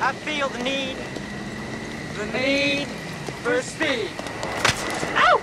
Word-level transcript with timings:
I 0.00 0.12
feel 0.12 0.48
the 0.48 0.62
need. 0.62 0.96
The 2.14 2.26
need 2.26 2.86
for 3.42 3.60
speed. 3.62 4.08
Ow! 5.16 5.40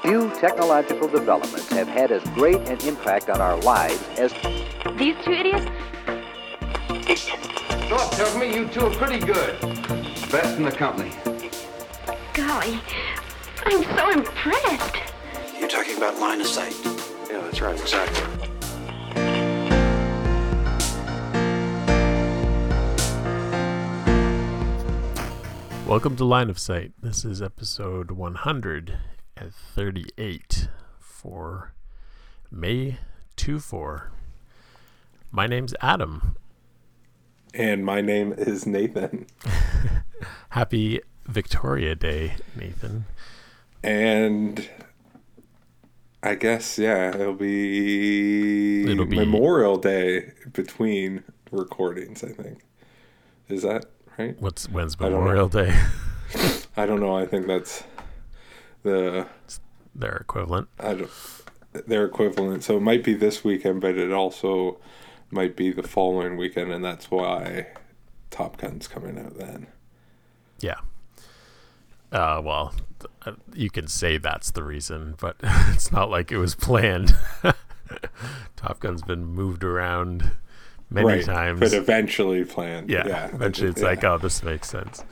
Few 0.00 0.30
technological 0.40 1.08
developments 1.08 1.68
have 1.68 1.88
had 1.88 2.10
as 2.10 2.22
great 2.30 2.56
an 2.70 2.80
impact 2.88 3.28
on 3.28 3.42
our 3.42 3.58
lives 3.58 4.02
as 4.18 4.32
These 4.96 5.16
two 5.22 5.32
idiots? 5.32 5.66
Doc 7.90 8.10
tells 8.12 8.34
me 8.38 8.54
you 8.54 8.66
two 8.68 8.86
are 8.86 8.94
pretty 8.94 9.18
good. 9.18 9.60
Best 10.30 10.56
in 10.56 10.62
the 10.62 10.72
company. 10.72 11.12
Golly, 12.54 12.78
I'm 13.64 13.82
so 13.82 14.10
impressed. 14.12 14.96
You're 15.58 15.68
talking 15.68 15.96
about 15.96 16.20
line 16.20 16.40
of 16.40 16.46
sight. 16.46 16.76
Yeah, 17.28 17.40
that's 17.40 17.60
right, 17.60 17.80
exactly. 17.80 18.22
Welcome 25.84 26.14
to 26.14 26.24
Line 26.24 26.48
of 26.48 26.60
Sight. 26.60 26.92
This 27.02 27.24
is 27.24 27.42
episode 27.42 28.12
138 28.12 30.68
for 31.00 31.74
May 32.52 32.98
24. 33.34 34.12
My 35.32 35.48
name's 35.48 35.74
Adam. 35.80 36.36
And 37.52 37.84
my 37.84 38.00
name 38.00 38.32
is 38.32 38.64
Nathan. 38.64 39.26
Happy 40.50 41.00
Victoria 41.26 41.94
Day, 41.94 42.34
Nathan. 42.56 43.06
And 43.82 44.68
I 46.22 46.34
guess, 46.34 46.78
yeah, 46.78 47.14
it'll 47.14 47.34
be, 47.34 48.90
It'll 48.90 49.06
be- 49.06 49.16
Memorial 49.16 49.76
Day 49.76 50.32
between 50.52 51.22
recordings, 51.50 52.24
I 52.24 52.28
think. 52.28 52.60
Is 53.48 53.62
that 53.62 53.86
right? 54.18 54.40
What's 54.40 54.68
when's. 54.70 54.98
Memorial 54.98 55.48
Day? 55.48 55.74
I 56.76 56.86
don't 56.86 57.00
know. 57.00 57.16
I 57.16 57.26
think 57.26 57.46
that's 57.46 57.84
the 58.82 59.26
Their 59.94 60.16
equivalent. 60.16 60.68
I 60.80 60.94
don't, 60.94 61.10
their 61.86 62.04
equivalent. 62.06 62.64
So 62.64 62.76
it 62.78 62.80
might 62.80 63.04
be 63.04 63.14
this 63.14 63.44
weekend, 63.44 63.80
but 63.82 63.98
it 63.98 64.12
also 64.12 64.78
might 65.30 65.56
be 65.56 65.72
the 65.72 65.82
following 65.82 66.36
weekend, 66.36 66.72
and 66.72 66.84
that's 66.84 67.10
why 67.10 67.66
Top 68.30 68.56
Gun's 68.56 68.88
coming 68.88 69.18
out 69.18 69.36
then. 69.38 69.66
Yeah. 70.60 70.76
Uh, 72.14 72.40
well, 72.44 72.72
you 73.52 73.68
can 73.70 73.88
say 73.88 74.18
that's 74.18 74.52
the 74.52 74.62
reason, 74.62 75.16
but 75.20 75.36
it's 75.42 75.90
not 75.90 76.10
like 76.10 76.30
it 76.30 76.38
was 76.38 76.54
planned. 76.54 77.14
Top 78.56 78.78
Gun's 78.78 79.02
been 79.02 79.26
moved 79.26 79.64
around 79.64 80.30
many 80.88 81.24
times. 81.24 81.58
but 81.58 81.72
eventually 81.72 82.44
planned. 82.44 82.88
yeah, 82.88 83.06
yeah. 83.06 83.26
eventually 83.34 83.68
it's 83.68 83.80
yeah. 83.80 83.88
like, 83.88 84.04
oh, 84.04 84.16
this 84.16 84.44
makes 84.44 84.70
sense. 84.70 85.02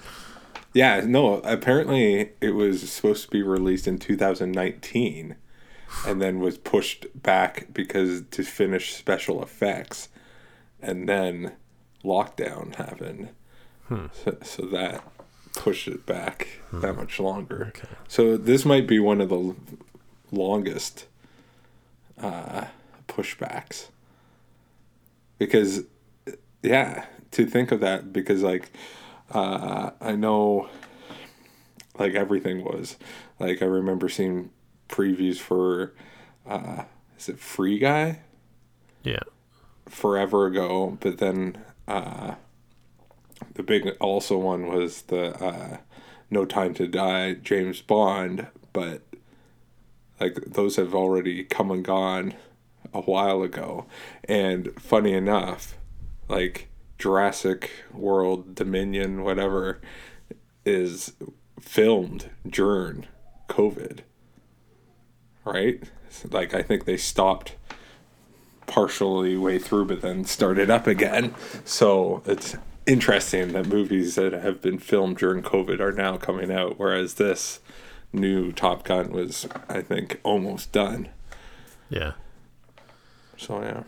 Yeah, 0.75 1.03
no, 1.05 1.41
apparently 1.41 2.31
it 2.41 2.53
was 2.53 2.91
supposed 2.91 3.25
to 3.25 3.31
be 3.31 3.43
released 3.43 3.89
in 3.89 3.99
2019 3.99 5.35
and 6.07 6.23
then 6.23 6.39
was 6.39 6.57
pushed 6.57 7.07
back 7.21 7.67
because 7.75 8.23
to 8.31 8.45
finish 8.45 8.95
special 8.95 9.43
effects. 9.43 10.09
And 10.81 11.09
then 11.09 11.53
lockdown 12.05 12.77
happened. 12.77 13.31
So, 14.25 14.39
so 14.43 14.63
that 14.67 15.05
pushed 15.55 15.89
it 15.89 16.07
back 16.07 16.49
that 16.73 16.97
much 16.97 17.21
longer. 17.21 17.73
Okay. 17.77 17.89
So 18.09 18.37
this 18.37 18.65
might 18.65 18.87
be 18.87 18.99
one 18.99 19.21
of 19.21 19.29
the 19.29 19.55
longest 20.31 21.07
uh, 22.21 22.67
pushbacks. 23.09 23.89
Because, 25.39 25.83
yeah, 26.63 27.07
to 27.33 27.45
think 27.47 27.73
of 27.73 27.81
that, 27.81 28.13
because 28.13 28.43
like, 28.43 28.71
uh, 29.33 29.91
I 30.01 30.13
know 30.17 30.69
like 31.99 32.15
everything 32.15 32.65
was 32.65 32.97
like 33.39 33.61
I 33.63 33.67
remember 33.67 34.09
seeing 34.09 34.51
previews 34.89 35.39
for 35.39 35.93
uh 36.47 36.85
is 37.19 37.29
it 37.29 37.39
Free 37.39 37.79
Guy 37.79 38.21
Yeah. 39.05 39.21
forever 39.89 40.47
ago, 40.47 40.97
but 41.01 41.19
then 41.19 41.59
uh 41.87 42.37
the 43.55 43.63
big 43.63 43.89
also 44.01 44.39
one 44.39 44.69
was 44.69 45.03
the 45.03 45.35
uh 45.43 45.79
No 46.31 46.45
Time 46.45 46.75
to 46.75 46.87
Die 46.87 47.35
James 47.35 47.81
Bond, 47.81 48.47
but 48.73 49.03
like 50.21 50.35
those 50.47 50.77
have 50.77 50.95
already 50.95 51.45
come 51.45 51.71
and 51.71 51.85
gone 51.85 52.35
a 52.95 53.01
while 53.01 53.43
ago. 53.43 53.87
And 54.25 54.71
funny 54.81 55.13
enough, 55.13 55.77
like 56.29 56.69
Jurassic 56.99 57.71
World 57.93 58.55
Dominion 58.55 59.25
whatever 59.25 59.81
is 60.65 61.15
filmed 61.61 62.31
during 62.49 63.07
COVID. 63.49 64.01
Right? 65.45 65.83
Like 66.31 66.55
I 66.55 66.63
think 66.63 66.85
they 66.85 66.97
stopped 66.97 67.57
partially 68.67 69.37
way 69.37 69.59
through 69.59 69.87
but 69.87 70.03
then 70.03 70.25
started 70.25 70.71
up 70.71 70.87
again. 70.87 71.35
So 71.65 72.23
it's 72.25 72.57
interesting 72.87 73.53
that 73.53 73.67
movies 73.67 74.17
that 74.17 74.33
have 74.33 74.61
been 74.61 74.79
filmed 74.79 75.17
during 75.17 75.43
COVID 75.43 75.81
are 75.81 75.93
now 75.93 76.17
coming 76.17 76.51
out 76.51 76.79
whereas 76.79 77.15
this 77.15 77.61
new 78.13 78.53
Top 78.53 78.85
Gun 78.85 79.11
was 79.11 79.47
I 79.69 79.81
think 79.83 80.21
almost 80.23 80.73
done. 80.73 81.09
Yeah. 81.89 82.13
So 83.37 83.63
yeah. 83.63 83.83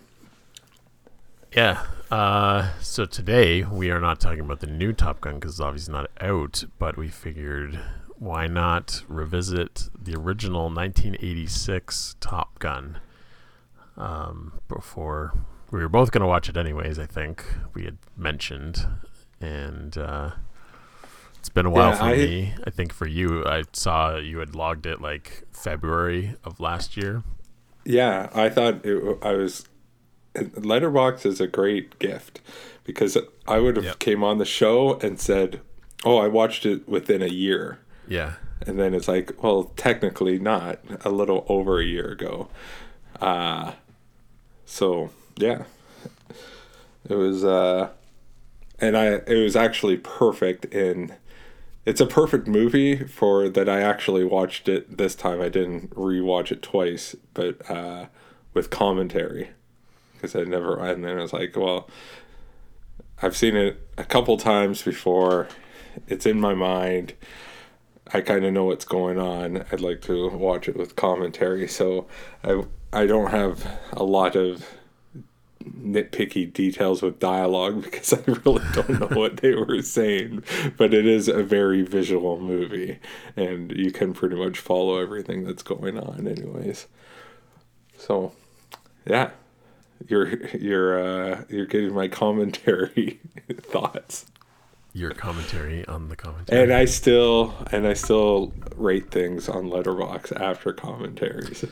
Yeah. 1.55 1.84
Uh, 2.10 2.72
so 2.81 3.05
today 3.06 3.62
we 3.62 3.91
are 3.91 4.00
not 4.00 4.21
talking 4.21 4.41
about 4.41 4.60
the 4.60 4.66
new 4.66 4.93
Top 4.93 5.21
Gun 5.21 5.37
because 5.37 5.53
it's 5.53 5.61
obviously 5.61 5.93
not 5.93 6.11
out, 6.21 6.65
but 6.78 6.97
we 6.97 7.09
figured 7.09 7.81
why 8.19 8.47
not 8.47 9.03
revisit 9.09 9.88
the 10.00 10.16
original 10.16 10.65
1986 10.65 12.16
Top 12.21 12.59
Gun 12.59 12.99
um, 13.97 14.61
before 14.69 15.34
we 15.74 15.82
were 15.82 15.88
both 15.88 16.12
going 16.12 16.20
to 16.22 16.26
watch 16.26 16.48
it 16.48 16.56
anyways, 16.56 16.98
I 17.00 17.06
think 17.06 17.44
we 17.74 17.84
had 17.84 17.98
mentioned. 18.16 18.86
And 19.40 19.98
uh, 19.98 20.30
it's 21.38 21.48
been 21.48 21.66
a 21.66 21.70
while 21.70 21.90
Yeah, 21.90 21.96
for 21.98 22.04
I- 22.04 22.16
me. 22.16 22.54
I 22.64 22.70
think 22.70 22.92
for 22.92 23.06
you, 23.08 23.44
I 23.44 23.64
saw 23.72 24.16
you 24.16 24.38
had 24.38 24.54
logged 24.54 24.86
it 24.86 25.00
like 25.00 25.42
February 25.52 26.36
of 26.44 26.60
last 26.60 26.96
year. 26.96 27.22
Yeah, 27.84 28.30
I 28.34 28.48
thought 28.48 28.84
it, 28.86 29.18
I 29.22 29.32
was. 29.32 29.66
Letterboxd 30.34 31.26
is 31.26 31.40
a 31.40 31.46
great 31.46 31.98
gift 31.98 32.40
because 32.84 33.16
I 33.46 33.58
would 33.58 33.76
have 33.76 33.84
Yep. 33.84 33.98
came 34.00 34.24
on 34.24 34.38
the 34.38 34.44
show 34.44 34.98
and 35.00 35.20
said, 35.20 35.60
"Oh, 36.04 36.16
I 36.18 36.26
watched 36.28 36.64
it 36.66 36.88
within 36.88 37.22
a 37.22 37.28
year," 37.28 37.78
Yeah. 38.08 38.32
and 38.66 38.78
then 38.80 38.94
it's 38.94 39.06
like, 39.06 39.40
"Well, 39.42 39.64
technically 39.76 40.38
not. 40.40 40.80
A 41.04 41.10
little 41.10 41.44
over 41.48 41.78
a 41.78 41.84
year 41.84 42.08
ago." 42.10 42.48
Uh 43.20 43.72
so 44.64 45.10
yeah, 45.36 45.64
it 47.08 47.14
was. 47.14 47.44
uh 47.44 47.90
And 48.80 48.96
I, 48.96 49.06
it 49.26 49.42
was 49.42 49.56
actually 49.56 49.96
perfect 49.96 50.64
in. 50.66 51.14
It's 51.86 52.00
a 52.00 52.06
perfect 52.06 52.46
movie 52.48 53.04
for 53.04 53.48
that. 53.50 53.68
I 53.68 53.80
actually 53.82 54.24
watched 54.24 54.68
it 54.68 54.96
this 54.96 55.14
time. 55.14 55.40
I 55.40 55.50
didn't 55.50 55.90
rewatch 55.94 56.50
it 56.50 56.62
twice, 56.62 57.14
but 57.34 57.70
uh, 57.70 58.06
with 58.54 58.70
commentary 58.70 59.50
because 60.14 60.34
I 60.34 60.44
never. 60.44 60.78
And 60.78 61.04
then 61.04 61.18
I 61.18 61.22
was 61.22 61.32
like, 61.34 61.56
well, 61.56 61.88
I've 63.20 63.36
seen 63.36 63.56
it 63.56 63.86
a 63.98 64.04
couple 64.04 64.36
times 64.38 64.82
before. 64.82 65.48
It's 66.08 66.26
in 66.26 66.40
my 66.40 66.54
mind. 66.54 67.14
I 68.12 68.20
kind 68.20 68.44
of 68.44 68.52
know 68.52 68.64
what's 68.64 68.84
going 68.84 69.19
on. 69.19 69.64
I'd 69.70 69.80
like 69.80 70.00
to 70.02 70.30
watch 70.30 70.69
it 70.69 70.76
with 70.76 70.96
commentary. 70.96 71.69
So 71.69 72.06
I 72.42 72.64
I 72.92 73.06
don't 73.06 73.30
have 73.30 73.66
a 73.92 74.04
lot 74.04 74.37
of 74.37 74.66
nitpicky 75.64 76.52
details 76.52 77.02
with 77.02 77.19
dialogue 77.19 77.82
because 77.84 78.12
I 78.12 78.22
really 78.26 78.64
don't 78.72 79.00
know 79.00 79.19
what 79.19 79.38
they 79.38 79.55
were 79.55 79.82
saying. 79.82 80.44
But 80.76 80.94
it 80.94 81.06
is 81.06 81.28
a 81.28 81.43
very 81.43 81.82
visual 81.82 82.40
movie, 82.40 82.99
and 83.37 83.70
you 83.72 83.90
can 83.90 84.12
pretty 84.12 84.37
much 84.37 84.58
follow 84.58 84.99
everything 84.99 85.44
that's 85.44 85.62
going 85.62 85.99
on, 85.99 86.26
anyways. 86.26 86.87
So, 87.96 88.32
yeah, 89.06 89.31
you're 90.08 90.46
you're 90.56 90.99
uh, 90.99 91.44
you're 91.49 91.66
getting 91.66 91.94
my 91.94 92.08
commentary 92.08 93.20
thoughts. 93.61 94.26
Your 94.96 95.11
commentary 95.11 95.84
on 95.87 96.08
the 96.08 96.14
commentary. 96.14 96.62
And 96.62 96.72
I 96.72 96.84
still 96.84 97.52
and 97.72 97.87
I 97.87 97.94
still 97.94 98.52
rate 98.76 99.11
things 99.11 99.49
on 99.49 99.69
Letterboxd 99.69 100.40
after 100.40 100.72
commentaries. 100.72 101.64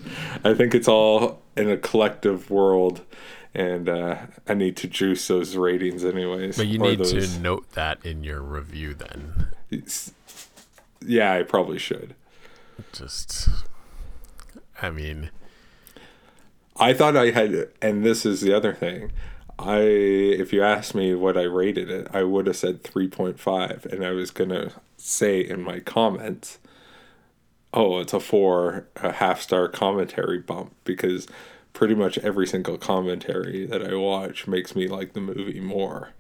I 0.43 0.55
think 0.55 0.75
it's 0.75 0.89
all 0.89 1.41
in 1.57 1.71
a 1.71 1.77
collective 1.77 2.51
world, 2.51 3.03
and 3.55 3.89
uh, 3.89 4.17
I 4.49 4.55
need 4.55 4.77
to 4.79 4.89
juice 4.89 5.27
those 5.29 5.57
ratings 5.57 6.05
anyways. 6.05 6.57
But 6.57 6.67
you 6.67 6.79
need 6.79 6.99
those- 6.99 7.35
to 7.35 7.41
note 7.41 7.73
that 7.73 8.05
in 8.05 8.25
your 8.25 8.41
review 8.41 8.95
then. 8.95 9.49
yeah, 11.05 11.33
I 11.35 11.43
probably 11.43 11.79
should. 11.79 12.15
Just, 12.93 13.49
I 14.81 14.91
mean, 14.91 15.31
I 16.77 16.95
thought 16.95 17.17
I 17.17 17.31
had, 17.31 17.69
and 17.81 18.05
this 18.05 18.25
is 18.25 18.41
the 18.41 18.55
other 18.55 18.73
thing. 18.73 19.13
I, 19.59 19.81
if 19.81 20.53
you 20.53 20.63
asked 20.65 20.95
me 20.95 21.15
what 21.15 21.37
I 21.37 21.43
rated 21.43 21.91
it, 21.91 22.09
I 22.13 22.23
would 22.25 22.47
have 22.47 22.57
said 22.57 22.83
3.5, 22.83 23.85
and 23.85 24.05
I 24.05 24.11
was 24.11 24.31
gonna 24.31 24.73
say 24.97 25.41
in 25.41 25.63
my 25.63 25.79
comments, 25.81 26.59
oh, 27.75 28.01
it's 28.01 28.13
a 28.13 28.21
four, 28.21 28.87
a 28.97 29.13
half 29.13 29.41
star 29.41 29.69
commentary 29.69 30.39
bump 30.39 30.75
because 30.85 31.27
pretty 31.73 31.95
much 31.95 32.19
every 32.19 32.47
single 32.47 32.79
commentary 32.79 33.67
that 33.67 33.83
I 33.87 33.95
watch 33.95 34.47
makes 34.47 34.77
me 34.77 34.87
like 34.89 35.13
the 35.13 35.21
movie 35.21 35.61
more. 35.61 36.11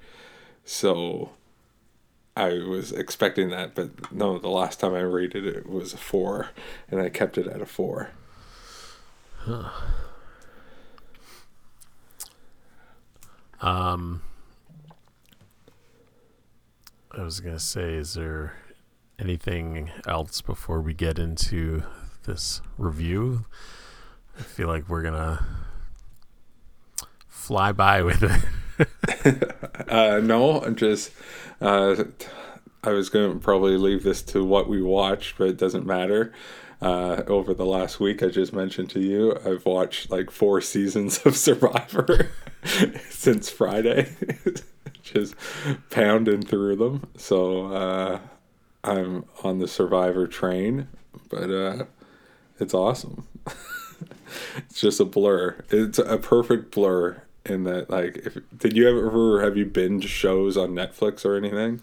So 0.65 1.31
I 2.37 2.55
was 2.67 2.93
expecting 2.93 3.51
that, 3.51 3.75
but 3.75 4.13
no, 4.13 4.39
the 4.39 4.49
last 4.49 4.81
time 4.81 4.95
I 4.95 5.01
rated 5.01 5.47
it 5.47 5.69
was 5.69 5.93
a 5.93 5.99
four, 5.99 6.49
and 6.91 7.01
I 7.01 7.11
kept 7.11 7.37
it 7.37 7.47
at 7.47 7.61
a 7.61 7.67
four. 7.67 8.11
um, 13.61 14.23
I 17.11 17.23
was 17.23 17.41
gonna 17.41 17.59
say, 17.59 17.95
is 17.95 18.15
there 18.15 18.57
anything 19.19 19.91
else 20.09 20.41
before 20.41 20.81
we 20.81 20.95
get 20.95 21.19
into 21.19 21.83
this 22.25 22.63
review? 22.79 23.45
I 24.43 24.45
feel 24.45 24.67
like 24.67 24.89
we're 24.89 25.03
gonna 25.05 25.47
fly 27.29 27.71
by 27.71 28.03
with 28.03 28.25
it. 28.25 28.43
Uh, 29.89 30.21
no, 30.23 30.61
I'm 30.63 30.75
just. 30.75 31.13
Uh, 31.61 32.05
I 32.83 32.91
was 32.91 33.11
going 33.11 33.35
to 33.35 33.39
probably 33.39 33.77
leave 33.77 34.03
this 34.03 34.23
to 34.23 34.43
what 34.43 34.69
we 34.69 34.81
watched, 34.81 35.37
but 35.37 35.49
it 35.49 35.59
doesn't 35.59 35.85
matter. 35.85 36.33
Uh, 36.81 37.23
over 37.27 37.53
the 37.53 37.67
last 37.67 38.01
week, 38.01 38.23
I 38.23 38.29
just 38.29 38.53
mentioned 38.53 38.89
to 38.91 39.01
you, 39.01 39.39
I've 39.45 39.67
watched 39.67 40.11
like 40.11 40.31
four 40.31 40.61
seasons 40.73 41.25
of 41.27 41.37
Survivor 41.37 42.31
since 43.11 43.51
Friday, 43.51 44.17
just 45.03 45.35
pounding 45.91 46.43
through 46.43 46.77
them. 46.77 47.07
So 47.17 47.67
uh, 47.67 48.19
I'm 48.83 49.27
on 49.45 49.59
the 49.59 49.69
Survivor 49.69 50.27
train, 50.27 50.89
but 51.29 51.51
uh, 51.51 51.85
it's 52.59 52.73
awesome. 52.75 53.29
It's 54.57 54.81
just 54.81 55.01
a 55.01 55.05
blur. 55.05 55.57
It's 55.71 55.99
a 55.99 56.19
perfect 56.19 56.75
blur 56.75 57.23
in 57.45 57.65
that 57.65 57.91
like 57.91 58.19
if 58.19 58.39
did 58.57 58.77
you 58.77 58.89
ever 58.89 59.43
have 59.43 59.57
you 59.57 59.67
binge 59.67 60.09
shows 60.09 60.57
on 60.57 60.71
Netflix 60.71 61.25
or 61.25 61.37
anything? 61.37 61.81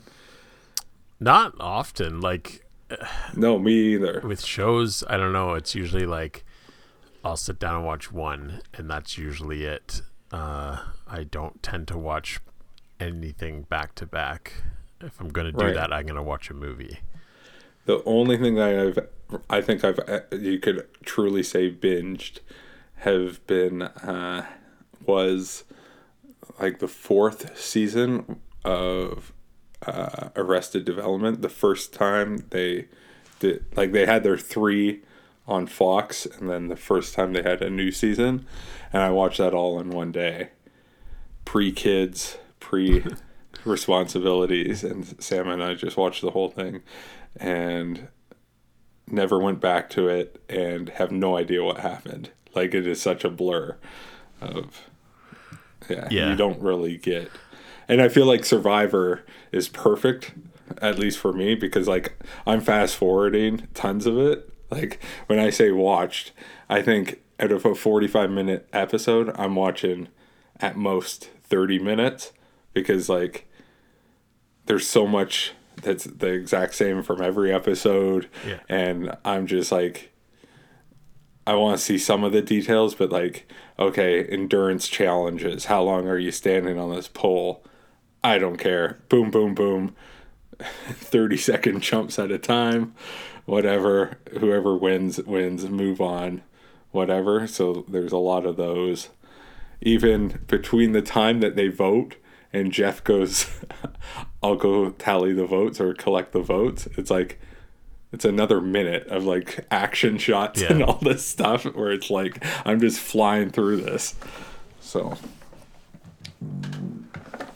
Not 1.20 1.54
often. 1.60 2.22
Like 2.22 2.66
No, 3.36 3.60
me 3.60 3.74
either. 3.96 4.22
with 4.24 4.42
shows, 4.44 5.04
I 5.10 5.18
don't 5.18 5.34
know. 5.34 5.54
It's 5.54 5.76
usually 5.76 6.06
like 6.06 6.46
I'll 7.24 7.38
sit 7.38 7.60
down 7.60 7.76
and 7.76 7.86
watch 7.86 8.12
one, 8.12 8.62
and 8.74 8.90
that's 8.90 9.18
usually 9.18 9.66
it. 9.66 10.02
Uh, 10.32 10.78
I 11.08 11.24
don't 11.26 11.62
tend 11.62 11.88
to 11.90 11.98
watch 11.98 12.40
anything 13.00 13.64
back 13.64 13.94
to 13.96 14.06
back. 14.06 14.54
If 15.02 15.20
I'm 15.20 15.28
gonna 15.30 15.52
do 15.52 15.66
Right. 15.66 15.74
that, 15.76 15.92
I'm 15.92 16.06
gonna 16.06 16.24
watch 16.24 16.50
a 16.50 16.54
movie. 16.54 17.00
The 17.90 18.04
only 18.06 18.38
thing 18.38 18.54
that 18.54 18.78
I've 18.80 19.00
I 19.50 19.62
think 19.62 19.84
I've 19.84 19.98
uh, 19.98 20.20
you 20.32 20.60
could 20.60 20.88
truly 21.04 21.42
say 21.42 21.72
binged 21.72 22.38
have 22.98 23.44
been 23.48 23.82
uh 23.82 24.46
was 25.08 25.64
like 26.60 26.78
the 26.78 26.88
fourth 26.88 27.58
season 27.60 28.42
of 28.64 29.34
uh, 29.88 30.30
Arrested 30.36 30.86
Development. 30.86 31.42
The 31.42 31.50
first 31.50 31.92
time 31.92 32.46
they 32.52 32.90
did, 33.40 33.66
like, 33.76 33.92
they 33.92 34.06
had 34.06 34.22
their 34.22 34.38
three 34.38 35.02
on 35.48 35.66
Fox, 35.66 36.28
and 36.28 36.48
then 36.48 36.68
the 36.68 36.76
first 36.76 37.16
time 37.16 37.34
they 37.34 37.42
had 37.42 37.64
a 37.64 37.72
new 37.72 37.92
season, 37.92 38.46
and 38.94 39.02
I 39.02 39.10
watched 39.10 39.40
that 39.40 39.56
all 39.56 39.80
in 39.80 39.90
one 39.90 40.12
day. 40.12 40.50
Pre 41.44 41.72
kids, 41.72 42.38
pre 42.60 43.04
responsibilities, 43.66 44.84
and 44.84 45.06
Sam 45.22 45.48
and 45.48 45.64
I 45.64 45.74
just 45.74 45.98
watched 45.98 46.22
the 46.22 46.32
whole 46.32 46.50
thing, 46.50 46.82
and 47.38 48.08
never 49.08 49.40
went 49.40 49.60
back 49.60 49.90
to 49.92 50.08
it, 50.08 50.42
and 50.50 50.90
have 50.90 51.12
no 51.12 51.36
idea 51.38 51.64
what 51.64 51.80
happened. 51.80 52.30
Like, 52.56 52.74
it 52.74 52.86
is 52.88 53.02
such 53.02 53.24
a 53.24 53.30
blur 53.30 53.78
of 54.42 54.86
yeah, 55.90 56.08
Yeah. 56.12 56.30
you 56.32 56.36
don't 56.36 56.62
really 56.62 56.98
get 56.98 57.30
and 57.88 58.02
i 58.02 58.08
feel 58.10 58.26
like 58.26 58.46
survivor 58.46 59.24
is 59.52 59.68
perfect 59.68 60.34
at 60.82 61.00
least 61.00 61.18
for 61.18 61.34
me 61.34 61.56
because 61.56 61.88
like 61.88 62.16
i'm 62.46 62.62
fast 62.62 62.96
forwarding 62.96 63.68
tons 63.74 64.06
of 64.06 64.18
it 64.18 64.50
like 64.70 65.02
when 65.28 65.40
i 65.40 65.50
say 65.50 65.72
watched 65.72 66.32
i 66.70 66.82
think 66.82 67.22
out 67.40 67.52
of 67.52 67.66
a 67.66 67.74
45 67.76 68.30
minute 68.30 68.68
episode 68.72 69.32
i'm 69.36 69.56
watching 69.56 70.08
at 70.60 70.78
most 70.78 71.30
30 71.46 71.80
minutes 71.80 72.32
because 72.74 73.10
like 73.10 73.49
there's 74.70 74.88
so 74.88 75.06
much 75.06 75.52
that's 75.82 76.06
the 76.06 76.28
exact 76.28 76.76
same 76.76 77.04
from 77.04 77.22
every 77.22 77.52
episode 77.54 78.30
Yeah. 78.48 78.60
and 78.70 79.16
i'm 79.26 79.46
just 79.48 79.72
like 79.72 80.12
I 81.48 81.56
want 81.56 81.80
to 81.80 81.84
see 81.84 81.98
some 81.98 82.24
of 82.24 82.32
the 82.32 82.44
details, 82.44 82.94
but 82.94 83.10
like, 83.12 83.52
okay, 83.80 84.24
endurance 84.24 84.88
challenges. 84.88 85.66
How 85.66 85.82
long 85.82 86.08
are 86.08 86.18
you 86.20 86.32
standing 86.32 86.78
on 86.78 86.94
this 86.94 87.08
pole? 87.08 87.64
I 88.24 88.38
don't 88.38 88.58
care. 88.58 89.00
Boom, 89.10 89.32
boom, 89.32 89.56
boom. 89.56 89.96
30 90.60 91.38
second 91.38 91.82
jumps 91.82 92.20
at 92.20 92.30
a 92.30 92.38
time. 92.38 92.94
Whatever. 93.46 94.20
Whoever 94.40 94.76
wins, 94.78 95.18
wins. 95.24 95.68
Move 95.68 96.00
on. 96.02 96.44
Whatever. 96.92 97.48
So 97.48 97.84
there's 97.88 98.12
a 98.12 98.18
lot 98.18 98.46
of 98.46 98.56
those. 98.56 99.10
Even 99.82 100.42
between 100.46 100.92
the 100.92 101.02
time 101.02 101.40
that 101.40 101.56
they 101.56 101.70
vote 101.70 102.16
and 102.54 102.72
Jeff 102.72 103.04
goes, 103.04 103.48
I'll 104.44 104.56
go 104.56 104.90
tally 104.92 105.34
the 105.34 105.46
votes 105.46 105.80
or 105.80 105.94
collect 105.94 106.32
the 106.32 106.42
votes, 106.42 106.88
it's 106.98 107.12
like, 107.12 107.40
it's 108.12 108.26
another 108.26 108.60
minute 108.60 109.06
of 109.08 109.24
like 109.26 109.66
action 109.70 110.18
shots 110.18 110.62
Yeah. 110.62 110.74
and 110.74 110.84
all 110.84 110.98
this 111.02 111.26
stuff 111.26 111.64
where 111.66 111.92
it's 111.92 112.10
like 112.10 112.44
I'm 112.66 112.80
just 112.80 113.00
flying 113.00 113.52
through 113.52 113.78
this. 113.78 114.16
So 114.80 115.16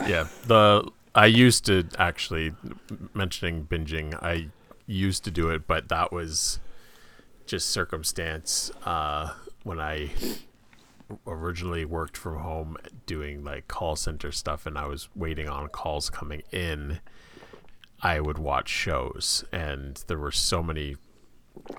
Yeah, 0.08 0.28
the 0.46 0.90
I 1.16 1.26
used 1.28 1.66
to 1.66 1.88
actually 1.98 2.54
mentioning 3.14 3.66
binging. 3.66 4.14
I 4.22 4.50
used 4.88 5.24
to 5.24 5.32
do 5.32 5.50
it, 5.50 5.68
but 5.68 5.90
that 5.90 6.12
was 6.12 6.60
just 7.46 7.70
circumstance. 7.70 8.72
Uh, 8.84 9.34
when 9.64 9.80
I 9.80 10.12
originally 11.28 11.86
worked 11.86 12.18
from 12.18 12.40
home 12.40 12.78
doing 13.06 13.44
like 13.44 13.68
call 13.68 13.96
center 13.96 14.32
stuff, 14.32 14.66
and 14.66 14.78
I 14.78 14.88
was 14.88 15.10
waiting 15.16 15.48
on 15.48 15.68
calls 15.70 16.10
coming 16.10 16.44
in, 16.52 17.00
I 18.02 18.20
would 18.20 18.38
watch 18.38 18.70
shows, 18.70 19.44
and 19.52 20.04
there 20.08 20.18
were 20.18 20.32
so 20.32 20.62
many 20.62 20.98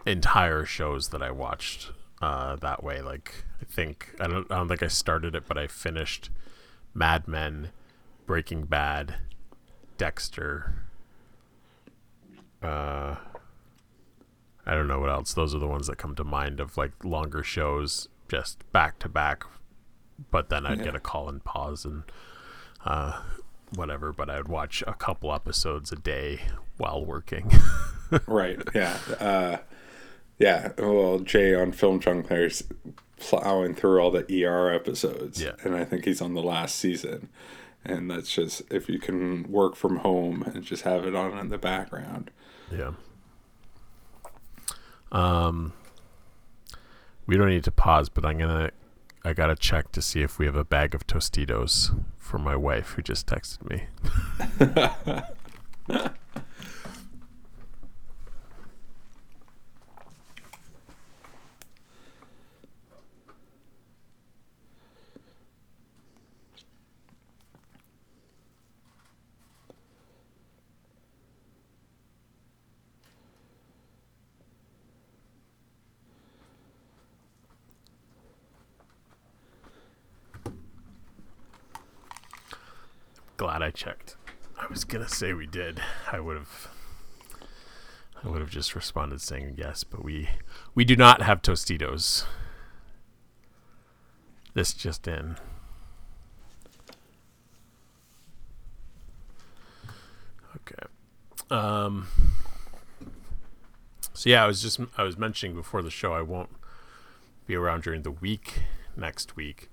entire 0.07 0.65
shows 0.65 1.09
that 1.09 1.23
I 1.23 1.31
watched 1.31 1.91
uh, 2.23 2.57
that 2.57 2.83
way. 2.83 3.03
Like 3.03 3.45
I 3.61 3.65
think 3.65 4.15
I 4.21 4.27
don't 4.27 4.51
I 4.51 4.57
don't 4.57 4.69
think 4.69 4.83
I 4.83 4.89
started 4.89 5.35
it, 5.35 5.45
but 5.47 5.59
I 5.59 5.67
finished 5.67 6.31
Mad 6.95 7.29
Men, 7.29 7.71
Breaking 8.27 8.65
Bad, 8.65 9.17
Dexter. 9.99 10.75
Uh, 12.63 13.17
I 14.67 14.75
don't 14.75 14.89
know 14.89 15.01
what 15.01 15.11
else. 15.11 15.35
Those 15.35 15.55
are 15.55 15.59
the 15.59 15.67
ones 15.67 15.87
that 15.89 15.99
come 15.99 16.15
to 16.15 16.25
mind 16.25 16.61
of 16.61 16.79
like 16.79 17.05
longer 17.05 17.43
shows, 17.43 18.09
just 18.35 18.71
back 18.73 18.99
to 18.99 19.09
back. 19.09 19.45
But 20.31 20.49
then 20.49 20.67
I'd 20.67 20.83
get 20.83 20.95
a 20.97 21.01
call 21.01 21.29
and 21.29 21.43
pause 21.45 21.85
and 21.85 22.03
uh, 22.85 23.21
whatever. 23.75 24.13
But 24.13 24.29
I 24.29 24.39
would 24.39 24.49
watch 24.49 24.83
a 24.87 24.95
couple 24.95 25.33
episodes 25.33 25.93
a 25.93 25.97
day 25.97 26.41
while 26.77 27.05
working. 27.05 27.51
right, 28.27 28.61
yeah, 28.75 28.99
uh, 29.21 29.57
yeah. 30.39 30.73
Well, 30.79 31.21
Jay 31.21 31.55
on 31.55 31.71
Film 31.73 32.01
Chunk 32.01 32.27
there's 32.29 32.65
plowing 33.19 33.75
through 33.75 34.01
all 34.01 34.11
the 34.11 34.45
ER 34.45 34.73
episodes, 34.73 35.41
Yeah. 35.41 35.53
and 35.63 35.77
I 35.77 35.85
think 35.85 36.05
he's 36.05 36.21
on 36.21 36.35
the 36.35 36.43
last 36.43 36.75
season. 36.77 37.29
And 37.85 38.11
that's 38.11 38.33
just 38.35 38.63
if 38.73 38.89
you 38.89 38.99
can 38.99 39.51
work 39.51 39.77
from 39.77 39.99
home 39.99 40.43
and 40.43 40.65
just 40.65 40.83
have 40.83 41.05
it 41.07 41.15
on 41.15 41.37
in 41.39 41.51
the 41.51 41.59
background. 41.59 42.31
Yeah. 42.73 42.93
Um, 45.13 45.73
we 47.27 47.37
don't 47.37 47.49
need 47.49 47.65
to 47.65 47.73
pause, 47.73 48.09
but 48.09 48.25
I'm 48.25 48.39
gonna. 48.39 48.71
I 49.25 49.33
gotta 49.33 49.57
check 49.57 49.91
to 49.93 50.03
see 50.03 50.21
if 50.21 50.39
we 50.39 50.45
have 50.47 50.57
a 50.57 50.65
bag 50.65 50.95
of 50.95 51.07
Tostitos 51.07 51.99
for 52.19 52.39
my 52.39 52.55
wife 52.55 52.91
who 52.91 53.03
just 53.03 53.27
texted 53.27 53.69
me. 53.71 53.87
glad 83.45 83.61
I 83.61 83.71
checked. 83.71 84.17
I 84.59 84.67
was 84.69 84.85
gonna 84.85 85.07
say 85.07 85.35
we 85.35 85.45
did. 85.47 85.79
I 86.11 86.19
would 86.19 86.39
have. 86.39 86.69
I 88.25 88.29
would 88.31 88.41
have 88.41 88.49
just 88.49 88.75
responded 88.75 89.21
saying 89.21 89.57
yes, 89.59 89.85
but 89.85 90.03
we 90.03 90.31
we 90.75 90.83
do 90.83 90.97
not 90.97 91.21
have 91.21 91.43
Tostitos. 91.43 92.25
This 94.55 94.73
just 94.73 95.07
in. 95.07 95.37
Okay. 100.57 100.87
Um. 101.51 102.07
So 104.15 104.31
yeah, 104.31 104.43
I 104.43 104.47
was 104.47 104.63
just 104.63 104.81
I 104.97 105.03
was 105.03 105.19
mentioning 105.19 105.55
before 105.55 105.83
the 105.83 105.91
show 105.91 106.15
I 106.15 106.23
won't 106.23 106.49
be 107.47 107.55
around 107.55 107.83
during 107.83 108.05
the 108.05 108.11
week 108.11 108.63
next 108.97 109.37
week. 109.37 109.69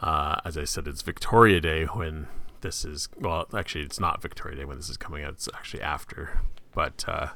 Uh, 0.00 0.40
as 0.46 0.56
I 0.56 0.64
said, 0.64 0.88
it's 0.88 1.02
Victoria 1.02 1.60
Day 1.60 1.84
when 1.84 2.28
this 2.60 2.84
is. 2.84 3.08
Well, 3.18 3.46
actually, 3.54 3.84
it's 3.84 4.00
not 4.00 4.22
Victoria 4.22 4.56
Day 4.56 4.64
when 4.64 4.76
this 4.76 4.88
is 4.88 4.96
coming 4.96 5.24
out. 5.24 5.34
It's 5.34 5.48
actually 5.54 5.82
after, 5.82 6.40
but 6.74 7.04
uh, 7.08 7.28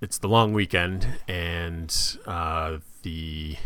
it's 0.00 0.18
the 0.18 0.28
long 0.28 0.52
weekend, 0.52 1.06
and 1.28 1.94
uh, 2.26 2.78
the 3.02 3.56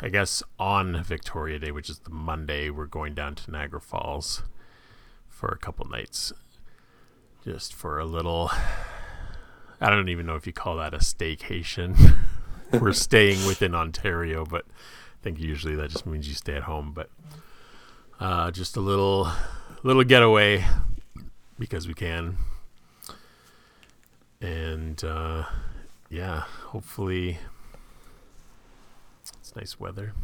I 0.00 0.08
guess 0.08 0.42
on 0.58 1.02
Victoria 1.02 1.58
Day, 1.58 1.72
which 1.72 1.90
is 1.90 1.98
the 2.00 2.10
Monday, 2.10 2.70
we're 2.70 2.86
going 2.86 3.14
down 3.14 3.34
to 3.36 3.50
Niagara 3.50 3.80
Falls 3.80 4.42
for 5.28 5.48
a 5.48 5.58
couple 5.58 5.88
nights, 5.88 6.32
just 7.44 7.74
for 7.74 7.98
a 7.98 8.04
little. 8.04 8.50
I 9.80 9.90
don't 9.90 10.08
even 10.08 10.26
know 10.26 10.34
if 10.34 10.46
you 10.46 10.52
call 10.52 10.76
that 10.76 10.94
a 10.94 10.98
staycation. 10.98 12.16
we're 12.80 12.92
staying 12.92 13.44
within 13.46 13.74
Ontario, 13.74 14.44
but 14.44 14.64
I 14.68 15.22
think 15.22 15.38
usually 15.40 15.74
that 15.76 15.90
just 15.90 16.06
means 16.06 16.28
you 16.28 16.34
stay 16.34 16.54
at 16.54 16.64
home. 16.64 16.92
But 16.94 17.10
uh, 18.20 18.50
just 18.50 18.76
a 18.76 18.80
little, 18.80 19.30
little 19.82 20.04
getaway 20.04 20.64
because 21.58 21.86
we 21.86 21.94
can, 21.94 22.36
and 24.40 25.02
uh, 25.04 25.44
yeah, 26.10 26.40
hopefully 26.66 27.38
it's 29.40 29.54
nice 29.56 29.78
weather. 29.80 30.14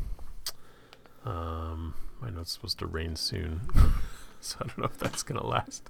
Um, 1.24 1.94
I 2.22 2.30
know 2.30 2.40
it's 2.40 2.52
supposed 2.52 2.78
to 2.80 2.86
rain 2.86 3.16
soon, 3.16 3.62
so 4.40 4.58
I 4.60 4.66
don't 4.66 4.78
know 4.78 4.84
if 4.84 4.98
that's 4.98 5.22
gonna 5.22 5.46
last. 5.46 5.88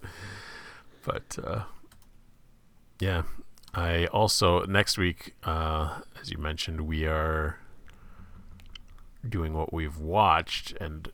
But 1.04 1.38
uh, 1.42 1.64
yeah, 3.00 3.22
I 3.74 4.06
also 4.06 4.64
next 4.64 4.96
week, 4.98 5.34
uh, 5.44 6.00
as 6.20 6.30
you 6.30 6.38
mentioned, 6.38 6.82
we 6.82 7.06
are 7.06 7.58
doing 9.28 9.54
what 9.54 9.72
we've 9.72 9.98
watched, 9.98 10.72
and 10.80 11.10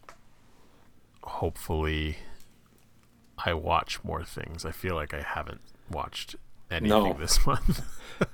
hopefully, 1.39 2.19
I 3.45 3.55
watch 3.55 4.03
more 4.05 4.25
things. 4.25 4.65
I 4.65 4.73
feel 4.73 4.95
like 4.95 5.15
I 5.15 5.23
haven't 5.23 5.61
watched 5.91 6.37
anything 6.71 6.89
No. 6.89 7.13
this 7.15 7.45
month. 7.47 7.81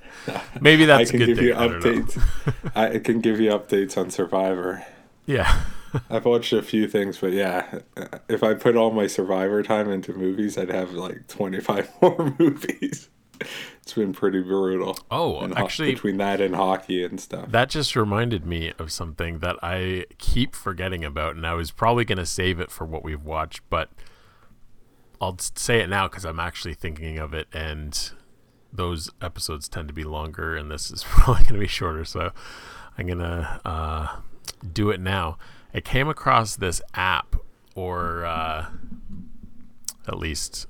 Maybe 0.61 0.85
that's 0.85 1.09
I 1.09 1.11
can 1.11 1.21
a 1.21 1.25
good 1.25 1.27
give 1.27 1.37
thing. 1.37 1.47
you 1.47 1.55
I 1.55 1.67
updates. 1.67 2.71
I 2.75 2.99
can 2.99 3.21
give 3.21 3.39
you 3.39 3.51
updates 3.51 3.97
on 3.97 4.09
Survivor. 4.09 4.85
Yeah. 5.25 5.61
I've 6.09 6.25
watched 6.25 6.51
a 6.53 6.61
few 6.61 6.87
things, 6.87 7.17
but 7.19 7.31
yeah, 7.31 7.79
uh, 7.95 8.05
if 8.27 8.43
I 8.43 8.53
put 8.53 8.75
all 8.75 8.91
my 8.91 9.07
Survivor 9.07 9.63
time 9.63 9.89
into 9.89 10.13
movies, 10.13 10.57
I'd 10.57 10.69
have 10.69 10.91
like 10.91 11.27
25 11.27 11.89
more 12.01 12.35
movies. 12.37 13.09
It's 13.87 13.93
been 13.93 14.11
pretty 14.11 14.41
brutal. 14.41 14.99
Oh, 15.09 15.39
And 15.39 15.57
ho- 15.57 15.63
actually, 15.63 15.93
between 15.93 16.17
that 16.17 16.41
and 16.41 16.53
hockey 16.53 17.05
and 17.05 17.21
stuff. 17.21 17.49
That 17.49 17.69
just 17.69 17.95
reminded 17.95 18.45
me 18.45 18.73
of 18.77 18.91
something 18.91 19.39
that 19.39 19.55
I 19.63 20.07
keep 20.17 20.57
forgetting 20.57 21.05
about, 21.05 21.37
and 21.37 21.47
I 21.47 21.53
was 21.53 21.71
probably 21.71 22.03
going 22.03 22.17
to 22.17 22.25
save 22.25 22.59
it 22.59 22.69
for 22.69 22.83
what 22.83 23.01
we've 23.01 23.23
watched, 23.23 23.61
but 23.69 23.89
I'll 25.21 25.37
say 25.39 25.79
it 25.79 25.87
now 25.87 26.09
because 26.09 26.25
I'm 26.25 26.37
actually 26.37 26.73
thinking 26.73 27.17
of 27.17 27.33
it, 27.33 27.47
and 27.53 27.97
those 28.73 29.09
episodes 29.21 29.69
tend 29.69 29.87
to 29.87 29.93
be 29.93 30.03
longer, 30.03 30.57
and 30.57 30.69
this 30.69 30.91
is 30.91 31.03
probably 31.07 31.43
going 31.45 31.53
to 31.53 31.59
be 31.61 31.67
shorter, 31.67 32.03
so 32.03 32.33
I'm 32.97 33.05
going 33.07 33.19
to 33.19 33.61
uh, 33.63 34.17
do 34.73 34.89
it 34.89 34.99
now. 34.99 35.37
I 35.73 35.79
came 35.79 36.09
across 36.09 36.57
this 36.57 36.81
app, 36.93 37.37
or 37.73 38.25
uh, 38.25 38.65
at 40.09 40.17
least, 40.17 40.67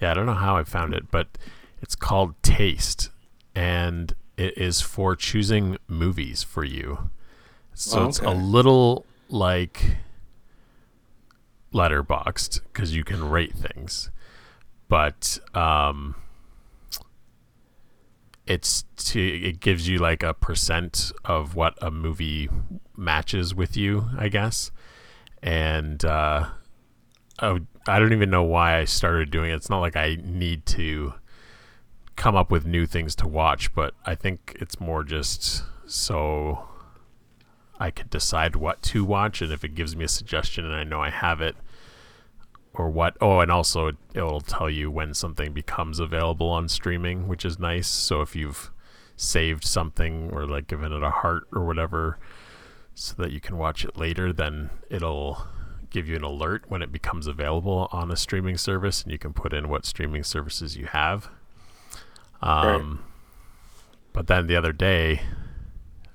yeah, 0.00 0.12
I 0.12 0.14
don't 0.14 0.26
know 0.26 0.34
how 0.34 0.56
I 0.56 0.62
found 0.62 0.94
it, 0.94 1.10
but 1.10 1.36
it's 1.84 1.94
called 1.94 2.34
Taste, 2.42 3.10
and 3.54 4.14
it 4.38 4.56
is 4.56 4.80
for 4.80 5.14
choosing 5.14 5.76
movies 5.86 6.42
for 6.42 6.64
you. 6.64 7.10
So 7.74 8.00
Oh, 8.00 8.08
it's 8.08 8.20
a 8.20 8.30
little 8.30 9.04
like 9.28 9.98
Letterboxd 11.74 12.60
because 12.72 12.96
you 12.96 13.04
can 13.04 13.28
rate 13.28 13.52
things, 13.54 14.10
but 14.88 15.38
um, 15.52 16.14
it's 18.46 18.84
to 19.10 19.20
it 19.20 19.60
gives 19.60 19.86
you 19.86 19.98
like 19.98 20.22
a 20.22 20.32
percent 20.32 21.12
of 21.22 21.54
what 21.54 21.74
a 21.82 21.90
movie 21.90 22.48
matches 22.96 23.54
with 23.54 23.76
you, 23.76 24.06
I 24.16 24.30
guess, 24.30 24.70
and 25.42 26.02
uh, 26.02 26.46
I, 27.40 27.60
I 27.86 27.98
don't 27.98 28.14
even 28.14 28.30
know 28.30 28.44
why 28.44 28.78
I 28.78 28.86
started 28.86 29.30
doing 29.30 29.50
it. 29.50 29.56
It's 29.56 29.68
not 29.68 29.80
like 29.80 29.96
I 29.96 30.16
need 30.22 30.64
to 30.66 31.12
come 32.16 32.36
up 32.36 32.50
with 32.50 32.66
new 32.66 32.86
things 32.86 33.14
to 33.16 33.28
watch, 33.28 33.74
but 33.74 33.94
I 34.04 34.14
think 34.14 34.56
it's 34.60 34.80
more 34.80 35.02
just 35.02 35.62
so 35.86 36.68
I 37.78 37.90
could 37.90 38.10
decide 38.10 38.56
what 38.56 38.82
to 38.82 39.04
watch, 39.04 39.42
and 39.42 39.52
if 39.52 39.64
it 39.64 39.74
gives 39.74 39.96
me 39.96 40.04
a 40.04 40.08
suggestion 40.08 40.64
and 40.64 40.74
I 40.74 40.84
know 40.84 41.00
I 41.00 41.10
have 41.10 41.40
it, 41.40 41.56
or 42.72 42.88
what. 42.90 43.16
Oh, 43.20 43.40
and 43.40 43.50
also 43.50 43.88
it, 43.88 43.96
it'll 44.14 44.40
tell 44.40 44.68
you 44.68 44.90
when 44.90 45.14
something 45.14 45.52
becomes 45.52 46.00
available 46.00 46.48
on 46.48 46.68
streaming, 46.68 47.28
which 47.28 47.44
is 47.44 47.58
nice. 47.58 47.88
So 47.88 48.20
if 48.20 48.34
you've 48.34 48.70
saved 49.16 49.64
something 49.64 50.30
or 50.32 50.46
like 50.46 50.66
given 50.66 50.92
it 50.92 51.02
a 51.02 51.10
heart 51.10 51.46
or 51.52 51.64
whatever, 51.64 52.18
so 52.94 53.14
that 53.18 53.32
you 53.32 53.40
can 53.40 53.58
watch 53.58 53.84
it 53.84 53.96
later, 53.96 54.32
then 54.32 54.70
it'll 54.90 55.46
give 55.90 56.08
you 56.08 56.16
an 56.16 56.24
alert 56.24 56.64
when 56.68 56.82
it 56.82 56.90
becomes 56.90 57.26
available 57.26 57.88
on 57.92 58.10
a 58.10 58.16
streaming 58.16 58.56
service, 58.56 59.02
and 59.02 59.12
you 59.12 59.18
can 59.18 59.32
put 59.32 59.52
in 59.52 59.68
what 59.68 59.84
streaming 59.84 60.24
services 60.24 60.76
you 60.76 60.86
have. 60.86 61.28
Um, 62.44 63.04
But 64.12 64.28
then 64.28 64.46
the 64.46 64.56
other 64.56 64.72
day, 64.72 65.22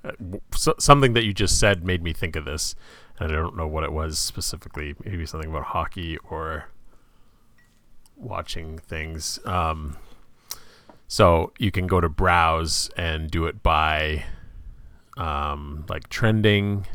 uh, 0.06 0.12
so, 0.56 0.74
something 0.80 1.14
that 1.14 1.26
you 1.26 1.34
just 1.34 1.60
said 1.60 1.84
made 1.84 2.02
me 2.02 2.14
think 2.14 2.36
of 2.38 2.46
this, 2.46 2.76
and 3.20 3.32
I 3.32 3.36
don't 3.36 3.58
know 3.58 3.68
what 3.68 3.84
it 3.84 3.92
was 3.92 4.18
specifically. 4.18 4.96
Maybe 5.04 5.26
something 5.26 5.50
about 5.50 5.66
hockey 5.66 6.18
or 6.30 6.70
watching 8.16 8.78
things. 8.78 9.40
Um, 9.46 9.98
so 11.08 11.52
you 11.58 11.72
can 11.72 11.88
go 11.88 12.00
to 12.00 12.08
browse 12.08 12.90
and 12.96 13.30
do 13.30 13.46
it 13.46 13.62
by 13.64 14.26
um, 15.18 15.86
like 15.90 16.08
trending, 16.08 16.86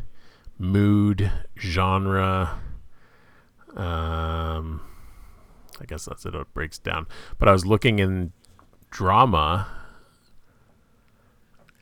mood, 0.57 1.31
genre. 1.59 2.59
Um, 3.75 4.81
I 5.79 5.85
guess 5.85 6.05
that's 6.05 6.25
it. 6.25 6.33
It 6.33 6.53
breaks 6.53 6.79
down. 6.79 7.07
But 7.37 7.49
I 7.49 7.51
was 7.51 7.65
looking 7.65 7.99
in 7.99 8.31
drama, 8.95 9.67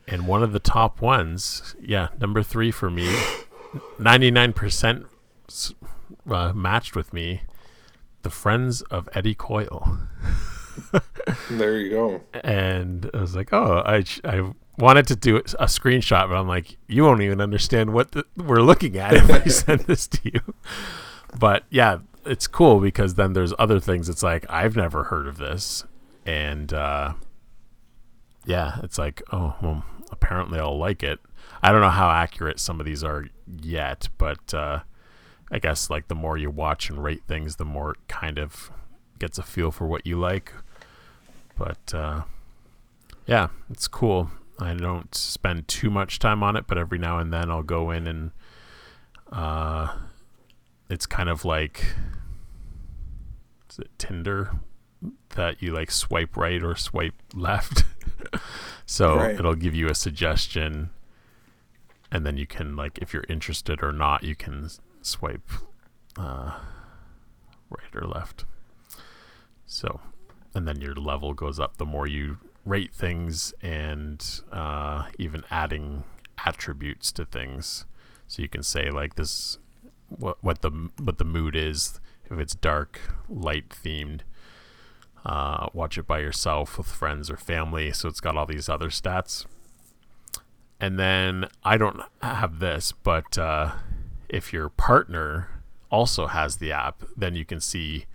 and 0.08 0.26
one 0.26 0.42
of 0.42 0.52
the 0.52 0.58
top 0.58 1.00
ones, 1.00 1.76
yeah, 1.80 2.08
number 2.20 2.42
three 2.42 2.72
for 2.72 2.90
me, 2.90 3.14
ninety 4.00 4.32
nine 4.32 4.52
percent 4.52 5.06
uh, 6.28 6.52
matched 6.52 6.96
with 6.96 7.12
me. 7.12 7.42
The 8.22 8.30
Friends 8.30 8.80
of 8.82 9.08
Eddie 9.12 9.34
Coyle 9.34 9.98
There 11.50 11.78
you 11.78 11.90
go. 11.90 12.20
and 12.42 13.08
I 13.14 13.18
was 13.20 13.36
like, 13.36 13.52
"Oh, 13.52 13.82
I 13.86 14.04
I 14.24 14.50
wanted 14.76 15.06
to 15.08 15.16
do 15.16 15.36
a 15.36 15.66
screenshot, 15.66 16.28
but 16.28 16.34
I'm 16.36 16.48
like, 16.48 16.76
you 16.88 17.04
won't 17.04 17.20
even 17.22 17.40
understand 17.40 17.92
what 17.92 18.10
the, 18.12 18.24
we're 18.36 18.62
looking 18.62 18.96
at 18.96 19.12
if 19.12 19.30
I 19.30 19.44
send 19.44 19.80
this 19.86 20.08
to 20.08 20.20
you." 20.24 20.40
But 21.38 21.62
yeah, 21.70 21.98
it's 22.26 22.48
cool 22.48 22.80
because 22.80 23.14
then 23.14 23.34
there's 23.34 23.52
other 23.58 23.78
things. 23.78 24.08
It's 24.08 24.22
like 24.22 24.46
I've 24.50 24.74
never 24.74 25.04
heard 25.04 25.26
of 25.28 25.36
this, 25.38 25.84
and 26.24 26.72
uh, 26.72 27.14
yeah, 28.46 28.80
it's 28.82 28.98
like, 28.98 29.22
oh, 29.32 29.54
well, 29.62 29.84
apparently 30.10 30.58
I'll 30.58 30.78
like 30.78 31.02
it. 31.02 31.20
I 31.62 31.72
don't 31.72 31.80
know 31.80 31.90
how 31.90 32.10
accurate 32.10 32.60
some 32.60 32.80
of 32.80 32.86
these 32.86 33.02
are 33.02 33.26
yet, 33.60 34.08
but 34.18 34.52
uh, 34.52 34.80
I 35.50 35.58
guess 35.58 35.90
like 35.90 36.08
the 36.08 36.14
more 36.14 36.36
you 36.36 36.50
watch 36.50 36.90
and 36.90 37.02
rate 37.02 37.22
things, 37.26 37.56
the 37.56 37.64
more 37.64 37.92
it 37.92 38.08
kind 38.08 38.38
of 38.38 38.70
gets 39.18 39.38
a 39.38 39.42
feel 39.42 39.70
for 39.70 39.86
what 39.86 40.06
you 40.06 40.18
like. 40.18 40.52
But 41.56 41.94
uh, 41.94 42.22
yeah, 43.26 43.48
it's 43.70 43.88
cool. 43.88 44.30
I 44.58 44.74
don't 44.74 45.14
spend 45.14 45.68
too 45.68 45.90
much 45.90 46.18
time 46.18 46.42
on 46.42 46.56
it, 46.56 46.66
but 46.66 46.78
every 46.78 46.98
now 46.98 47.18
and 47.18 47.32
then 47.32 47.50
I'll 47.50 47.62
go 47.62 47.90
in 47.90 48.06
and 48.06 48.30
uh, 49.32 49.94
it's 50.88 51.06
kind 51.06 51.28
of 51.28 51.44
like 51.44 51.94
is 53.70 53.78
it 53.78 53.90
Tinder 53.98 54.52
that 55.30 55.60
you 55.62 55.72
like 55.72 55.90
swipe 55.90 56.36
right 56.36 56.62
or 56.62 56.74
swipe 56.76 57.14
left. 57.34 57.84
so 58.86 59.16
Right. 59.16 59.34
it'll 59.38 59.54
give 59.54 59.74
you 59.74 59.88
a 59.88 59.94
suggestion 59.94 60.90
and 62.10 62.24
then 62.24 62.36
you 62.36 62.46
can 62.46 62.76
like 62.76 62.98
if 62.98 63.12
you're 63.12 63.24
interested 63.28 63.82
or 63.82 63.92
not, 63.92 64.22
you 64.22 64.36
can 64.36 64.68
swipe 65.02 65.48
uh, 66.16 66.58
right 67.70 67.94
or 67.94 68.06
left. 68.06 68.44
So, 69.66 70.00
and 70.54 70.68
then 70.68 70.80
your 70.80 70.94
level 70.94 71.34
goes 71.34 71.58
up 71.58 71.76
the 71.78 71.84
more 71.86 72.06
you 72.06 72.38
rate 72.64 72.94
things 72.94 73.52
and 73.60 74.24
uh, 74.52 75.08
even 75.18 75.42
adding 75.50 76.04
attributes 76.46 77.10
to 77.12 77.24
things. 77.24 77.84
So 78.28 78.42
you 78.42 78.48
can 78.48 78.62
say 78.62 78.90
like 78.90 79.16
this, 79.16 79.58
what 80.08 80.36
what 80.42 80.62
the 80.62 80.70
what 81.02 81.18
the 81.18 81.24
mood 81.24 81.56
is. 81.56 81.98
If 82.30 82.38
it's 82.38 82.54
dark, 82.54 83.00
light 83.28 83.68
themed, 83.70 84.20
uh, 85.24 85.68
watch 85.72 85.96
it 85.96 86.06
by 86.06 86.20
yourself 86.20 86.76
with 86.76 86.86
friends 86.86 87.30
or 87.30 87.36
family. 87.36 87.92
So 87.92 88.08
it's 88.08 88.20
got 88.20 88.36
all 88.36 88.46
these 88.46 88.68
other 88.68 88.88
stats. 88.88 89.46
And 90.80 90.98
then 90.98 91.46
I 91.64 91.76
don't 91.76 92.00
have 92.20 92.58
this, 92.58 92.92
but 92.92 93.38
uh, 93.38 93.72
if 94.28 94.52
your 94.52 94.68
partner 94.68 95.48
also 95.90 96.26
has 96.26 96.56
the 96.56 96.72
app, 96.72 97.04
then 97.16 97.34
you 97.36 97.44
can 97.44 97.60
see 97.60 98.06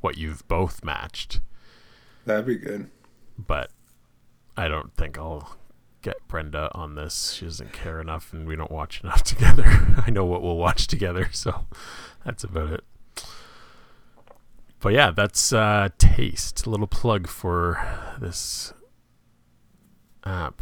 what 0.00 0.16
you've 0.16 0.46
both 0.48 0.84
matched. 0.84 1.40
That'd 2.24 2.46
be 2.46 2.56
good. 2.56 2.90
But 3.36 3.70
I 4.56 4.68
don't 4.68 4.94
think 4.94 5.18
I'll 5.18 5.56
get 6.02 6.16
Brenda 6.28 6.70
on 6.74 6.94
this. 6.94 7.32
She 7.32 7.44
doesn't 7.44 7.72
care 7.72 8.00
enough, 8.00 8.32
and 8.32 8.46
we 8.46 8.56
don't 8.56 8.70
watch 8.70 9.02
enough 9.02 9.22
together. 9.24 9.64
I 10.06 10.10
know 10.10 10.24
what 10.24 10.42
we'll 10.42 10.56
watch 10.56 10.86
together, 10.86 11.28
so 11.32 11.66
that's 12.24 12.44
about 12.44 12.70
it. 12.72 12.84
But 14.84 14.92
yeah, 14.92 15.12
that's 15.12 15.50
uh, 15.50 15.88
Taste. 15.96 16.66
A 16.66 16.70
little 16.70 16.86
plug 16.86 17.26
for 17.26 17.82
this 18.20 18.74
app. 20.26 20.60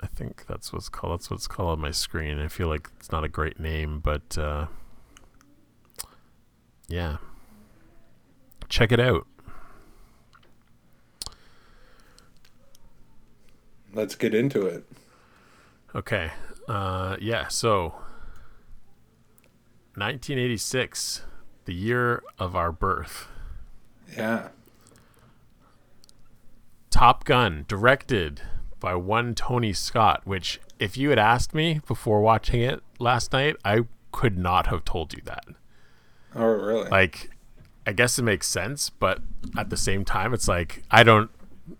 I 0.00 0.08
think 0.08 0.46
that's 0.48 0.72
what's 0.72 0.88
called. 0.88 1.12
That's 1.12 1.30
what's 1.30 1.46
called 1.46 1.70
on 1.70 1.80
my 1.80 1.92
screen. 1.92 2.40
I 2.40 2.48
feel 2.48 2.66
like 2.66 2.90
it's 2.96 3.12
not 3.12 3.22
a 3.22 3.28
great 3.28 3.60
name, 3.60 4.00
but 4.00 4.36
uh, 4.36 4.66
yeah, 6.88 7.18
check 8.68 8.90
it 8.90 8.98
out. 8.98 9.24
Let's 13.92 14.16
get 14.16 14.34
into 14.34 14.66
it. 14.66 14.84
Okay. 15.94 16.32
Uh, 16.66 17.18
yeah. 17.20 17.46
So, 17.46 17.94
1986, 19.94 21.22
the 21.66 21.72
year 21.72 22.20
of 22.36 22.56
our 22.56 22.72
birth. 22.72 23.28
Yeah. 24.16 24.48
Top 26.90 27.24
Gun, 27.24 27.64
directed 27.68 28.42
by 28.80 28.94
one 28.94 29.34
Tony 29.34 29.72
Scott. 29.72 30.22
Which, 30.24 30.60
if 30.78 30.96
you 30.96 31.10
had 31.10 31.18
asked 31.18 31.54
me 31.54 31.80
before 31.86 32.20
watching 32.20 32.60
it 32.60 32.82
last 32.98 33.32
night, 33.32 33.56
I 33.64 33.80
could 34.12 34.38
not 34.38 34.68
have 34.68 34.84
told 34.84 35.12
you 35.12 35.20
that. 35.24 35.44
Oh, 36.34 36.44
really? 36.46 36.88
Like, 36.88 37.30
I 37.86 37.92
guess 37.92 38.18
it 38.18 38.22
makes 38.22 38.46
sense, 38.46 38.90
but 38.90 39.20
at 39.56 39.70
the 39.70 39.76
same 39.76 40.04
time, 40.04 40.32
it's 40.32 40.48
like 40.48 40.82
I 40.90 41.02
don't 41.02 41.30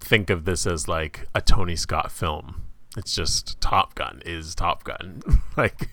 think 0.01 0.31
of 0.31 0.45
this 0.45 0.67
as 0.67 0.89
like 0.89 1.29
a 1.35 1.41
Tony 1.41 1.77
Scott 1.77 2.11
film. 2.11 2.63
It's 2.97 3.15
just 3.15 3.61
Top 3.61 3.95
Gun 3.95 4.23
is 4.25 4.55
Top 4.55 4.85
Gun. 4.85 5.23
like, 5.57 5.89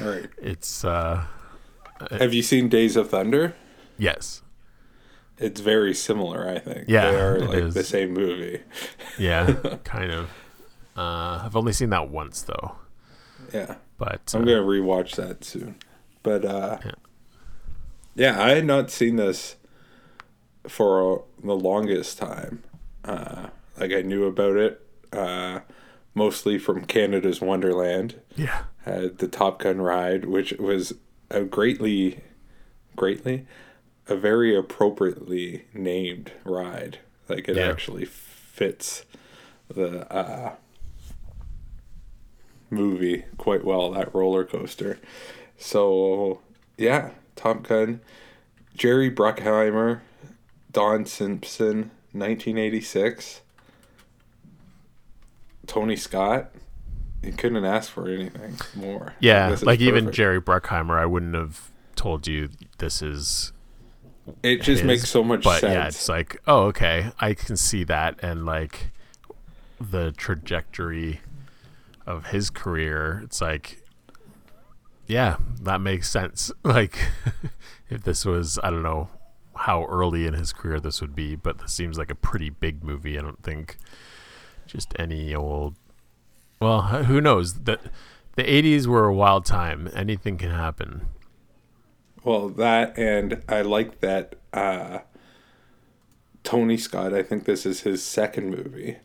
All 0.00 0.08
right. 0.08 0.28
it's 0.38 0.84
uh, 0.84 1.24
Have 2.10 2.32
you 2.34 2.42
seen 2.42 2.68
Days 2.68 2.96
of 2.96 3.10
Thunder? 3.10 3.54
yes, 3.98 4.42
It's 5.38 5.60
very 5.60 5.92
similar, 5.94 6.48
I 6.48 6.58
think. 6.58 6.84
Yeah, 6.88 7.10
They 7.10 7.20
are 7.20 7.40
like 7.40 7.58
is. 7.58 7.74
the 7.74 7.84
same 7.84 8.12
movie. 8.14 8.62
yeah, 9.18 9.52
kind 9.84 10.10
of. 10.12 10.30
Uh, 10.96 11.42
I've 11.44 11.56
only 11.56 11.72
seen 11.74 11.90
that 11.90 12.08
once 12.10 12.40
though, 12.42 12.76
Yeah. 13.52 13.74
but 13.98 14.32
I'm 14.34 14.42
uh, 14.42 14.44
gonna 14.46 14.62
rewatch 14.62 15.16
that 15.16 15.44
soon. 15.44 15.76
But 16.22 16.44
uh 16.44 16.78
Yeah. 16.84 16.92
yeah. 18.14 18.42
I 18.42 18.50
had 18.50 18.64
not 18.64 18.90
seen 18.90 19.16
this 19.16 19.56
for 20.66 21.24
the 21.42 21.54
longest 21.54 22.18
time. 22.18 22.62
Uh 23.04 23.48
like 23.78 23.92
I 23.92 24.00
knew 24.02 24.24
about 24.24 24.56
it 24.56 24.86
uh 25.12 25.60
mostly 26.14 26.58
from 26.58 26.86
Canada's 26.86 27.42
Wonderland. 27.42 28.20
yeah, 28.34 28.62
Had 28.86 29.18
the 29.18 29.28
Top 29.28 29.58
Gun 29.60 29.82
ride, 29.82 30.24
which 30.24 30.52
was 30.54 30.94
a 31.30 31.42
greatly 31.42 32.20
greatly 32.96 33.46
a 34.08 34.16
very 34.16 34.54
appropriately 34.56 35.64
named 35.74 36.32
ride. 36.44 36.98
Like 37.28 37.48
it 37.48 37.56
Yeah. 37.56 37.68
actually 37.70 38.04
fits 38.04 39.04
the 39.68 40.10
uh 40.12 40.54
movie 42.70 43.24
quite 43.38 43.64
well, 43.64 43.90
that 43.92 44.14
roller 44.14 44.44
coaster. 44.44 44.98
So, 45.58 46.40
yeah, 46.76 47.10
Top 47.36 47.62
Gun, 47.66 48.00
Jerry 48.76 49.10
Bruckheimer, 49.10 50.00
Don 50.72 51.06
Simpson, 51.06 51.90
1986, 52.12 53.40
Tony 55.66 55.96
Scott. 55.96 56.52
You 57.22 57.32
couldn't 57.32 57.64
ask 57.64 57.90
for 57.90 58.08
anything 58.08 58.56
more. 58.74 59.14
yeah. 59.20 59.56
Like 59.62 59.80
even. 59.80 60.12
Jerry 60.12 60.40
Bruckheimer, 60.40 60.98
I 60.98 61.06
wouldn't 61.06 61.34
have 61.34 61.70
told 61.96 62.26
you 62.26 62.50
this 62.78 63.02
is. 63.02 63.52
It 64.42 64.62
just 64.62 64.84
makes 64.84 65.08
so 65.08 65.22
much 65.22 65.44
but 65.44 65.60
sense. 65.60 65.72
yeah, 65.72 65.86
it's 65.86 66.08
like 66.08 66.40
oh 66.46 66.64
okay, 66.64 67.12
I 67.20 67.34
can 67.34 67.56
see 67.56 67.84
that 67.84 68.18
and 68.22 68.44
like 68.44 68.90
the 69.80 70.12
trajectory 70.12 71.20
of 72.06 72.26
his 72.26 72.50
career. 72.50 73.20
It's 73.24 73.40
like 73.40 73.82
yeah, 75.06 75.36
that 75.62 75.80
makes 75.80 76.10
sense. 76.10 76.50
Like 76.64 76.98
if 77.90 78.02
this 78.02 78.24
was 78.24 78.58
I 78.62 78.70
don't 78.70 78.82
know 78.82 79.08
how 79.54 79.84
early 79.86 80.26
in 80.26 80.34
his 80.34 80.52
career 80.52 80.80
this 80.80 81.00
would 81.00 81.14
be, 81.14 81.36
but 81.36 81.58
this 81.58 81.72
seems 81.72 81.98
like 81.98 82.10
a 82.10 82.14
pretty 82.14 82.50
big 82.50 82.82
movie. 82.84 83.18
I 83.18 83.22
don't 83.22 83.42
think 83.42 83.78
just 84.66 84.92
any 84.98 85.34
old. 85.34 85.74
Well, 86.60 86.82
who 86.82 87.20
knows? 87.20 87.64
The 87.64 87.78
the 88.34 88.42
'80s 88.42 88.86
were 88.86 89.06
a 89.06 89.14
wild 89.14 89.44
time. 89.44 89.88
Anything 89.94 90.36
can 90.36 90.50
happen. 90.50 91.06
Well, 92.26 92.48
that 92.48 92.98
and 92.98 93.40
I 93.48 93.62
like 93.62 94.00
that 94.00 94.34
uh, 94.52 94.98
Tony 96.42 96.76
Scott. 96.76 97.14
I 97.14 97.22
think 97.22 97.44
this 97.44 97.64
is 97.64 97.82
his 97.82 98.02
second 98.02 98.50
movie, 98.50 98.96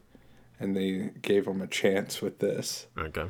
and 0.60 0.76
they 0.76 1.12
gave 1.22 1.46
him 1.46 1.62
a 1.62 1.68
chance 1.68 2.20
with 2.20 2.40
this. 2.40 2.88
Okay. 2.98 3.28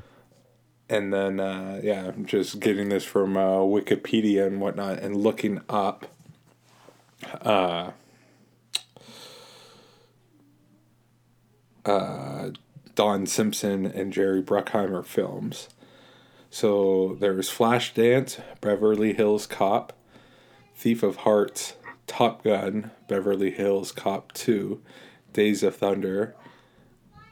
And 0.88 1.12
then, 1.12 1.42
uh, 1.42 1.82
yeah, 1.84 2.08
I'm 2.08 2.26
just 2.26 2.62
getting 2.62 2.88
this 2.88 3.04
from 3.04 3.36
uh, 3.36 3.58
Wikipedia 3.58 4.48
and 4.48 4.62
whatnot, 4.62 5.00
and 5.00 5.18
looking 5.18 5.60
up. 5.68 6.08
Uh, 7.42 7.92
uh, 11.84 12.52
Don 12.96 13.26
Simpson 13.26 13.86
and 13.88 14.14
Jerry 14.14 14.42
Bruckheimer 14.42 15.06
films. 15.06 15.68
So 16.54 17.16
there's 17.22 17.50
Flashdance, 17.50 18.42
Beverly 18.60 19.14
Hills 19.14 19.48
Cop, 19.48 19.94
Thief 20.76 21.02
of 21.02 21.16
Hearts, 21.18 21.76
Top 22.08 22.44
Gun, 22.44 22.92
Beverly 23.08 23.52
Hills 23.52 23.94
Cop 23.94 24.34
2, 24.34 24.82
Days 25.32 25.64
of 25.64 25.78
Thunder, 25.78 26.36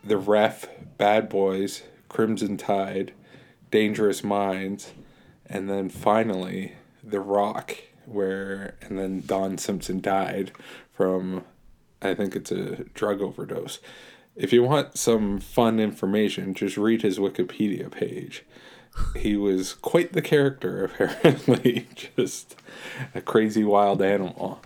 The 0.05 0.17
Ref, 0.17 0.69
Bad 0.97 1.27
Boys, 1.27 1.83
Crimson 2.07 2.55
Tide, 2.55 3.11
Dangerous 3.71 4.23
Minds, 4.23 4.93
and 5.45 5.69
then 5.69 5.89
finally 5.89 6.75
The 7.03 7.19
Rock, 7.19 7.75
where 8.05 8.77
and 8.81 8.97
then 8.97 9.21
Don 9.25 9.57
Simpson 9.57 9.99
died 9.99 10.53
from 10.93 11.43
I 12.01 12.13
think 12.13 12.37
it's 12.37 12.53
a 12.53 12.85
drug 12.93 13.21
overdose. 13.21 13.79
If 14.37 14.53
you 14.53 14.63
want 14.63 14.97
some 14.97 15.39
fun 15.39 15.77
information, 15.77 16.53
just 16.53 16.77
read 16.77 17.01
his 17.01 17.19
Wikipedia 17.19 17.91
page. 17.91 18.45
He 19.15 19.35
was 19.35 19.73
quite 19.73 20.13
the 20.13 20.21
character, 20.21 20.85
apparently. 20.99 21.87
just 21.95 22.55
a 23.13 23.21
crazy 23.21 23.63
wild 23.63 24.01
animal. 24.01 24.61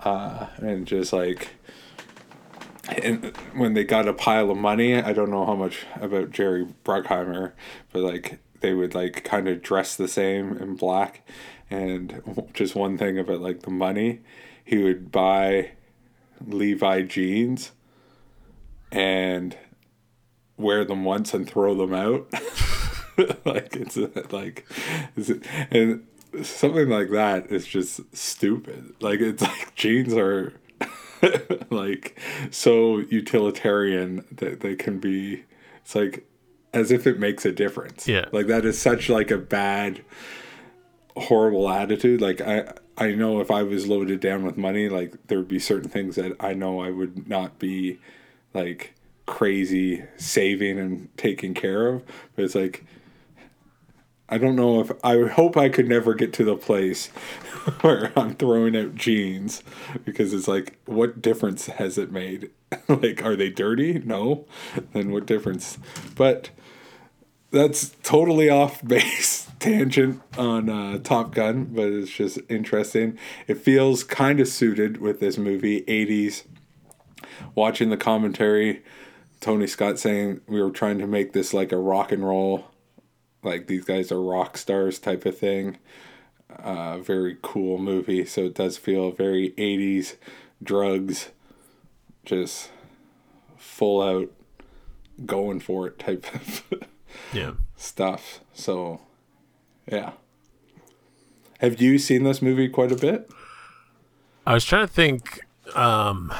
Uh, 0.00 0.46
and 0.58 0.86
just 0.86 1.12
like 1.12 1.56
and 2.88 3.36
when 3.54 3.74
they 3.74 3.84
got 3.84 4.08
a 4.08 4.12
pile 4.12 4.50
of 4.50 4.56
money, 4.56 4.94
I 4.94 5.12
don't 5.12 5.30
know 5.30 5.44
how 5.44 5.54
much 5.54 5.86
about 6.00 6.30
Jerry 6.30 6.66
Bruckheimer, 6.84 7.52
but 7.92 8.02
like 8.02 8.38
they 8.60 8.74
would 8.74 8.94
like 8.94 9.24
kind 9.24 9.48
of 9.48 9.62
dress 9.62 9.96
the 9.96 10.08
same 10.08 10.56
in 10.58 10.76
black. 10.76 11.26
And 11.68 12.22
just 12.54 12.76
one 12.76 12.96
thing 12.96 13.18
about 13.18 13.40
like 13.40 13.62
the 13.62 13.70
money, 13.70 14.20
he 14.64 14.78
would 14.78 15.10
buy 15.10 15.72
Levi 16.44 17.02
jeans 17.02 17.72
and 18.92 19.56
wear 20.56 20.84
them 20.84 21.04
once 21.04 21.34
and 21.34 21.48
throw 21.48 21.74
them 21.74 21.92
out. 21.92 22.28
like 23.44 23.76
it's 23.76 23.96
like, 24.32 24.66
is 25.16 25.30
it, 25.30 25.42
and 25.70 26.06
something 26.44 26.88
like 26.88 27.10
that 27.10 27.50
is 27.50 27.66
just 27.66 28.00
stupid. 28.16 28.94
Like 29.00 29.20
it's 29.20 29.42
like 29.42 29.74
jeans 29.74 30.14
are 30.14 30.52
like 31.70 32.18
so 32.50 32.98
utilitarian 32.98 34.24
that 34.32 34.60
they 34.60 34.74
can 34.74 34.98
be 34.98 35.44
it's 35.82 35.94
like 35.94 36.26
as 36.74 36.90
if 36.90 37.06
it 37.06 37.18
makes 37.18 37.46
a 37.46 37.52
difference 37.52 38.06
Yeah. 38.06 38.26
like 38.32 38.48
that 38.48 38.66
is 38.66 38.78
such 38.78 39.08
like 39.08 39.30
a 39.30 39.38
bad 39.38 40.02
horrible 41.16 41.68
attitude 41.70 42.20
like 42.20 42.40
i 42.42 42.70
I 42.98 43.12
know 43.12 43.40
if 43.40 43.50
I 43.50 43.62
was 43.62 43.86
loaded 43.86 44.20
down 44.20 44.42
with 44.42 44.56
money, 44.56 44.88
like 44.88 45.26
there 45.26 45.36
would 45.36 45.48
be 45.48 45.58
certain 45.58 45.90
things 45.90 46.16
that 46.16 46.34
I 46.40 46.54
know 46.54 46.80
I 46.80 46.88
would 46.90 47.28
not 47.28 47.58
be 47.58 47.98
like 48.54 48.94
crazy 49.26 50.02
saving 50.16 50.78
and 50.78 51.10
taking 51.18 51.52
care 51.52 51.88
of. 51.88 52.02
But 52.34 52.46
it's 52.46 52.54
like 52.54 52.86
I 54.28 54.38
don't 54.38 54.56
know 54.56 54.80
if 54.80 54.90
I 55.04 55.22
hope 55.28 55.56
I 55.56 55.68
could 55.68 55.88
never 55.88 56.14
get 56.14 56.32
to 56.34 56.44
the 56.44 56.56
place 56.56 57.06
where 57.80 58.12
I'm 58.16 58.34
throwing 58.34 58.76
out 58.76 58.96
jeans 58.96 59.62
because 60.04 60.32
it's 60.32 60.48
like, 60.48 60.78
what 60.86 61.22
difference 61.22 61.66
has 61.66 61.96
it 61.96 62.10
made? 62.10 62.50
like, 62.88 63.24
are 63.24 63.36
they 63.36 63.50
dirty? 63.50 64.00
No. 64.00 64.46
Then 64.92 65.12
what 65.12 65.26
difference? 65.26 65.78
But 66.16 66.50
that's 67.52 67.90
totally 68.02 68.48
off 68.48 68.84
base 68.86 69.48
tangent 69.60 70.20
on 70.36 70.68
uh, 70.68 70.98
Top 70.98 71.32
Gun, 71.32 71.66
but 71.66 71.86
it's 71.86 72.10
just 72.10 72.38
interesting. 72.48 73.18
It 73.46 73.58
feels 73.58 74.02
kind 74.02 74.40
of 74.40 74.48
suited 74.48 75.00
with 75.00 75.20
this 75.20 75.38
movie, 75.38 75.82
80s. 75.82 76.42
Watching 77.54 77.90
the 77.90 77.96
commentary, 77.96 78.82
Tony 79.40 79.66
Scott 79.66 79.98
saying 79.98 80.40
we 80.48 80.60
were 80.60 80.70
trying 80.70 80.98
to 80.98 81.06
make 81.06 81.32
this 81.32 81.54
like 81.54 81.70
a 81.70 81.76
rock 81.76 82.10
and 82.10 82.26
roll 82.26 82.70
like 83.42 83.66
these 83.66 83.84
guys 83.84 84.10
are 84.12 84.20
rock 84.20 84.56
stars 84.56 84.98
type 84.98 85.24
of 85.26 85.36
thing. 85.38 85.78
Uh, 86.58 86.98
very 86.98 87.36
cool 87.42 87.78
movie. 87.78 88.24
So 88.24 88.42
it 88.44 88.54
does 88.54 88.76
feel 88.76 89.10
very 89.10 89.50
80s 89.52 90.16
drugs, 90.62 91.30
just 92.24 92.70
full 93.56 94.02
out 94.02 94.30
going 95.24 95.60
for 95.60 95.86
it 95.86 95.98
type 95.98 96.26
of 96.34 96.64
Yeah. 97.32 97.52
stuff. 97.76 98.40
So, 98.52 99.00
yeah. 99.90 100.12
Have 101.60 101.80
you 101.80 101.98
seen 101.98 102.24
this 102.24 102.42
movie 102.42 102.68
quite 102.68 102.92
a 102.92 102.96
bit? 102.96 103.30
I 104.46 104.54
was 104.54 104.64
trying 104.64 104.86
to 104.86 104.92
think, 104.92 105.40
um, 105.74 106.32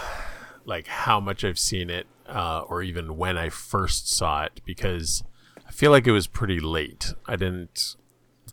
like 0.65 0.87
how 0.87 1.21
much 1.21 1.43
I've 1.45 1.59
seen 1.59 1.89
it, 1.91 2.07
uh, 2.29 2.61
or 2.69 2.83
even 2.83 3.17
when 3.17 3.37
I 3.39 3.49
first 3.49 4.09
saw 4.15 4.45
it, 4.45 4.61
because 4.65 5.23
feel 5.77 5.91
like 5.91 6.07
it 6.07 6.13
was 6.13 6.27
pretty 6.27 6.59
late. 6.59 7.13
I 7.27 7.37
didn't 7.37 7.97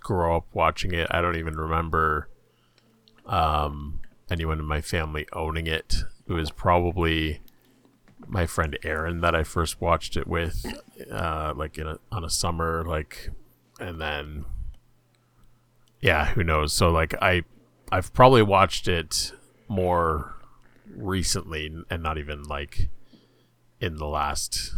grow 0.01 0.35
up 0.35 0.47
watching 0.51 0.93
it. 0.93 1.07
I 1.09 1.21
don't 1.21 1.37
even 1.37 1.55
remember 1.55 2.27
um, 3.25 4.01
anyone 4.29 4.59
in 4.59 4.65
my 4.65 4.81
family 4.81 5.25
owning 5.31 5.65
it. 5.65 6.03
It 6.27 6.33
was 6.33 6.51
probably 6.51 7.41
my 8.27 8.45
friend 8.45 8.77
Aaron 8.83 9.21
that 9.21 9.35
I 9.35 9.43
first 9.43 9.79
watched 9.79 10.17
it 10.17 10.27
with, 10.27 10.65
uh, 11.09 11.53
like 11.55 11.77
in 11.77 11.87
a, 11.87 11.97
on 12.11 12.25
a 12.25 12.29
summer, 12.29 12.83
like, 12.85 13.29
and 13.79 14.01
then 14.01 14.45
yeah, 16.01 16.25
who 16.33 16.43
knows? 16.43 16.73
So 16.73 16.91
like 16.91 17.15
I, 17.21 17.43
I've 17.89 18.13
probably 18.13 18.43
watched 18.43 18.89
it 18.89 19.31
more 19.69 20.35
recently, 20.93 21.73
and 21.89 22.03
not 22.03 22.17
even 22.17 22.43
like 22.43 22.89
in 23.79 23.95
the 23.95 24.07
last 24.07 24.73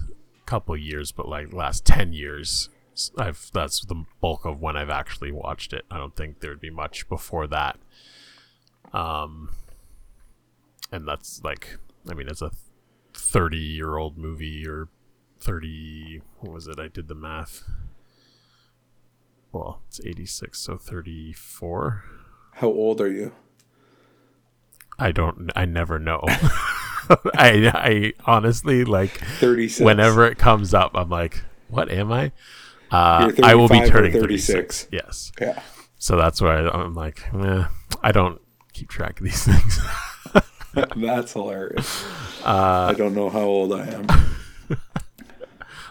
couple 0.45 0.75
years, 0.77 1.11
but 1.11 1.27
like 1.27 1.53
last 1.53 1.85
ten 1.85 2.13
years. 2.13 2.69
I've 3.17 3.49
that's 3.53 3.83
the 3.85 4.05
bulk 4.21 4.45
of 4.45 4.61
when 4.61 4.77
I've 4.77 4.89
actually 4.89 5.31
watched 5.31 5.73
it. 5.73 5.83
I 5.91 5.97
don't 5.97 6.15
think 6.15 6.39
there'd 6.39 6.61
be 6.61 6.69
much 6.69 7.09
before 7.09 7.45
that. 7.47 7.77
Um, 8.93 9.49
and 10.91 11.05
that's 11.05 11.43
like, 11.43 11.77
I 12.09 12.13
mean, 12.13 12.29
it's 12.29 12.41
a 12.41 12.51
thirty-year-old 13.13 14.17
movie 14.17 14.65
or 14.67 14.87
thirty. 15.39 16.21
What 16.39 16.53
was 16.53 16.67
it? 16.67 16.79
I 16.79 16.87
did 16.87 17.07
the 17.09 17.15
math. 17.15 17.63
Well, 19.51 19.81
it's 19.87 19.99
eighty-six, 20.05 20.59
so 20.59 20.77
thirty-four. 20.77 22.03
How 22.53 22.67
old 22.67 23.01
are 23.01 23.11
you? 23.11 23.33
I 24.97 25.11
don't. 25.11 25.51
I 25.55 25.65
never 25.65 25.99
know. 25.99 26.23
I 27.35 27.71
I 27.73 28.13
honestly 28.25 28.83
like 28.85 29.11
36. 29.11 29.79
whenever 29.81 30.25
it 30.25 30.37
comes 30.37 30.73
up, 30.73 30.91
I'm 30.95 31.09
like, 31.09 31.43
what 31.67 31.91
am 31.91 32.11
I? 32.11 32.31
Uh, 32.91 33.31
I 33.43 33.55
will 33.55 33.67
be 33.67 33.81
turning 33.85 34.11
36. 34.11 34.83
36. 34.83 34.87
Yes. 34.91 35.31
Yeah. 35.41 35.61
So 35.97 36.15
that's 36.17 36.41
why 36.41 36.57
I'm 36.57 36.93
like, 36.93 37.23
eh, 37.33 37.65
I 38.03 38.11
don't 38.11 38.39
keep 38.73 38.89
track 38.89 39.19
of 39.19 39.25
these 39.25 39.43
things. 39.45 39.79
That's 40.95 41.33
hilarious. 41.33 42.05
Uh, 42.43 42.89
I 42.89 42.93
don't 42.93 43.15
know 43.15 43.29
how 43.29 43.43
old 43.43 43.73
I 43.73 43.87
am. 43.87 44.07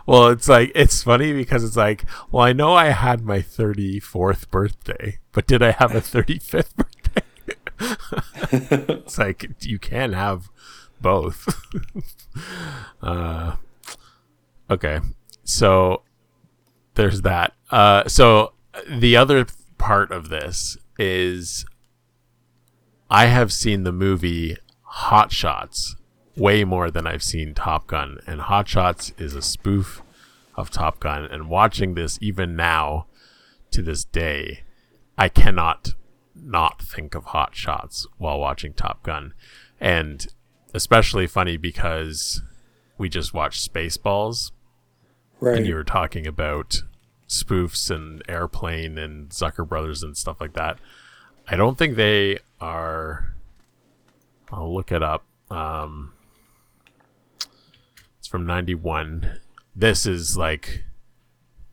well, 0.07 0.29
it's 0.29 0.49
like 0.49 0.73
it's 0.75 1.03
funny 1.03 1.33
because 1.33 1.65
it's 1.65 1.77
like, 1.77 2.05
well, 2.31 2.45
I 2.45 2.53
know 2.53 2.75
I 2.75 2.87
had 2.91 3.25
my 3.25 3.39
34th 3.39 4.51
birthday, 4.51 5.19
but 5.33 5.47
did 5.47 5.63
I 5.63 5.71
have 5.73 5.95
a 5.95 6.01
35th 6.01 6.77
birthday? 6.77 7.23
it's 9.01 9.19
like 9.19 9.51
you 9.63 9.79
can 9.79 10.13
have 10.13 10.51
both. 11.05 11.47
uh, 13.03 13.57
okay, 14.71 15.01
so 15.45 16.03
there's 16.95 17.21
that. 17.21 17.53
Uh, 17.71 18.09
so 18.09 18.55
the 18.91 19.17
other 19.17 19.47
part 19.79 20.11
of 20.11 20.31
this 20.31 20.77
is 20.99 21.67
I 23.11 23.27
have 23.27 23.53
seen 23.53 23.85
the 23.85 23.93
movie 23.93 24.57
Hot 24.83 25.31
Shots 25.31 25.95
way 26.37 26.65
more 26.65 26.91
than 26.91 27.07
I've 27.07 27.23
seen 27.23 27.53
Top 27.55 27.87
Gun, 27.87 28.19
and 28.27 28.41
Hot 28.41 28.67
Shots 28.67 29.13
is 29.19 29.35
a 29.35 29.43
spoof 29.43 30.03
of 30.57 30.71
Top 30.71 31.01
Gun. 31.01 31.25
And 31.27 31.49
watching 31.49 31.95
this, 31.95 32.19
even 32.23 32.57
now, 32.57 33.07
to 33.73 33.83
this 33.83 34.05
day, 34.05 34.63
I 35.19 35.29
cannot 35.29 35.95
not 36.35 36.81
think 36.83 37.15
of 37.15 37.27
Hot 37.27 37.55
Shots 37.55 38.07
while 38.19 38.41
watching 38.41 38.73
Top 38.73 39.03
Gun, 39.03 39.35
and 39.81 40.27
especially 40.75 41.27
funny 41.27 41.57
because 41.57 42.43
we 42.99 43.09
just 43.09 43.33
watched 43.33 43.73
Spaceballs, 43.73 44.51
Right. 45.41 45.57
and 45.59 45.67
you 45.67 45.75
were 45.75 45.85
talking 45.85 46.27
about 46.27 46.83
spoofs 47.29 47.91
and 47.91 48.23
airplane 48.29 48.99
and 48.99 49.31
Zucker 49.31 49.67
Brothers 49.67 50.03
and 50.03 50.17
stuff 50.17 50.41
like 50.41 50.53
that. 50.55 50.79
I 51.49 51.57
don't 51.57 51.77
think 51.79 51.97
they 51.97 52.39
are. 52.61 53.35
I'll 54.53 54.73
look 54.75 54.93
it 54.93 55.03
up. 55.03 55.25
Um, 55.51 56.13
it's 58.19 58.29
from 58.29 58.47
'91. 58.47 59.39
This 59.75 60.07
is 60.07 60.37
like 60.37 60.85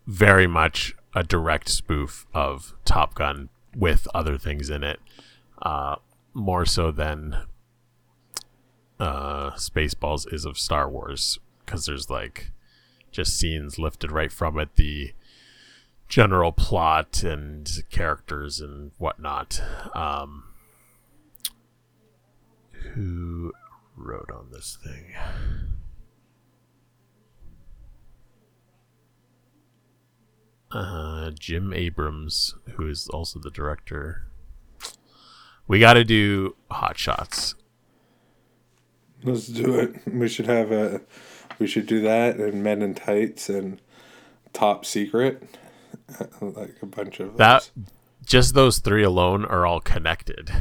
very 0.07 0.47
much 0.47 0.95
a 1.15 1.23
direct 1.23 1.69
spoof 1.69 2.25
of 2.33 2.73
Top 2.85 3.13
Gun 3.13 3.49
with 3.75 4.07
other 4.13 4.37
things 4.37 4.69
in 4.69 4.83
it, 4.83 4.99
uh, 5.61 5.95
more 6.33 6.65
so 6.65 6.91
than 6.91 7.43
uh, 9.01 9.51
Spaceballs 9.55 10.31
is 10.31 10.45
of 10.45 10.59
Star 10.59 10.87
Wars 10.87 11.39
because 11.65 11.87
there's 11.87 12.09
like 12.09 12.51
just 13.11 13.37
scenes 13.37 13.79
lifted 13.79 14.11
right 14.11 14.31
from 14.31 14.59
it. 14.59 14.75
The 14.75 15.13
general 16.07 16.51
plot 16.51 17.23
and 17.23 17.67
characters 17.89 18.59
and 18.61 18.91
whatnot. 18.99 19.59
Um, 19.95 20.43
who 22.93 23.51
wrote 23.97 24.29
on 24.31 24.49
this 24.51 24.77
thing? 24.83 25.15
Uh, 30.71 31.31
Jim 31.31 31.73
Abrahams, 31.73 32.53
who 32.75 32.87
is 32.87 33.07
also 33.09 33.39
the 33.39 33.49
director. 33.49 34.27
We 35.67 35.79
got 35.79 35.93
to 35.93 36.03
do 36.03 36.55
Hot 36.69 36.99
Shots. 36.99 37.55
Let's 39.23 39.47
do 39.47 39.75
it. 39.79 39.95
We 40.11 40.27
should 40.27 40.47
have 40.47 40.71
a. 40.71 41.01
We 41.59 41.67
should 41.67 41.85
do 41.85 42.01
that 42.01 42.37
and 42.37 42.63
Men 42.63 42.81
in 42.81 42.95
Tights 42.95 43.49
and 43.49 43.79
Top 44.53 44.83
Secret, 44.85 45.43
like 46.41 46.75
a 46.81 46.85
bunch 46.87 47.19
of 47.19 47.37
That 47.37 47.69
those. 47.75 47.85
just 48.25 48.53
those 48.55 48.79
three 48.79 49.03
alone 49.03 49.45
are 49.45 49.65
all 49.65 49.79
connected 49.79 50.51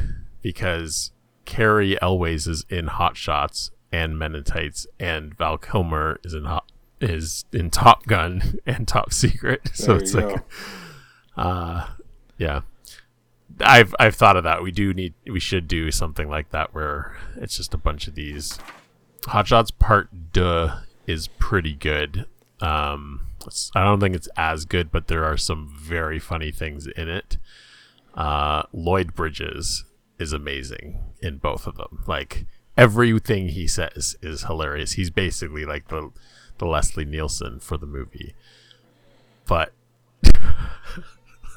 because 0.41 1.11
Cary 1.45 1.99
Elwes 2.01 2.45
is 2.47 2.65
in 2.69 2.87
Hot 2.87 3.17
Shots 3.17 3.71
and 3.91 4.17
Men 4.19 4.35
in 4.35 4.43
Tights, 4.43 4.85
and 4.99 5.35
Val 5.35 5.57
Kilmer 5.57 6.19
is 6.23 6.33
in 6.33 6.45
Hot 6.45 6.71
is 6.99 7.45
in 7.51 7.71
Top 7.71 8.05
Gun 8.05 8.59
and 8.67 8.87
Top 8.87 9.11
Secret. 9.11 9.71
So 9.73 9.93
There 9.93 10.01
it's 10.03 10.13
like, 10.13 10.27
go. 10.27 10.41
uh, 11.35 11.87
yeah. 12.37 12.61
I've 13.59 13.93
I've 13.99 14.15
thought 14.15 14.37
of 14.37 14.43
that. 14.43 14.63
We 14.63 14.71
do 14.71 14.93
need 14.93 15.13
we 15.25 15.39
should 15.39 15.67
do 15.67 15.91
something 15.91 16.29
like 16.29 16.49
that 16.51 16.73
where 16.73 17.17
it's 17.35 17.57
just 17.57 17.73
a 17.73 17.77
bunch 17.77 18.07
of 18.07 18.15
these. 18.15 18.59
Hot 19.27 19.47
Shots 19.47 19.71
Part 19.71 20.33
Deux 20.33 20.69
is 21.07 21.27
pretty 21.27 21.73
good. 21.73 22.25
Um, 22.59 23.27
I 23.75 23.83
don't 23.83 23.99
think 23.99 24.15
it's 24.15 24.29
as 24.37 24.65
good, 24.65 24.91
but 24.91 25.07
there 25.07 25.25
are 25.25 25.37
some 25.37 25.73
very 25.75 26.19
funny 26.19 26.51
things 26.51 26.87
in 26.87 27.09
it. 27.09 27.37
Uh, 28.13 28.63
Lloyd 28.71 29.13
Bridges 29.15 29.85
is 30.19 30.33
amazing 30.33 30.99
in 31.21 31.37
both 31.37 31.67
of 31.67 31.75
them. 31.75 32.03
Like 32.07 32.45
everything 32.77 33.49
he 33.49 33.67
says 33.67 34.15
is 34.21 34.43
hilarious. 34.43 34.93
He's 34.93 35.09
basically 35.09 35.65
like 35.65 35.87
the 35.89 36.11
the 36.57 36.65
Leslie 36.65 37.05
Nielsen 37.05 37.59
for 37.59 37.77
the 37.77 37.87
movie. 37.87 38.35
But 39.47 39.73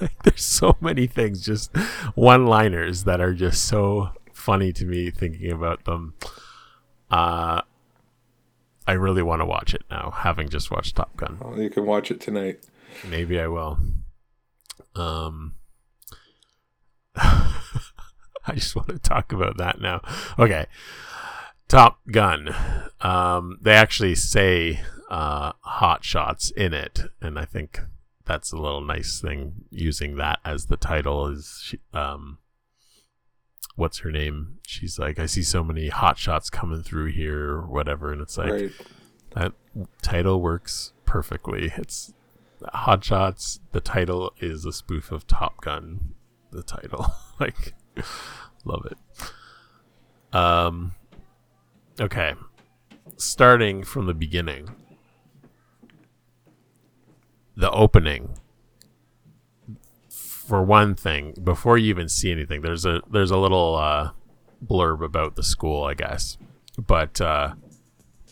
there's 0.24 0.44
so 0.44 0.76
many 0.80 1.07
things, 1.07 1.40
just 1.40 1.74
one-liners 2.14 3.04
that 3.04 3.20
are 3.20 3.35
just 3.35 3.64
so 3.64 4.11
funny 4.33 4.72
to 4.72 4.85
me 4.85 5.11
thinking 5.11 5.50
about 5.50 5.85
them. 5.85 6.14
Uh, 7.11 7.62
I 8.87 8.92
really 8.92 9.22
want 9.22 9.40
to 9.40 9.46
watch 9.46 9.74
it 9.74 9.83
now, 9.90 10.12
having 10.14 10.48
just 10.48 10.70
watched 10.70 10.96
Top 10.96 11.16
Gun. 11.16 11.38
Well, 11.40 11.61
you 11.61 11.70
can 11.70 11.87
watch 11.87 12.11
it 12.11 12.20
tonight. 12.20 12.66
Maybe 13.09 13.40
I 13.40 13.46
will. 13.46 13.78
Um, 14.94 15.54
I 17.16 18.52
just 18.54 18.76
want 18.76 18.88
to 18.88 18.98
talk 18.98 19.33
about 19.33 19.57
that 19.57 19.80
now. 19.80 20.02
Okay, 20.38 20.66
Top 21.68 22.00
Gun. 22.11 22.54
Um, 23.00 23.59
they 23.62 23.72
actually 23.72 24.14
say 24.14 24.80
uh, 25.11 25.52
hot 25.61 26.04
shots 26.04 26.50
in 26.50 26.74
it, 26.74 27.04
and 27.20 27.38
I 27.38 27.44
think 27.44 27.80
that's 28.27 28.53
a 28.53 28.57
little 28.57 28.81
nice 28.81 29.21
thing 29.21 29.65
using 29.71 30.17
that 30.17 30.41
as 30.45 30.67
the 30.67 30.77
title. 30.77 31.29
Is 31.29 31.61
she, 31.63 31.81
um, 31.93 32.39
what's 33.77 33.99
her 33.99 34.11
name? 34.11 34.59
She's 34.67 34.99
like, 34.99 35.19
I 35.19 35.27
see 35.27 35.43
so 35.43 35.63
many 35.63 35.89
hot 35.89 36.19
shots 36.19 36.51
coming 36.51 36.83
through 36.83 37.13
here, 37.13 37.51
or 37.51 37.67
whatever, 37.67 38.13
and 38.13 38.21
it's 38.21 38.39
like 38.39 38.51
right. 38.51 38.73
that 39.35 39.53
title 40.03 40.41
works 40.41 40.93
perfectly. 41.05 41.73
It's 41.77 42.13
Hot 42.73 43.05
Shots. 43.05 43.61
The 43.73 43.81
title 43.81 44.33
is 44.41 44.65
a 44.65 44.73
spoof 44.73 45.13
of 45.13 45.27
Top 45.27 45.61
Gun. 45.61 46.15
The 46.51 46.63
title, 46.63 47.13
like, 47.41 47.75
love 48.65 48.87
it. 48.87 50.37
Um, 50.37 50.95
okay, 52.01 52.35
starting 53.17 53.85
from 53.85 54.07
the 54.07 54.15
beginning. 54.15 54.75
The 57.57 57.71
opening. 57.71 58.38
For 60.09 60.62
one 60.62 60.95
thing, 60.95 61.35
before 61.43 61.79
you 61.79 61.88
even 61.88 62.09
see 62.09 62.31
anything, 62.31 62.62
there's 62.62 62.85
a 62.85 63.01
there's 63.11 63.31
a 63.31 63.38
little 63.38 63.77
uh, 63.77 64.11
blurb 64.64 65.03
about 65.03 65.37
the 65.37 65.43
school, 65.43 65.85
I 65.85 65.95
guess, 65.95 66.37
but 66.79 67.21
uh, 67.21 67.55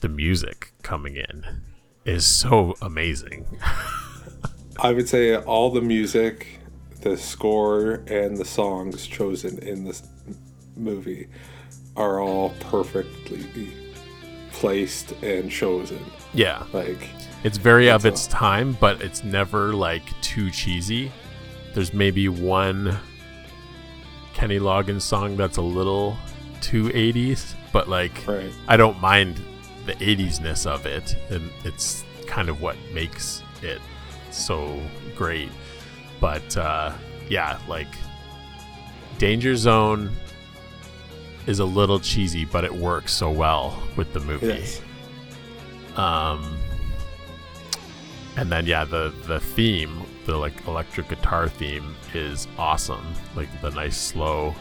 the 0.00 0.08
music 0.08 0.72
coming 0.82 1.16
in 1.16 1.62
is 2.04 2.26
so 2.26 2.74
amazing. 2.82 3.46
I 4.78 4.92
would 4.92 5.08
say 5.08 5.36
all 5.36 5.70
the 5.70 5.80
music, 5.80 6.58
the 7.00 7.16
score, 7.16 8.02
and 8.06 8.36
the 8.36 8.44
songs 8.44 9.06
chosen 9.06 9.58
in 9.58 9.84
this 9.84 10.02
movie 10.76 11.28
are 11.96 12.20
all 12.20 12.50
perfectly 12.60 13.70
placed 14.50 15.12
and 15.22 15.50
chosen. 15.50 16.00
yeah, 16.34 16.64
Like, 16.72 17.08
it's 17.44 17.58
very 17.58 17.90
of 17.90 18.06
its 18.06 18.26
time, 18.26 18.76
but 18.80 19.02
it's 19.02 19.24
never 19.24 19.74
like 19.74 20.02
too 20.20 20.50
cheesy. 20.50 21.10
There's 21.74 21.92
maybe 21.92 22.28
one 22.28 22.98
Kenny 24.34 24.58
Loggins 24.58 25.02
song 25.02 25.36
that's 25.36 25.56
a 25.56 25.62
little 25.62 26.16
too 26.60 26.84
80s, 26.90 27.54
but 27.72 27.88
like 27.88 28.26
right. 28.26 28.52
I 28.68 28.76
don't 28.76 29.00
mind 29.00 29.40
the 29.86 29.94
80s-ness 29.94 30.66
of 30.66 30.86
it, 30.86 31.16
and 31.30 31.50
it's 31.64 32.04
kind 32.26 32.48
of 32.48 32.60
what 32.60 32.76
makes 32.92 33.42
it 33.62 33.80
so 34.30 34.80
great. 35.16 35.50
But 36.20 36.56
uh, 36.56 36.92
yeah, 37.28 37.58
like 37.68 37.88
Danger 39.18 39.56
Zone 39.56 40.10
is 41.46 41.58
a 41.58 41.64
little 41.64 41.98
cheesy, 41.98 42.44
but 42.44 42.64
it 42.64 42.72
works 42.72 43.12
so 43.12 43.30
well 43.30 43.82
with 43.96 44.12
the 44.12 44.20
movie. 44.20 44.46
Yes. 44.46 44.80
Um, 45.96 46.56
and 48.36 48.50
then 48.50 48.66
yeah, 48.66 48.84
the 48.84 49.12
the 49.26 49.40
theme, 49.40 50.02
the 50.26 50.36
like 50.36 50.66
electric 50.66 51.08
guitar 51.08 51.48
theme, 51.48 51.94
is 52.14 52.48
awesome. 52.58 53.06
Like 53.36 53.48
the 53.60 53.70
nice 53.70 53.96
slow, 53.96 54.54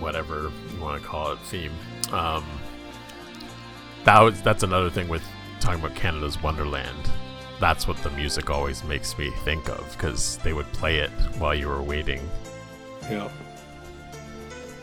whatever 0.00 0.50
you 0.74 0.80
want 0.80 1.00
to 1.00 1.06
call 1.08 1.32
it, 1.32 1.38
theme. 1.40 1.72
Um, 2.12 2.44
that 4.04 4.20
was 4.20 4.42
that's 4.42 4.62
another 4.62 4.90
thing 4.90 5.08
with 5.08 5.22
talking 5.60 5.82
about 5.82 5.96
Canada's 5.96 6.42
Wonderland. 6.42 7.10
That's 7.60 7.86
what 7.86 7.96
the 7.98 8.10
music 8.10 8.50
always 8.50 8.82
makes 8.82 9.16
me 9.16 9.30
think 9.44 9.68
of 9.68 9.88
because 9.92 10.38
they 10.38 10.52
would 10.52 10.66
play 10.72 10.98
it 10.98 11.10
while 11.38 11.54
you 11.54 11.68
were 11.68 11.82
waiting. 11.82 12.20
Yeah. 13.02 13.30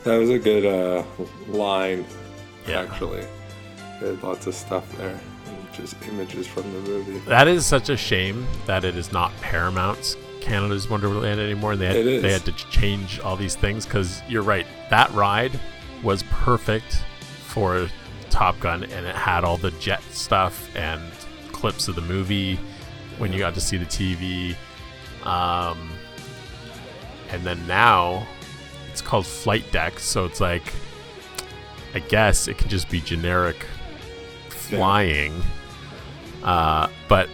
That 0.05 0.15
was 0.17 0.29
a 0.29 0.39
good 0.39 0.65
uh, 0.65 1.03
line, 1.49 2.05
Yeah. 2.65 2.83
actually. 2.83 3.25
There's 3.99 4.23
lots 4.23 4.47
of 4.47 4.55
stuff 4.55 4.89
there. 4.97 5.19
Just 5.73 5.95
images 6.07 6.47
from 6.47 6.63
the 6.73 6.79
movie. 6.79 7.19
That 7.19 7.47
is 7.47 7.65
such 7.65 7.89
a 7.89 7.97
shame 7.97 8.45
that 8.65 8.83
it 8.83 8.95
is 8.97 9.11
not 9.11 9.31
Paramount's 9.41 10.17
Canada's 10.41 10.89
Wonderland 10.89 11.39
anymore. 11.39 11.73
And 11.73 11.81
they 11.81 11.85
had, 11.87 11.95
It 11.95 12.07
is. 12.07 12.21
they 12.21 12.31
had 12.31 12.45
to 12.45 12.51
change 12.53 13.19
all 13.19 13.35
these 13.35 13.55
things 13.55 13.85
because 13.85 14.21
you're 14.27 14.41
right. 14.43 14.65
That 14.89 15.11
ride 15.13 15.57
was 16.03 16.23
perfect 16.23 17.03
for 17.45 17.87
Top 18.29 18.59
Gun, 18.59 18.83
and 18.85 19.05
it 19.05 19.15
had 19.15 19.43
all 19.43 19.57
the 19.57 19.71
jet 19.71 20.01
stuff 20.11 20.75
and 20.75 21.01
clips 21.51 21.87
of 21.87 21.95
the 21.95 22.01
movie 22.01 22.59
when 23.17 23.31
you 23.33 23.39
got 23.39 23.53
to 23.55 23.61
see 23.61 23.77
the 23.77 23.85
TV. 23.85 24.55
Um, 25.25 25.89
and 27.29 27.43
then 27.43 27.65
now 27.67 28.25
it's 28.91 29.01
called 29.01 29.25
Flight 29.25 29.69
Deck, 29.71 29.99
so 29.99 30.25
it's 30.25 30.39
like 30.41 30.73
I 31.93 31.99
guess 31.99 32.47
it 32.47 32.57
can 32.57 32.69
just 32.69 32.89
be 32.89 33.01
generic 33.01 33.65
flying. 34.49 35.33
Uh, 36.43 36.87
but 37.07 37.29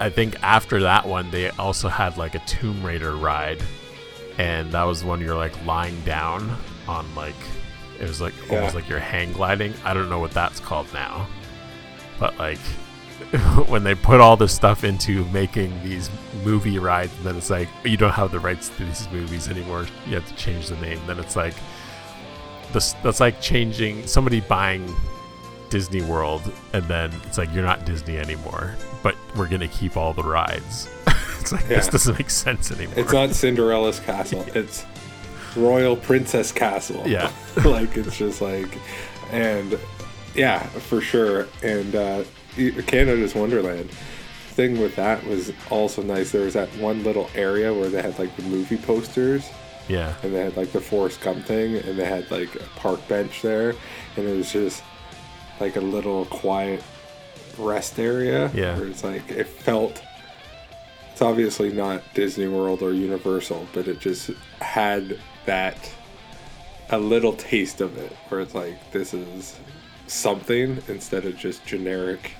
I 0.00 0.10
think 0.10 0.42
after 0.42 0.80
that 0.80 1.06
one, 1.06 1.30
they 1.30 1.50
also 1.50 1.88
had 1.88 2.16
like 2.16 2.34
a 2.34 2.40
Tomb 2.40 2.84
Raider 2.84 3.16
ride, 3.16 3.62
and 4.38 4.72
that 4.72 4.84
was 4.84 5.04
when 5.04 5.20
you're 5.20 5.36
like 5.36 5.64
lying 5.64 6.00
down 6.02 6.56
on 6.88 7.14
like 7.14 7.36
it 8.00 8.08
was 8.08 8.20
like 8.20 8.34
almost 8.50 8.74
like 8.74 8.88
you're 8.88 8.98
hang 8.98 9.32
gliding. 9.32 9.74
I 9.84 9.94
don't 9.94 10.08
know 10.08 10.18
what 10.18 10.32
that's 10.32 10.58
called 10.58 10.92
now, 10.92 11.28
but 12.18 12.36
like 12.38 12.58
when 13.68 13.84
they 13.84 13.94
put 13.94 14.20
all 14.20 14.36
this 14.36 14.52
stuff 14.52 14.82
into 14.82 15.24
making 15.26 15.82
these 15.84 16.10
movie 16.44 16.78
rides, 16.78 17.14
and 17.18 17.26
then 17.26 17.36
it's 17.36 17.50
like 17.50 17.68
you 17.84 17.96
don't 17.96 18.12
have 18.12 18.32
the 18.32 18.40
rights 18.40 18.70
to 18.70 18.84
these 18.84 19.08
movies 19.12 19.48
anymore. 19.48 19.86
You 20.06 20.16
have 20.16 20.26
to 20.26 20.34
change 20.34 20.68
the 20.68 20.76
name. 20.76 21.00
Then 21.06 21.18
it's 21.18 21.36
like 21.36 21.54
this. 22.72 22.94
That's 23.04 23.20
like 23.20 23.40
changing 23.40 24.06
somebody 24.06 24.40
buying 24.40 24.92
Disney 25.72 26.02
World, 26.02 26.42
and 26.74 26.84
then 26.84 27.10
it's 27.24 27.38
like 27.38 27.50
you're 27.54 27.64
not 27.64 27.86
Disney 27.86 28.18
anymore, 28.18 28.76
but 29.02 29.16
we're 29.34 29.48
gonna 29.48 29.66
keep 29.66 29.96
all 29.96 30.12
the 30.12 30.22
rides. 30.22 30.86
it's 31.40 31.50
like 31.50 31.66
this 31.66 31.88
doesn't 31.88 32.18
make 32.18 32.28
sense 32.28 32.70
anymore. 32.70 32.94
It's 32.98 33.10
not 33.10 33.30
Cinderella's 33.34 33.98
castle. 33.98 34.44
It's 34.54 34.84
Royal 35.56 35.96
Princess 35.96 36.52
Castle. 36.52 37.08
Yeah. 37.08 37.32
like 37.64 37.96
it's 37.96 38.18
just 38.18 38.42
like, 38.42 38.68
and 39.30 39.78
yeah, 40.34 40.62
for 40.62 41.00
sure. 41.00 41.48
And 41.62 41.96
uh, 41.96 42.24
Canada's 42.86 43.34
Wonderland. 43.34 43.90
Thing 43.90 44.78
with 44.78 44.94
that 44.96 45.24
was 45.26 45.50
also 45.70 46.02
nice. 46.02 46.32
There 46.32 46.42
was 46.42 46.52
that 46.52 46.68
one 46.76 47.02
little 47.02 47.30
area 47.34 47.72
where 47.72 47.88
they 47.88 48.02
had 48.02 48.18
like 48.18 48.36
the 48.36 48.42
movie 48.42 48.76
posters, 48.76 49.48
yeah, 49.88 50.12
and 50.22 50.34
they 50.34 50.44
had 50.44 50.58
like 50.58 50.72
the 50.72 50.80
Forrest 50.82 51.22
Gump 51.22 51.46
thing, 51.46 51.76
and 51.76 51.98
they 51.98 52.04
had 52.04 52.30
like 52.30 52.54
a 52.56 52.64
park 52.76 53.00
bench 53.08 53.40
there, 53.40 53.70
and 54.18 54.28
it 54.28 54.36
was 54.36 54.52
just 54.52 54.82
like 55.60 55.76
a 55.76 55.80
little 55.80 56.24
quiet 56.26 56.82
rest 57.58 57.98
area. 57.98 58.50
Yeah. 58.54 58.78
where 58.78 58.88
it's 58.88 59.04
like 59.04 59.30
it 59.30 59.46
felt. 59.46 60.02
It's 61.12 61.22
obviously 61.22 61.70
not 61.72 62.02
Disney 62.14 62.48
World 62.48 62.82
or 62.82 62.92
Universal, 62.92 63.68
but 63.74 63.86
it 63.86 64.00
just 64.00 64.30
had 64.60 65.18
that 65.44 65.76
a 66.88 66.98
little 66.98 67.34
taste 67.34 67.80
of 67.80 67.96
it, 67.98 68.12
where 68.28 68.40
it's 68.40 68.54
like 68.54 68.92
this 68.92 69.12
is 69.12 69.58
something 70.06 70.82
instead 70.88 71.24
of 71.24 71.36
just 71.36 71.64
generic 71.66 72.32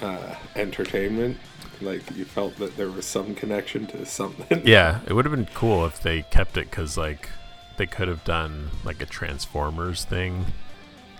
uh, 0.00 0.34
entertainment. 0.56 1.36
Like 1.80 2.02
you 2.16 2.24
felt 2.24 2.56
that 2.56 2.76
there 2.76 2.90
was 2.90 3.04
some 3.04 3.34
connection 3.34 3.86
to 3.88 4.06
something. 4.06 4.62
yeah. 4.66 5.00
It 5.06 5.12
would 5.12 5.24
have 5.24 5.34
been 5.34 5.48
cool 5.54 5.84
if 5.84 6.00
they 6.00 6.22
kept 6.22 6.56
it 6.56 6.70
because 6.70 6.96
like 6.96 7.28
they 7.76 7.86
could 7.86 8.08
have 8.08 8.24
done 8.24 8.70
like 8.84 9.02
a 9.02 9.06
Transformers 9.06 10.04
thing, 10.04 10.46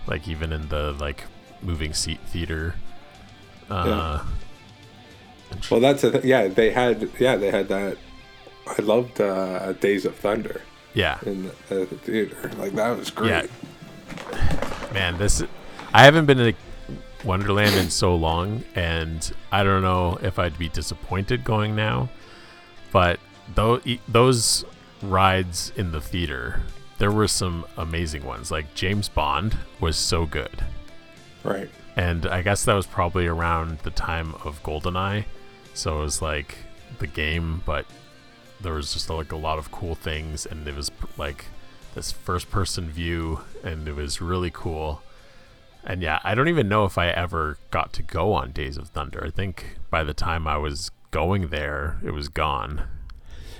like 0.07 0.27
even 0.27 0.51
in 0.51 0.69
the 0.69 0.93
like 0.93 1.25
moving 1.61 1.93
seat 1.93 2.19
theater. 2.27 2.75
Uh, 3.69 4.23
Well, 5.71 5.79
that's 5.79 6.03
a 6.03 6.11
th- 6.11 6.23
yeah. 6.23 6.47
They 6.47 6.71
had 6.71 7.09
yeah 7.19 7.35
they 7.35 7.51
had 7.51 7.67
that. 7.69 7.97
I 8.67 8.81
loved 8.81 9.21
uh, 9.21 9.73
Days 9.73 10.05
of 10.05 10.15
Thunder 10.15 10.61
yeah. 10.95 11.19
in 11.25 11.43
the, 11.43 11.49
uh, 11.49 11.85
the 11.85 11.97
theater. 11.97 12.51
Like 12.57 12.73
that 12.73 12.97
was 12.97 13.11
great. 13.11 13.29
Yeah. 13.29 14.89
Man, 14.93 15.17
this 15.17 15.43
I 15.93 16.03
haven't 16.03 16.25
been 16.25 16.37
to 16.37 16.53
Wonderland 17.23 17.75
in 17.75 17.89
so 17.89 18.15
long, 18.15 18.63
and 18.75 19.31
I 19.51 19.63
don't 19.63 19.81
know 19.81 20.17
if 20.21 20.39
I'd 20.39 20.57
be 20.57 20.69
disappointed 20.69 21.43
going 21.43 21.75
now. 21.75 22.09
But 22.91 23.19
those 23.53 23.83
those 24.07 24.65
rides 25.01 25.71
in 25.75 25.91
the 25.91 26.01
theater, 26.01 26.61
there 26.97 27.11
were 27.11 27.27
some 27.27 27.65
amazing 27.77 28.25
ones. 28.25 28.51
Like 28.51 28.73
James 28.75 29.09
Bond 29.09 29.57
was 29.79 29.97
so 29.97 30.25
good, 30.25 30.63
Right. 31.43 31.69
and 31.95 32.25
I 32.25 32.41
guess 32.41 32.65
that 32.65 32.73
was 32.73 32.87
probably 32.87 33.27
around 33.27 33.79
the 33.79 33.91
time 33.91 34.35
of 34.43 34.61
Goldeneye. 34.63 35.25
So 35.73 35.99
it 35.99 36.01
was 36.03 36.21
like 36.21 36.57
the 36.99 37.07
game, 37.07 37.61
but 37.65 37.85
there 38.61 38.73
was 38.73 38.93
just 38.93 39.09
like 39.09 39.31
a 39.31 39.35
lot 39.37 39.57
of 39.57 39.71
cool 39.71 39.95
things, 39.95 40.45
and 40.45 40.67
it 40.67 40.75
was 40.75 40.89
like 41.17 41.45
this 41.93 42.11
first 42.11 42.49
person 42.49 42.89
view, 42.89 43.41
and 43.63 43.87
it 43.87 43.95
was 43.95 44.21
really 44.21 44.51
cool. 44.51 45.01
And 45.83 46.01
yeah, 46.01 46.19
I 46.23 46.33
don't 46.33 46.47
even 46.47 46.67
know 46.67 46.85
if 46.85 46.97
I 46.97 47.09
ever 47.09 47.57
got 47.69 47.93
to 47.93 48.01
go 48.01 48.33
on 48.33 48.51
Days 48.51 48.75
of 48.77 48.89
Thunder. 48.89 49.23
I 49.23 49.29
think 49.29 49.77
by 49.91 50.03
the 50.03 50.13
time 50.15 50.47
I 50.47 50.57
was 50.57 50.89
going 51.11 51.49
there, 51.49 51.97
it 52.03 52.11
was 52.11 52.27
gone. 52.27 52.83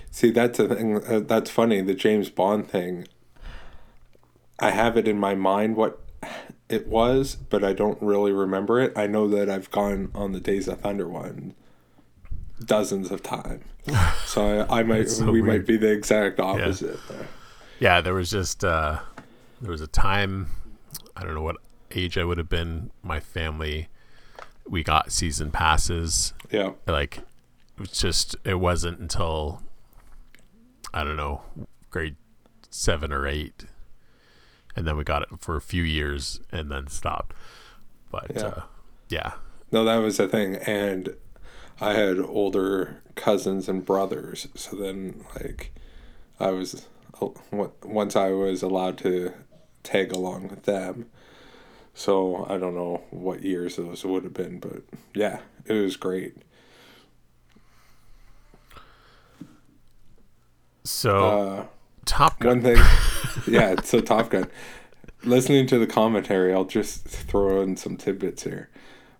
See, 0.09 0.31
that's 0.31 0.57
a 0.59 0.67
thing. 0.73 1.03
Uh, 1.05 1.19
that's 1.19 1.51
funny. 1.51 1.81
The 1.81 1.93
James 1.93 2.29
Bond 2.29 2.67
thing. 2.69 3.07
I 4.59 4.71
have 4.71 4.97
it 4.97 5.07
in 5.07 5.19
my 5.19 5.35
mind 5.35 5.75
what 5.75 6.01
it 6.69 6.87
was, 6.87 7.35
but 7.35 7.63
I 7.63 7.73
don't 7.73 8.01
really 8.01 8.31
remember 8.31 8.79
it. 8.81 8.93
I 8.95 9.07
know 9.07 9.27
that 9.29 9.49
I've 9.49 9.69
gone 9.71 10.11
on 10.15 10.31
the 10.31 10.39
Days 10.39 10.67
of 10.67 10.81
Thunder 10.81 11.07
one 11.07 11.53
dozens 12.63 13.11
of 13.11 13.21
times, 13.21 13.65
so 14.25 14.65
I, 14.69 14.79
I 14.79 14.83
might 14.83 15.09
so 15.09 15.25
we 15.25 15.41
weird. 15.41 15.45
might 15.45 15.67
be 15.67 15.77
the 15.77 15.91
exact 15.91 16.39
opposite. 16.39 16.97
there. 17.09 17.27
Yeah, 17.79 18.01
there 18.01 18.13
was 18.13 18.29
just 18.29 18.63
uh, 18.63 18.99
there 19.61 19.71
was 19.71 19.81
a 19.81 19.87
time 19.87 20.47
I 21.17 21.23
don't 21.23 21.35
know 21.35 21.41
what 21.41 21.57
age 21.91 22.17
I 22.17 22.23
would 22.23 22.37
have 22.37 22.49
been. 22.49 22.91
My 23.03 23.19
family 23.19 23.89
we 24.67 24.83
got 24.83 25.11
season 25.11 25.51
passes. 25.51 26.33
Yeah, 26.49 26.71
Like 26.87 27.17
it 27.17 27.79
was 27.79 27.91
just 27.91 28.35
it 28.45 28.55
wasn't 28.55 28.99
until 28.99 29.61
I 30.93 31.03
don't 31.03 31.17
know 31.17 31.41
grade 31.89 32.15
seven 32.71 33.11
or 33.11 33.27
eight, 33.27 33.65
and 34.75 34.85
then 34.87 34.97
we 34.97 35.03
got 35.03 35.21
it 35.23 35.29
for 35.39 35.55
a 35.55 35.61
few 35.61 35.83
years 35.83 36.39
and 36.51 36.69
then 36.71 36.87
stopped. 36.87 37.33
But 38.11 38.31
Yeah. 38.35 38.47
uh, 38.47 38.61
yeah, 39.09 39.33
no, 39.71 39.83
that 39.85 39.97
was 39.97 40.17
the 40.17 40.27
thing, 40.27 40.55
and 40.57 41.15
I 41.81 41.93
had 41.93 42.19
older 42.19 43.01
cousins 43.15 43.67
and 43.69 43.85
brothers, 43.85 44.47
so 44.55 44.75
then 44.75 45.23
like 45.35 45.71
I 46.39 46.51
was 46.51 46.85
once 47.83 48.15
I 48.15 48.29
was 48.31 48.61
allowed 48.61 48.97
to 48.99 49.33
tag 49.83 50.11
along 50.11 50.49
with 50.49 50.63
them. 50.63 51.05
So 51.93 52.45
I 52.49 52.57
don't 52.57 52.75
know 52.75 53.03
what 53.09 53.43
years 53.43 53.77
those 53.77 54.03
would 54.03 54.23
have 54.25 54.33
been, 54.33 54.59
but 54.59 54.83
yeah, 55.13 55.39
it 55.65 55.73
was 55.73 55.95
great. 55.95 56.35
so 60.83 61.17
Uh, 61.17 61.65
Top 62.05 62.39
Gun. 62.39 62.61
one 62.61 62.75
thing, 62.75 62.85
yeah. 63.53 63.75
So 63.83 63.99
Top 64.01 64.29
Gun. 64.29 64.47
Listening 65.23 65.65
to 65.67 65.79
the 65.79 65.87
commentary, 65.87 66.53
I'll 66.53 66.65
just 66.65 67.03
throw 67.07 67.61
in 67.61 67.77
some 67.77 67.97
tidbits 67.97 68.43
here. 68.43 68.69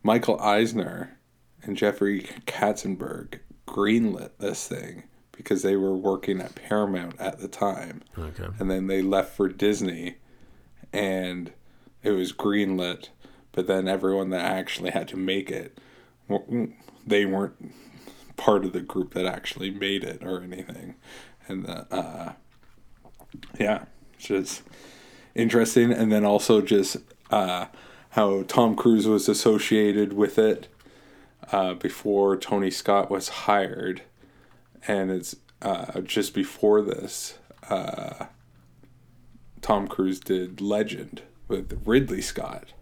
Michael 0.04 0.40
Eisner 0.40 1.18
and 1.64 1.76
Jeffrey 1.76 2.30
Katzenberg 2.46 3.40
greenlit 3.68 4.30
this 4.38 4.68
thing 4.68 5.04
because 5.32 5.64
they 5.64 5.76
were 5.76 5.96
working 5.96 6.40
at 6.42 6.54
Paramount 6.56 7.20
at 7.20 7.40
the 7.40 7.48
time, 7.48 8.04
Okay. 8.18 8.46
and 8.60 8.70
then 8.70 8.86
they 8.88 9.02
left 9.02 9.36
for 9.36 9.50
Disney, 9.50 10.16
and 10.94 11.52
it 12.04 12.12
was 12.12 12.32
greenlit. 12.32 13.10
But 13.52 13.68
then 13.68 13.88
everyone 13.88 14.30
that 14.30 14.46
actually 14.46 14.92
had 14.92 15.08
to 15.10 15.18
make 15.18 15.50
it, 15.50 15.78
they 17.08 17.26
weren't 17.26 17.74
part 18.38 18.64
of 18.66 18.74
the 18.74 18.82
group 18.82 19.14
that 19.14 19.26
actually 19.26 19.72
made 19.72 20.04
it 20.04 20.24
or 20.24 20.42
anything, 20.42 20.96
and 21.48 21.66
the, 21.66 21.88
uh, 21.94 22.34
yeah, 23.60 23.86
it's 24.14 24.28
just 24.28 24.64
interesting. 25.34 25.92
And 25.92 26.12
then 26.12 26.26
also 26.26 26.62
just 26.62 26.98
uh, 27.30 27.66
how 28.12 28.44
Tom 28.44 28.76
Cruise 28.76 29.08
was 29.08 29.28
associated 29.28 30.14
with 30.14 30.38
it 30.38 30.68
uh, 31.52 31.74
before 31.74 32.38
Tony 32.38 32.72
Scott 32.72 33.12
was 33.12 33.30
hired, 33.30 34.02
and 34.88 35.12
it's 35.12 35.36
uh, 35.62 36.02
just 36.02 36.34
before 36.34 36.82
this. 36.82 37.38
Uh, 37.70 38.26
Tom 39.62 39.88
Cruise 39.88 40.20
did 40.20 40.62
Legend 40.62 41.24
with 41.48 41.82
Ridley 41.86 42.22
Scott, 42.22 42.74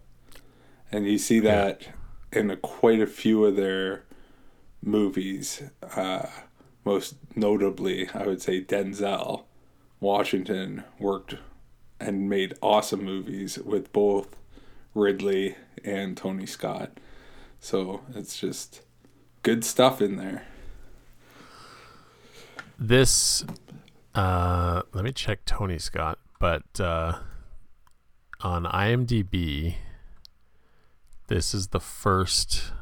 and 0.92 1.06
you 1.06 1.18
see 1.18 1.40
that 1.40 1.88
in 2.32 2.50
a, 2.50 2.56
quite 2.56 3.00
a 3.00 3.06
few 3.06 3.44
of 3.44 3.56
their 3.56 4.04
movies. 4.82 5.62
Uh, 5.96 6.26
most 6.84 7.16
notably, 7.34 8.08
I 8.12 8.26
would 8.26 8.42
say 8.42 8.62
Denzel 8.62 9.44
Washington 10.04 10.84
worked 10.98 11.36
and 11.98 12.28
made 12.28 12.52
awesome 12.60 13.02
movies 13.02 13.58
with 13.58 13.90
both 13.90 14.36
Ridley 14.94 15.56
and 15.82 16.14
Tony 16.14 16.44
Scott. 16.44 17.00
So 17.58 18.02
it's 18.14 18.38
just 18.38 18.82
good 19.42 19.64
stuff 19.64 20.02
in 20.02 20.16
there. 20.16 20.44
This, 22.78 23.46
uh, 24.14 24.82
let 24.92 25.04
me 25.04 25.12
check 25.12 25.46
Tony 25.46 25.78
Scott, 25.78 26.18
but 26.38 26.78
uh, 26.78 27.20
on 28.42 28.64
IMDb, 28.64 29.76
this 31.28 31.54
is 31.54 31.68
the 31.68 31.80
first 31.80 32.72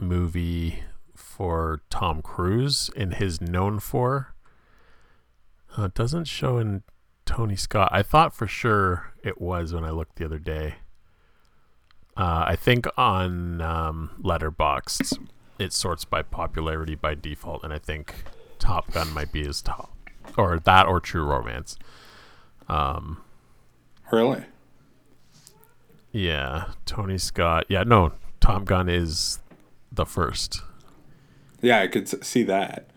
movie 0.00 0.82
for 1.14 1.82
Tom 1.90 2.22
Cruise 2.22 2.90
in 2.96 3.12
his 3.12 3.40
known 3.40 3.78
for. 3.78 4.33
Uh, 5.76 5.84
it 5.84 5.94
doesn't 5.94 6.24
show 6.26 6.58
in 6.58 6.82
Tony 7.26 7.56
Scott. 7.56 7.88
I 7.92 8.02
thought 8.02 8.34
for 8.34 8.46
sure 8.46 9.12
it 9.22 9.40
was 9.40 9.72
when 9.72 9.84
I 9.84 9.90
looked 9.90 10.16
the 10.16 10.24
other 10.24 10.38
day. 10.38 10.76
Uh, 12.16 12.44
I 12.46 12.56
think 12.56 12.86
on 12.96 13.60
um, 13.60 14.10
Letterboxd 14.22 15.18
it 15.58 15.72
sorts 15.72 16.04
by 16.04 16.22
popularity 16.22 16.94
by 16.94 17.14
default, 17.14 17.64
and 17.64 17.72
I 17.72 17.78
think 17.78 18.14
Top 18.58 18.90
Gun 18.92 19.12
might 19.12 19.32
be 19.32 19.44
his 19.44 19.62
top, 19.62 19.90
or 20.36 20.58
that 20.60 20.86
or 20.86 21.00
True 21.00 21.24
Romance. 21.24 21.76
Um, 22.68 23.22
Really? 24.12 24.44
yeah, 26.12 26.66
Tony 26.86 27.18
Scott. 27.18 27.66
Yeah, 27.68 27.82
no, 27.84 28.12
Top 28.40 28.64
Gun 28.64 28.88
is 28.88 29.40
the 29.90 30.06
first. 30.06 30.62
Yeah, 31.60 31.80
I 31.80 31.88
could 31.88 32.24
see 32.24 32.42
that. 32.44 32.88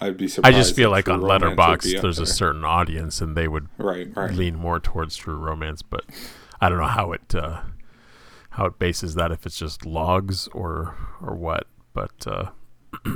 I'd 0.00 0.16
be 0.16 0.28
surprised. 0.28 0.54
I 0.54 0.58
just 0.58 0.76
feel 0.76 0.90
like 0.90 1.08
on 1.08 1.20
Letterboxd, 1.20 1.40
would 1.42 1.56
be 1.56 1.56
Letterboxd 1.56 1.96
up 1.96 2.02
there's 2.02 2.18
a 2.18 2.26
certain 2.26 2.64
audience, 2.64 3.20
and 3.20 3.36
they 3.36 3.48
would 3.48 3.68
right, 3.78 4.08
right. 4.14 4.32
lean 4.32 4.56
more 4.56 4.78
towards 4.78 5.16
True 5.16 5.36
Romance, 5.36 5.82
but 5.82 6.04
I 6.60 6.68
don't 6.68 6.78
know 6.78 6.86
how 6.86 7.12
it 7.12 7.34
uh, 7.34 7.62
how 8.50 8.66
it 8.66 8.78
bases 8.78 9.14
that 9.14 9.30
if 9.30 9.46
it's 9.46 9.58
just 9.58 9.86
logs 9.86 10.48
or 10.48 10.96
or 11.20 11.34
what. 11.34 11.66
But 11.92 12.26
uh, 12.26 12.50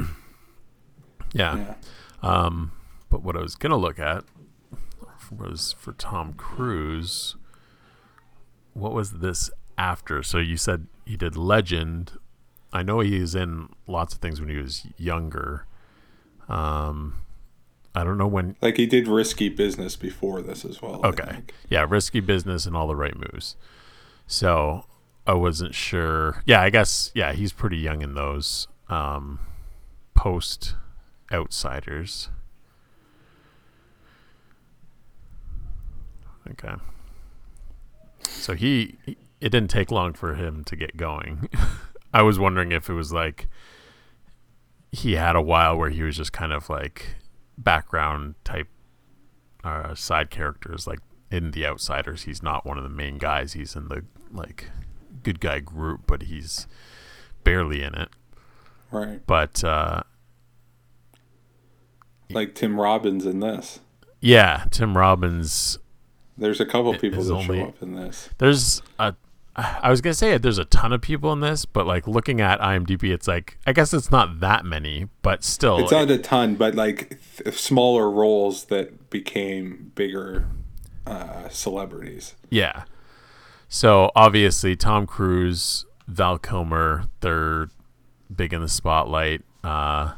yeah. 1.33 1.57
Yeah. 1.57 1.75
Um, 2.23 2.73
but 3.09 3.23
what 3.23 3.37
I 3.37 3.41
was 3.41 3.57
gonna 3.57 3.77
look 3.77 3.99
at 3.99 4.25
was 5.31 5.75
for 5.79 5.93
Tom 5.93 6.33
Cruise. 6.35 7.37
What 8.73 8.93
was 8.93 9.13
this 9.15 9.51
after? 9.77 10.23
So 10.23 10.39
you 10.39 10.57
said 10.57 10.87
he 11.05 11.17
did 11.17 11.37
Legend. 11.37 12.13
I 12.73 12.83
know 12.83 13.01
he 13.01 13.19
was 13.21 13.35
in 13.35 13.69
lots 13.87 14.15
of 14.15 14.21
things 14.21 14.41
when 14.41 14.49
he 14.49 14.57
was 14.57 14.87
younger. 14.97 15.67
Um, 16.51 17.15
I 17.95 18.05
don't 18.05 18.19
know 18.19 18.27
when 18.27 18.57
Like 18.61 18.77
he 18.77 18.87
did 18.87 19.09
risky 19.09 19.49
business 19.49 19.97
before 19.97 20.43
this 20.43 20.65
as 20.65 20.83
well. 20.83 21.01
Okay. 21.05 21.39
Yeah, 21.69 21.87
risky 21.89 22.21
business 22.21 22.67
and 22.67 22.77
all 22.77 22.87
the 22.87 22.97
right 22.97 23.17
moves. 23.17 23.57
So 24.27 24.85
I 25.27 25.35
wasn't 25.35 25.75
sure. 25.75 26.43
Yeah, 26.47 26.61
I 26.63 26.71
guess 26.71 27.11
yeah, 27.15 27.33
he's 27.33 27.53
pretty 27.53 27.79
young 27.79 28.03
in 28.03 28.15
those. 28.15 28.69
Um 28.89 29.41
post 30.15 30.75
outsiders. 31.33 32.29
Okay. 36.51 36.75
So 38.23 38.55
he, 38.55 38.99
he 39.05 39.17
it 39.41 39.49
didn't 39.51 39.71
take 39.71 39.91
long 39.91 40.13
for 40.13 40.35
him 40.35 40.65
to 40.65 40.77
get 40.77 40.97
going. 40.97 41.49
I 42.13 42.23
was 42.23 42.39
wondering 42.39 42.73
if 42.73 42.91
it 42.91 42.93
was 42.93 43.13
like 43.13 43.49
he 44.93 45.13
had 45.15 45.37
a 45.37 45.43
while 45.43 45.77
where 45.77 45.91
he 45.91 46.03
was 46.03 46.17
just 46.17 46.33
kind 46.33 46.53
of 46.53 46.69
like 46.69 47.17
background 47.59 48.35
type 48.45 48.69
uh, 49.63 49.95
side 49.95 50.31
characters 50.31 50.87
like 50.87 50.99
in 51.31 51.51
the 51.53 51.65
outsiders 51.67 52.23
he's 52.23 52.43
not 52.43 52.65
one 52.67 52.77
of 52.79 52.83
the 52.83 52.89
main 52.89 53.19
guys 53.19 53.53
he's 53.53 53.77
in 53.77 53.89
the 53.89 54.05
like 54.33 54.71
good 55.23 55.39
guy 55.39 55.61
group 55.61 56.01
but 56.07 56.23
he's 56.23 56.67
barely 57.45 57.83
in 57.83 57.95
it 57.95 58.09
Right. 58.91 59.21
but 59.27 59.63
uh 59.63 60.03
Like 62.31 62.55
Tim 62.55 62.81
Robbins 62.81 63.27
in 63.27 63.41
this. 63.41 63.81
yeah 64.21 64.65
tim 64.71 64.97
robbins 64.97 65.79
There's 66.39 66.61
a 66.61 66.67
couple 66.67 66.93
people 66.99 67.23
that 67.23 67.33
only- 67.35 67.59
show 67.61 67.69
up 67.69 67.83
in 67.83 67.95
this. 67.95 68.31
there's 68.39 68.83
a 68.99 69.15
i 69.83 69.91
was 69.91 70.01
gonna 70.01 70.15
say 70.15 70.37
there's 70.39 70.59
a 70.59 70.65
ton 70.65 70.93
of 70.93 71.01
people 71.01 71.33
in 71.33 71.41
this 71.41 71.65
but 71.65 71.87
like 71.87 72.07
looking 72.07 72.41
at 72.41 72.59
imdb 72.61 73.05
it's 73.13 73.29
like 73.29 73.59
i 73.67 73.73
guess 73.73 73.93
it's 73.93 74.11
not 74.11 74.41
that 74.41 74.65
many 74.65 75.09
but 75.23 75.45
still 75.45 75.79
It's 75.79 75.93
not 75.93 76.11
a 76.11 76.19
ton, 76.19 76.55
but 76.57 76.75
like 76.75 77.19
th- 77.37 77.57
smaller 77.59 78.11
roles 78.11 78.65
that 78.67 79.11
became 79.11 79.93
bigger 79.95 80.47
uh, 81.07 81.49
celebrities. 81.49 82.35
Yeah. 82.49 82.85
So 83.69 84.11
obviously 84.17 84.77
Tom 84.77 85.07
Cruise, 85.07 85.85
Val 86.07 86.39
Kilmer, 86.39 87.05
they're 87.21 87.69
big 88.35 88.53
in 88.53 88.63
the 88.63 88.69
spotlight. 88.69 89.43
Uh, 89.63 90.15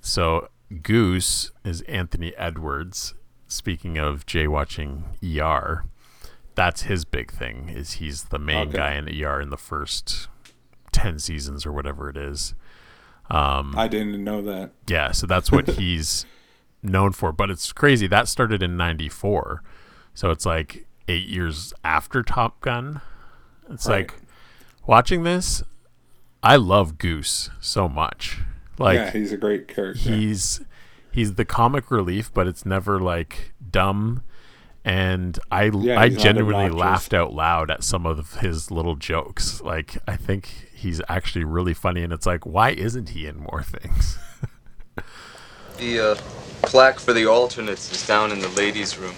so 0.00 0.48
Goose 0.82 1.50
is 1.64 1.82
Anthony 1.82 2.32
Edwards. 2.36 3.14
Speaking 3.48 3.98
of 3.98 4.24
Jay 4.26 4.46
watching 4.46 5.04
ER, 5.24 5.84
that's 6.54 6.82
his 6.82 7.04
big 7.04 7.30
thing. 7.30 7.68
Is 7.68 7.94
he's 7.94 8.24
the 8.24 8.38
main 8.38 8.68
Okay. 8.68 8.76
guy 8.76 8.94
in 8.94 9.08
ER 9.24 9.40
in 9.40 9.50
the 9.50 9.56
first 9.56 10.28
ten 10.92 11.18
seasons 11.18 11.64
or 11.66 11.72
whatever 11.72 12.08
it 12.08 12.16
is. 12.16 12.54
Um, 13.30 13.74
I 13.76 13.86
didn't 13.88 14.22
know 14.24 14.42
that. 14.42 14.72
Yeah, 14.88 15.12
so 15.12 15.26
that's 15.26 15.52
what 15.52 15.68
he's 15.78 16.26
known 16.82 17.12
for. 17.12 17.32
But 17.32 17.50
it's 17.50 17.72
crazy 17.72 18.06
that 18.08 18.28
started 18.28 18.62
in 18.62 18.76
'94, 18.76 19.62
so 20.14 20.30
it's 20.30 20.44
like 20.46 20.86
eight 21.08 21.28
years 21.28 21.72
after 21.84 22.22
Top 22.22 22.60
Gun. 22.60 23.00
It's 23.70 23.86
Right. 23.86 24.10
like 24.10 24.20
watching 24.86 25.22
this. 25.22 25.62
I 26.42 26.56
love 26.56 26.98
Goose 26.98 27.50
so 27.60 27.88
much. 27.88 28.38
Like 28.78 28.96
yeah, 28.96 29.10
he's 29.10 29.30
a 29.32 29.36
great 29.36 29.68
character. 29.68 30.00
he's 30.10 30.60
he's 31.12 31.34
the 31.34 31.44
comic 31.44 31.90
relief, 31.90 32.32
but 32.32 32.46
it's 32.48 32.64
never 32.66 32.98
like 32.98 33.52
dumb. 33.70 34.22
And 34.84 35.38
I 35.50 35.64
Yeah, 35.64 36.00
I 36.00 36.08
genuinely 36.08 36.70
laughed 36.70 37.12
out 37.12 37.32
loud 37.34 37.70
at 37.70 37.84
some 37.84 38.06
of 38.06 38.40
his 38.40 38.70
little 38.70 38.96
jokes. 38.96 39.60
Like 39.60 39.98
I 40.08 40.16
think 40.16 40.68
he's 40.74 41.02
actually 41.08 41.44
really 41.44 41.74
funny, 41.74 42.02
and 42.02 42.12
it's 42.12 42.26
like, 42.26 42.46
why 42.46 42.70
isn't 42.70 43.10
he 43.10 43.26
in 43.26 43.38
more 43.38 43.62
things? 43.62 44.18
The 45.78 45.98
uh, 45.98 46.14
plaque 46.60 47.00
for 47.00 47.14
the 47.14 47.24
alternates 47.26 47.90
is 47.90 48.06
down 48.06 48.32
in 48.32 48.40
the 48.40 48.50
ladies' 48.50 48.98
room. 48.98 49.14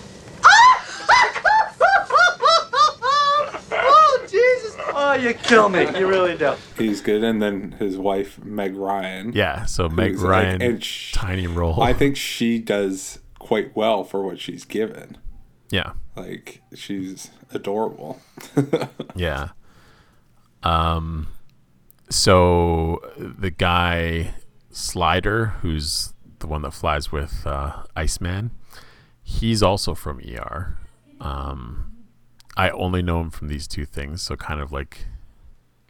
oh, 3.73 4.27
Jesus! 4.31 4.77
Oh, 4.95 5.15
you 5.15 5.35
kill 5.35 5.69
me. 5.69 5.83
You 5.99 6.07
really 6.07 6.37
do. 6.37 6.55
He's 6.79 7.01
good, 7.01 7.25
and 7.25 7.43
then 7.43 7.73
his 7.73 7.97
wife 7.97 8.39
Meg 8.45 8.77
Ryan. 8.77 9.33
Yeah, 9.35 9.65
so 9.65 9.89
Meg 9.89 10.13
who's 10.13 10.23
like- 10.23 10.31
Ryan, 10.31 10.63
and 10.63 10.85
sh- 10.85 11.13
tiny 11.13 11.47
role. 11.47 11.83
I 11.83 11.93
think 11.93 12.17
she 12.17 12.59
does 12.59 13.19
quite 13.39 13.75
well 13.75 14.05
for 14.05 14.23
what 14.25 14.39
she's 14.39 14.65
given. 14.65 15.19
Yeah, 15.73 15.93
Like 16.15 16.61
she's 16.75 17.31
adorable. 17.53 18.21
yeah. 19.17 19.49
Um, 20.63 21.29
so 22.11 23.01
the 23.17 23.51
guy 23.51 24.35
Slider, 24.71 25.47
who's 25.63 26.13
the 26.41 26.47
one 26.47 26.61
that 26.63 26.75
flies 26.75 27.11
with 27.11 27.47
uh, 27.47 27.85
Iceman, 27.97 28.51
he's 29.23 29.63
also 29.63 29.95
from 29.95 30.21
ER. 30.21 30.77
Um, 31.21 32.05
I 32.55 32.69
only 32.69 33.03
know 33.03 33.23
him 33.23 33.31
from 33.31 33.49
these 33.49 33.67
two 33.67 33.87
things, 33.87 34.21
so 34.21 34.37
kind 34.37 34.61
of 34.61 34.73
like 34.73 35.07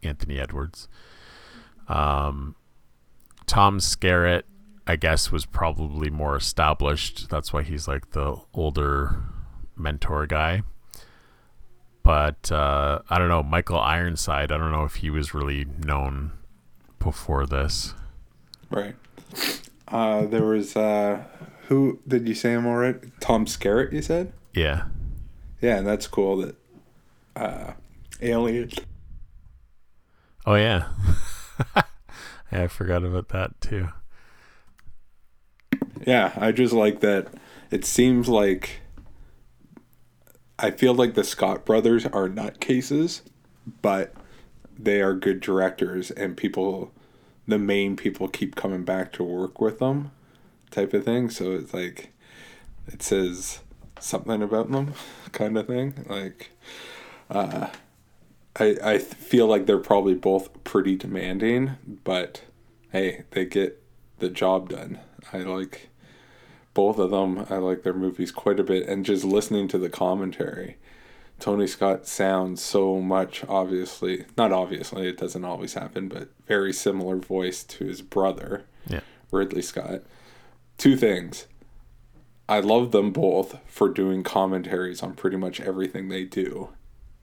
Anthony 0.05 0.39
Edwards. 0.39 0.87
Um, 1.89 2.55
Tom 3.47 3.81
Skerritt, 3.81 4.45
I 4.87 4.95
guess, 4.95 5.33
was 5.33 5.45
probably 5.45 6.09
more 6.09 6.37
established. 6.37 7.29
That's 7.31 7.53
why 7.53 7.65
he's 7.65 7.89
like 7.89 8.13
the 8.13 8.37
older 8.55 9.17
mentor 9.77 10.27
guy. 10.27 10.63
But 12.03 12.51
uh, 12.51 13.01
I 13.09 13.19
don't 13.19 13.29
know. 13.29 13.43
Michael 13.43 13.79
Ironside, 13.79 14.51
I 14.51 14.59
don't 14.59 14.73
know 14.73 14.85
if 14.85 14.97
he 14.97 15.11
was 15.11 15.35
really 15.35 15.67
known 15.85 16.33
before 16.99 17.47
this. 17.47 17.95
right. 18.71 18.97
Uh, 19.89 20.25
there 20.27 20.45
was 20.45 20.75
uh, 20.75 21.23
who 21.69 22.01
did 22.09 22.27
you 22.27 22.35
say 22.35 22.53
him 22.53 22.67
already? 22.67 23.11
Tom 23.21 23.47
Skerritt, 23.47 23.93
you 23.93 24.03
said. 24.03 24.33
Yeah. 24.55 24.85
Yeah, 25.61 25.77
and 25.77 25.87
that's 25.87 26.07
cool 26.07 26.39
that 26.39 26.57
uh, 27.37 27.73
Alien. 28.21 28.71
Oh, 30.45 30.55
yeah. 30.55 30.89
yeah, 31.77 31.83
I 32.65 32.67
forgot 32.67 33.05
about 33.05 33.29
that 33.29 33.61
too. 33.61 33.89
Yeah, 36.07 36.33
I 36.37 36.53
just 36.53 36.73
like 36.73 37.01
that. 37.01 37.29
It 37.71 37.85
seems 37.85 38.29
like 38.29 38.82
I 40.63 40.71
feel 40.71 40.95
like 40.95 41.15
the 41.15 41.25
Scott 41.25 41.65
brothers 41.65 42.07
are 42.07 42.29
nutcases, 42.29 43.23
but 43.83 44.15
they 44.79 45.03
are 45.03 45.13
good 45.13 45.41
directors, 45.41 46.13
and 46.13 46.37
people, 46.37 46.93
the 47.49 47.59
main 47.59 47.97
people, 47.97 48.29
keep 48.29 48.55
coming 48.55 48.85
back 48.85 49.13
to 49.15 49.25
work 49.25 49.61
with 49.61 49.81
them, 49.81 50.13
type 50.71 50.95
of 50.95 51.05
thing. 51.05 51.31
So 51.31 51.51
it's 51.51 51.75
like 51.75 52.13
it 52.87 53.03
says 53.03 53.59
something 53.99 54.41
about 54.41 54.71
them, 54.71 54.95
kind 55.33 55.59
of 55.59 55.67
thing. 55.67 56.07
Like, 56.09 56.53
uh, 57.29 57.67
I 58.59 58.77
I 58.83 58.99
feel 58.99 59.49
like 59.49 59.67
they're 59.67 59.79
probably 59.79 60.15
both 60.15 60.63
pretty 60.63 60.95
demanding, 60.97 61.73
but 62.05 62.43
hey, 62.93 63.25
they 63.33 63.47
get 63.47 63.83
the 64.21 64.29
job 64.29 64.69
done. 64.69 65.01
I 65.33 65.39
like 65.39 65.89
both 66.75 66.99
of 66.99 67.11
them. 67.11 67.47
I 67.51 67.57
like 67.57 67.83
their 67.83 67.93
movies 67.93 68.31
quite 68.33 68.61
a 68.61 68.65
bit, 68.65 68.89
and 68.89 69.05
just 69.05 69.25
listening 69.25 69.69
to 69.69 69.79
the 69.79 69.89
commentary, 69.91 70.77
Tony 71.39 71.67
Scott 71.67 72.07
sounds 72.07 72.63
so 72.63 73.01
much 73.01 73.45
obviously 73.49 74.27
not 74.37 74.53
obviously 74.53 75.09
it 75.09 75.17
doesn't 75.19 75.45
always 75.45 75.75
happen, 75.75 76.09
but 76.09 76.29
very 76.47 76.73
similar 76.73 77.17
voice 77.17 77.65
to 77.65 77.85
his 77.85 78.01
brother 78.01 78.65
Yeah. 78.87 79.01
Ridley 79.31 79.63
Scott. 79.63 80.03
Two 80.79 80.97
things. 80.97 81.47
I 82.49 82.61
love 82.61 82.93
them 82.93 83.13
both 83.13 83.59
for 83.67 83.89
doing 83.89 84.23
commentaries 84.23 85.03
on 85.03 85.15
pretty 85.15 85.37
much 85.37 85.61
everything 85.61 86.09
they 86.09 86.25
do 86.25 86.71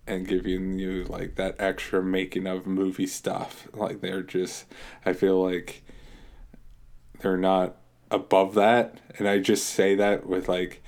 and 0.08 0.28
giving 0.28 0.80
you 0.80 1.04
like 1.04 1.36
that 1.36 1.56
extra 1.60 2.02
making 2.04 2.48
of 2.48 2.66
movie 2.66 3.06
stuff. 3.08 3.68
Like 3.74 4.02
they're 4.02 4.24
just 4.24 4.66
I 5.06 5.14
feel 5.14 5.42
like 5.42 5.82
they're 7.20 7.38
not 7.38 7.76
above 8.12 8.56
that 8.56 8.96
and 9.18 9.28
I 9.28 9.40
just 9.40 9.66
say 9.66 9.96
that 9.96 10.26
with 10.26 10.48
like 10.50 10.82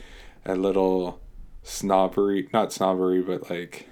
a 0.46 0.56
little 0.56 1.20
snobbery, 1.64 2.50
not 2.52 2.74
snobbery, 2.74 3.22
but 3.22 3.50
like 3.50 3.88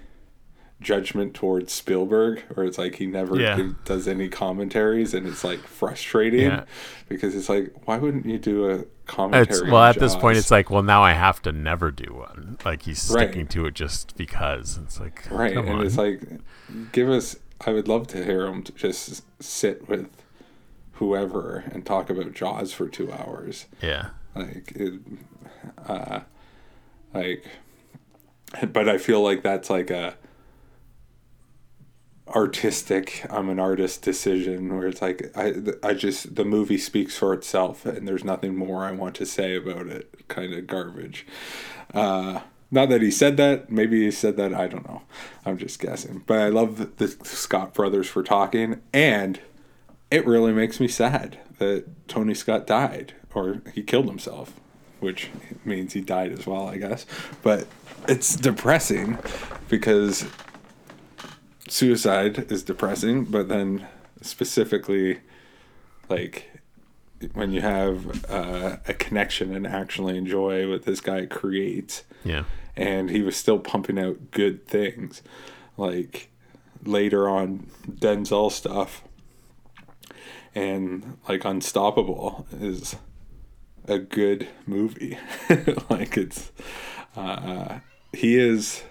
judgment 0.81 1.33
towards 1.33 1.73
Spielberg, 1.73 2.41
where 2.53 2.65
it's 2.65 2.77
like 2.77 2.95
he 2.95 3.05
never 3.05 3.39
Yeah. 3.39 3.57
do- 3.57 3.75
does 3.83 4.07
any 4.07 4.29
commentaries, 4.29 5.13
and 5.13 5.27
it's 5.27 5.43
like 5.43 5.59
frustrating 5.59 6.41
Yeah. 6.41 6.63
because 7.09 7.35
it's 7.35 7.49
like, 7.49 7.73
why 7.85 7.97
wouldn't 7.97 8.25
you 8.25 8.39
do 8.39 8.69
a 8.69 8.85
commentary? 9.05 9.43
It's 9.59 9.61
well 9.71 9.83
at 9.83 9.99
this 9.99 10.15
point 10.15 10.37
it's 10.37 10.49
like, 10.51 10.69
well 10.69 10.83
now 10.83 11.03
I 11.03 11.11
have 11.13 11.41
to 11.43 11.51
never 11.51 11.91
do 11.91 12.13
one. 12.13 12.57
Like 12.63 12.83
he's 12.83 13.11
Right. 13.13 13.27
sticking 13.29 13.47
to 13.47 13.65
it 13.65 13.73
just 13.75 14.15
because. 14.15 14.79
It's 14.81 14.99
like 14.99 15.27
right, 15.29 15.55
and 15.57 15.69
on. 15.69 15.85
it's 15.85 15.97
like, 15.97 16.21
give 16.93 17.09
us. 17.09 17.35
I 17.67 17.71
would 17.73 17.89
love 17.89 18.07
to 18.07 18.23
hear 18.23 18.45
him 18.45 18.63
just 18.75 19.21
sit 19.43 19.89
with 19.89 20.07
whoever 20.99 21.63
and 21.71 21.85
talk 21.85 22.09
about 22.09 22.33
Jaws 22.33 22.71
for 22.71 22.87
two 22.87 23.11
hours. 23.11 23.65
yeah. 23.81 24.09
like 24.35 24.71
it, 24.75 25.01
uh 25.87 26.19
like 27.13 27.43
but 28.71 28.87
i 28.87 28.97
feel 28.97 29.21
like 29.21 29.41
that's 29.41 29.69
like 29.69 29.89
a 29.89 30.15
artistic 32.27 33.25
i'm 33.31 33.49
an 33.49 33.59
artist 33.59 34.03
decision 34.03 34.75
where 34.77 34.87
it's 34.87 35.01
like 35.01 35.31
i 35.35 35.53
i 35.81 35.93
just 35.93 36.35
the 36.35 36.45
movie 36.45 36.77
speaks 36.77 37.17
for 37.17 37.33
itself 37.33 37.85
and 37.85 38.07
there's 38.07 38.23
nothing 38.23 38.55
more 38.55 38.85
i 38.85 38.91
want 38.91 39.15
to 39.15 39.25
say 39.25 39.55
about 39.55 39.87
it 39.87 40.27
kind 40.27 40.53
of 40.53 40.67
garbage 40.67 41.25
uh 41.95 42.41
not 42.69 42.87
that 42.89 43.01
he 43.01 43.09
said 43.09 43.35
that 43.37 43.71
maybe 43.71 44.03
he 44.03 44.11
said 44.11 44.37
that 44.37 44.53
i 44.53 44.67
don't 44.67 44.87
know 44.87 45.01
i'm 45.43 45.57
just 45.57 45.79
guessing 45.79 46.21
but 46.27 46.37
i 46.37 46.49
love 46.49 46.77
the, 46.77 47.07
the 47.07 47.25
scott 47.25 47.73
brothers 47.73 48.07
for 48.07 48.21
talking 48.21 48.79
and 48.93 49.39
it 50.11 50.25
really 50.25 50.51
makes 50.53 50.79
me 50.79 50.87
sad 50.87 51.37
that 51.59 51.85
Tony 52.07 52.33
Scott 52.33 52.65
died 52.65 53.13
or 53.33 53.61
he 53.73 53.83
killed 53.83 54.07
himself, 54.07 54.59
which 54.99 55.29
means 55.63 55.93
he 55.93 56.01
died 56.01 56.31
as 56.31 56.47
well, 56.47 56.67
I 56.67 56.77
guess. 56.77 57.05
But 57.43 57.67
it's 58.07 58.35
depressing 58.35 59.17
because 59.69 60.25
suicide 61.67 62.51
is 62.51 62.63
depressing, 62.63 63.25
but 63.25 63.47
then 63.49 63.85
specifically, 64.21 65.19
like 66.09 66.49
when 67.33 67.51
you 67.51 67.61
have 67.61 68.25
uh, 68.31 68.77
a 68.87 68.93
connection 68.93 69.53
and 69.55 69.67
actually 69.67 70.17
enjoy 70.17 70.69
what 70.69 70.83
this 70.83 71.01
guy 71.01 71.25
creates, 71.25 72.03
Yeah. 72.23 72.45
and 72.75 73.09
he 73.09 73.21
was 73.21 73.35
still 73.35 73.59
pumping 73.59 73.99
out 73.99 74.31
good 74.31 74.65
things, 74.65 75.21
like 75.77 76.29
later 76.85 77.27
on 77.29 77.67
Denzel 77.89 78.51
stuff 78.51 79.03
and 80.55 81.17
like 81.27 81.45
Unstoppable 81.45 82.45
is 82.59 82.95
a 83.87 83.99
good 83.99 84.47
movie. 84.65 85.17
like 85.89 86.17
it's 86.17 86.51
uh, 87.15 87.79
he 88.13 88.37
is 88.37 88.83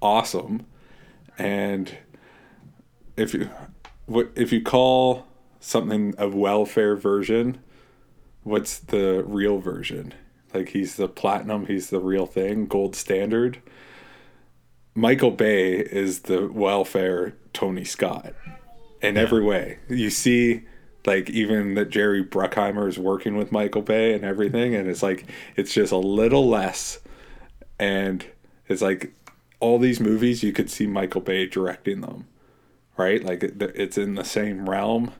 awesome, 0.00 0.66
and 1.38 1.98
if 3.16 3.34
you 3.34 3.50
what 4.06 4.30
if 4.34 4.52
you 4.52 4.62
call 4.62 5.26
something 5.60 6.14
a 6.18 6.28
welfare 6.28 6.96
version, 6.96 7.58
what's 8.42 8.78
the 8.78 9.22
real 9.26 9.58
version? 9.58 10.14
Like 10.54 10.70
he's 10.70 10.96
the 10.96 11.08
platinum, 11.08 11.66
he's 11.66 11.90
the 11.90 12.00
real 12.00 12.26
thing, 12.26 12.66
gold 12.66 12.94
standard. 12.96 13.60
Michael 14.94 15.32
Bay 15.32 15.74
is 15.74 16.20
the 16.20 16.46
welfare 16.46 17.36
Tony 17.52 17.84
Scott 17.84 18.32
in 19.02 19.16
every 19.16 19.42
way. 19.42 19.78
You 19.88 20.10
see 20.10 20.62
like 21.04 21.30
even 21.30 21.74
that 21.74 21.90
Jerry 21.90 22.24
Bruckheimer 22.24 22.88
is 22.88 22.98
working 22.98 23.36
with 23.36 23.52
Michael 23.52 23.82
Bay 23.82 24.12
and 24.14 24.24
everything, 24.24 24.74
and 24.74 24.88
it's 24.88 25.02
like 25.02 25.24
it's 25.56 25.72
just 25.72 25.92
a 25.92 25.96
little 25.98 26.48
less, 26.48 26.98
and 27.78 28.26
it's 28.68 28.82
like 28.82 29.12
all 29.60 29.78
these 29.78 30.00
movies 30.00 30.42
you 30.42 30.52
could 30.52 30.70
see 30.70 30.86
Michael 30.86 31.20
Bay 31.20 31.46
directing 31.46 32.00
them, 32.00 32.26
right? 32.96 33.22
Like 33.24 33.42
it's 33.42 33.96
in 33.96 34.16
the 34.16 34.24
same 34.24 34.68
realm, 34.68 35.12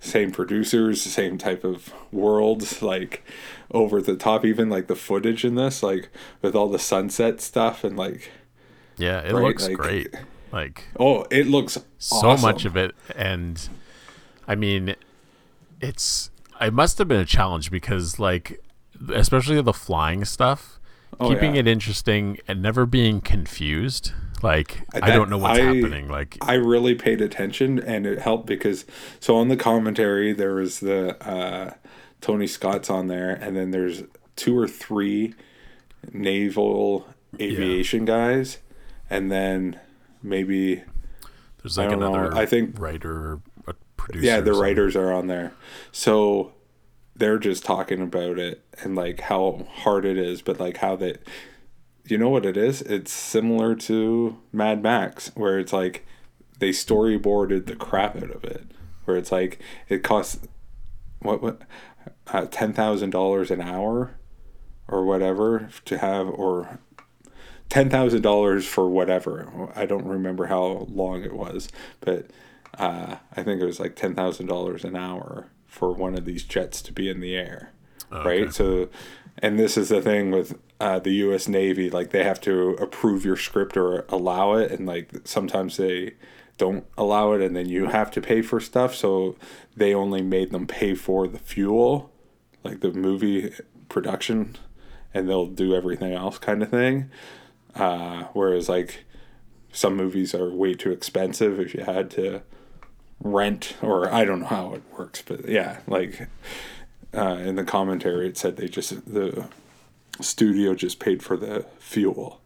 same 0.00 0.32
producers, 0.32 1.02
same 1.02 1.36
type 1.38 1.62
of 1.62 1.92
worlds, 2.10 2.80
like 2.82 3.22
over 3.70 4.00
the 4.00 4.16
top. 4.16 4.44
Even 4.44 4.68
like 4.70 4.86
the 4.86 4.96
footage 4.96 5.44
in 5.44 5.54
this, 5.56 5.82
like 5.82 6.08
with 6.42 6.54
all 6.56 6.68
the 6.70 6.78
sunset 6.78 7.40
stuff 7.40 7.84
and 7.84 7.96
like 7.96 8.30
Yeah, 8.96 9.20
it 9.20 9.32
Right, 9.32 9.42
looks 9.44 9.68
like- 9.68 9.76
great. 9.76 10.14
Like 10.54 10.84
oh, 11.00 11.26
it 11.32 11.48
looks 11.48 11.76
so 11.98 12.16
awesome. 12.28 12.40
much 12.42 12.64
of 12.64 12.76
it 12.76 12.94
and 13.16 13.68
i 14.46 14.54
mean 14.54 14.94
it's 15.80 16.30
it 16.60 16.72
must 16.72 16.98
have 16.98 17.08
been 17.08 17.20
a 17.20 17.24
challenge 17.24 17.72
because 17.72 18.20
like 18.20 18.62
especially 19.12 19.60
the 19.60 19.72
flying 19.72 20.24
stuff 20.24 20.78
Oh, 21.18 21.28
keeping 21.28 21.54
yeah. 21.54 21.60
it 21.60 21.66
interesting 21.66 22.38
and 22.48 22.60
never 22.62 22.86
being 22.86 23.20
confused 23.20 24.12
like 24.42 24.82
i 24.94 25.10
don't 25.10 25.28
know 25.30 25.38
what's 25.38 25.58
I- 25.58 25.62
happening 25.62 26.08
like 26.08 26.36
I 26.40 26.54
really 26.54 26.94
paid 26.94 27.20
attention 27.20 27.78
and 27.80 28.06
it 28.06 28.18
helped 28.20 28.46
because 28.46 28.84
so 29.20 29.36
on 29.36 29.48
the 29.48 29.56
commentary 29.56 30.32
there 30.32 30.54
was 30.54 30.80
the 30.80 31.16
uh, 31.26 31.74
Tony 32.20 32.46
Scott's 32.46 32.90
on 32.90 33.06
there 33.08 33.30
and 33.30 33.56
then 33.56 33.70
there's 33.70 34.02
two 34.36 34.56
or 34.58 34.66
three 34.68 35.34
naval 36.12 37.08
aviation 37.40 38.04
guys 38.04 38.58
and 39.10 39.30
then 39.32 39.80
maybe 40.24 40.82
there's 41.62 41.78
I 41.78 41.86
like 41.86 41.98
know, 41.98 42.12
another 42.14 42.34
I 42.34 42.46
think- 42.46 42.78
writer 42.78 43.40
a 43.66 43.74
producer 43.96 44.24
yeah 44.26 44.40
the 44.40 44.52
writers 44.54 44.96
are 44.96 45.12
on 45.12 45.28
there. 45.28 45.52
So 45.92 46.52
they're 47.16 47.38
just 47.38 47.64
talking 47.64 48.00
about 48.02 48.38
it 48.38 48.64
and 48.82 48.96
like 48.96 49.20
how 49.20 49.66
hard 49.70 50.04
it 50.04 50.18
is 50.18 50.42
but 50.42 50.58
like 50.58 50.78
how 50.78 50.96
that 50.96 51.22
you 52.06 52.18
know 52.18 52.28
what 52.28 52.44
it 52.44 52.56
is? 52.56 52.82
It's 52.82 53.12
similar 53.12 53.74
to 53.76 54.36
mad 54.52 54.82
max 54.82 55.30
where 55.34 55.58
it's 55.58 55.72
like 55.72 56.06
they 56.58 56.70
storyboarded 56.70 57.66
the 57.66 57.76
crap 57.76 58.16
out 58.16 58.30
of 58.30 58.44
it 58.44 58.64
where 59.04 59.16
it's 59.16 59.32
like 59.32 59.60
it 59.88 60.02
costs 60.02 60.46
what 61.20 61.40
what 61.42 61.62
uh, 62.28 62.42
$10000 62.46 63.50
an 63.50 63.60
hour 63.62 64.16
or 64.88 65.04
whatever 65.04 65.68
to 65.86 65.96
have 65.98 66.28
or 66.28 66.78
ten 67.68 67.90
thousand 67.90 68.22
dollars 68.22 68.66
for 68.66 68.88
whatever. 68.88 69.70
I 69.74 69.86
don't 69.86 70.06
remember 70.06 70.46
how 70.46 70.86
long 70.90 71.22
it 71.24 71.32
was, 71.34 71.68
but 72.00 72.30
uh, 72.78 73.16
I 73.36 73.42
think 73.42 73.60
it 73.60 73.66
was 73.66 73.80
like 73.80 73.96
ten 73.96 74.14
thousand 74.14 74.46
dollars 74.46 74.84
an 74.84 74.96
hour 74.96 75.48
for 75.66 75.92
one 75.92 76.14
of 76.14 76.24
these 76.24 76.44
jets 76.44 76.80
to 76.82 76.92
be 76.92 77.08
in 77.08 77.20
the 77.20 77.34
air, 77.34 77.72
right? 78.24 78.52
So, 78.54 78.88
and 79.38 79.58
this 79.58 79.76
is 79.76 79.88
the 79.88 80.00
thing 80.00 80.30
with 80.30 80.56
uh, 80.80 81.00
the 81.00 81.10
U.S. 81.14 81.48
Navy, 81.48 81.90
like 81.90 82.10
they 82.10 82.22
have 82.22 82.40
to 82.42 82.70
approve 82.80 83.24
your 83.24 83.36
script 83.36 83.76
or 83.76 84.04
allow 84.08 84.54
it, 84.54 84.70
and 84.70 84.86
like 84.86 85.10
sometimes 85.24 85.76
they 85.76 86.14
don't 86.56 86.84
allow 86.96 87.32
it, 87.32 87.40
and 87.42 87.56
then 87.56 87.68
you 87.68 87.86
have 87.86 88.10
to 88.12 88.20
pay 88.20 88.40
for 88.42 88.60
stuff. 88.60 88.94
So 88.94 89.36
they 89.76 89.92
only 89.94 90.22
made 90.22 90.52
them 90.52 90.66
pay 90.68 90.94
for 90.94 91.26
the 91.26 91.38
fuel, 91.40 92.12
like 92.62 92.80
the 92.80 92.92
movie 92.92 93.52
production, 93.88 94.56
and 95.12 95.28
they'll 95.28 95.46
do 95.46 95.74
everything 95.74 96.12
else, 96.12 96.38
kind 96.38 96.62
of 96.62 96.70
thing. 96.70 97.10
Uh, 97.74 98.24
whereas 98.32 98.68
like 98.68 99.04
some 99.72 99.96
movies 99.96 100.34
are 100.34 100.50
way 100.50 100.74
too 100.74 100.92
expensive 100.92 101.58
if 101.58 101.74
you 101.74 101.82
had 101.82 102.10
to 102.12 102.42
rent 103.20 103.76
or 103.82 104.12
I 104.12 104.24
don't 104.24 104.40
know 104.40 104.46
how 104.46 104.74
it 104.74 104.82
works, 104.96 105.22
but 105.22 105.48
yeah, 105.48 105.80
like 105.86 106.28
uh, 107.12 107.38
in 107.40 107.56
the 107.56 107.64
commentary 107.64 108.28
it 108.28 108.36
said 108.36 108.56
they 108.56 108.68
just 108.68 109.12
the 109.12 109.48
studio 110.20 110.74
just 110.74 111.00
paid 111.00 111.22
for 111.22 111.36
the 111.36 111.66
fuel, 111.78 112.40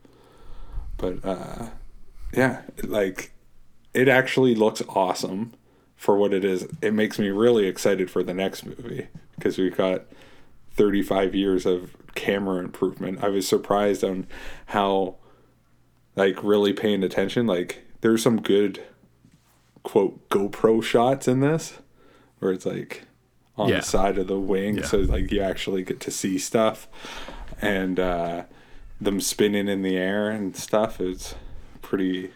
but 0.97 1.23
uh, 1.25 1.67
yeah, 2.33 2.63
like 2.83 3.33
it 3.93 4.09
actually 4.09 4.55
looks 4.55 4.83
awesome 4.89 5.53
for 5.97 6.17
what 6.17 6.33
it 6.33 6.45
is. 6.45 6.67
It 6.81 6.95
makes 6.95 7.19
me 7.19 7.29
really 7.29 7.67
excited 7.67 8.11
for 8.11 8.23
the 8.23 8.35
next 8.35 8.65
movie 8.65 9.09
because 9.35 9.59
we've 9.59 9.77
got 9.77 10.05
35 10.75 11.35
years 11.35 11.67
of 11.67 11.95
camera 12.19 12.59
improvement. 12.63 13.23
I 13.23 13.29
was 13.29 13.47
surprised 13.49 14.03
on 14.03 14.27
how 14.67 15.15
like 16.17 16.43
really 16.43 16.73
paying 16.73 17.03
attention. 17.05 17.47
Like 17.47 17.85
there's 18.01 18.23
some 18.23 18.43
good 18.43 18.83
quote 19.85 20.29
GoPro 20.29 20.83
shots 20.83 21.29
in 21.29 21.41
this 21.41 21.79
where 22.41 22.51
it's 22.53 22.67
like 22.67 23.05
on 23.57 23.69
Yeah. 23.69 23.77
the 23.77 23.83
side 23.83 24.19
of 24.19 24.27
the 24.27 24.39
wing 24.39 24.79
Yeah. 24.79 24.85
so 24.85 24.99
like 24.99 25.31
you 25.33 25.41
actually 25.41 25.83
get 25.85 26.01
to 26.01 26.11
see 26.11 26.39
stuff 26.39 26.89
and 27.63 27.99
uh 27.99 28.43
them 29.01 29.21
spinning 29.21 29.69
in 29.69 29.83
the 29.83 29.97
air 29.97 30.29
and 30.29 30.57
stuff 30.57 31.01
is 31.01 31.35
pretty 31.83 32.33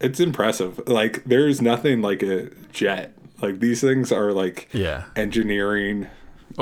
it's 0.00 0.20
impressive. 0.20 0.80
Like 0.86 1.24
there's 1.24 1.60
nothing 1.60 2.00
like 2.02 2.22
a 2.22 2.50
jet. 2.72 3.12
Like 3.42 3.60
these 3.60 3.80
things 3.80 4.12
are 4.12 4.32
like 4.32 4.68
yeah 4.72 5.04
engineering 5.16 6.08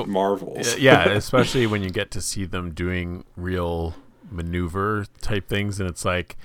Oh. 0.03 0.05
marvels. 0.07 0.77
yeah 0.79 1.09
especially 1.11 1.67
when 1.67 1.83
you 1.83 1.91
get 1.91 2.11
to 2.13 2.21
see 2.21 2.45
them 2.45 2.73
doing 2.73 3.25
real 3.37 3.95
maneuver 4.31 5.07
type 5.21 5.49
things 5.49 5.81
and 5.81 5.89
it's 5.89 6.05
like 6.05 6.37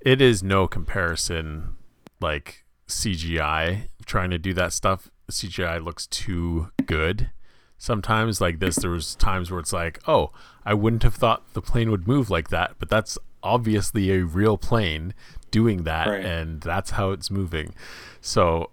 it 0.00 0.20
is 0.20 0.42
no 0.42 0.66
comparison 0.68 1.76
like 2.20 2.64
cgi 2.88 3.82
trying 4.04 4.30
to 4.30 4.38
do 4.38 4.52
that 4.54 4.72
stuff 4.72 5.10
cgi 5.30 5.82
looks 5.82 6.06
too 6.06 6.70
good 6.86 7.30
sometimes 7.78 8.40
like 8.40 8.58
this 8.58 8.76
there 8.76 8.90
was 8.90 9.14
times 9.14 9.50
where 9.50 9.60
it's 9.60 9.72
like 9.72 9.98
oh 10.06 10.30
i 10.66 10.74
wouldn't 10.74 11.02
have 11.02 11.14
thought 11.14 11.42
the 11.54 11.62
plane 11.62 11.90
would 11.90 12.06
move 12.06 12.28
like 12.28 12.48
that 12.50 12.72
but 12.78 12.88
that's 12.90 13.16
obviously 13.42 14.10
a 14.12 14.22
real 14.24 14.58
plane 14.58 15.14
doing 15.50 15.84
that 15.84 16.06
Right. 16.06 16.24
and 16.24 16.60
that's 16.60 16.90
how 16.90 17.10
it's 17.12 17.30
moving 17.30 17.72
so 18.20 18.70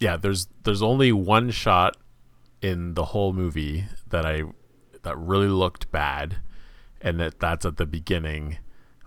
yeah 0.00 0.16
there's 0.16 0.48
there's 0.64 0.82
only 0.82 1.12
one 1.12 1.50
shot 1.50 1.96
in 2.62 2.94
the 2.94 3.06
whole 3.06 3.32
movie 3.32 3.86
that 4.08 4.24
I 4.26 4.42
that 5.02 5.16
really 5.16 5.48
looked 5.48 5.90
bad, 5.90 6.36
and 7.00 7.18
that 7.20 7.40
that's 7.40 7.64
at 7.64 7.76
the 7.78 7.86
beginning 7.86 8.58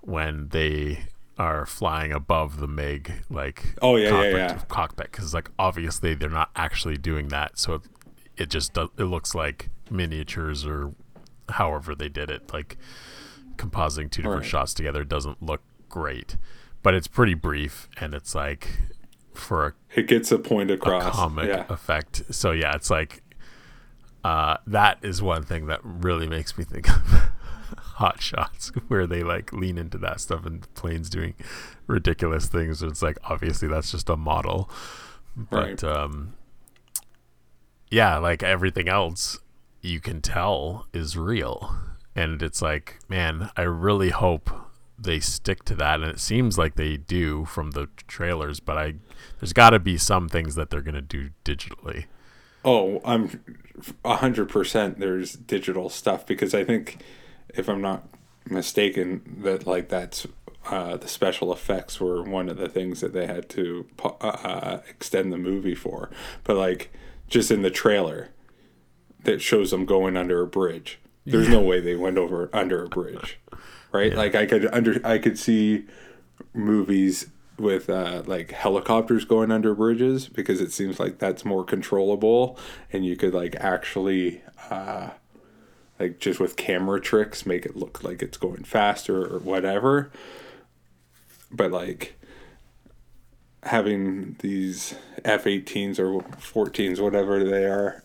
when 0.02 0.50
they 0.50 1.06
are 1.38 1.66
flying 1.66 2.12
above 2.12 2.60
the 2.60 2.68
Mig 2.68 3.12
like 3.30 3.74
Oh, 3.82 3.96
yeah, 3.96 4.04
yeah, 4.06 4.10
cockpit, 4.12 4.36
yeah. 4.36 4.58
cockpit 4.68 5.12
because 5.12 5.34
like 5.34 5.50
obviously 5.58 6.14
they're 6.14 6.30
not 6.30 6.52
actually 6.56 6.98
doing 6.98 7.30
that, 7.30 7.58
so 7.58 7.76
it, 7.76 7.82
it 8.38 8.50
just 8.50 8.74
does, 8.74 8.90
it 8.98 9.06
looks 9.06 9.34
like 9.34 9.70
miniatures 9.90 10.66
or 10.66 10.94
however 11.50 11.96
they 11.96 12.08
did 12.10 12.30
it 12.30 12.54
like 12.54 12.78
compositing 13.56 14.10
two 14.12 14.22
different 14.22 14.44
Right. 14.44 14.50
shots 14.50 14.74
together 14.76 15.04
doesn't 15.04 15.42
look 15.42 15.62
great, 15.90 16.38
but 16.84 16.94
it's 16.94 17.08
pretty 17.08 17.34
brief 17.34 17.90
and 18.00 18.14
it's 18.14 18.36
like 18.36 18.68
for 19.34 19.66
a 19.66 19.74
It 19.96 20.08
gets 20.08 20.32
a 20.32 20.38
point 20.38 20.70
across. 20.70 21.04
a 21.08 21.12
comic 21.12 21.48
yeah. 21.48 21.66
effect. 21.70 22.24
So 22.30 22.52
yeah, 22.52 22.76
it's 22.76 22.92
like 22.92 23.23
uh, 24.24 24.58
that 24.68 24.98
is 25.02 25.22
one 25.22 25.44
thing 25.44 25.66
that 25.68 25.80
really 25.84 26.28
makes 26.28 26.58
me 26.58 26.64
think 26.64 26.90
of 26.90 27.02
hot 27.78 28.22
shots 28.22 28.70
where 28.88 29.06
they 29.06 29.24
like 29.24 29.52
lean 29.54 29.78
into 29.78 29.98
that 30.00 30.20
stuff 30.22 30.46
and 30.46 30.64
the 30.64 30.68
planes 30.70 31.10
doing 31.10 31.34
ridiculous 31.88 32.48
things. 32.48 32.82
It's 32.82 33.02
like 33.02 33.18
obviously 33.26 33.68
that's 33.68 33.92
just 33.92 34.10
a 34.10 34.18
model. 34.18 34.70
But 35.36 35.82
Right. 35.82 35.84
um 35.84 36.34
yeah, 37.92 38.18
like 38.18 38.42
everything 38.42 38.88
else 38.88 39.40
you 39.82 40.00
can 40.00 40.22
tell 40.22 40.88
is 40.94 41.18
real. 41.18 41.76
And 42.16 42.42
it's 42.42 42.62
like, 42.62 43.00
man, 43.10 43.50
I 43.58 43.64
really 43.64 44.10
hope 44.10 44.50
they 44.98 45.20
stick 45.20 45.64
to 45.66 45.76
that 45.76 46.00
and 46.02 46.10
it 46.10 46.20
seems 46.20 46.58
like 46.58 46.76
they 46.76 46.98
do 46.98 47.46
from 47.46 47.72
the 47.72 47.90
trailers, 48.08 48.60
but 48.60 48.78
I 48.78 48.96
there's 49.40 49.54
got 49.54 49.72
to 49.72 49.80
be 49.80 49.98
some 49.98 50.30
things 50.30 50.56
that 50.56 50.70
they're 50.70 50.82
going 50.82 50.96
to 50.96 51.02
do 51.02 51.32
digitally. 51.44 52.06
Oh, 52.66 53.02
I'm 53.04 53.42
a 54.06 54.18
hundred 54.18 54.50
percent. 54.50 55.00
There's 55.00 55.34
digital 55.34 55.90
stuff 55.90 56.26
because 56.26 56.54
I 56.54 56.64
think, 56.64 57.04
if 57.50 57.68
I'm 57.68 57.82
not 57.82 58.08
mistaken, 58.50 59.40
that 59.44 59.68
like 59.68 59.90
that's 59.90 60.28
uh, 60.70 60.98
the 60.98 61.08
special 61.08 61.52
effects 61.52 62.00
were 62.00 62.24
one 62.24 62.50
of 62.50 62.58
the 62.58 62.70
things 62.70 63.02
that 63.02 63.14
they 63.14 63.28
had 63.28 63.50
to 63.50 63.86
uh, 64.22 64.80
extend 64.88 65.34
the 65.34 65.38
movie 65.38 65.76
for. 65.76 66.10
But 66.44 66.56
like, 66.56 66.92
just 67.28 67.52
in 67.52 67.62
the 67.64 67.72
trailer, 67.72 68.30
that 69.24 69.42
shows 69.42 69.72
them 69.72 69.86
going 69.86 70.16
under 70.16 70.42
a 70.42 70.48
bridge. 70.48 71.00
There's 71.26 71.48
no 71.48 71.62
way 71.62 71.80
they 71.80 71.96
went 71.96 72.18
over 72.18 72.50
under 72.52 72.84
a 72.84 72.90
bridge, 72.90 73.40
right? 73.94 74.14
Like 74.14 74.36
I 74.36 74.46
could 74.46 74.66
under 74.74 75.00
I 75.06 75.18
could 75.18 75.40
see 75.40 75.86
movies 76.54 77.28
with 77.58 77.90
uh, 77.90 78.24
like 78.26 78.52
helicopters 78.52 79.26
going 79.26 79.52
under 79.52 79.76
bridges 79.76 80.28
because 80.28 80.60
it 80.60 80.72
seems 80.72 81.00
like 81.00 81.20
that's 81.20 81.46
more 81.46 81.64
controllable 81.64 82.58
and 82.92 83.06
you 83.06 83.16
could 83.16 83.34
like 83.34 83.56
actually 83.58 84.42
uh, 84.70 85.10
like 86.00 86.20
just 86.20 86.40
with 86.40 86.56
camera 86.56 87.00
tricks 87.00 87.46
make 87.46 87.66
it 87.66 87.76
look 87.76 88.04
like 88.04 88.22
it's 88.24 88.38
going 88.38 88.64
faster 88.64 89.24
or 89.36 89.40
whatever 89.40 90.12
but 91.52 91.72
like 91.72 92.16
having 93.66 94.36
these 94.40 94.96
F-18s 95.24 96.00
or 96.00 96.22
14s, 96.38 97.00
whatever 97.00 97.44
they 97.44 97.66
are, 97.66 98.04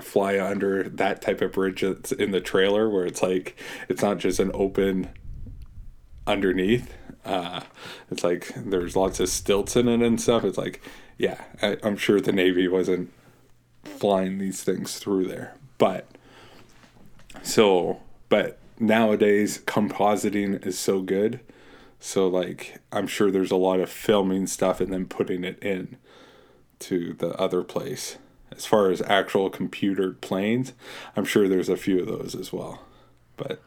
fly 0.00 0.38
under 0.38 0.84
that 0.84 1.22
type 1.22 1.40
of 1.40 1.52
bridge 1.52 1.80
that's 1.80 2.12
in 2.12 2.30
the 2.30 2.40
trailer, 2.40 2.88
where 2.88 3.06
it's 3.06 3.22
like 3.22 3.58
it's 3.88 4.02
not 4.02 4.18
just 4.18 4.38
an 4.38 4.50
open 4.54 5.10
underneath. 6.26 6.94
Uh, 7.26 7.60
it's 8.10 8.22
like 8.24 8.52
there's 8.56 8.96
lots 8.96 9.20
of 9.20 9.28
stilts 9.28 9.76
in 9.76 9.88
it 9.88 10.00
and 10.00 10.20
stuff. 10.20 10.44
It's 10.44 10.58
like, 10.58 10.80
yeah, 11.18 11.44
I, 11.60 11.76
I'm 11.82 11.96
sure 11.96 12.20
the 12.20 12.32
Navy 12.32 12.68
wasn't 12.68 13.12
flying 13.84 14.38
these 14.38 14.62
things 14.62 14.98
through 14.98 15.26
there, 15.28 15.54
but 15.78 16.06
so, 17.42 18.00
but 18.28 18.58
nowadays 18.78 19.58
compositing 19.66 20.64
is 20.66 20.78
so 20.78 21.00
good. 21.00 21.40
So 21.98 22.28
like 22.28 22.78
I'm 22.92 23.06
sure 23.06 23.30
there's 23.30 23.50
a 23.50 23.56
lot 23.56 23.80
of 23.80 23.90
filming 23.90 24.46
stuff 24.46 24.80
and 24.80 24.92
then 24.92 25.06
putting 25.06 25.44
it 25.44 25.62
in 25.62 25.96
to 26.80 27.14
the 27.14 27.30
other 27.40 27.62
place. 27.62 28.18
As 28.52 28.64
far 28.64 28.90
as 28.90 29.02
actual 29.02 29.50
computer 29.50 30.12
planes, 30.12 30.72
I'm 31.16 31.24
sure 31.24 31.48
there's 31.48 31.68
a 31.68 31.76
few 31.76 32.00
of 32.00 32.06
those 32.06 32.34
as 32.34 32.52
well. 32.52 32.82
But 33.36 33.62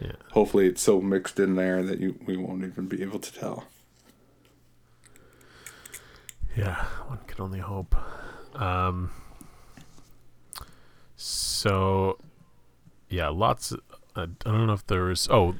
Yeah. 0.00 0.12
hopefully 0.32 0.66
it's 0.66 0.82
so 0.82 1.00
mixed 1.00 1.40
in 1.40 1.54
there 1.54 1.82
that 1.82 2.00
you 2.00 2.18
we 2.26 2.36
won't 2.36 2.64
even 2.64 2.86
be 2.86 3.02
able 3.02 3.18
to 3.18 3.32
tell. 3.32 3.64
Yeah, 6.56 6.84
one 7.06 7.18
can 7.26 7.42
only 7.42 7.60
hope. 7.60 7.94
Um, 8.54 9.10
so, 11.16 12.18
yeah, 13.10 13.28
lots. 13.28 13.72
Of, 13.72 13.80
I 14.14 14.26
don't 14.26 14.66
know 14.66 14.72
if 14.72 14.86
there 14.86 15.04
was. 15.04 15.28
Oh, 15.30 15.56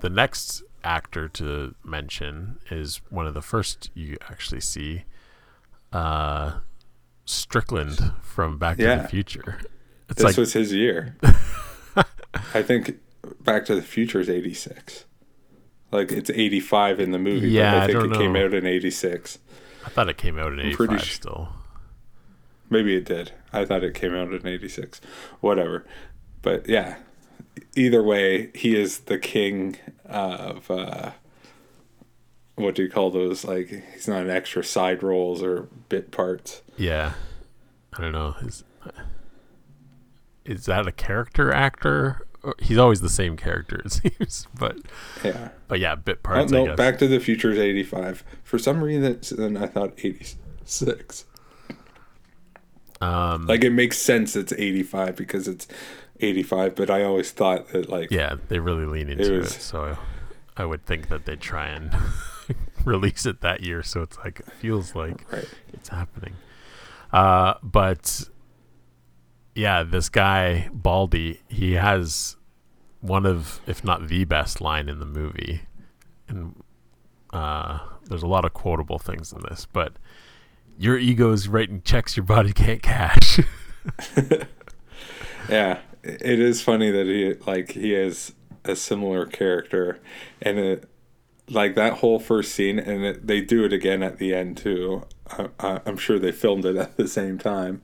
the 0.00 0.10
next 0.10 0.62
actor 0.82 1.28
to 1.28 1.74
mention 1.84 2.58
is 2.70 3.00
one 3.08 3.26
of 3.26 3.34
the 3.34 3.42
first 3.42 3.90
you 3.94 4.16
actually 4.28 4.60
see. 4.60 5.04
Uh, 5.92 6.60
Strickland 7.24 8.12
from 8.22 8.58
Back 8.58 8.78
to 8.78 8.84
the 8.84 9.08
Future. 9.08 9.60
It's 10.08 10.18
this 10.18 10.24
like 10.24 10.36
was 10.36 10.52
his 10.54 10.72
year. 10.72 11.16
I 12.54 12.62
think 12.62 12.98
Back 13.42 13.64
to 13.66 13.74
the 13.74 13.82
Future 13.82 14.20
is 14.20 14.28
86. 14.28 15.04
Like 15.90 16.10
it's 16.10 16.30
85 16.30 17.00
in 17.00 17.10
the 17.12 17.18
movie, 17.18 17.50
Yeah, 17.50 17.72
but 17.72 17.78
I 17.80 17.84
I 17.84 17.86
think 17.86 17.98
don't 18.00 18.12
it 18.12 18.18
came 18.18 18.36
out 18.36 18.54
in 18.54 18.66
86. 18.66 19.38
I 19.84 19.88
thought 19.90 20.08
it 20.08 20.16
came 20.16 20.38
out 20.38 20.52
in 20.52 20.60
I'm 20.60 20.72
pretty 20.72 20.94
'85 20.94 21.06
sh- 21.08 21.14
still. 21.14 21.48
Maybe 22.70 22.96
it 22.96 23.04
did. 23.04 23.32
I 23.52 23.64
thought 23.66 23.84
it 23.84 23.94
came 23.94 24.14
out 24.14 24.32
in 24.32 24.46
86. 24.46 25.00
Whatever. 25.40 25.84
But 26.40 26.68
yeah, 26.68 26.96
either 27.76 28.02
way, 28.02 28.50
he 28.54 28.74
is 28.74 29.00
the 29.00 29.18
king 29.18 29.76
of 30.06 30.70
uh, 30.70 31.10
what 32.54 32.74
do 32.74 32.82
you 32.82 32.88
call 32.90 33.10
those? 33.10 33.44
Like 33.44 33.68
he's 33.92 34.08
not 34.08 34.22
an 34.22 34.30
extra 34.30 34.64
side 34.64 35.02
roles 35.02 35.42
or 35.42 35.68
bit 35.88 36.10
parts. 36.10 36.62
Yeah, 36.78 37.12
I 37.92 38.00
don't 38.00 38.12
know. 38.12 38.34
Is 38.40 38.64
is 40.44 40.64
that 40.66 40.86
a 40.86 40.92
character 40.92 41.52
actor? 41.52 42.26
He's 42.60 42.78
always 42.78 43.00
the 43.00 43.08
same 43.08 43.36
character, 43.36 43.80
it 43.84 43.92
seems. 44.18 44.46
But 44.58 44.78
Yeah. 45.24 45.50
but 45.68 45.78
yeah, 45.80 45.94
bit 45.94 46.18
Oh, 46.24 46.28
parts. 46.28 46.52
I 46.52 46.64
no. 46.64 46.76
Back 46.76 46.98
to 46.98 47.06
the 47.08 47.20
Future 47.20 47.50
is 47.52 47.58
85. 47.58 48.24
For 48.42 48.58
some 48.58 48.82
reason, 48.82 49.56
I 49.56 49.66
thought 49.66 49.92
86. 50.02 51.24
Um, 53.00 53.46
Like 53.46 53.64
it 53.64 53.70
makes 53.70 53.98
sense 53.98 54.36
it's 54.36 54.52
85 54.52 55.16
because 55.16 55.48
it's 55.48 55.66
85, 56.20 56.74
but 56.76 56.90
I 56.90 57.02
always 57.02 57.30
thought 57.32 57.68
that 57.68 57.88
like 57.88 58.10
yeah, 58.10 58.36
they 58.48 58.58
really 58.60 58.86
lean 58.86 59.08
into 59.08 59.34
it. 59.34 59.38
was- 59.38 59.54
so 59.56 59.96
I 60.56 60.64
would 60.64 60.84
think 60.86 61.08
that 61.08 61.24
they 61.24 61.36
try 61.36 61.66
and 61.68 61.90
release 62.84 63.26
it 63.26 63.40
that 63.40 63.62
year, 63.62 63.82
so 63.82 64.02
it's 64.02 64.18
like 64.18 64.40
it 64.40 64.52
feels 64.52 64.94
like 64.94 65.30
right. 65.32 65.48
it's 65.72 65.88
happening. 65.88 66.34
Uh, 67.12 67.54
but 67.62 68.28
yeah, 69.54 69.82
this 69.82 70.08
guy 70.08 70.68
Baldy, 70.72 71.40
he 71.48 71.72
has 71.72 72.36
one 73.00 73.26
of, 73.26 73.60
if 73.66 73.84
not 73.84 74.08
the 74.08 74.24
best 74.24 74.60
line 74.60 74.88
in 74.88 74.98
the 74.98 75.06
movie, 75.06 75.62
and 76.28 76.54
uh, 77.32 77.80
there's 78.04 78.22
a 78.22 78.28
lot 78.28 78.44
of 78.44 78.54
quotable 78.54 78.98
things 78.98 79.32
in 79.32 79.40
this. 79.48 79.66
But 79.72 79.94
your 80.78 80.96
ego's 80.96 81.48
writing 81.48 81.82
checks 81.84 82.16
your 82.16 82.24
body 82.24 82.52
can't 82.52 82.82
cash. 82.82 83.40
Yeah, 85.48 85.80
it 86.02 86.40
is 86.40 86.62
funny 86.62 86.90
that 86.90 87.06
he 87.06 87.34
like 87.46 87.72
he 87.72 87.92
has 87.92 88.32
a 88.64 88.76
similar 88.76 89.26
character, 89.26 90.00
and 90.40 90.58
it 90.58 90.88
like 91.48 91.74
that 91.74 91.94
whole 91.94 92.18
first 92.18 92.54
scene, 92.54 92.78
and 92.78 93.04
it, 93.04 93.26
they 93.26 93.40
do 93.40 93.64
it 93.64 93.72
again 93.72 94.02
at 94.02 94.18
the 94.18 94.34
end 94.34 94.56
too. 94.56 95.04
I, 95.30 95.48
I, 95.58 95.80
I'm 95.84 95.96
sure 95.96 96.18
they 96.18 96.32
filmed 96.32 96.64
it 96.64 96.76
at 96.76 96.96
the 96.96 97.08
same 97.08 97.38
time 97.38 97.82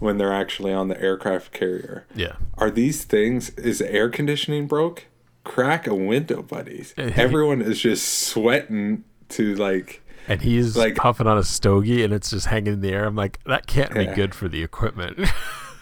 when 0.00 0.18
they're 0.18 0.32
actually 0.34 0.72
on 0.72 0.88
the 0.88 1.00
aircraft 1.00 1.52
carrier. 1.52 2.04
yeah, 2.14 2.34
Are 2.58 2.70
these 2.70 3.04
things? 3.04 3.50
Is 3.50 3.78
the 3.78 3.92
air 3.92 4.08
conditioning 4.10 4.66
broke? 4.66 5.06
Crack 5.44 5.86
a 5.86 5.94
window, 5.94 6.42
buddies. 6.42 6.92
Everyone 6.98 7.62
is 7.62 7.80
just 7.80 8.06
sweating 8.28 9.04
to 9.30 9.54
like. 9.54 10.02
and 10.28 10.42
he's 10.42 10.76
Like- 10.76 10.96
puffing 10.96 11.26
on 11.26 11.38
a 11.38 11.42
stogie, 11.44 12.02
and 12.04 12.12
it's 12.12 12.30
just 12.30 12.46
hanging 12.46 12.72
in 12.74 12.80
the 12.80 12.90
air. 12.92 13.04
I'm 13.06 13.14
like, 13.16 13.38
that 13.44 13.66
can't 13.66 13.94
be 13.94 14.06
good 14.06 14.34
for 14.34 14.48
the 14.48 14.62
equipment. 14.62 15.18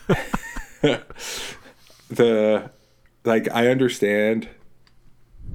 the 2.09 2.71
like 3.25 3.49
I 3.53 3.69
understand 3.69 4.49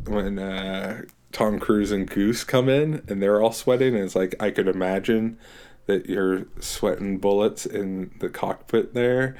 when 0.06 0.38
uh 0.40 1.04
Tom 1.32 1.60
Cruise 1.60 1.92
and 1.92 2.08
Goose 2.10 2.44
come 2.44 2.70
in 2.70 3.02
and 3.08 3.22
they're 3.22 3.42
all 3.42 3.52
sweating 3.52 3.96
and 3.96 4.04
it's 4.04 4.16
like 4.16 4.36
I 4.40 4.52
could 4.52 4.68
imagine 4.68 5.38
that 5.86 6.08
you're 6.08 6.46
sweating 6.60 7.18
bullets 7.18 7.66
in 7.66 8.12
the 8.20 8.30
cockpit 8.30 8.94
there 8.94 9.36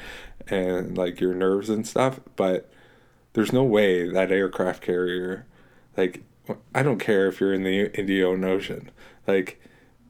and 0.48 0.98
like 0.98 1.20
your 1.22 1.34
nerves 1.34 1.70
and 1.70 1.88
stuff 1.88 2.20
but 2.36 2.70
there's 3.34 3.54
no 3.54 3.64
way 3.64 4.08
that 4.10 4.32
aircraft 4.32 4.82
carrier 4.84 5.46
like 5.96 6.24
I 6.76 6.84
don't 6.84 7.00
care 7.00 7.28
if 7.28 7.40
you're 7.40 7.54
in 7.54 7.64
the 7.64 7.98
Indian 7.98 8.44
Ocean 8.44 8.92
like 9.26 9.62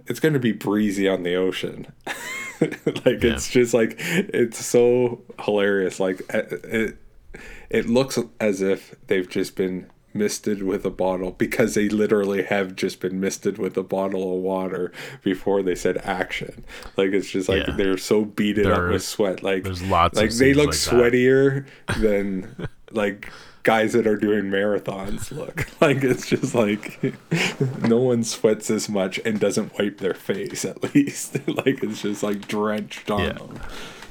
it's 0.08 0.20
going 0.20 0.34
to 0.34 0.40
be 0.40 0.52
breezy 0.52 1.08
on 1.08 1.24
the 1.24 1.36
ocean 1.36 1.88
like 2.62 3.22
Yeah. 3.24 3.34
it's 3.36 3.50
just 3.50 3.74
like 3.74 3.96
it's 4.00 4.66
so 4.66 5.22
hilarious 5.40 6.00
like 6.00 6.22
uh, 6.34 6.42
it 6.64 6.98
it 7.70 7.88
looks 7.88 8.18
as 8.40 8.62
if 8.62 8.96
they've 9.08 9.30
just 9.30 9.56
been 9.56 9.90
misted 10.14 10.64
with 10.64 10.86
a 10.86 10.90
bottle 10.90 11.32
because 11.32 11.74
they 11.76 11.90
literally 11.90 12.44
have 12.44 12.76
just 12.76 13.00
been 13.00 13.20
misted 13.20 13.58
with 13.58 13.76
a 13.78 13.84
bottle 13.84 14.36
of 14.36 14.42
water 14.42 14.92
before 15.24 15.62
they 15.64 15.76
said 15.76 15.98
action. 16.00 16.64
Like 16.98 17.10
it's 17.12 17.30
just 17.30 17.50
like 17.50 17.68
Yeah. 17.68 17.76
they're 17.76 17.98
so 17.98 18.26
beaten 18.26 18.68
up 18.72 18.90
with 18.90 19.04
sweat. 19.04 19.44
Like 19.44 19.64
there's 19.64 19.82
lots 19.84 20.18
of 20.18 20.24
like 20.24 20.34
they 20.34 20.54
look 20.54 20.68
like 20.68 20.76
sweatier 20.76 21.66
than 22.00 22.68
like 22.92 23.30
guys 23.64 23.94
that 23.94 24.06
are 24.06 24.18
doing 24.18 24.44
marathons 24.46 25.32
look. 25.32 25.68
Like 25.82 26.04
it's 26.04 26.28
just 26.28 26.54
like 26.56 27.02
no 27.82 27.98
one 27.98 28.24
sweats 28.24 28.70
as 28.70 28.88
much 28.90 29.20
and 29.26 29.40
doesn't 29.40 29.78
wipe 29.80 29.98
their 30.00 30.14
face 30.14 30.64
at 30.66 30.94
least. 30.96 31.36
Like 31.48 31.84
it's 31.84 32.02
just 32.02 32.24
like 32.24 32.48
drenched 32.48 33.10
on 33.12 33.22
Yeah. 33.22 33.34
them. 33.34 33.60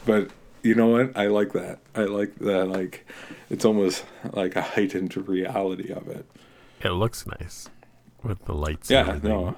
But 0.05 0.31
you 0.63 0.75
know 0.75 0.89
what? 0.89 1.17
I 1.17 1.27
like 1.27 1.53
that. 1.55 1.79
I 1.95 2.05
like 2.05 2.35
that 2.37 2.67
like 2.69 3.07
it's 3.53 3.65
almost 3.65 4.05
like 4.33 4.57
a 4.57 4.63
heightened 4.63 5.17
reality 5.29 5.93
of 5.93 6.09
it 6.09 6.27
it 6.83 6.91
looks 6.91 7.25
nice 7.27 7.69
with 8.25 8.45
the 8.47 8.53
lights. 8.55 8.91
yeah 8.91 9.19
no 9.23 9.55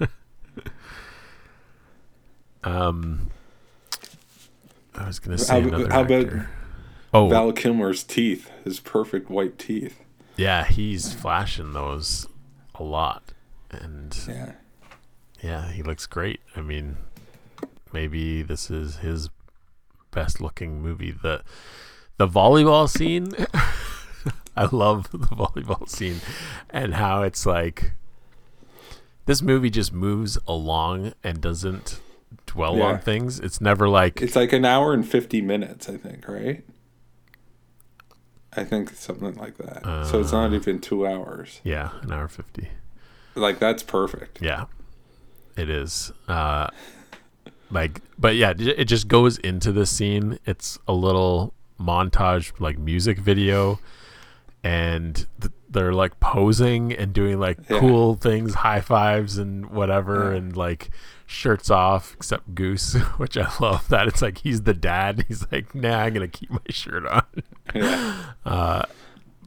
Um, 2.64 3.30
I 4.94 5.06
was 5.06 5.18
gonna 5.20 5.38
say 5.38 5.60
How- 5.60 5.68
another 5.68 5.88
how 5.92 6.00
about 6.02 6.24
actor. 6.24 6.50
oh, 7.14 7.28
val 7.28 7.52
kilmer's 7.52 8.02
teeth 8.02 8.50
his 8.64 8.80
perfect 8.80 9.30
white 9.30 9.58
teeth 9.58 10.00
yeah, 10.36 10.64
he's 10.64 11.12
flashing 11.12 11.72
those 11.72 12.26
a 12.76 12.82
lot, 12.84 13.32
and 13.72 14.16
yeah 14.28 14.52
yeah, 15.42 15.70
he 15.72 15.82
looks 15.84 16.06
great. 16.06 16.40
I 16.56 16.60
mean, 16.60 16.96
maybe 17.92 18.42
this 18.42 18.70
is 18.72 18.96
his 18.98 19.30
best 20.12 20.40
looking 20.40 20.80
movie. 20.82 21.10
The 21.12 21.42
the 22.18 22.28
volleyball 22.28 22.88
scene. 22.88 23.32
I 24.56 24.64
love 24.72 25.10
the 25.12 25.18
volleyball 25.18 25.88
scene 25.88 26.20
and 26.70 26.94
how 26.94 27.22
it's 27.22 27.46
like 27.46 27.92
this 29.26 29.40
movie 29.40 29.70
just 29.70 29.92
moves 29.92 30.36
along 30.48 31.12
and 31.22 31.40
doesn't 31.40 32.00
dwell 32.46 32.76
Yeah. 32.78 32.84
on 32.86 32.98
things. 32.98 33.38
It's 33.40 33.60
never 33.60 33.88
like 33.88 34.20
it's 34.20 34.34
like 34.36 34.52
an 34.52 34.64
hour 34.64 34.92
and 34.92 35.06
50 35.08 35.40
minutes 35.42 35.88
i 35.88 35.96
think 35.96 36.26
right 36.28 36.64
i 38.56 38.64
think 38.64 38.90
something 38.90 39.34
like 39.36 39.56
that 39.58 40.06
so 40.06 40.20
it's 40.20 40.32
Uh. 40.32 40.40
not 40.48 40.54
even 40.54 40.80
two 40.80 41.06
hours 41.06 41.60
yeah, 41.62 41.90
an 42.02 42.12
hour 42.12 42.26
50. 42.28 42.68
like 43.34 43.58
that's 43.58 43.82
perfect 43.82 44.40
Yeah, 44.42 44.64
it 45.56 45.70
is. 45.70 46.12
Uh, 46.26 46.68
like, 47.70 48.00
but 48.18 48.34
yeah, 48.36 48.54
it 48.58 48.86
just 48.86 49.08
goes 49.08 49.36
into 49.38 49.72
the 49.72 49.84
scene. 49.86 50.38
It's 50.46 50.78
a 50.88 50.92
little 50.94 51.52
montage, 51.80 52.52
like 52.60 52.78
music 52.78 53.18
video, 53.18 53.78
and 54.62 55.26
th- 55.40 55.52
they're 55.70 55.92
like 55.92 56.18
posing 56.20 56.92
and 56.92 57.12
doing 57.12 57.38
like 57.38 57.58
Yeah. 57.68 57.78
cool 57.80 58.14
things, 58.14 58.54
high 58.54 58.80
fives 58.80 59.38
and 59.38 59.66
whatever, 59.70 60.30
Yeah. 60.32 60.38
and 60.38 60.56
like 60.56 60.90
shirts 61.26 61.70
off 61.70 62.14
except 62.14 62.54
Goose, 62.54 62.94
which 63.18 63.36
I 63.36 63.48
love 63.60 63.88
that 63.88 64.08
it's 64.08 64.22
like 64.22 64.38
he's 64.38 64.62
the 64.62 64.74
dad. 64.74 65.24
He's 65.28 65.46
like, 65.52 65.74
nah, 65.74 65.98
I'm 66.00 66.14
gonna 66.14 66.26
keep 66.28 66.50
my 66.50 66.58
shirt 66.70 67.06
on. 67.06 67.22
Yeah. 67.74 68.82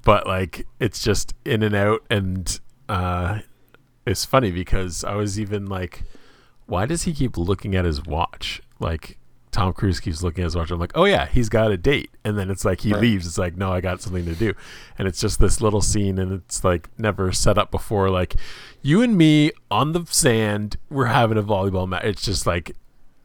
but 0.04 0.28
like 0.28 0.68
it's 0.80 1.02
just 1.04 1.34
in 1.44 1.64
and 1.64 1.76
out 1.76 2.02
and 2.10 2.60
uh 2.88 3.40
it's 4.06 4.26
funny 4.26 4.52
because 4.52 5.04
i 5.04 5.14
was 5.16 5.40
even 5.40 5.66
like 5.68 6.04
why 6.68 6.86
does 6.86 7.04
he 7.04 7.14
keep 7.14 7.36
looking 7.38 7.76
at 7.76 7.84
his 7.86 8.04
watch 8.06 8.62
like 8.80 9.18
tom 9.52 9.74
cruise 9.74 10.00
keeps 10.00 10.24
looking 10.24 10.44
at 10.44 10.46
his 10.46 10.56
watch. 10.56 10.72
I'm 10.72 10.80
like 10.80 10.94
oh 10.96 11.06
yeah 11.06 11.28
he's 11.28 11.50
got 11.50 11.72
a 11.72 11.78
date. 11.78 12.10
And 12.24 12.38
then 12.38 12.50
it's 12.50 12.64
like 12.66 12.82
he 12.82 12.94
Right. 12.94 13.02
leaves. 13.02 13.28
It's 13.28 13.38
like 13.38 13.58
no 13.58 13.72
i 13.72 13.82
got 13.82 14.02
something 14.02 14.26
to 14.26 14.36
do. 14.36 14.54
And 14.98 15.08
it's 15.08 15.20
just 15.20 15.40
this 15.40 15.62
little 15.62 15.82
scene 15.82 16.18
and 16.20 16.32
it's 16.32 16.64
like 16.64 16.90
never 16.98 17.32
set 17.32 17.58
up 17.58 17.72
before. 17.72 18.10
Like 18.10 18.36
you 18.82 19.02
and 19.02 19.18
me 19.18 19.52
on 19.70 19.92
the 19.92 20.06
sand 20.08 20.78
we're 20.90 21.06
having 21.06 21.38
a 21.38 21.44
volleyball 21.44 21.88
match 21.88 22.04
it's 22.04 22.24
just 22.24 22.46
like 22.48 22.76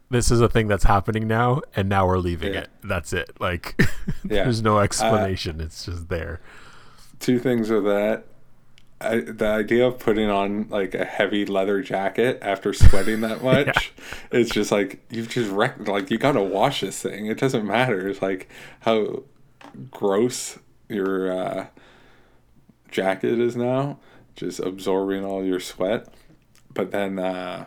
this 0.09 0.31
is 0.31 0.39
a 0.39 0.47
thing 0.47 0.67
that's 0.67 0.85
happening 0.85 1.27
now 1.27 1.61
and 1.75 1.89
now 1.89 2.07
we're 2.07 2.17
leaving 2.17 2.53
Yeah. 2.53 2.61
it. 2.61 2.69
That's 2.83 3.11
it. 3.13 3.31
Like 3.39 3.75
Yeah. 4.23 4.43
there's 4.43 4.61
no 4.61 4.77
uh, 4.79 4.83
explanation. 4.83 5.59
It's 5.61 5.85
just 5.85 6.09
there. 6.09 6.39
Two 7.19 7.39
things 7.39 7.69
with 7.69 7.83
that. 7.85 8.25
I, 8.99 9.19
the 9.19 9.45
idea 9.45 9.85
of 9.85 9.99
putting 9.99 10.29
on 10.29 10.69
like 10.69 10.95
a 10.95 11.05
heavy 11.05 11.45
leather 11.45 11.81
jacket 11.81 12.39
after 12.41 12.73
sweating 12.73 13.21
that 13.21 13.43
much, 13.43 13.93
it's 14.31 14.49
just 14.49 14.71
like 14.71 15.05
you've 15.09 15.29
just 15.29 15.51
wrecked. 15.51 15.87
Like 15.87 16.09
you 16.09 16.17
gotta 16.17 16.41
wash 16.41 16.81
this 16.81 17.01
thing. 17.01 17.27
It 17.27 17.39
doesn't 17.39 17.65
matter. 17.65 18.07
It's 18.07 18.21
like 18.21 18.49
how 18.81 19.23
gross 19.91 20.57
your 20.89 21.31
uh, 21.31 21.67
jacket 22.89 23.39
is 23.39 23.55
now, 23.55 23.99
just 24.35 24.59
absorbing 24.59 25.23
all 25.23 25.43
your 25.43 25.59
sweat. 25.59 26.07
But 26.73 26.91
then 26.91 27.19
uh, 27.19 27.65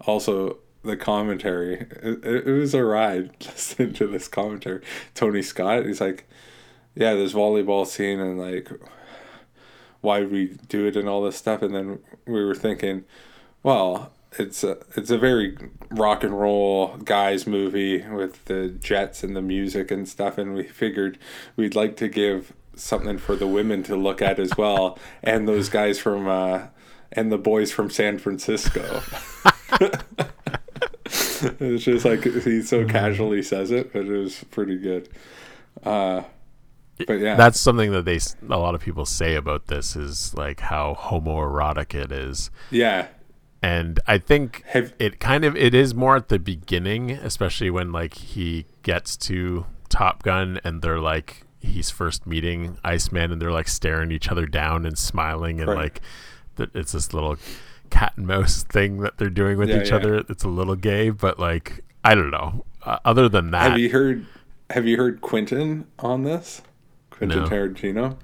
also 0.00 0.58
the 0.82 0.96
commentary. 0.96 1.74
It, 2.02 2.24
it, 2.24 2.46
it 2.46 2.52
was 2.52 2.74
a 2.74 2.84
ride 2.84 3.30
listening 3.46 3.94
to 3.94 4.06
this 4.06 4.28
commentary. 4.28 4.82
Tony 5.14 5.42
Scott. 5.42 5.86
He's 5.86 6.00
like, 6.00 6.28
yeah, 6.94 7.14
this 7.14 7.32
volleyball 7.32 7.86
scene 7.86 8.20
and 8.20 8.38
like 8.38 8.70
why 10.00 10.22
we 10.22 10.58
do 10.68 10.86
it 10.86 10.96
and 10.96 11.08
all 11.08 11.22
this 11.22 11.36
stuff. 11.36 11.62
And 11.62 11.74
then 11.74 11.98
we 12.26 12.44
were 12.44 12.54
thinking, 12.54 13.04
well, 13.62 14.12
it's 14.38 14.62
a 14.62 14.78
it's 14.96 15.10
a 15.10 15.18
very 15.18 15.56
rock 15.90 16.22
and 16.22 16.38
roll 16.38 16.96
guys 16.98 17.46
movie 17.46 18.06
with 18.08 18.44
the 18.44 18.68
jets 18.68 19.24
and 19.24 19.34
the 19.34 19.42
music 19.42 19.90
and 19.90 20.08
stuff. 20.08 20.38
And 20.38 20.54
we 20.54 20.62
figured 20.64 21.18
we'd 21.56 21.74
like 21.74 21.96
to 21.96 22.08
give 22.08 22.52
something 22.74 23.18
for 23.18 23.36
the 23.36 23.46
women 23.46 23.82
to 23.84 23.96
look 23.96 24.22
at 24.22 24.38
as 24.38 24.56
well, 24.56 24.98
and 25.22 25.48
those 25.48 25.68
guys 25.68 25.98
from 25.98 26.28
uh, 26.28 26.62
and 27.12 27.32
the 27.32 27.38
boys 27.38 27.72
from 27.72 27.90
San 27.90 28.18
Francisco. 28.18 29.02
it's 31.60 31.84
just 31.84 32.04
like 32.04 32.22
he 32.24 32.62
so 32.62 32.84
casually 32.86 33.42
says 33.42 33.70
it, 33.70 33.92
but 33.92 34.06
it 34.06 34.16
was 34.16 34.44
pretty 34.50 34.76
good. 34.76 35.08
Uh, 35.82 36.22
but 37.06 37.20
yeah, 37.20 37.34
that's 37.36 37.58
something 37.60 37.92
that 37.92 38.04
they 38.04 38.18
a 38.48 38.58
lot 38.58 38.74
of 38.74 38.80
people 38.80 39.04
say 39.04 39.34
about 39.34 39.66
this 39.68 39.96
is 39.96 40.34
like 40.34 40.60
how 40.60 40.94
homoerotic 40.98 41.94
it 41.94 42.10
is 42.12 42.50
yeah, 42.70 43.08
and 43.62 44.00
i 44.06 44.18
think 44.18 44.62
Have- 44.68 44.92
it 44.98 45.20
kind 45.20 45.44
of 45.44 45.56
it 45.56 45.74
is 45.74 45.94
more 45.94 46.16
at 46.16 46.28
the 46.28 46.38
beginning 46.38 47.10
especially 47.10 47.70
when 47.70 47.92
like 47.92 48.14
he 48.14 48.66
gets 48.82 49.16
to 49.18 49.66
top 49.88 50.22
gun 50.22 50.60
and 50.64 50.82
they're 50.82 51.00
like 51.00 51.44
he's 51.60 51.90
first 51.90 52.26
meeting 52.26 52.78
iceman 52.84 53.32
and 53.32 53.40
they're 53.42 53.50
like 53.52 53.68
staring 53.68 54.10
each 54.10 54.28
other 54.30 54.46
down 54.46 54.86
and 54.86 54.96
smiling 54.98 55.60
and 55.60 55.68
Right. 55.68 55.78
like 55.78 56.00
th- 56.56 56.70
it's 56.74 56.92
this 56.92 57.12
little 57.12 57.36
cat 57.90 58.12
and 58.16 58.26
mouse 58.26 58.62
thing 58.72 58.98
that 59.00 59.18
they're 59.18 59.28
doing 59.30 59.58
with 59.58 59.68
Yeah, 59.68 59.82
each 59.82 59.90
yeah. 59.90 59.96
other 59.96 60.24
it's 60.28 60.44
a 60.44 60.48
little 60.48 60.76
gay 60.76 61.10
but 61.10 61.38
like 61.38 61.84
i 62.04 62.14
don't 62.14 62.30
know 62.30 62.64
uh, 62.84 62.98
other 63.04 63.28
than 63.28 63.50
that 63.50 63.70
Have 63.72 63.78
you 63.78 63.90
heard? 63.90 64.24
Have 64.70 64.86
you 64.86 64.96
heard 64.96 65.20
Quentin 65.20 65.86
on 65.98 66.22
this? 66.22 66.62
Quentin 67.20 67.42
No. 67.42 67.48
Tarantino. 67.48 68.16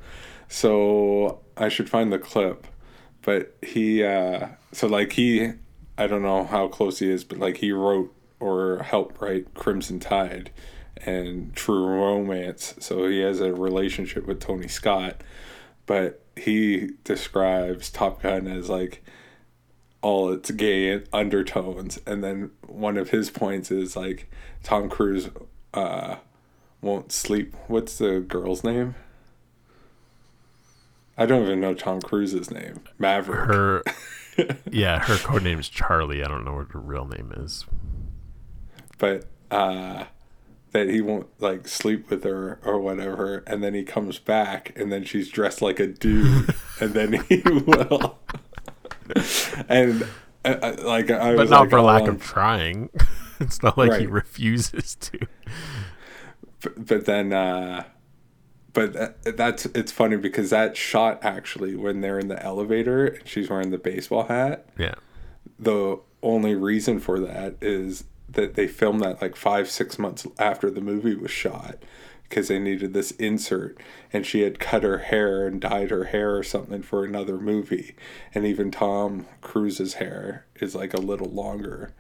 So 0.49 1.41
I 1.57 1.69
should 1.69 1.91
find 1.91 2.13
the 2.13 2.19
clip, 2.19 2.67
but 3.23 3.55
he. 3.63 4.03
uh 4.03 4.49
So 4.73 4.87
like 4.87 5.13
he, 5.13 5.53
I 5.99 6.07
don't 6.07 6.23
know 6.23 6.45
how 6.45 6.69
close 6.69 7.01
he 7.01 7.11
is, 7.11 7.25
but 7.25 7.39
like 7.39 7.59
he 7.59 7.73
wrote 7.73 8.15
or 8.41 8.83
helped 8.83 9.21
write 9.21 9.53
Crimson 9.55 10.01
Tide 10.01 10.51
and 11.05 11.55
True 11.55 11.87
Romance. 11.87 12.75
So 12.81 13.07
he 13.07 13.21
has 13.21 13.41
a 13.41 13.53
relationship 13.53 14.27
with 14.27 14.41
Tony 14.41 14.69
Scott, 14.69 15.23
but 15.85 16.23
he 16.37 16.91
describes 17.05 17.91
Top 17.91 18.23
Gun 18.23 18.47
as 18.47 18.69
like 18.69 19.03
all 20.03 20.31
its 20.31 20.51
gay 20.53 21.03
undertones 21.13 21.99
and 22.07 22.23
then 22.23 22.51
one 22.67 22.97
of 22.97 23.11
his 23.11 23.29
points 23.31 23.71
is 23.73 23.97
like 23.97 24.31
tom 24.63 24.89
cruise 24.89 25.31
uh 25.75 26.17
won't 26.81 27.13
sleep. 27.13 27.55
What's 27.67 27.99
the 27.99 28.21
girl's 28.21 28.63
name? 28.65 28.95
I 31.19 31.27
don't 31.27 31.43
even 31.43 31.61
know 31.61 31.75
tom 31.75 32.01
cruise's 32.01 32.51
name. 32.51 32.81
Maverick. 32.99 33.49
Her 33.49 33.83
yeah 34.71 34.99
her 35.01 35.17
code 35.17 35.43
name 35.43 35.59
is 35.59 35.69
charlie. 35.69 36.23
I 36.23 36.29
don't 36.29 36.45
know 36.45 36.55
what 36.55 36.73
her 36.73 36.81
real 36.81 37.07
name 37.07 37.33
is. 37.37 37.65
But 38.99 39.27
uh 39.51 40.05
that 40.73 40.89
he 40.89 41.01
won't 41.01 41.29
like 41.41 41.67
sleep 41.69 42.11
with 42.11 42.23
her 42.25 42.61
or 42.63 42.79
whatever 42.81 43.43
and 43.47 43.65
then 43.65 43.73
he 43.73 43.83
comes 43.83 44.19
back 44.19 44.73
and 44.77 44.93
then 44.93 45.05
she's 45.05 45.31
dressed 45.31 45.63
like 45.63 45.81
a 45.81 45.87
dude 45.87 46.55
and 46.81 46.93
then 46.93 47.25
he 47.29 47.43
will. 47.67 48.19
And 49.69 50.03
uh, 50.45 50.57
uh, 50.61 50.77
like 50.81 51.11
i 51.13 51.37
but 51.37 51.49
not 51.49 51.61
like, 51.61 51.71
for 51.71 51.81
lack 51.81 52.03
I'm- 52.03 52.17
of 52.17 52.23
trying. 52.23 52.91
It's 53.39 53.63
not 53.63 53.79
like 53.79 54.01
he 54.01 54.07
refuses 54.07 54.97
to 54.97 55.21
but, 56.61 56.87
but 56.87 57.05
then 57.07 57.33
uh 57.33 57.85
but 58.73 58.93
that, 58.93 59.37
that's 59.37 59.67
it's 59.67 59.93
funny 59.93 60.17
because 60.17 60.51
that 60.51 60.77
shot 60.77 61.19
actually 61.23 61.75
when 61.75 62.01
they're 62.01 62.19
in 62.19 62.29
the 62.29 62.43
elevator 62.43 63.07
and 63.07 63.27
she's 63.27 63.49
wearing 63.49 63.71
the 63.71 63.79
baseball 63.79 64.25
hat 64.25 64.69
yeah. 64.79 64.95
the 65.59 65.99
only 66.23 66.55
reason 66.55 66.99
for 67.01 67.19
that 67.21 67.57
is 67.61 68.05
that 68.29 68.55
they 68.55 68.67
filmed 68.67 69.01
that 69.01 69.23
like 69.23 69.37
five 69.37 69.71
six 69.71 69.99
months 69.99 70.27
after 70.39 70.71
the 70.71 70.81
movie 70.81 71.15
was 71.15 71.31
shot 71.31 71.77
because 72.29 72.49
they 72.49 72.59
needed 72.59 72.93
this 72.93 73.13
insert 73.13 73.79
and 74.13 74.27
she 74.27 74.43
had 74.43 74.59
cut 74.59 74.83
her 74.83 74.99
hair 74.99 75.47
and 75.47 75.61
dyed 75.61 75.91
her 75.91 76.05
hair 76.05 76.37
or 76.37 76.43
something 76.43 76.83
for 76.83 77.05
another 77.05 77.39
movie. 77.39 77.95
And 78.35 78.45
even 78.45 78.71
tom 78.71 79.27
cruise's 79.41 79.95
hair 79.95 80.47
is 80.57 80.75
like 80.75 80.95
a 80.95 81.01
little 81.01 81.31
longer 81.31 81.93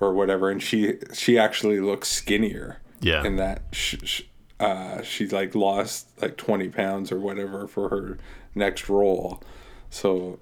or 0.00 0.14
whatever. 0.14 0.50
And 0.50 0.62
she 0.62 0.94
she 1.12 1.38
actually 1.38 1.80
looks 1.80 2.08
skinnier 2.08 2.80
Yeah. 3.00 3.24
in 3.24 3.36
that 3.36 3.62
sh- 3.72 3.96
sh- 4.04 4.22
uh, 4.60 5.02
she 5.02 5.28
like 5.28 5.54
lost 5.54 6.08
like 6.20 6.36
20 6.36 6.68
pounds 6.70 7.12
or 7.12 7.18
whatever 7.20 7.68
for 7.68 7.88
her 7.90 8.18
next 8.54 8.88
role. 8.88 9.42
So 9.90 10.40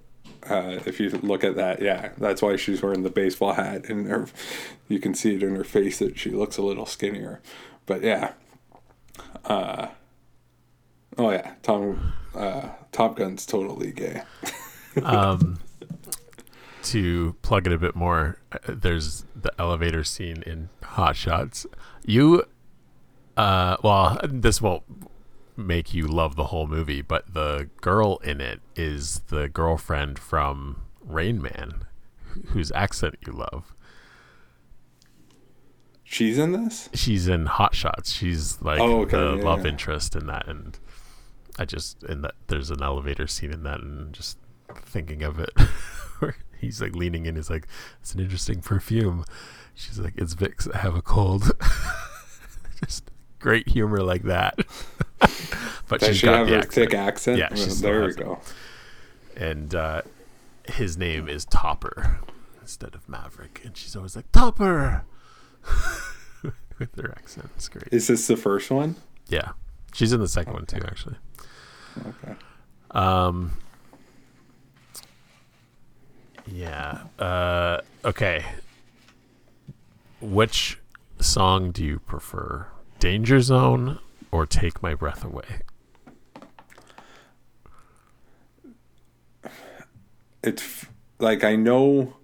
uh, 0.49 0.79
if 0.87 0.99
you 1.01 1.11
look 1.11 1.45
at 1.45 1.57
that 1.57 1.83
yeah 1.83 2.11
that's 2.19 2.41
why 2.43 2.57
she's 2.57 2.83
wearing 2.83 3.03
the 3.03 3.11
baseball 3.11 3.53
hat 3.55 3.89
and 3.89 4.07
her 4.09 4.27
you 4.89 4.99
can 4.99 5.15
see 5.15 5.35
it 5.35 5.43
in 5.43 5.55
her 5.55 5.65
face 5.65 5.99
that 5.99 6.19
she 6.19 6.31
looks 6.31 6.57
a 6.57 6.63
little 6.63 6.87
skinnier. 6.87 7.41
But 7.85 8.03
yeah. 8.03 8.33
Uh, 9.45 9.89
oh 11.19 11.31
yeah 11.31 11.55
tom 11.63 12.13
uh, 12.35 12.69
top 12.93 13.17
gun's 13.17 13.47
totally 13.47 13.91
gay 13.93 14.23
to 16.87 17.35
plug 17.43 17.67
it 17.67 17.73
a 17.73 17.79
bit 17.79 17.95
more, 17.97 18.39
uh, 18.53 18.59
there's 18.69 19.25
the 19.35 19.53
elevator 19.59 20.05
scene 20.05 20.43
in 20.47 20.69
Hot 20.83 21.17
Shots. 21.17 21.67
You, 22.05 22.45
uh, 23.37 23.77
well, 23.83 24.19
this 24.25 24.61
won't 24.61 24.83
make 25.57 25.95
you 25.95 26.07
love 26.07 26.37
the 26.37 26.45
whole 26.47 26.67
movie, 26.67 27.03
but 27.03 27.33
the 27.35 27.69
girl 27.81 28.19
in 28.25 28.41
it 28.41 28.61
is 28.75 29.21
the 29.29 29.49
girlfriend 29.49 30.19
from 30.19 30.83
Rain 31.01 31.41
Man, 31.41 31.85
whose 32.49 32.71
accent 32.73 33.17
you 33.27 33.33
love. 33.33 33.73
she's 36.05 36.39
in 36.39 36.53
this 36.53 36.89
She's 36.95 37.27
in 37.29 37.47
Hot 37.47 37.75
Shots. 37.75 38.13
She's 38.13 38.61
like 38.63 38.81
Oh, 38.81 39.03
okay, 39.03 39.17
the 39.17 39.37
yeah, 39.37 39.45
love 39.45 39.65
yeah. 39.65 39.73
interest 39.73 40.15
in 40.15 40.27
that, 40.27 40.47
and 40.47 40.79
I 41.59 41.65
just 41.65 42.03
in 42.05 42.23
that 42.23 42.35
there's 42.49 42.71
an 42.71 42.83
elevator 42.83 43.27
scene 43.27 43.53
in 43.53 43.63
that, 43.65 43.81
and 43.81 44.13
just 44.13 44.39
thinking 44.85 45.23
of 45.23 45.39
it, 45.39 45.51
he's 46.61 46.81
like 46.81 46.95
leaning 46.97 47.27
in, 47.27 47.37
he's 47.37 47.51
like, 47.51 47.67
"It's 48.01 48.15
an 48.15 48.21
interesting 48.21 48.61
perfume." 48.61 49.25
She's 49.75 49.99
like, 49.99 50.15
"It's 50.17 50.35
Vicks. 50.35 50.73
I 50.75 50.79
have 50.79 50.95
a 50.95 51.03
cold." 51.03 51.51
just 52.85 53.11
great 53.39 53.69
humor 53.69 54.03
like 54.03 54.23
that. 54.25 54.59
but 55.89 56.01
does 56.01 56.09
she's 56.09 56.17
she 56.19 56.27
got 56.27 56.39
have 56.39 56.47
the 56.49 56.55
a 56.55 56.59
accent. 56.59 56.73
thick 56.91 56.95
accent 56.95 57.39
Yeah, 57.39 57.49
Well, 57.55 57.75
there 57.77 58.01
we 58.03 58.09
it. 58.11 58.17
go 58.17 58.41
and 59.37 59.75
uh, 59.75 60.03
his 60.69 60.97
name 60.97 61.29
is 61.29 61.45
Topper 61.45 62.21
instead 62.61 62.95
of 62.95 63.07
Maverick, 63.09 63.61
and 63.65 63.77
she's 63.77 63.95
always 63.95 64.17
like 64.17 64.31
Topper 64.33 65.05
with 66.79 66.95
her 66.97 67.11
accent. 67.13 67.51
It's 67.57 67.69
great. 67.69 67.89
is 67.93 68.07
this 68.09 68.27
the 68.27 68.37
first 68.37 68.71
one 68.71 68.97
Yeah, 69.29 69.51
she's 69.95 70.13
in 70.13 70.21
the 70.21 70.29
second 70.29 70.55
one 70.55 70.67
too, 70.67 70.81
actually. 70.87 71.17
Okay. 72.07 72.35
Um. 72.93 73.53
Yeah. 76.51 77.03
Uh. 77.19 77.81
Okay. 78.05 78.45
Which 80.21 80.79
song 81.21 81.71
do 81.73 81.85
you 81.85 81.99
prefer, 82.01 82.67
"Danger 82.99 83.41
Zone" 83.41 83.99
or 84.31 84.47
"Take 84.47 84.83
My 84.83 84.95
Breath 84.95 85.25
Away"? 85.25 85.61
It's 90.43 90.63
f- 90.63 90.93
like 91.19 91.43
I 91.45 91.57
know 91.57 92.15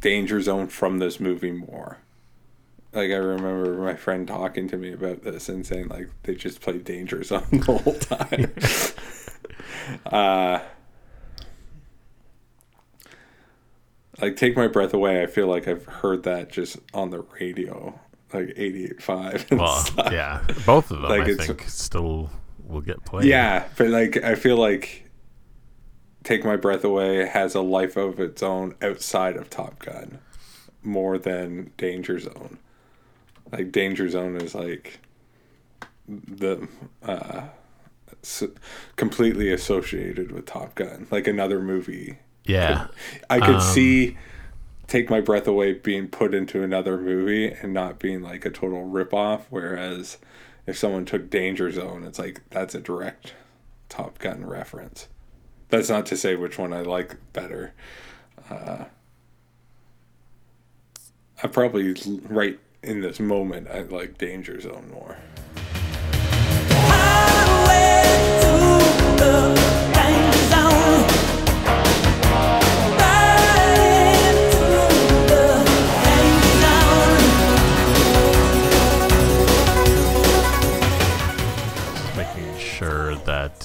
Danger 0.00 0.40
Zone 0.40 0.68
from 0.68 0.98
this 0.98 1.20
movie 1.20 1.52
more. 1.52 1.98
Like 2.92 3.10
I 3.10 3.16
remember 3.16 3.74
my 3.78 3.94
friend 3.94 4.26
talking 4.26 4.68
to 4.68 4.76
me 4.76 4.92
about 4.92 5.22
this 5.22 5.48
and 5.48 5.64
saying 5.66 5.88
like 5.88 6.08
they 6.22 6.34
just 6.34 6.60
played 6.60 6.84
Danger 6.84 7.22
Zone 7.22 7.46
the 7.52 7.78
whole 7.78 7.94
time. 7.94 8.52
uh 10.06 10.60
like 14.20 14.36
take 14.36 14.56
my 14.56 14.66
breath 14.68 14.94
away. 14.94 15.22
I 15.22 15.26
feel 15.26 15.46
like 15.46 15.66
I've 15.68 15.84
heard 15.86 16.22
that 16.24 16.50
just 16.50 16.78
on 16.94 17.10
the 17.10 17.20
radio, 17.40 17.98
like 18.32 18.48
88.5 18.48 19.50
and 19.50 19.60
Well, 19.60 19.78
stuff. 19.80 20.12
yeah, 20.12 20.42
both 20.66 20.90
of 20.90 21.00
them 21.02 21.10
Like, 21.10 21.28
I 21.28 21.34
think 21.34 21.62
still 21.68 22.30
will 22.66 22.80
get 22.80 23.04
played. 23.04 23.26
Yeah, 23.26 23.66
but 23.76 23.88
like 23.88 24.16
I 24.18 24.34
feel 24.34 24.56
like 24.56 25.10
Take 26.22 26.44
My 26.44 26.56
Breath 26.56 26.84
Away 26.84 27.26
has 27.26 27.54
a 27.54 27.60
life 27.62 27.96
of 27.96 28.20
its 28.20 28.42
own 28.42 28.74
outside 28.82 29.36
of 29.36 29.48
Top 29.50 29.78
Gun 29.78 30.18
more 30.82 31.18
than 31.18 31.72
Danger 31.76 32.18
Zone. 32.18 32.58
Like 33.52 33.72
Danger 33.72 34.08
Zone 34.08 34.36
is 34.36 34.54
like 34.54 35.00
the 36.08 36.68
uh 37.02 37.42
completely 38.96 39.50
associated 39.52 40.30
with 40.32 40.46
Top 40.46 40.74
Gun, 40.74 41.06
like 41.10 41.26
another 41.26 41.60
movie. 41.60 42.18
Yeah. 42.50 42.86
I 43.28 43.40
could 43.40 43.56
Um, 43.56 43.60
see 43.60 44.16
Take 44.86 45.08
My 45.08 45.20
Breath 45.20 45.46
Away 45.46 45.74
being 45.74 46.08
put 46.08 46.34
into 46.34 46.62
another 46.62 46.96
movie 46.98 47.48
and 47.50 47.72
not 47.72 47.98
being 47.98 48.22
like 48.22 48.44
a 48.44 48.50
total 48.50 48.88
ripoff. 48.88 49.42
Whereas 49.50 50.18
if 50.66 50.76
someone 50.76 51.04
took 51.04 51.30
Danger 51.30 51.70
Zone, 51.70 52.04
it's 52.04 52.18
like 52.18 52.42
that's 52.50 52.74
a 52.74 52.80
direct 52.80 53.34
Top 53.88 54.18
Gun 54.18 54.44
reference. 54.44 55.08
That's 55.68 55.88
not 55.88 56.06
to 56.06 56.16
say 56.16 56.34
which 56.36 56.58
one 56.58 56.72
I 56.72 56.80
like 56.82 57.16
better. 57.32 57.72
Uh, 58.50 58.84
I 61.42 61.46
probably 61.46 61.94
right 62.28 62.58
in 62.82 63.00
this 63.00 63.20
moment 63.20 63.68
I 63.68 63.82
like 63.82 64.18
Danger 64.18 64.60
Zone 64.60 64.90
more. 64.92 65.18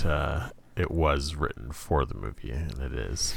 Uh, 0.06 0.50
it 0.76 0.92
was 0.92 1.36
written 1.36 1.72
for 1.72 2.06
the 2.06 2.16
movie, 2.16 2.52
and 2.52 2.80
it 2.82 2.94
is. 2.94 3.34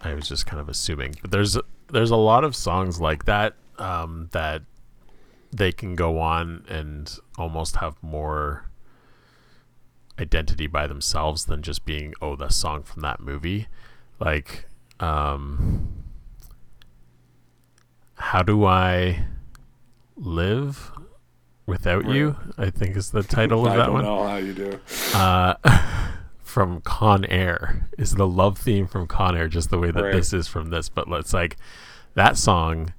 I 0.00 0.14
was 0.14 0.28
just 0.28 0.46
kind 0.46 0.60
of 0.60 0.68
assuming, 0.68 1.16
but 1.20 1.30
there's 1.30 1.56
there's 1.90 2.10
a 2.10 2.16
lot 2.16 2.44
of 2.44 2.54
songs 2.54 3.00
like 3.00 3.24
that 3.24 3.54
um, 3.78 4.28
that 4.32 4.62
they 5.52 5.72
can 5.72 5.94
go 5.94 6.20
on 6.20 6.64
and 6.68 7.18
almost 7.38 7.76
have 7.76 7.96
more 8.02 8.68
identity 10.18 10.66
by 10.66 10.86
themselves 10.86 11.46
than 11.46 11.62
just 11.62 11.84
being 11.84 12.12
oh 12.20 12.36
the 12.36 12.48
song 12.48 12.82
from 12.82 13.02
that 13.02 13.20
movie. 13.20 13.68
Like 14.20 14.66
um 15.00 15.88
how 18.16 18.42
do 18.42 18.64
i 18.64 19.24
live 20.16 20.90
without 21.68 22.08
you 22.08 22.34
i 22.56 22.70
think 22.70 22.96
is 22.96 23.10
the 23.10 23.22
title 23.22 23.66
of 23.66 23.74
that 23.76 23.92
one. 23.92 24.04
I 24.04 24.08
don't 24.08 24.16
know 24.18 24.26
how 24.28 24.36
you 24.36 24.54
do. 24.54 24.80
uh, 25.14 25.54
from 26.42 26.80
Con 26.80 27.24
Air 27.26 27.88
is 27.98 28.14
the 28.14 28.26
love 28.26 28.56
theme 28.58 28.86
from 28.88 29.06
Con 29.06 29.36
Air, 29.36 29.48
just 29.48 29.68
the 29.70 29.78
way 29.78 29.90
that 29.90 30.02
Right. 30.02 30.12
this 30.14 30.32
is 30.32 30.48
from 30.48 30.70
this. 30.70 30.88
But 30.88 31.06
it's 31.08 31.34
like 31.34 31.56
that 32.14 32.36
song 32.38 32.94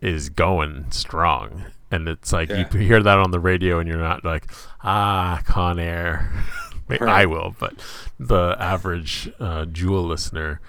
is 0.00 0.28
going 0.30 0.86
strong, 0.92 1.64
and 1.90 2.08
it's 2.08 2.32
like 2.32 2.48
Yeah. 2.50 2.68
you 2.72 2.78
hear 2.78 3.02
that 3.02 3.18
on 3.18 3.32
the 3.32 3.40
radio, 3.40 3.80
and 3.80 3.88
you're 3.88 3.98
not 3.98 4.24
like 4.24 4.50
ah 4.84 5.42
Con 5.44 5.78
Air. 5.80 6.32
Maybe 6.88 7.04
I 7.04 7.26
will, 7.26 7.54
but 7.58 7.74
the 8.18 8.56
average 8.60 9.28
uh, 9.40 9.64
Jewel 9.66 10.04
listener 10.04 10.60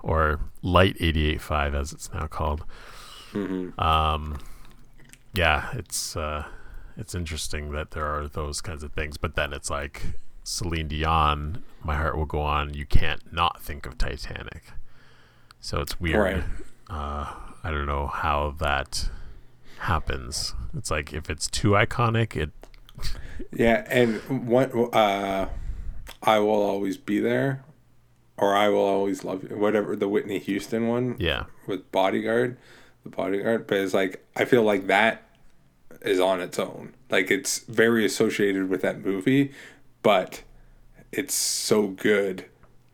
or 0.00 0.40
Light 0.62 0.96
88.5 0.98 1.74
as 1.74 1.92
it's 1.92 2.12
now 2.12 2.26
called. 2.26 2.64
Mm-hmm. 3.32 3.78
Um, 3.80 4.38
yeah, 5.34 5.70
it's 5.74 6.14
uh, 6.16 6.44
it's 6.98 7.14
interesting 7.14 7.70
that 7.72 7.92
there 7.92 8.06
are 8.06 8.26
those 8.28 8.60
kinds 8.60 8.82
of 8.82 8.92
things, 8.92 9.16
but 9.16 9.36
then 9.36 9.52
it's 9.52 9.70
like 9.70 10.02
Celine 10.42 10.88
Dion, 10.88 11.62
"My 11.84 11.94
Heart 11.94 12.16
Will 12.16 12.26
Go 12.26 12.40
On." 12.40 12.74
You 12.74 12.84
can't 12.84 13.32
not 13.32 13.62
think 13.62 13.86
of 13.86 13.96
Titanic, 13.96 14.64
so 15.60 15.80
it's 15.80 16.00
weird. 16.00 16.18
Right. 16.18 16.44
Uh, 16.90 17.32
I 17.62 17.70
don't 17.70 17.86
know 17.86 18.08
how 18.08 18.54
that 18.58 19.08
happens. 19.78 20.54
It's 20.76 20.90
like 20.90 21.12
if 21.12 21.30
it's 21.30 21.48
too 21.48 21.70
iconic, 21.70 22.36
it 22.36 22.50
Yeah, 23.52 23.84
and 23.88 24.48
what 24.48 24.74
uh, 24.74 25.48
I 26.22 26.38
will 26.40 26.62
always 26.62 26.96
be 26.96 27.20
there, 27.20 27.64
or 28.36 28.56
I 28.56 28.68
will 28.68 28.84
always 28.84 29.24
love 29.24 29.44
you. 29.44 29.56
Whatever 29.56 29.94
the 29.94 30.08
Whitney 30.08 30.38
Houston 30.40 30.88
one 30.88 31.16
yeah, 31.18 31.44
with 31.66 31.90
Bodyguard, 31.92 32.58
the 33.04 33.10
Bodyguard. 33.10 33.66
But 33.66 33.78
it's 33.78 33.94
like 33.94 34.26
I 34.34 34.44
feel 34.44 34.64
like 34.64 34.88
that 34.88 35.27
is 36.02 36.20
on 36.20 36.40
its 36.40 36.58
own. 36.58 36.94
Like 37.10 37.30
it's 37.30 37.60
very 37.60 38.04
associated 38.04 38.68
with 38.68 38.82
that 38.82 39.04
movie, 39.04 39.52
but 40.02 40.42
it's 41.12 41.34
so 41.34 41.88
good 41.88 42.44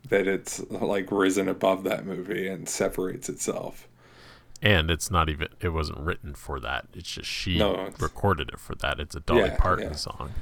that 0.09 0.27
it's 0.29 0.61
like 0.71 1.11
risen 1.11 1.49
above 1.49 1.83
that 1.85 2.05
movie 2.07 2.47
and 2.49 2.69
separates 2.69 3.29
itself. 3.29 3.89
and 4.63 4.91
it's 4.91 5.11
not 5.11 5.29
even 5.29 5.49
it 5.61 5.71
wasn't 5.71 5.99
written 5.99 6.35
for 6.35 6.61
that. 6.61 6.87
It's 6.95 7.11
just 7.11 7.29
she 7.29 7.59
No, 7.59 7.73
it's- 7.87 8.01
recorded 8.01 8.49
it 8.51 8.61
for 8.61 8.75
that. 8.77 9.01
It's 9.01 9.15
a 9.17 9.21
Dolly 9.21 9.41
Yeah, 9.43 9.57
Parton 9.59 9.89
yeah. 9.91 9.97
song, 9.97 10.33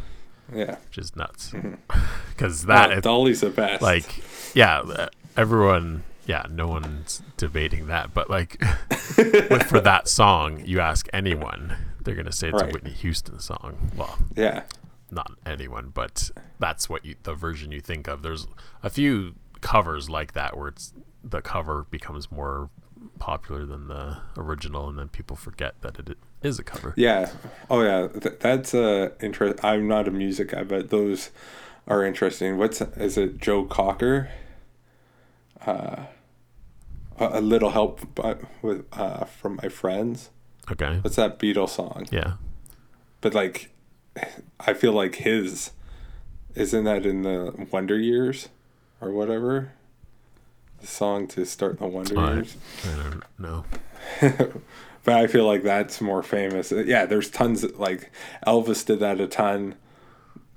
Yeah, 0.54 0.76
which 0.88 0.98
is 0.98 1.16
nuts. 1.16 1.50
Mm-hmm. 1.50 1.74
Because 2.30 2.64
that 2.66 2.90
Oh, 2.90 2.94
it- 2.98 3.02
Dolly's 3.04 3.40
the 3.40 3.50
best. 3.50 3.82
like 3.82 4.22
yeah 4.54 5.06
everyone 5.36 6.02
yeah 6.26 6.44
no 6.50 6.66
one's 6.68 7.22
debating 7.36 7.86
that 7.86 8.12
but 8.14 8.28
like 8.28 8.60
for 9.68 9.80
that 9.80 10.08
song 10.08 10.60
you 10.64 10.80
ask 10.80 11.08
anyone 11.12 11.76
they're 12.04 12.14
gonna 12.14 12.32
say 12.32 12.48
it's 12.48 12.60
Right. 12.60 12.70
a 12.70 12.72
whitney 12.72 12.90
houston 12.90 13.38
song 13.40 13.76
well 13.96 14.18
yeah, 14.36 14.62
not 15.10 15.32
anyone 15.46 15.90
but 15.92 16.30
that's 16.58 16.88
what 16.88 17.04
you 17.04 17.16
the 17.22 17.34
version 17.34 17.72
you 17.72 17.80
think 17.80 18.08
of 18.08 18.22
there's 18.22 18.46
a 18.82 18.90
few 18.90 19.34
covers 19.60 20.08
like 20.10 20.32
that 20.32 20.56
where 20.56 20.68
it's 20.68 20.92
the 21.22 21.40
cover 21.40 21.86
becomes 21.90 22.30
more 22.32 22.68
popular 23.18 23.64
than 23.64 23.88
the 23.88 24.18
original 24.36 24.88
and 24.88 24.98
then 24.98 25.08
people 25.08 25.36
forget 25.36 25.74
that 25.82 25.98
it 25.98 26.16
is 26.42 26.58
a 26.58 26.64
cover 26.64 26.92
Yeah. 26.96 27.30
Oh 27.70 27.82
yeah. 27.82 28.08
Th- 28.08 28.38
that's 28.40 28.74
uh 28.74 29.10
interest. 29.20 29.64
I'm 29.64 29.86
not 29.86 30.08
a 30.08 30.10
music 30.10 30.48
guy, 30.48 30.64
but 30.64 30.90
those 30.90 31.30
are 31.86 32.04
interesting. 32.04 32.58
What's 32.58 32.80
is 32.80 33.16
it? 33.16 33.38
Joe 33.38 33.64
Cocker. 33.64 34.28
Uh, 35.64 36.06
a, 37.18 37.40
little 37.40 37.70
help, 37.70 38.00
but 38.16 38.40
with 38.62 38.84
uh 38.92 39.24
from 39.24 39.60
my 39.62 39.68
friends. 39.68 40.30
Okay 40.72 40.98
What's 41.02 41.16
that 41.16 41.38
Beatles 41.38 41.70
song? 41.70 42.06
yeah 42.10 42.34
But 43.20 43.34
like, 43.34 43.70
I 44.60 44.74
feel 44.74 44.92
like 44.92 45.16
his 45.16 45.70
isn't 46.54 46.84
that 46.84 47.06
in 47.06 47.22
the 47.22 47.66
Wonder 47.70 47.98
Years 47.98 48.48
or 49.00 49.10
whatever. 49.10 49.72
The 50.80 50.86
song 50.86 51.26
to 51.28 51.44
start 51.46 51.78
the 51.78 51.86
Wonder 51.86 52.18
I, 52.18 52.34
Years. 52.34 52.56
I 52.84 53.02
don't 53.02 53.22
know 53.38 53.64
but 55.04 55.14
I 55.14 55.26
feel 55.26 55.46
like 55.46 55.62
that's 55.62 56.00
more 56.00 56.22
famous. 56.22 56.72
Yeah, 56.72 57.06
there's 57.06 57.30
tons 57.30 57.64
of, 57.64 57.78
like 57.78 58.10
Elvis 58.46 58.84
did 58.84 59.00
that 59.00 59.20
a 59.20 59.26
ton 59.26 59.76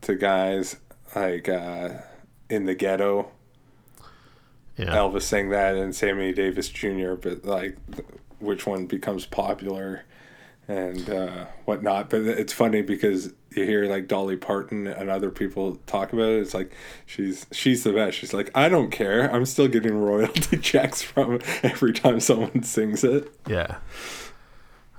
to 0.01 0.15
guys 0.15 0.77
like 1.15 1.47
uh, 1.49 1.89
in 2.49 2.65
the 2.65 2.75
ghetto. 2.75 3.31
yeah 4.77 4.95
Elvis 4.95 5.23
sang 5.23 5.49
that 5.49 5.75
and 5.75 5.95
Sammy 5.95 6.33
Davis 6.33 6.69
Jr. 6.69 7.13
But 7.13 7.45
like, 7.45 7.77
which 8.39 8.65
one 8.67 8.85
becomes 8.85 9.25
popular 9.25 10.03
and 10.67 11.09
uh, 11.09 11.45
whatnot? 11.65 12.09
But 12.09 12.21
it's 12.21 12.53
funny 12.53 12.81
because 12.81 13.33
you 13.55 13.63
hear 13.65 13.85
like 13.85 14.07
Dolly 14.07 14.35
Parton 14.37 14.87
and 14.87 15.09
other 15.09 15.29
people 15.31 15.75
talk 15.87 16.11
about 16.13 16.29
it. 16.29 16.39
It's 16.41 16.53
like 16.53 16.73
she's 17.05 17.45
she's 17.51 17.83
the 17.83 17.93
best. 17.93 18.17
She's 18.17 18.33
like, 18.33 18.51
I 18.55 18.67
don't 18.69 18.91
care. 18.91 19.31
I'm 19.33 19.45
still 19.45 19.67
getting 19.67 19.93
royalty 19.97 20.57
checks 20.61 21.01
from 21.01 21.39
every 21.63 21.93
time 21.93 22.19
someone 22.19 22.63
sings 22.63 23.03
it. 23.03 23.31
Yeah. 23.47 23.77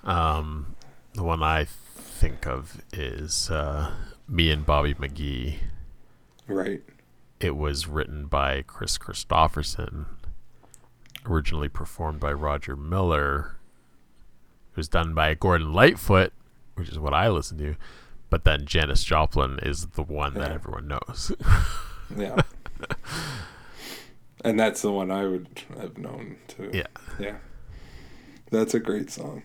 Um, 0.04 0.74
the 1.14 1.22
one 1.24 1.42
I 1.42 1.64
think 1.68 2.46
of 2.46 2.80
is 2.92 3.50
uh, 3.50 3.92
me 4.28 4.50
and 4.50 4.64
Bobby 4.64 4.94
McGee 4.94 5.56
Right. 6.48 6.82
it 7.40 7.56
was 7.56 7.88
written 7.88 8.26
by 8.26 8.62
Kris 8.62 8.98
Kristofferson, 8.98 10.06
originally 11.28 11.68
performed 11.68 12.20
by 12.20 12.32
Roger 12.32 12.76
Miller. 12.76 13.56
It 14.72 14.76
was 14.76 14.88
done 14.88 15.14
by 15.14 15.34
Gordon 15.34 15.72
Lightfoot, 15.72 16.32
which 16.74 16.88
is 16.88 16.98
what 16.98 17.14
I 17.14 17.28
listen 17.28 17.58
to, 17.58 17.76
but 18.30 18.44
then 18.44 18.66
Janis 18.66 19.02
Joplin 19.04 19.58
is 19.62 19.86
the 19.88 20.02
one 20.02 20.34
that 20.34 20.50
everyone 20.52 20.88
knows. 20.88 21.32
Yeah. 22.16 22.36
and 24.44 24.60
that's 24.60 24.80
the 24.80 24.92
one 24.92 25.10
I 25.10 25.26
would 25.26 25.48
have 25.76 25.98
known 25.98 26.36
too. 26.46 26.70
yeah. 26.72 26.86
Yeah. 27.18 27.34
That's 28.52 28.74
a 28.74 28.78
great 28.78 29.10
song. 29.10 29.42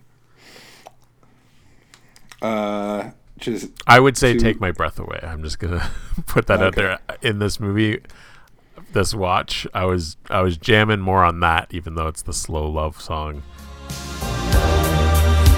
Uh 2.39 3.11
just 3.39 3.69
I 3.87 3.99
would 3.99 4.15
say 4.15 4.33
to- 4.33 4.39
take 4.39 4.59
my 4.59 4.71
breath 4.71 4.99
away. 4.99 5.19
I'm 5.23 5.41
just 5.43 5.57
gonna 5.57 5.89
put 6.27 6.45
that 6.47 6.61
out 6.61 6.75
there. 6.75 6.99
In 7.23 7.39
this 7.39 7.59
movie, 7.59 7.99
this 8.93 9.13
watch, 9.13 9.65
I 9.73 9.85
was 9.85 10.17
I 10.29 10.41
was 10.41 10.57
jamming 10.57 10.99
more 11.01 11.23
on 11.23 11.39
that, 11.41 11.67
even 11.73 11.95
though 11.95 12.07
it's 12.07 12.21
the 12.21 12.33
slow 12.33 12.69
love 12.69 13.01
song. 13.01 13.43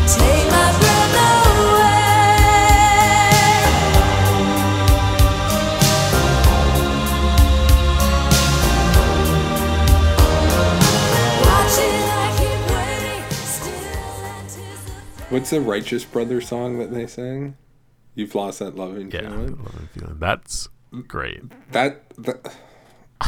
Take 0.08 0.48
my 0.50 0.78
breath 0.80 1.16
away. 1.60 1.94
Watching, 11.46 12.00
I 12.24 12.28
keep 12.40 12.62
waiting, 12.76 13.32
still 13.32 14.26
anticipate. 14.26 15.32
what's 15.32 15.50
the 15.50 15.62
Righteous 15.62 16.06
Brother 16.06 16.40
song 16.42 16.80
that 16.80 16.94
they 16.94 17.08
sang? 17.08 17.58
You've 18.16 18.34
lost 18.36 18.60
that 18.60 18.76
loving 18.76 19.12
Yeah, 19.12 19.22
feeling. 19.22 19.58
love 19.64 19.76
and 19.80 19.90
feeling. 19.92 20.20
That's 20.20 20.68
great. 21.08 21.42
That, 21.72 22.04
that 22.20 22.56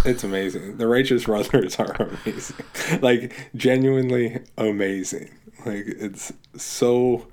it's 0.03 0.23
amazing. 0.23 0.77
The 0.77 0.87
Righteous 0.87 1.25
Brothers 1.25 1.75
are 1.79 1.93
amazing. 1.93 2.65
Like 3.01 3.33
genuinely 3.55 4.41
amazing. 4.57 5.29
Like 5.65 5.85
it's 5.87 6.33
so 6.55 7.27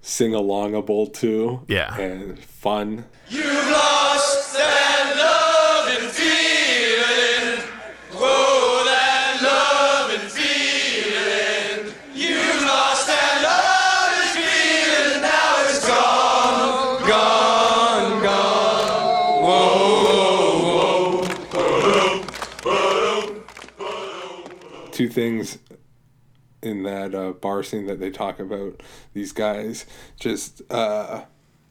sing 0.00 0.32
alongable 0.32 1.12
too. 1.12 1.62
Yeah. 1.68 1.96
And 1.98 2.38
fun. 2.38 3.04
Two 25.02 25.08
things 25.08 25.58
in 26.62 26.84
that 26.84 27.12
uh, 27.12 27.32
bar 27.32 27.64
scene 27.64 27.86
that 27.86 27.98
they 27.98 28.08
talk 28.10 28.38
about. 28.38 28.80
These 29.14 29.32
guys 29.32 29.84
just 30.20 30.62
uh 30.70 31.24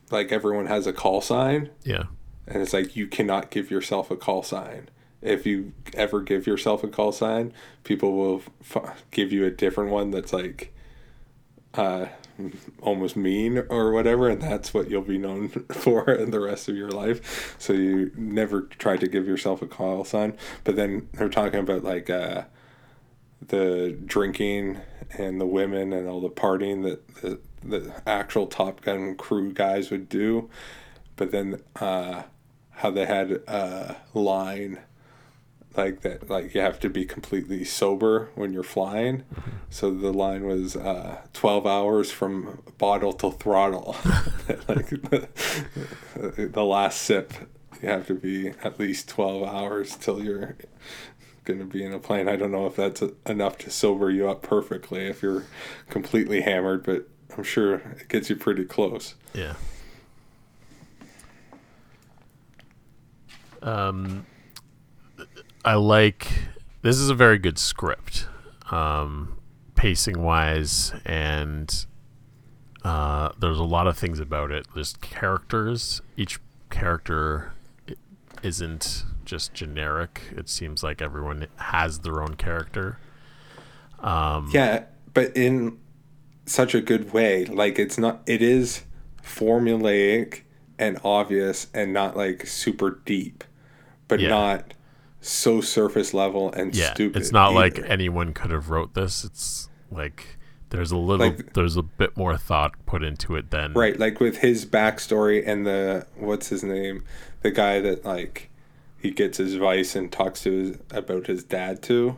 like 0.10 0.34
everyone 0.34 0.66
has 0.66 0.86
a 0.86 0.92
call 0.92 1.22
sign. 1.22 1.70
Yeah. 1.86 2.04
and 2.46 2.62
it's 2.62 2.74
like 2.74 2.98
you 2.98 3.08
cannot 3.08 3.50
give 3.50 3.72
yourself 3.72 4.12
a 4.12 4.18
call 4.18 4.44
sign. 4.44 4.90
If 5.22 5.46
you 5.46 5.72
ever 5.94 6.20
give 6.20 6.46
yourself 6.46 6.84
a 6.84 6.90
call 6.90 7.14
sign 7.14 7.54
people 7.86 8.12
will 8.18 8.42
f- 8.60 9.06
give 9.12 9.32
you 9.32 9.46
a 9.46 9.52
different 9.52 9.92
one 9.92 10.12
that's 10.12 10.34
like 10.34 10.74
uh 11.76 12.08
almost 12.82 13.16
mean 13.16 13.64
or 13.70 13.94
whatever 13.94 14.28
and 14.28 14.42
that's 14.42 14.74
what 14.74 14.90
you'll 14.90 15.02
be 15.04 15.18
known 15.18 15.48
for 15.72 16.12
in 16.12 16.32
the 16.32 16.40
rest 16.42 16.68
of 16.68 16.76
your 16.76 16.90
life. 16.92 17.56
So 17.60 17.72
you 17.72 18.12
never 18.18 18.64
try 18.64 18.98
to 18.98 19.08
give 19.08 19.26
yourself 19.26 19.62
a 19.62 19.68
call 19.68 20.04
sign. 20.04 20.36
But 20.66 20.76
then 20.76 21.08
they're 21.14 21.30
talking 21.30 21.62
about 21.62 21.86
like 21.86 22.10
uh 22.10 22.44
the 23.48 23.98
drinking 24.06 24.80
and 25.18 25.42
the 25.42 25.46
women 25.46 25.94
and 25.94 26.08
all 26.08 26.22
the 26.22 26.30
partying 26.30 26.84
that 26.84 27.16
the, 27.16 27.40
the 27.64 28.02
actual 28.06 28.48
Top 28.48 28.82
Gun 28.82 29.16
crew 29.16 29.52
guys 29.52 29.92
would 29.92 30.10
do. 30.10 30.50
But 31.16 31.32
then 31.32 31.62
uh, 31.80 32.24
how 32.72 32.92
they 32.92 33.06
had 33.06 33.32
a 33.48 33.98
line 34.14 34.80
like 35.76 36.02
that, 36.02 36.30
like 36.30 36.54
you 36.54 36.62
have 36.62 36.80
to 36.82 36.90
be 36.90 37.06
completely 37.06 37.64
sober 37.64 38.30
when 38.36 38.54
you're 38.54 38.64
flying. 38.64 39.24
So 39.70 39.92
the 39.92 40.12
line 40.12 40.46
was 40.46 40.76
uh, 40.76 41.22
12 41.34 41.66
hours 41.66 42.12
from 42.12 42.62
bottle 42.78 43.14
to 43.14 43.32
throttle. 43.32 43.96
like 44.68 44.90
the, 44.90 45.28
the 46.52 46.64
last 46.64 47.02
sip, 47.02 47.34
you 47.82 47.90
have 47.90 48.08
to 48.08 48.16
be 48.16 48.50
at 48.64 48.80
least 48.80 49.08
12 49.10 49.44
hours 49.48 49.96
till 49.96 50.24
you're 50.24 50.56
going 51.44 51.60
to 51.60 51.66
be 51.66 51.84
in 51.84 51.94
a 51.94 52.00
plane. 52.00 52.28
I 52.28 52.36
don't 52.36 52.52
know 52.52 52.66
if 52.66 52.76
that's 52.76 53.04
enough 53.26 53.58
to 53.60 53.70
sober 53.70 54.12
you 54.12 54.30
up 54.30 54.42
perfectly 54.42 55.06
if 55.08 55.22
you're 55.22 55.46
completely 55.90 56.42
hammered, 56.42 56.84
but 56.84 57.08
I'm 57.38 57.44
sure 57.44 57.76
it 57.76 58.08
gets 58.10 58.30
you 58.30 58.36
pretty 58.36 58.66
close. 58.66 59.16
Yeah. 59.34 59.56
Um, 63.62 64.26
I 65.64 65.76
like 65.76 66.28
this 66.82 66.98
is 66.98 67.10
a 67.10 67.16
very 67.16 67.38
good 67.38 67.60
script, 67.60 68.28
um, 68.72 69.38
pacing 69.76 70.22
wise, 70.22 70.94
and 71.06 71.86
uh, 72.84 73.30
there's 73.40 73.60
a 73.60 73.64
lot 73.64 73.86
of 73.86 73.98
things 73.98 74.20
about 74.20 74.52
it. 74.52 74.66
There's 74.74 74.94
characters. 74.98 76.02
Each 76.18 76.40
character 76.72 77.54
isn't 78.42 79.04
just 79.32 79.54
generic. 79.54 80.22
It 80.36 80.50
seems 80.50 80.84
like 80.84 81.02
everyone 81.02 81.48
has 81.56 82.00
their 82.00 82.22
own 82.22 82.36
character. 82.36 83.00
Um, 84.00 84.50
Yeah, 84.54 84.84
but 85.14 85.36
in 85.38 85.80
such 86.46 86.76
a 86.76 86.82
good 86.82 87.14
way. 87.14 87.46
Like 87.46 87.80
it's 87.80 87.98
not 87.98 88.22
it 88.28 88.42
is 88.42 88.84
formulaic 89.24 90.42
and 90.78 91.00
obvious 91.04 91.68
and 91.74 91.94
not 91.94 92.18
like 92.18 92.46
super 92.46 93.02
deep, 93.06 93.44
but 94.10 94.20
Yeah. 94.20 94.30
not 94.30 94.74
so 95.22 95.62
surface 95.62 96.14
level 96.14 96.52
and 96.52 96.76
yeah, 96.76 96.94
stupid. 96.94 97.22
it's 97.22 97.32
not 97.32 97.54
like 97.54 97.80
anyone 97.86 98.34
could 98.34 98.52
have 98.52 98.70
wrote 98.70 98.94
this. 98.96 99.24
It's 99.24 99.70
like 99.92 100.38
there's 100.72 100.92
a 100.92 100.98
little, 100.98 101.28
Like- 101.28 101.54
there's 101.54 101.78
a 101.78 101.84
bit 101.84 102.18
more 102.18 102.36
thought 102.38 102.74
put 102.86 103.02
into 103.04 103.36
it 103.36 103.50
than 103.52 103.74
Right, 103.74 103.98
like 104.00 104.20
with 104.20 104.38
his 104.40 104.66
backstory 104.66 105.42
and 105.46 105.66
the 105.66 106.06
what's 106.18 106.50
his 106.50 106.64
name, 106.64 107.04
the 107.44 107.52
guy 107.52 107.80
that 107.80 108.04
like 108.04 108.50
he 109.02 109.12
gets 109.12 109.38
his 109.38 109.54
advice 109.56 109.96
and 109.96 110.12
talks 110.12 110.42
to 110.44 110.52
his 110.52 110.78
about 110.92 111.28
his 111.28 111.44
dad 111.44 111.82
too. 111.82 112.18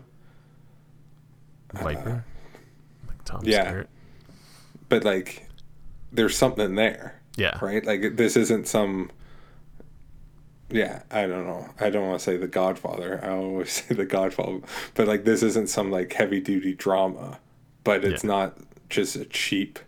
Viper, 1.74 2.24
uh, 3.04 3.08
like 3.08 3.24
Tom 3.26 3.42
yeah. 3.44 3.84
But 4.90 5.04
like, 5.04 5.48
there's 6.12 6.38
something 6.38 6.76
there, 6.76 7.20
Yeah, 7.36 7.58
right? 7.64 7.84
Like 7.84 8.16
this 8.16 8.36
isn't 8.38 8.68
some. 8.68 9.12
Yeah, 10.70 11.04
I 11.12 11.28
don't 11.28 11.46
know. 11.46 11.70
I 11.80 11.90
don't 11.90 12.08
want 12.08 12.20
to 12.20 12.24
say 12.24 12.38
the 12.38 12.48
Godfather. 12.48 13.20
I 13.24 13.30
always 13.30 13.72
say 13.88 13.96
the 13.96 14.06
Godfather, 14.06 14.60
but 14.94 15.08
like 15.08 15.24
this 15.24 15.42
isn't 15.44 15.70
some 15.70 15.90
like 15.92 16.14
heavy 16.14 16.40
duty 16.42 16.74
drama, 16.74 17.40
but 17.84 18.04
it's 18.04 18.24
Yeah. 18.24 18.30
not 18.30 18.58
just 18.90 19.16
a 19.16 19.26
cheap, 19.26 19.80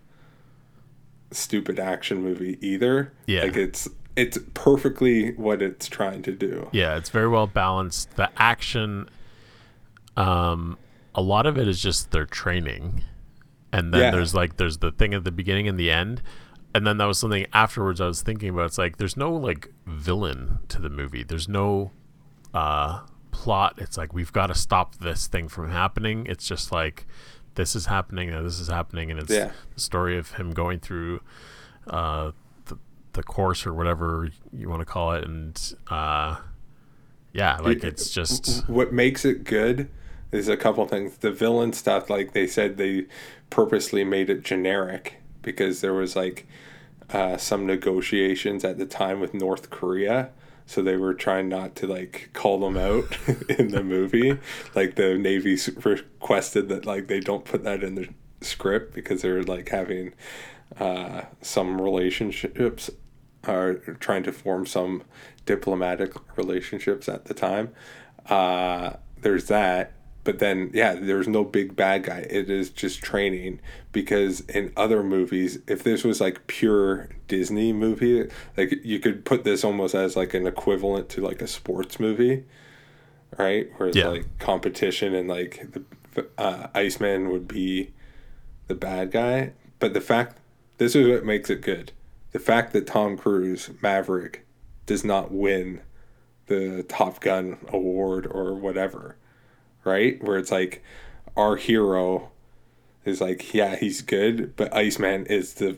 stupid 1.31 1.79
action 1.79 2.21
movie 2.23 2.57
either. 2.61 3.11
Yeah. 3.27 3.43
like 3.43 3.55
it's 3.57 3.87
it's 4.15 4.37
perfectly 4.53 5.33
what 5.33 5.61
it's 5.61 5.87
trying 5.87 6.21
to 6.23 6.31
do. 6.31 6.69
Yeah, 6.71 6.95
it's 6.97 7.09
very 7.09 7.27
well 7.27 7.47
balanced. 7.47 8.15
The 8.15 8.29
action, 8.37 9.09
um, 10.17 10.77
a 11.13 11.21
lot 11.21 11.45
of 11.45 11.57
it 11.57 11.67
is 11.67 11.81
just 11.81 12.11
their 12.11 12.25
training, 12.25 13.03
and 13.71 13.93
then 13.93 14.01
Yeah. 14.01 14.11
there's 14.11 14.33
like 14.33 14.57
there's 14.57 14.77
the 14.79 14.91
thing 14.91 15.13
at 15.13 15.23
the 15.23 15.31
beginning 15.31 15.67
and 15.67 15.79
the 15.79 15.91
end, 15.91 16.21
and 16.73 16.85
then 16.85 16.97
that 16.97 17.05
was 17.05 17.19
something 17.19 17.45
afterwards 17.53 17.99
I 18.01 18.07
was 18.07 18.21
thinking 18.21 18.49
about. 18.49 18.65
It's 18.65 18.77
like 18.77 18.97
there's 18.97 19.17
no 19.17 19.33
like 19.33 19.73
villain 19.85 20.59
to 20.69 20.81
the 20.81 20.89
movie. 20.89 21.23
There's 21.23 21.47
no 21.49 21.91
uh, 22.53 23.01
plot. 23.31 23.75
It's 23.77 23.97
like 23.97 24.13
we've 24.13 24.31
got 24.31 24.47
to 24.47 24.55
stop 24.55 24.95
this 24.95 25.27
thing 25.27 25.47
from 25.49 25.69
happening. 25.71 26.25
It's 26.29 26.47
just 26.47 26.71
like 26.71 27.05
this 27.55 27.75
is 27.75 27.85
happening 27.87 28.29
and 28.29 28.45
this 28.45 28.59
is 28.59 28.67
happening, 28.67 29.11
and 29.11 29.19
it's 29.19 29.31
Yeah. 29.31 29.51
the 29.73 29.79
story 29.81 30.17
of 30.17 30.33
him 30.33 30.51
going 30.51 30.79
through 30.79 31.21
uh, 31.87 32.31
the 33.15 33.23
course 33.23 33.65
or 33.65 33.73
whatever 33.73 34.29
you 34.53 34.69
want 34.69 34.81
to 34.81 34.85
call 34.85 35.13
it, 35.13 35.25
and 35.25 35.75
uh, 35.89 36.37
yeah, 37.33 37.57
like 37.57 37.83
it's 37.83 38.09
just 38.09 38.67
what 38.69 38.93
makes 38.93 39.25
it 39.25 39.43
good 39.43 39.89
is 40.31 40.47
a 40.47 40.57
couple 40.57 40.85
things. 40.87 41.17
The 41.17 41.31
villain 41.31 41.73
stuff, 41.73 42.09
like 42.09 42.33
they 42.33 42.47
said, 42.47 42.77
they 42.77 43.05
purposely 43.49 44.03
made 44.03 44.29
it 44.29 44.43
generic 44.43 45.21
because 45.41 45.81
there 45.81 45.93
was 45.93 46.15
like 46.15 46.47
uh, 47.09 47.37
some 47.37 47.65
negotiations 47.65 48.63
at 48.63 48.77
the 48.77 48.85
time 48.85 49.19
with 49.19 49.33
North 49.33 49.69
Korea. 49.69 50.29
So 50.67 50.81
they 50.81 50.97
were 50.97 51.13
trying 51.13 51.47
not 51.47 51.75
to 51.75 51.87
like 51.87 52.31
call 52.33 52.59
them 52.59 52.77
out 52.77 53.17
in 53.49 53.69
the 53.69 53.83
movie. 53.83 54.37
Like 54.73 54.95
the 54.95 55.17
Navy 55.17 55.57
requested 55.83 56.69
that 56.69 56.85
like 56.85 57.07
they 57.07 57.19
don't 57.19 57.45
put 57.45 57.63
that 57.63 57.83
in 57.83 57.95
the 57.95 58.09
script 58.41 58.93
because 58.93 59.21
they're 59.21 59.43
like 59.43 59.69
having 59.69 60.13
uh, 60.79 61.23
some 61.41 61.79
relationships 61.79 62.89
are 63.47 63.75
trying 63.99 64.23
to 64.23 64.31
form 64.31 64.65
some 64.65 65.03
diplomatic 65.45 66.13
relationships 66.37 67.07
at 67.09 67.25
the 67.25 67.33
time. 67.33 67.69
Uh, 68.29 68.93
there's 69.21 69.45
that. 69.47 69.91
But 70.23 70.39
then, 70.39 70.71
yeah, 70.73 70.95
there's 70.95 71.27
no 71.27 71.43
big 71.43 71.75
bad 71.75 72.03
guy. 72.05 72.25
It 72.27 72.49
is 72.49 72.71
just 72.71 73.03
training 73.03 73.59
because 73.91 74.39
in 74.41 74.73
other 74.75 75.03
movies, 75.03 75.59
if 75.67 75.83
this 75.83 76.03
was 76.03 76.19
like 76.19 76.47
pure 76.47 77.09
Disney 77.27 77.71
movie, 77.71 78.27
like 78.57 78.79
you 78.83 78.97
could 78.99 79.23
put 79.23 79.43
this 79.43 79.63
almost 79.63 79.93
as 79.93 80.15
like 80.15 80.33
an 80.33 80.47
equivalent 80.47 81.09
to 81.09 81.21
like 81.21 81.43
a 81.43 81.47
sports 81.47 81.99
movie, 81.99 82.43
right? 83.37 83.69
Where 83.77 83.89
it's 83.89 83.97
Yeah. 83.97 84.07
like 84.07 84.39
competition 84.39 85.13
and 85.13 85.27
like 85.29 85.67
the 86.15 86.25
uh, 86.39 86.67
Iceman 86.73 87.29
would 87.29 87.47
be 87.47 87.91
the 88.67 88.73
bad 88.73 89.11
guy. 89.11 89.51
But 89.77 89.93
the 89.93 90.01
fact, 90.01 90.39
this 90.79 90.95
is 90.95 91.07
what 91.07 91.23
makes 91.23 91.51
it 91.51 91.61
good. 91.61 91.91
The 92.35 92.41
fact 92.41 92.73
that 92.73 92.85
Tom 92.85 93.15
Cruise, 93.15 93.69
Maverick, 93.81 94.45
does 94.85 95.05
not 95.05 95.31
win 95.31 95.79
the 96.47 96.83
Top 96.83 97.21
Gun 97.21 97.59
award 97.69 98.27
or 98.29 98.53
whatever, 98.55 99.15
right? 99.85 100.21
Where 100.21 100.37
it's 100.37 100.51
like 100.51 100.83
our 101.37 101.55
hero 101.55 102.31
is 103.05 103.21
like, 103.21 103.53
yeah, 103.53 103.77
he's 103.77 104.01
good, 104.01 104.53
but 104.57 104.73
Iceman 104.73 105.27
is 105.27 105.53
the 105.53 105.77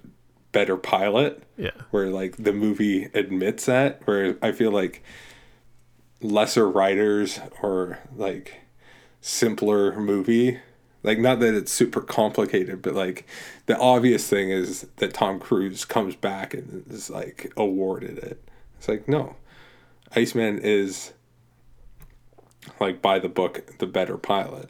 better 0.52 0.78
pilot. 0.78 1.44
Yeah. 1.58 1.70
Where 1.92 2.10
like 2.10 2.38
the 2.38 2.54
movie 2.54 3.04
admits 3.14 3.68
that. 3.68 4.02
Where 4.08 4.36
I 4.42 4.52
feel 4.52 4.72
like 4.72 5.04
lesser 6.24 6.68
writers 6.68 7.40
or 7.62 8.00
like 8.16 8.62
simpler 9.22 10.00
movie 10.00 10.60
like 11.04 11.20
not 11.20 11.40
that 11.40 11.54
it's 11.54 11.72
super 11.72 12.02
complicated 12.02 12.82
but 12.82 12.94
like 12.94 13.26
the 13.68 13.78
obvious 13.78 14.28
thing 14.30 14.50
is 14.50 14.88
that 14.98 15.14
tom 15.14 15.40
cruise 15.40 15.86
comes 15.86 16.16
back 16.16 16.54
and 16.54 16.84
is 16.90 17.10
like 17.10 17.52
awarded 17.58 18.18
it 18.18 18.44
it's 18.78 18.88
like 18.88 19.08
no 19.08 19.36
iceman 20.16 20.58
is 20.60 21.14
like 22.80 23.02
by 23.02 23.20
the 23.20 23.30
book 23.30 23.78
the 23.80 23.86
better 23.86 24.18
pilot 24.18 24.70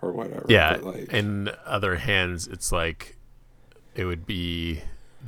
or 0.00 0.12
whatever 0.12 0.44
Yeah. 0.48 0.78
like 0.82 1.12
In 1.12 1.50
other 1.64 1.96
hands, 1.96 2.48
it's 2.48 2.72
like 2.72 3.16
it 3.94 4.04
would 4.04 4.26
be 4.26 4.80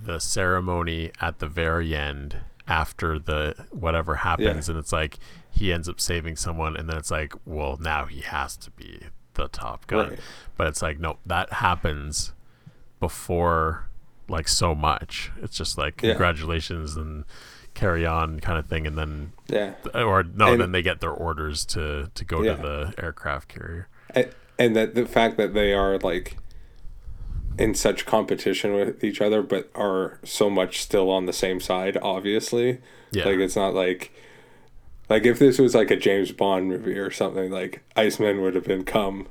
the 0.05 0.19
ceremony 0.19 1.13
at 1.21 1.39
the 1.39 1.47
very 1.47 1.95
end 1.95 2.39
after 2.67 3.19
the 3.19 3.55
whatever 3.71 4.17
happens, 4.17 4.67
Yeah. 4.69 4.73
and 4.73 4.79
it's 4.81 4.93
like 4.93 5.19
he 5.51 5.73
ends 5.73 5.89
up 5.89 6.01
saving 6.01 6.35
someone, 6.37 6.77
and 6.77 6.89
then 6.89 6.97
it's 6.97 7.11
like, 7.11 7.35
well, 7.45 7.77
now 7.81 8.07
he 8.07 8.23
has 8.23 8.57
to 8.59 8.71
be 8.73 9.01
the 9.35 9.49
top 9.49 9.87
gun. 9.87 10.11
Right. 10.11 10.19
But 10.57 10.67
it's 10.69 10.83
like, 10.83 10.99
no, 10.99 11.19
that 11.27 11.53
happens 11.55 12.33
before 13.01 13.89
like 14.29 14.49
so 14.49 14.75
much. 14.75 15.31
It's 15.43 15.57
just 15.57 15.77
like 15.77 16.01
Yeah. 16.03 16.11
congratulations 16.13 16.97
and 16.97 17.25
carry 17.75 18.07
on 18.07 18.39
kind 18.41 18.59
of 18.59 18.67
thing, 18.67 18.87
and 18.87 18.97
then 18.97 19.33
yeah 19.49 19.75
or 19.95 20.23
no, 20.23 20.53
And- 20.53 20.61
then 20.61 20.73
they 20.73 20.81
get 20.83 21.01
their 21.01 21.11
orders 21.11 21.65
to 21.67 22.11
to 22.15 22.25
go 22.25 22.43
Yeah. 22.43 22.55
to 22.57 22.63
the 22.63 22.95
aircraft 23.03 23.49
carrier. 23.49 23.89
and, 24.15 24.29
and 24.59 24.77
that 24.77 24.95
the 24.95 25.05
fact 25.07 25.37
that 25.37 25.55
they 25.55 25.73
are 25.75 25.99
like 25.99 26.37
in 27.59 27.75
such 27.75 28.07
competition 28.07 28.73
with 28.75 29.03
each 29.05 29.21
other 29.21 29.43
but 29.43 29.71
are 29.75 30.19
so 30.25 30.49
much 30.51 30.83
still 30.83 31.11
on 31.11 31.27
the 31.27 31.33
same 31.33 31.61
side 31.61 31.97
obviously 32.03 32.81
Yeah. 33.13 33.25
like 33.27 33.39
it's 33.39 33.55
not 33.57 33.75
like 33.75 34.13
like 35.09 35.25
if 35.25 35.39
this 35.39 35.59
was 35.59 35.75
like 35.75 35.91
a 35.91 35.97
james 35.97 36.33
bond 36.33 36.69
movie 36.69 36.99
or 36.99 37.11
something 37.11 37.51
like 37.51 37.83
iceman 37.97 38.41
would 38.43 38.55
have 38.55 38.65
been 38.65 38.85
come. 38.85 39.29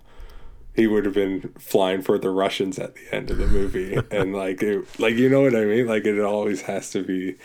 He 0.76 0.88
would 0.88 1.06
have 1.06 1.14
been 1.14 1.54
flying 1.60 2.02
for 2.02 2.18
the 2.18 2.32
russians 2.32 2.80
at 2.80 2.96
the 2.96 3.16
end 3.16 3.30
of 3.30 3.38
the 3.38 3.48
movie. 3.48 3.96
And 4.12 4.34
like 4.36 4.64
it, 4.64 5.00
like 5.00 5.16
you 5.16 5.30
know 5.30 5.42
what 5.42 5.56
i 5.56 5.66
mean? 5.66 5.88
Like 5.88 6.06
it 6.06 6.20
always 6.20 6.64
has 6.64 6.90
to 6.92 7.04
be 7.04 7.36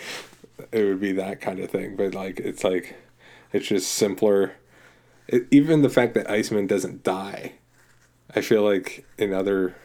it 0.72 0.84
would 0.84 1.00
be 1.00 1.12
that 1.12 1.40
kind 1.40 1.58
of 1.60 1.70
thing. 1.70 1.96
But 1.96 2.14
like 2.14 2.40
it's 2.40 2.64
like 2.64 2.96
it's 3.52 3.68
just 3.68 3.92
simpler. 3.92 4.52
It, 5.26 5.46
even 5.50 5.82
the 5.82 5.88
fact 5.88 6.14
that 6.14 6.30
Iceman 6.30 6.66
doesn't 6.66 7.02
die, 7.02 7.54
I 8.34 8.40
feel 8.40 8.62
like 8.62 9.06
in 9.16 9.32
other 9.32 9.76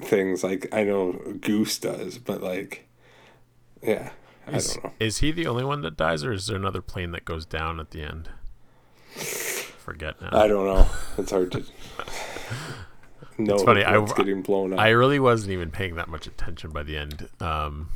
things, 0.00 0.44
like 0.44 0.68
I 0.72 0.84
know 0.84 1.12
Goose 1.40 1.78
does, 1.78 2.18
but 2.18 2.42
like, 2.42 2.88
yeah, 3.82 4.10
Is, 4.52 4.74
don't 4.74 4.84
know. 4.84 4.92
is 5.00 5.18
he 5.18 5.32
the 5.32 5.46
only 5.46 5.64
one 5.64 5.80
that 5.82 5.96
dies, 5.96 6.24
or 6.24 6.32
is 6.32 6.46
there 6.46 6.56
another 6.56 6.80
plane 6.82 7.10
that 7.12 7.24
goes 7.24 7.44
down 7.46 7.80
at 7.80 7.90
the 7.90 8.02
end? 8.02 8.28
Forget 9.16 10.20
now. 10.20 10.28
I 10.32 10.46
don't 10.48 10.66
know. 10.66 10.86
It's 11.18 11.30
hard 11.30 11.52
to 11.52 11.58
no, 13.38 13.54
It's 13.54 13.62
funny, 13.62 13.84
I- 13.84 14.04
getting 14.14 14.42
blown 14.42 14.72
up. 14.72 14.78
I 14.78 14.90
really 14.90 15.18
wasn't 15.20 15.52
even 15.52 15.70
paying 15.70 15.94
that 15.96 16.08
much 16.08 16.26
attention 16.26 16.70
by 16.70 16.82
the 16.82 16.96
end. 16.96 17.28
Um, 17.40 17.88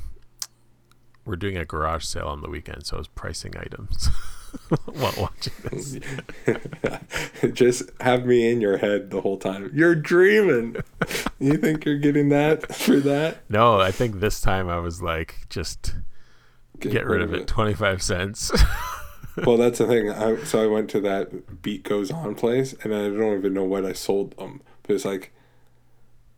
we're 1.24 1.36
doing 1.36 1.57
a 1.57 1.64
garage 1.64 2.05
sale 2.05 2.26
on 2.28 2.40
the 2.42 2.48
weekend, 2.48 2.86
so 2.86 2.96
I 2.96 2.98
was 2.98 3.09
pricing 3.09 3.55
items 3.57 4.09
while 4.86 5.12
watching 5.18 5.53
this. 5.70 5.98
Just 7.53 7.90
have 8.01 8.24
me 8.24 8.51
in 8.51 8.61
your 8.61 8.78
head 8.78 9.11
the 9.11 9.20
whole 9.20 9.36
time. 9.38 9.70
You're 9.74 9.94
dreaming. 9.94 10.76
you 11.38 11.57
think 11.57 11.84
you're 11.84 11.98
getting 11.98 12.30
that 12.30 12.74
for 12.74 12.96
that? 13.01 13.38
No, 13.51 13.80
I 13.80 13.92
think 13.92 14.20
this 14.20 14.40
time 14.40 14.68
I 14.68 14.78
was 14.78 15.03
like, 15.03 15.46
just 15.48 15.94
get, 16.81 17.07
rid 17.07 17.22
of 17.22 17.35
it. 17.35 17.47
Twenty 17.47 17.74
five 17.74 18.03
cents. 18.03 18.53
well, 19.45 19.57
that's 19.57 19.78
the 19.78 19.87
thing. 19.87 20.11
I, 20.11 20.37
so 20.45 20.62
I 20.62 20.66
went 20.66 20.91
to 20.91 21.01
that 21.01 21.62
Beat 21.62 21.83
Goes 21.85 22.11
On 22.11 22.35
place, 22.35 22.74
and 22.83 22.95
I 22.95 23.09
don't 23.09 23.39
even 23.39 23.55
know 23.55 23.64
what 23.64 23.85
I 23.85 23.93
sold 23.93 24.37
them. 24.37 24.62
But 24.83 24.95
it's 24.95 25.05
like, 25.05 25.33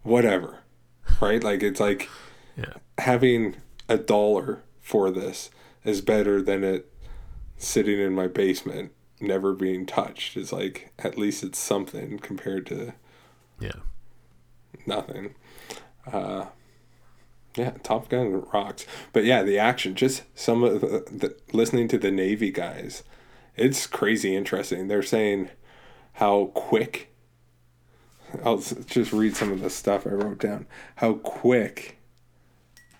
whatever, 0.02 0.60
right? 1.20 1.42
Like 1.42 1.62
it's 1.62 1.80
like 1.80 2.08
yeah, 2.56 2.74
having 2.98 3.56
a 3.88 3.98
dollar 3.98 4.62
for 4.80 5.10
this 5.10 5.50
is 5.84 6.00
better 6.00 6.42
than 6.42 6.64
it 6.64 6.92
sitting 7.56 8.00
in 8.00 8.14
my 8.14 8.26
basement, 8.26 8.92
never 9.20 9.52
being 9.52 9.86
touched. 9.86 10.36
It's 10.36 10.52
like 10.52 10.92
at 10.98 11.16
least 11.16 11.42
it's 11.42 11.58
something 11.58 12.18
compared 12.18 12.66
to 12.66 12.94
yeah. 13.60 13.80
nothing. 14.86 15.34
Uh, 16.10 16.46
yeah, 17.56 17.72
Top 17.82 18.08
Gun 18.08 18.42
rocks. 18.52 18.86
But 19.12 19.24
yeah, 19.24 19.42
the 19.42 19.58
action, 19.58 19.94
just 19.94 20.22
some 20.34 20.62
of 20.64 20.80
the, 20.80 20.86
the 21.10 21.36
listening 21.52 21.88
to 21.88 21.98
the 21.98 22.10
Navy 22.10 22.50
guys, 22.50 23.02
it's 23.56 23.86
crazy 23.86 24.34
interesting. 24.34 24.88
They're 24.88 25.02
saying 25.02 25.50
how 26.14 26.46
quick. 26.54 27.08
I'll 28.44 28.58
just 28.58 29.12
read 29.12 29.36
some 29.36 29.52
of 29.52 29.60
the 29.60 29.68
stuff 29.70 30.06
I 30.06 30.10
wrote 30.10 30.38
down. 30.38 30.66
How 30.96 31.14
quick 31.14 31.98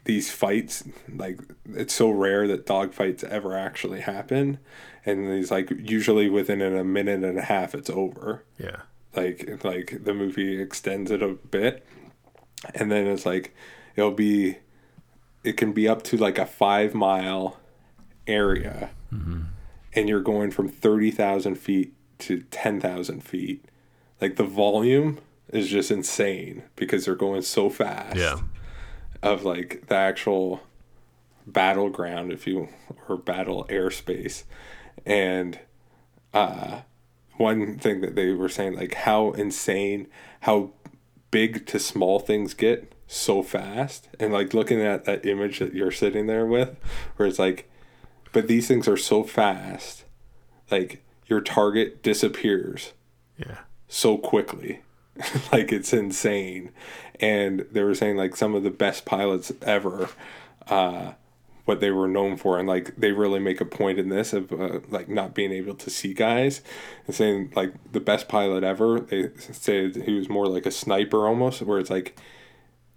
these 0.04 0.30
fights, 0.30 0.84
like 1.08 1.40
it's 1.70 1.94
so 1.94 2.10
rare 2.10 2.46
that 2.48 2.66
dog 2.66 2.92
fights 2.92 3.24
ever 3.24 3.56
actually 3.56 4.00
happen, 4.00 4.58
and 5.06 5.32
these 5.32 5.50
like 5.50 5.70
usually 5.70 6.28
within 6.28 6.60
a 6.60 6.84
minute 6.84 7.24
and 7.24 7.38
a 7.38 7.42
half 7.42 7.74
it's 7.74 7.88
over 7.88 8.44
Yeah. 8.58 8.80
like 9.16 9.64
like 9.64 10.04
the 10.04 10.12
movie 10.12 10.60
extends 10.60 11.10
it 11.10 11.22
a 11.22 11.28
bit 11.28 11.86
and 12.74 12.90
then 12.90 13.06
it's 13.06 13.24
like 13.26 13.54
it'll 13.96 14.10
be 14.10 14.58
it 15.44 15.56
can 15.56 15.72
be 15.72 15.88
up 15.88 16.02
to 16.04 16.16
like 16.16 16.38
a 16.38 16.46
five 16.46 16.94
mile 16.94 17.58
area. 18.26 18.90
And 19.94 20.08
you're 20.08 20.20
going 20.22 20.50
from 20.50 20.68
30,000 20.68 21.56
feet 21.56 21.92
to 22.20 22.40
10,000 22.50 23.22
feet. 23.22 23.64
Like 24.20 24.36
the 24.36 24.44
volume 24.44 25.18
is 25.52 25.68
just 25.68 25.90
insane 25.90 26.62
because 26.76 27.04
they're 27.04 27.14
going 27.16 27.42
so 27.42 27.68
fast 27.68 28.16
Yeah. 28.16 28.38
of 29.22 29.44
like 29.44 29.88
the 29.88 29.96
actual 29.96 30.62
battleground 31.46 32.32
if 32.32 32.46
you 32.46 32.68
or 33.08 33.16
battle 33.16 33.66
airspace. 33.68 34.44
And 35.04 35.58
uh 36.32 36.82
one 37.36 37.78
thing 37.78 38.00
that 38.02 38.14
they 38.14 38.32
were 38.32 38.48
saying 38.48 38.74
like 38.76 38.94
how 38.94 39.32
insane 39.32 40.06
how 40.42 40.70
big 41.30 41.66
to 41.66 41.78
small 41.78 42.18
things 42.20 42.54
get 42.54 42.91
so 43.12 43.42
fast 43.42 44.08
and 44.18 44.32
like 44.32 44.54
looking 44.54 44.80
at 44.80 45.04
that 45.04 45.24
image 45.26 45.58
that 45.58 45.74
you're 45.74 45.90
sitting 45.90 46.26
there 46.26 46.46
with 46.46 46.76
where 47.16 47.28
it's 47.28 47.38
like 47.38 47.68
but 48.32 48.48
these 48.48 48.66
things 48.66 48.88
are 48.88 48.96
so 48.96 49.22
fast 49.22 50.04
like 50.70 51.02
your 51.26 51.40
target 51.40 52.02
disappears 52.02 52.92
Yeah. 53.38 53.58
so 53.88 54.16
quickly. 54.18 54.80
like 55.52 55.70
it's 55.72 55.92
insane. 55.92 56.70
And 57.20 57.66
they 57.70 57.82
were 57.82 57.94
saying 57.94 58.16
like 58.16 58.34
some 58.34 58.54
of 58.54 58.62
the 58.62 58.70
best 58.70 59.04
pilots 59.04 59.52
ever, 59.62 60.08
uh, 60.68 61.12
what 61.66 61.80
they 61.80 61.90
were 61.90 62.08
known 62.08 62.36
for, 62.38 62.58
and 62.58 62.66
like 62.66 62.96
they 62.96 63.12
really 63.12 63.38
make 63.38 63.60
a 63.60 63.64
point 63.66 63.98
in 63.98 64.08
this 64.08 64.32
of 64.32 64.50
uh, 64.52 64.80
like 64.88 65.08
not 65.08 65.34
being 65.34 65.52
able 65.52 65.74
to 65.74 65.90
see 65.90 66.12
guys, 66.14 66.60
and 67.06 67.14
saying 67.14 67.52
like 67.54 67.72
the 67.92 68.00
best 68.00 68.26
pilot 68.26 68.64
ever. 68.64 69.00
They 69.00 69.30
say 69.38 69.90
he 69.92 70.14
was 70.14 70.28
more 70.30 70.46
like 70.46 70.66
a 70.66 70.70
sniper 70.70 71.26
almost, 71.26 71.62
where 71.62 71.78
it's 71.78 71.90
like 71.90 72.18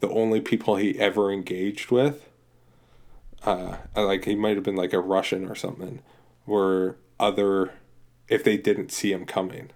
the 0.06 0.14
only 0.14 0.40
people 0.40 0.76
he 0.76 1.00
ever 1.00 1.32
engaged 1.32 1.90
with, 1.90 2.30
uh, 3.44 3.78
like 3.96 4.26
he 4.26 4.36
might 4.36 4.56
have 4.56 4.64
been 4.64 4.76
like 4.76 4.94
a 4.94 5.00
Russian 5.00 5.50
or 5.50 5.56
something, 5.56 6.02
were 6.46 6.98
other 7.20 7.74
if 8.28 8.44
they 8.44 8.56
didn't 8.56 8.92
see 8.92 9.12
him 9.12 9.26
coming. 9.26 9.72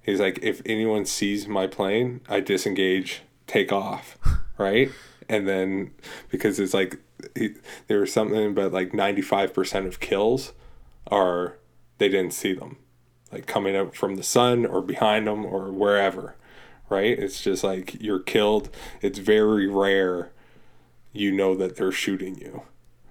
He's 0.00 0.20
like, 0.20 0.38
if 0.40 0.62
anyone 0.64 1.04
sees 1.04 1.46
my 1.48 1.66
plane, 1.66 2.22
I 2.28 2.40
disengage, 2.40 3.22
take 3.46 3.72
off, 3.72 4.16
right? 4.58 4.90
And 5.28 5.46
then 5.46 5.90
because 6.30 6.58
it's 6.58 6.72
like 6.72 6.98
he, 7.34 7.56
there 7.88 8.00
was 8.00 8.12
something 8.12 8.54
but 8.54 8.72
like 8.72 8.92
95% 8.92 9.86
of 9.86 10.00
kills 10.00 10.54
are 11.08 11.58
they 11.98 12.08
didn't 12.08 12.32
see 12.32 12.54
them 12.54 12.78
like 13.32 13.46
coming 13.46 13.76
out 13.76 13.94
from 13.94 14.16
the 14.16 14.22
sun 14.22 14.64
or 14.64 14.80
behind 14.80 15.26
them 15.26 15.44
or 15.44 15.72
wherever 15.72 16.36
right 16.88 17.18
it's 17.18 17.40
just 17.42 17.64
like 17.64 18.00
you're 18.00 18.20
killed 18.20 18.68
it's 19.02 19.18
very 19.18 19.66
rare 19.66 20.30
you 21.12 21.32
know 21.32 21.54
that 21.54 21.76
they're 21.76 21.92
shooting 21.92 22.36
you 22.38 22.62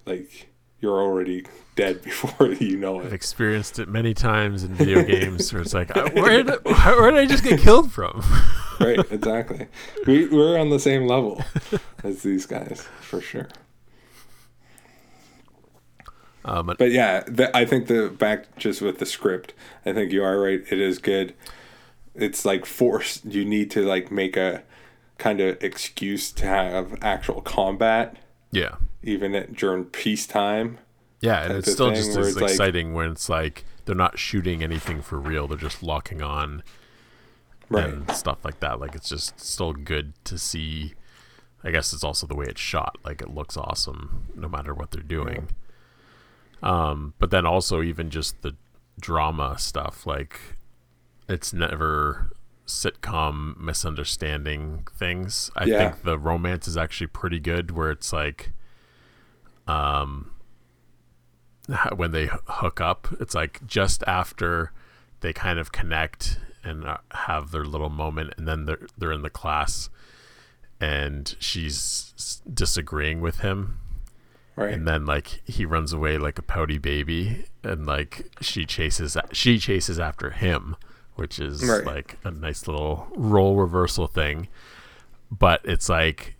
like 0.05 0.49
you're 0.79 1.01
already 1.01 1.45
dead 1.75 2.01
before 2.03 2.47
you 2.53 2.77
know 2.77 2.99
it. 2.99 3.07
I've 3.07 3.13
experienced 3.13 3.79
it 3.79 3.89
many 3.89 4.13
times 4.13 4.63
in 4.63 4.73
video 4.73 5.03
games 5.15 5.51
where 5.51 5.61
it's 5.61 5.73
like, 5.73 5.95
"Uh, 5.95 6.09
where 6.11 6.43
did, 6.43 6.63
where 6.63 7.11
did 7.11 7.19
I 7.19 7.25
just 7.25 7.43
get 7.43 7.59
killed 7.59 7.91
from? 7.91 8.23
right 8.79 8.99
exactly 9.09 9.67
we, 10.05 10.27
we're 10.27 10.59
on 10.59 10.69
the 10.69 10.79
same 10.79 11.07
level 11.07 11.41
as 12.03 12.23
these 12.23 12.45
guys 12.45 12.85
for 12.99 13.21
sure 13.21 13.47
Um, 16.43 16.67
but 16.67 16.77
But 16.77 16.91
yeah, 16.91 17.23
the, 17.27 17.55
I 17.57 17.65
think 17.65 17.87
the 17.87 18.09
back 18.09 18.55
just 18.57 18.81
with 18.81 18.99
the 18.99 19.05
script, 19.05 19.53
I 19.85 19.93
think 19.93 20.11
you 20.11 20.23
are 20.23 20.39
right. 20.39 20.61
It 20.69 20.79
is 20.79 20.99
good. 20.99 21.33
It's 22.15 22.45
like 22.45 22.65
forced. 22.65 23.25
You 23.25 23.43
need 23.45 23.69
to 23.71 23.81
like 23.85 24.11
make 24.11 24.37
a 24.37 24.63
kind 25.17 25.39
of 25.41 25.61
excuse 25.63 26.31
to 26.33 26.45
have 26.45 26.97
actual 27.01 27.41
combat, 27.41 28.17
yeah, 28.51 28.75
even 29.03 29.35
at, 29.35 29.53
during 29.53 29.85
peacetime. 29.85 30.77
yeah, 31.21 31.43
and 31.43 31.53
it's 31.53 31.71
still 31.71 31.89
just 31.91 32.17
as 32.17 32.27
it's 32.29 32.35
like- 32.41 32.51
exciting 32.51 32.93
when 32.93 33.11
it's 33.11 33.29
like 33.29 33.65
they're 33.85 33.95
not 33.95 34.17
shooting 34.17 34.63
anything 34.63 35.01
for 35.01 35.19
real; 35.19 35.47
they're 35.47 35.57
just 35.57 35.83
locking 35.83 36.21
on 36.21 36.63
Right. 37.69 37.85
and 37.85 38.11
stuff 38.11 38.45
like 38.45 38.59
that. 38.59 38.79
Like 38.79 38.93
it's 38.95 39.09
just 39.09 39.39
still 39.39 39.73
good 39.73 40.13
to 40.25 40.37
see. 40.37 40.93
I 41.63 41.71
guess 41.71 41.93
it's 41.93 42.03
also 42.03 42.27
the 42.27 42.35
way 42.35 42.45
it's 42.47 42.61
shot. 42.61 42.97
Like 43.03 43.21
it 43.21 43.33
looks 43.33 43.57
awesome 43.57 44.27
no 44.35 44.47
matter 44.47 44.73
what 44.73 44.91
they're 44.91 45.01
doing. 45.01 45.47
Um, 46.61 47.13
but 47.19 47.31
then 47.31 47.45
also 47.45 47.81
even 47.81 48.09
just 48.09 48.41
the 48.41 48.55
drama 48.99 49.57
stuff, 49.57 50.05
like 50.05 50.39
it's 51.27 51.53
never 51.53 52.31
sitcom 52.67 53.57
misunderstanding 53.57 54.87
things. 54.97 55.51
I 55.55 55.65
Yeah. 55.65 55.91
think 55.91 56.03
the 56.03 56.17
romance 56.17 56.67
is 56.67 56.77
actually 56.77 57.07
pretty 57.07 57.39
good 57.39 57.71
where 57.71 57.91
it's 57.91 58.11
like 58.13 58.51
um 59.67 60.31
when 61.95 62.11
they 62.11 62.29
hook 62.47 62.79
up, 62.79 63.07
it's 63.19 63.33
like 63.33 63.65
just 63.65 64.03
after 64.05 64.71
they 65.21 65.33
kind 65.33 65.57
of 65.57 65.71
connect 65.71 66.39
and 66.63 66.85
uh, 66.85 66.97
have 67.11 67.51
their 67.51 67.65
little 67.65 67.89
moment 67.89 68.33
and 68.37 68.47
then 68.47 68.65
they're 68.65 68.85
they're 68.97 69.11
in 69.11 69.23
the 69.23 69.29
class 69.29 69.89
and 70.79 71.35
she's 71.39 72.41
disagreeing 72.51 73.21
with 73.21 73.39
him 73.39 73.79
Right. 74.55 74.73
and 74.73 74.87
then 74.87 75.05
like 75.05 75.41
he 75.45 75.65
runs 75.65 75.91
away 75.93 76.17
like 76.17 76.37
a 76.39 76.41
pouty 76.43 76.77
baby 76.77 77.45
and 77.63 77.85
like 77.85 78.27
she 78.41 78.65
chases 78.65 79.17
she 79.31 79.57
chases 79.59 79.99
after 79.99 80.29
him 80.31 80.75
which 81.15 81.39
is 81.39 81.63
Right. 81.63 81.85
like 81.85 82.17
a 82.23 82.31
nice 82.31 82.67
little 82.67 83.07
role 83.15 83.55
reversal 83.55 84.07
thing 84.07 84.47
but 85.31 85.61
it's 85.63 85.89
like 85.89 86.35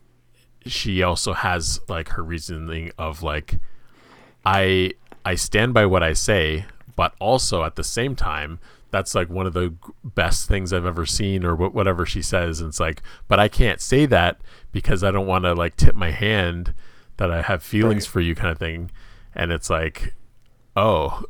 she 0.66 1.02
also 1.04 1.34
has 1.34 1.80
like 1.88 2.10
her 2.10 2.24
reasoning 2.24 2.92
of 2.98 3.24
like 3.24 3.60
i 4.46 4.92
i 5.24 5.36
stand 5.36 5.74
by 5.74 5.86
what 5.86 6.04
i 6.04 6.14
say 6.14 6.66
but 6.96 7.14
also 7.20 7.64
at 7.64 7.76
the 7.76 7.84
same 7.84 8.16
time 8.16 8.60
that's 8.92 9.14
like 9.16 9.30
one 9.30 9.46
of 9.46 9.54
the 9.54 9.74
best 10.04 10.48
things 10.48 10.72
i've 10.72 10.86
ever 10.86 11.06
seen 11.06 11.44
or 11.44 11.56
wh- 11.56 11.74
whatever 11.74 12.06
she 12.06 12.22
says 12.22 12.62
and 12.62 12.70
it's 12.70 12.80
like 12.80 13.02
but 13.28 13.40
i 13.40 13.48
can't 13.48 13.82
say 13.82 14.06
that 14.06 14.40
because 14.72 15.04
i 15.04 15.12
don't 15.12 15.28
want 15.28 15.44
to 15.46 15.54
like 15.54 15.76
tip 15.76 15.96
my 15.96 16.12
hand 16.12 16.74
that 17.18 17.32
i 17.32 17.42
have 17.42 17.64
feelings 17.64 18.08
Right. 18.08 18.12
for 18.14 18.22
you 18.22 18.36
kind 18.36 18.52
of 18.52 18.58
thing 18.60 18.92
and 19.34 19.52
it's 19.52 19.70
like 19.70 20.14
oh 20.76 21.24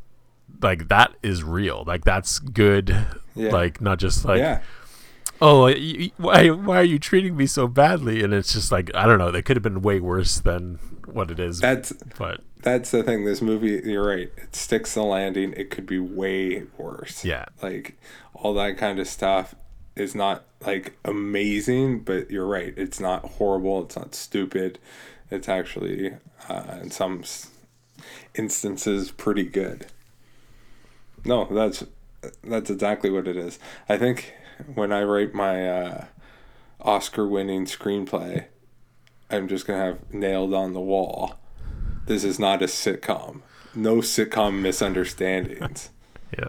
like 0.65 0.89
that 0.89 1.13
is 1.23 1.43
real 1.43 1.83
like 1.87 2.03
that's 2.03 2.39
good 2.39 2.95
Yeah. 3.35 3.51
like 3.51 3.79
not 3.79 3.99
just 3.99 4.25
like 4.25 4.39
yeah. 4.39 4.61
oh 5.41 5.71
why 6.17 6.49
why 6.49 6.77
are 6.77 6.83
you 6.83 6.99
treating 6.99 7.37
me 7.37 7.45
so 7.45 7.67
badly 7.67 8.23
and 8.23 8.33
it's 8.33 8.51
just 8.53 8.71
like 8.71 8.89
i 8.95 9.05
don't 9.05 9.19
know 9.19 9.31
they 9.31 9.41
could 9.41 9.55
have 9.55 9.63
been 9.63 9.81
way 9.81 9.99
worse 9.99 10.39
than 10.39 10.79
what 11.05 11.31
it 11.31 11.39
is 11.39 11.59
That's 11.59 11.93
but 12.19 12.41
that's 12.61 12.89
the 12.89 13.03
thing. 13.03 13.25
This 13.25 13.43
movie, 13.43 13.79
you're 13.85 14.07
right. 14.07 14.31
It 14.37 14.55
sticks 14.55 14.95
the 14.95 15.03
landing. 15.03 15.53
It 15.55 15.69
could 15.69 15.85
be 15.85 15.99
way 15.99 16.63
worse. 16.79 17.23
Yeah. 17.23 17.45
Like 17.61 17.95
all 18.33 18.55
that 18.55 18.75
kind 18.79 18.97
of 18.97 19.07
stuff 19.07 19.53
is 19.95 20.15
not 20.15 20.45
like 20.65 20.97
amazing, 21.05 21.99
but 21.99 22.31
you're 22.31 22.47
right. 22.47 22.73
It's 22.75 22.99
not 22.99 23.23
horrible. 23.23 23.83
It's 23.83 23.95
not 23.95 24.15
stupid. 24.15 24.79
It's 25.29 25.47
actually, 25.47 26.15
uh, 26.49 26.79
in 26.81 26.89
some 26.89 27.23
instances, 28.33 29.11
pretty 29.11 29.43
good. 29.43 29.85
No, 31.25 31.45
that's 31.45 31.83
that's 32.43 32.69
exactly 32.69 33.09
what 33.09 33.27
it 33.27 33.35
is. 33.35 33.59
I 33.89 33.97
think 33.97 34.33
when 34.73 34.91
I 34.91 35.03
write 35.03 35.33
my 35.33 35.67
uh, 35.67 36.05
Oscar-winning 36.81 37.65
screenplay, 37.65 38.45
I'm 39.29 39.47
just 39.47 39.65
gonna 39.67 39.83
have 39.83 40.13
nailed 40.13 40.53
on 40.53 40.73
the 40.73 40.79
wall. 40.79 41.35
This 42.05 42.23
is 42.23 42.39
not 42.39 42.61
a 42.61 42.65
sitcom. 42.67 43.41
No 43.73 43.97
sitcom 43.97 44.61
misunderstandings. 44.61 45.89
yeah 46.37 46.47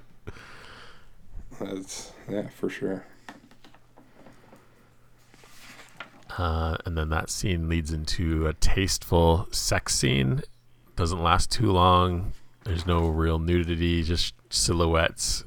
That's 1.61 2.12
yeah, 2.28 2.48
for 2.48 2.69
sure. 2.69 3.05
uh, 6.39 6.77
and 6.85 6.98
then 6.98 7.09
that 7.09 7.31
scene 7.31 7.69
leads 7.69 7.93
into 7.93 8.47
a 8.47 8.53
tasteful 8.55 9.48
sex 9.51 9.94
scene 9.94 10.43
doesn't 10.97 11.23
last 11.23 11.51
too 11.51 11.70
long 11.73 12.32
there's 12.65 12.86
no 12.86 13.07
real 13.09 13.39
nudity 13.39 14.03
just 14.03 14.35
silhouettes 14.51 15.44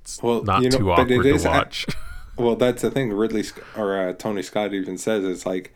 it's 0.00 0.22
Well, 0.22 0.42
not 0.42 0.62
you 0.62 0.70
know, 0.70 0.78
too 0.78 0.90
awkward 0.92 1.22
to 1.22 1.34
a- 1.34 1.48
watch 1.50 1.86
Well, 2.36 2.56
that's 2.56 2.80
the 2.80 2.90
thing. 2.90 3.12
Ridley 3.12 3.44
or 3.76 4.08
uh, 4.08 4.14
Tony 4.14 4.40
Scott 4.42 4.72
even 4.72 4.96
says 4.96 5.22
it's 5.24 5.44
like 5.44 5.74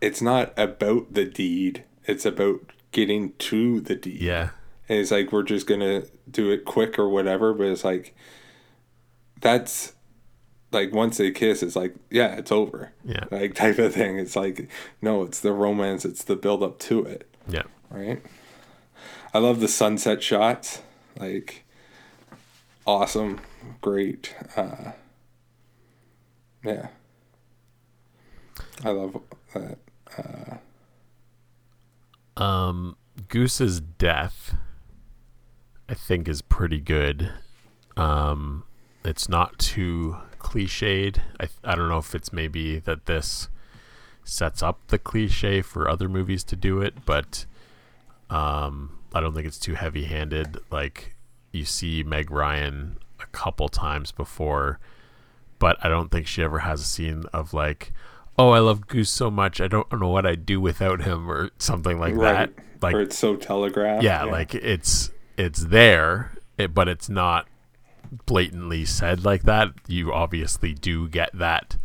it's 0.00 0.22
not 0.22 0.52
about 0.56 1.12
the 1.14 1.24
deed. 1.24 1.82
It's 2.04 2.24
about 2.24 2.60
getting 2.92 3.32
to 3.38 3.80
the 3.80 3.96
deed. 3.96 4.20
yeah 4.20 4.50
and 4.88 4.98
it's 5.00 5.10
like 5.10 5.32
we're 5.32 5.42
just 5.42 5.66
gonna 5.66 6.04
do 6.30 6.50
it 6.50 6.64
quick 6.64 6.98
or 7.00 7.08
whatever. 7.08 7.52
But 7.52 7.66
it's 7.66 7.84
like 7.84 8.14
that's 9.40 9.94
like 10.72 10.92
once 10.92 11.16
they 11.18 11.30
kiss, 11.30 11.62
it's 11.62 11.76
like 11.76 11.94
yeah, 12.10 12.36
it's 12.36 12.52
over. 12.52 12.92
Yeah. 13.04 13.24
like 13.30 13.54
type 13.54 13.78
of 13.78 13.92
thing. 13.94 14.18
It's 14.18 14.36
like 14.36 14.68
no, 15.02 15.22
it's 15.22 15.40
the 15.40 15.52
romance. 15.52 16.04
It's 16.04 16.22
the 16.24 16.36
build 16.36 16.62
up 16.62 16.78
to 16.80 17.04
it. 17.04 17.28
yeah 17.48 17.62
right? 17.90 18.22
I 19.32 19.38
love 19.38 19.60
the 19.60 19.68
sunset 19.68 20.22
shots, 20.22 20.80
like 21.18 21.64
awesome, 22.86 23.40
great. 23.80 24.34
Uh, 24.56 24.92
yeah, 26.64 26.88
I 28.84 28.90
love 28.90 29.20
that. 29.54 29.78
Um, 32.36 32.96
Goose's 33.28 33.80
death, 33.80 34.54
I 35.88 35.94
think, 35.94 36.28
is 36.28 36.42
pretty 36.42 36.80
good. 36.80 37.32
Um, 37.96 38.64
it's 39.04 39.28
not 39.28 39.58
too 39.58 40.16
cliched. 40.38 41.18
I 41.38 41.48
I 41.62 41.74
don't 41.74 41.88
know 41.88 41.98
if 41.98 42.14
it's 42.14 42.32
maybe 42.32 42.78
that 42.80 43.06
this 43.06 43.48
sets 44.24 44.62
up 44.62 44.80
the 44.88 44.98
cliche 44.98 45.62
for 45.62 45.88
other 45.88 46.08
movies 46.08 46.42
to 46.44 46.56
do 46.56 46.80
it, 46.80 47.04
but 47.04 47.44
um, 48.30 48.98
I 49.14 49.20
don't 49.20 49.32
think 49.32 49.46
it's 49.46 49.58
too 49.58 49.74
heavy-handed. 49.74 50.58
Like 50.70 51.14
you 51.52 51.64
see 51.64 52.02
Meg 52.02 52.30
Ryan 52.30 52.98
a 53.20 53.26
couple 53.26 53.68
times 53.68 54.10
before, 54.12 54.80
but 55.58 55.78
I 55.82 55.88
don't 55.88 56.10
think 56.10 56.26
she 56.26 56.42
ever 56.42 56.58
has 56.58 56.80
a 56.80 56.84
scene 56.84 57.24
of 57.32 57.54
like, 57.54 57.92
"Oh, 58.36 58.50
I 58.50 58.58
love 58.58 58.88
Goose 58.88 59.10
so 59.10 59.30
much, 59.30 59.60
I 59.60 59.68
don't 59.68 59.90
know 59.98 60.08
what 60.08 60.26
I'd 60.26 60.44
do 60.44 60.60
without 60.60 61.02
him," 61.02 61.30
or 61.30 61.50
something 61.58 61.98
like 61.98 62.18
that. 62.18 62.50
Like 62.82 62.94
or 62.94 63.00
it's 63.02 63.16
so 63.16 63.36
telegraphed. 63.36 64.02
yeah, 64.02 64.24
like 64.24 64.54
it's 64.54 65.10
it's 65.36 65.66
there, 65.66 66.32
it, 66.58 66.74
but 66.74 66.88
it's 66.88 67.08
not 67.08 67.46
blatantly 68.26 68.84
said 68.84 69.24
like 69.24 69.44
that. 69.44 69.70
You 69.86 70.12
obviously 70.12 70.74
do 70.74 71.08
get 71.08 71.30
that 71.34 71.76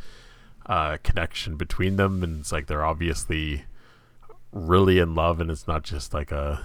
uh, 0.65 0.97
connection 1.03 1.57
between 1.57 1.95
them, 1.95 2.23
and 2.23 2.39
it's 2.39 2.51
like 2.51 2.67
they're 2.67 2.85
obviously 2.85 3.65
really 4.51 4.97
in 4.97 5.13
love, 5.15 5.39
and 5.39 5.51
it's 5.51 5.67
not 5.67 5.83
just 5.83 6.13
like 6.13 6.31
a 6.31 6.63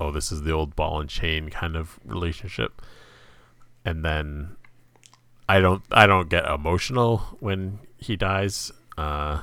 oh, 0.00 0.10
this 0.10 0.30
is 0.32 0.42
the 0.42 0.52
old 0.52 0.76
ball 0.76 1.00
and 1.00 1.08
chain 1.10 1.48
kind 1.50 1.76
of 1.76 1.98
relationship. 2.04 2.82
And 3.84 4.04
then 4.04 4.56
I 5.48 5.60
don't 5.60 5.82
I 5.90 6.06
don't 6.06 6.28
get 6.28 6.44
emotional 6.46 7.18
when 7.40 7.78
he 7.98 8.16
dies, 8.16 8.72
uh, 8.98 9.42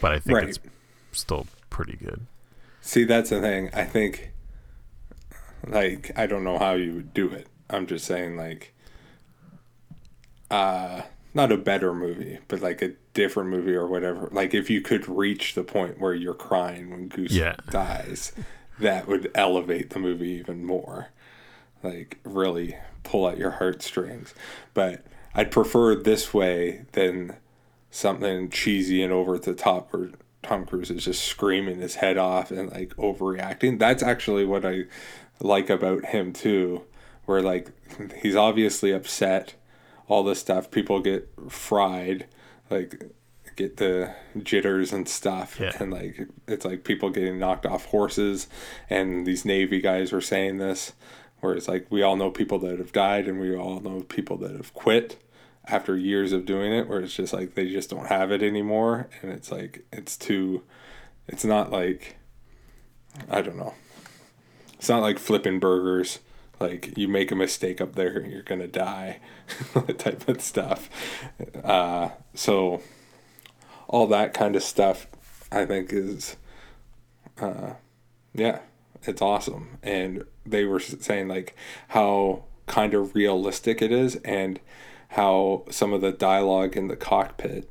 but 0.00 0.12
I 0.12 0.18
think 0.18 0.36
Right. 0.38 0.48
it's 0.48 0.58
still 1.12 1.46
pretty 1.70 1.96
good. 1.96 2.26
See, 2.80 3.04
that's 3.04 3.30
the 3.30 3.40
thing. 3.40 3.70
I 3.74 3.84
think, 3.84 4.30
like, 5.66 6.10
I 6.16 6.26
don't 6.26 6.42
know 6.44 6.58
how 6.58 6.72
you 6.72 6.94
would 6.94 7.12
do 7.12 7.28
it. 7.30 7.46
I'm 7.68 7.86
just 7.86 8.06
saying, 8.06 8.36
like, 8.36 8.72
uh, 10.50 11.02
not 11.34 11.52
a 11.52 11.56
better 11.58 11.92
movie, 11.92 12.38
but 12.48 12.60
like 12.60 12.80
a 12.80 12.92
different 13.12 13.50
movie 13.50 13.74
or 13.74 13.86
whatever. 13.86 14.28
Like 14.32 14.54
if 14.54 14.70
you 14.70 14.80
could 14.80 15.06
reach 15.08 15.54
the 15.54 15.62
point 15.64 16.00
where 16.00 16.14
you're 16.14 16.34
crying 16.34 16.90
when 16.90 17.08
Goose 17.08 17.32
Yeah. 17.32 17.56
dies, 17.70 18.32
that 18.80 19.06
would 19.06 19.30
elevate 19.34 19.90
the 19.90 19.98
movie 19.98 20.30
even 20.30 20.64
more. 20.64 21.08
Like 21.82 22.18
really 22.24 22.76
pull 23.02 23.28
at 23.28 23.38
your 23.38 23.52
heartstrings. 23.52 24.34
But 24.74 25.04
I'd 25.34 25.50
prefer 25.50 25.94
this 25.94 26.34
way 26.34 26.84
than 26.92 27.36
something 27.90 28.50
cheesy 28.50 29.02
and 29.02 29.12
over 29.12 29.38
the 29.38 29.54
top 29.54 29.92
where 29.92 30.10
Tom 30.42 30.66
Cruise 30.66 30.90
is 30.90 31.04
just 31.04 31.24
screaming 31.24 31.80
his 31.80 31.96
head 31.96 32.18
off 32.18 32.50
and 32.50 32.70
like 32.70 32.94
overreacting. 32.96 33.78
That's 33.78 34.02
actually 34.02 34.44
what 34.44 34.64
I 34.64 34.84
like 35.40 35.70
about 35.70 36.06
him 36.06 36.32
too, 36.32 36.84
where 37.26 37.42
like 37.42 37.70
he's 38.22 38.36
obviously 38.36 38.92
upset, 38.92 39.54
all 40.06 40.24
this 40.24 40.40
stuff. 40.40 40.70
People 40.70 41.00
get 41.00 41.28
fried, 41.48 42.26
like 42.70 43.10
get 43.58 43.76
the 43.76 44.14
jitters 44.42 44.92
and 44.92 45.08
stuff, 45.08 45.58
Yeah. 45.60 45.72
and 45.80 45.92
like 45.92 46.28
it's 46.46 46.64
like 46.64 46.84
people 46.84 47.10
getting 47.10 47.38
knocked 47.38 47.66
off 47.66 47.86
horses, 47.86 48.46
and 48.88 49.26
these 49.26 49.44
Navy 49.44 49.80
guys 49.80 50.12
were 50.12 50.20
saying 50.22 50.58
this, 50.58 50.92
where 51.40 51.54
it's 51.54 51.68
like 51.68 51.86
we 51.90 52.02
all 52.02 52.16
know 52.16 52.30
people 52.30 52.58
that 52.60 52.78
have 52.78 52.92
died, 52.92 53.26
and 53.28 53.38
we 53.40 53.54
all 53.54 53.80
know 53.80 54.00
people 54.02 54.36
that 54.38 54.52
have 54.52 54.72
quit 54.72 55.22
after 55.66 55.96
years 55.98 56.32
of 56.32 56.46
doing 56.46 56.72
it 56.72 56.88
where 56.88 57.00
it's 57.00 57.14
just 57.14 57.34
like 57.34 57.54
they 57.54 57.68
just 57.68 57.90
don't 57.90 58.06
have 58.06 58.32
it 58.32 58.42
anymore. 58.42 59.08
And 59.20 59.30
it's 59.32 59.52
like 59.52 59.84
it's 59.92 60.16
too 60.16 60.62
it's 61.26 61.44
not 61.44 61.70
like 61.70 62.16
i 63.28 63.42
don't 63.42 63.56
know. 63.58 63.74
It's 64.78 64.88
not 64.88 65.02
like 65.02 65.18
flipping 65.18 65.58
burgers. 65.60 66.20
Like 66.60 66.96
you 66.96 67.06
make 67.08 67.30
a 67.30 67.36
mistake 67.36 67.80
up 67.82 67.96
there 67.96 68.20
you're 68.26 68.42
gonna 68.42 68.66
die. 68.68 69.18
Type 69.98 70.26
of 70.28 70.40
stuff. 70.40 70.88
Uh, 71.62 72.10
so 72.34 72.80
all 73.88 74.06
that 74.06 74.32
kind 74.34 74.54
of 74.54 74.62
stuff 74.62 75.06
i 75.50 75.64
think 75.64 75.92
is 75.92 76.36
uh, 77.40 77.72
yeah 78.34 78.60
it's 79.04 79.22
awesome 79.22 79.78
and 79.82 80.24
they 80.46 80.64
were 80.64 80.80
saying 80.80 81.26
like 81.28 81.56
how 81.88 82.42
kind 82.66 82.94
of 82.94 83.14
realistic 83.14 83.80
it 83.82 83.90
is 83.92 84.16
and 84.16 84.60
how 85.12 85.64
some 85.70 85.92
of 85.92 86.00
the 86.00 86.12
dialogue 86.12 86.76
in 86.76 86.88
the 86.88 86.96
cockpit 86.96 87.70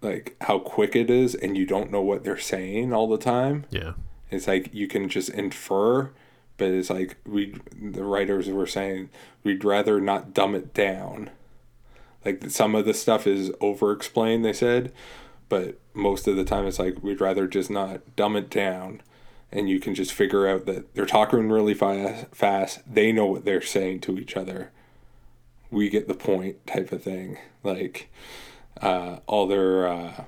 like 0.00 0.34
how 0.42 0.58
quick 0.58 0.96
it 0.96 1.08
is 1.10 1.34
and 1.34 1.56
you 1.56 1.64
don't 1.64 1.90
know 1.92 2.00
what 2.02 2.24
they're 2.24 2.36
saying 2.38 2.92
all 2.92 3.06
the 3.08 3.18
time 3.18 3.64
Yeah. 3.70 3.92
it's 4.30 4.48
like 4.48 4.72
you 4.74 4.88
can 4.88 5.08
just 5.08 5.28
infer 5.30 6.10
but 6.56 6.68
it's 6.70 6.90
like 6.90 7.16
we 7.26 7.54
the 7.80 8.02
writers 8.04 8.48
were 8.48 8.66
saying 8.66 9.10
we'd 9.44 9.64
rather 9.64 10.00
not 10.00 10.34
dumb 10.34 10.54
it 10.56 10.74
down 10.74 11.30
like 12.24 12.50
some 12.50 12.74
of 12.74 12.84
the 12.84 12.94
stuff 12.94 13.26
is 13.26 13.50
over 13.60 13.92
explained 13.92 14.44
they 14.44 14.52
said 14.52 14.92
but 15.52 15.76
most 15.92 16.26
of 16.26 16.34
the 16.34 16.46
time 16.46 16.66
it's 16.66 16.78
like 16.78 17.02
we'd 17.02 17.20
rather 17.20 17.46
just 17.46 17.68
not 17.68 18.16
dumb 18.16 18.36
it 18.36 18.48
down. 18.48 19.02
And 19.50 19.68
you 19.68 19.80
can 19.80 19.94
just 19.94 20.10
figure 20.10 20.48
out 20.48 20.64
that 20.64 20.94
they're 20.94 21.04
talking 21.04 21.50
really 21.50 21.74
fast 21.74 22.34
fast. 22.34 22.80
They 22.90 23.12
know 23.12 23.26
what 23.26 23.44
they're 23.44 23.60
saying 23.60 24.00
to 24.00 24.18
each 24.18 24.34
other. 24.34 24.70
We 25.70 25.90
get 25.90 26.08
the 26.08 26.14
point 26.14 26.66
type 26.66 26.90
of 26.90 27.02
thing. 27.02 27.36
Like 27.62 28.10
uh, 28.80 29.18
all 29.26 29.46
their 29.46 29.86
uh, 29.86 30.24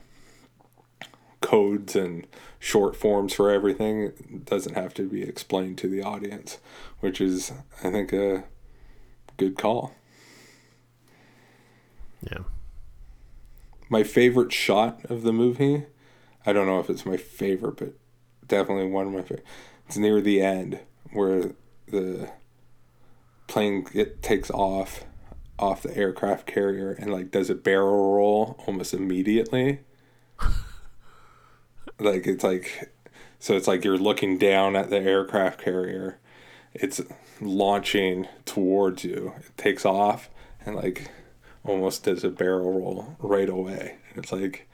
codes 1.41 1.97
and 1.97 2.27
short 2.59 2.95
forms 2.95 3.33
for 3.33 3.51
everything 3.51 4.43
doesn't 4.45 4.75
have 4.75 4.93
to 4.93 5.09
be 5.09 5.23
explained 5.23 5.79
to 5.79 5.89
the 5.89 6.03
audience 6.03 6.59
which 7.01 7.21
is 7.21 7.53
i 7.83 7.91
think 7.91 8.11
a 8.11 8.45
good 9.37 9.59
call 9.59 9.93
Yeah. 12.31 12.45
my 13.89 14.03
favorite 14.03 14.53
shot 14.53 15.05
of 15.07 15.23
the 15.23 15.33
movie 15.33 15.85
i 16.47 16.53
don't 16.53 16.67
know 16.67 16.81
if 16.81 16.89
it's 16.89 17.05
my 17.05 17.17
favorite 17.17 17.77
but 17.77 17.95
definitely 18.47 18.87
one 18.87 19.07
of 19.07 19.13
my 19.13 19.23
favorite 19.23 19.45
it's 19.87 19.97
near 19.97 20.21
the 20.21 20.41
end 20.41 20.81
where 21.13 21.53
the 21.89 22.31
plane 23.47 23.87
it 23.95 24.23
takes 24.23 24.51
off 24.51 25.05
off 25.59 25.83
the 25.83 25.97
aircraft 25.97 26.47
carrier 26.47 26.93
and 26.93 27.13
like 27.13 27.31
does 27.31 27.51
a 27.51 27.55
barrel 27.55 28.15
roll 28.15 28.57
almost 28.67 28.95
immediately. 28.95 29.81
Like 32.01 32.27
it's 32.27 32.43
like 32.43 32.93
so 33.39 33.55
it's 33.57 33.69
like 33.69 33.85
you're 33.85 33.97
looking 33.97 34.37
down 34.37 34.75
at 34.75 34.91
the 34.91 34.99
aircraft 34.99 35.63
carrier. 35.63 36.19
It's 36.73 37.01
launching 37.41 38.27
towards 38.45 39.05
you. 39.05 39.33
It 39.39 39.57
takes 39.57 39.85
off 39.85 40.29
and 40.67 40.75
like 40.75 41.09
almost 41.65 42.05
does 42.05 42.23
a 42.25 42.31
barrel 42.31 42.73
roll 42.79 43.17
right 43.21 43.49
away 43.49 43.97
it's 44.15 44.31
like 44.33 44.69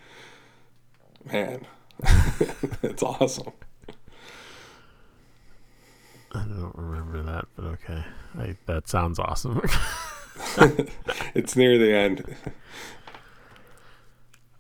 man 1.31 1.67
it's 2.83 3.03
awesome 3.03 3.53
I 6.33 6.45
don't 6.45 6.77
remember 6.77 7.23
that, 7.25 7.47
but 7.57 7.65
okay. 7.65 8.05
I, 8.39 8.57
that 8.67 8.89
sounds 8.89 9.19
awesome. 9.19 9.61
it's 11.35 11.57
near 11.57 11.77
the 11.77 11.93
end 11.93 12.37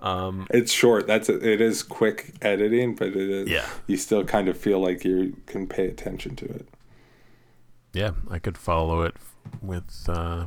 um, 0.00 0.46
it's 0.50 0.72
short 0.72 1.06
that's 1.06 1.28
it 1.28 1.60
is 1.60 1.82
quick 1.82 2.34
editing 2.42 2.94
but 2.96 3.08
it 3.08 3.16
is 3.16 3.48
Yeah. 3.48 3.66
you 3.86 3.96
still 3.96 4.24
kind 4.24 4.48
of 4.48 4.56
feel 4.58 4.80
like 4.80 5.04
you 5.04 5.36
can 5.46 5.66
pay 5.66 5.86
attention 5.88 6.34
to 6.36 6.46
it 6.46 6.66
yeah, 7.92 8.12
I 8.30 8.38
could 8.38 8.56
follow 8.56 9.02
it 9.02 9.14
with 9.60 10.04
uh, 10.08 10.46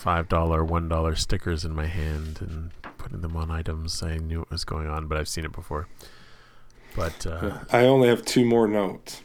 five 0.00 0.28
dollar, 0.28 0.64
one 0.64 0.88
dollar 0.88 1.14
stickers 1.14 1.64
in 1.64 1.74
my 1.74 1.86
hand 1.86 2.38
and 2.40 2.70
putting 2.98 3.20
them 3.20 3.36
on 3.36 3.50
items. 3.50 4.02
I 4.02 4.16
knew 4.16 4.40
what 4.40 4.50
was 4.50 4.64
going 4.64 4.88
on, 4.88 5.06
but 5.06 5.18
I've 5.18 5.28
seen 5.28 5.44
it 5.44 5.52
before. 5.52 5.88
But 6.96 7.26
uh, 7.26 7.58
i 7.72 7.84
only 7.86 8.08
have 8.08 8.24
two 8.24 8.44
more 8.44 8.66
notes 8.66 9.22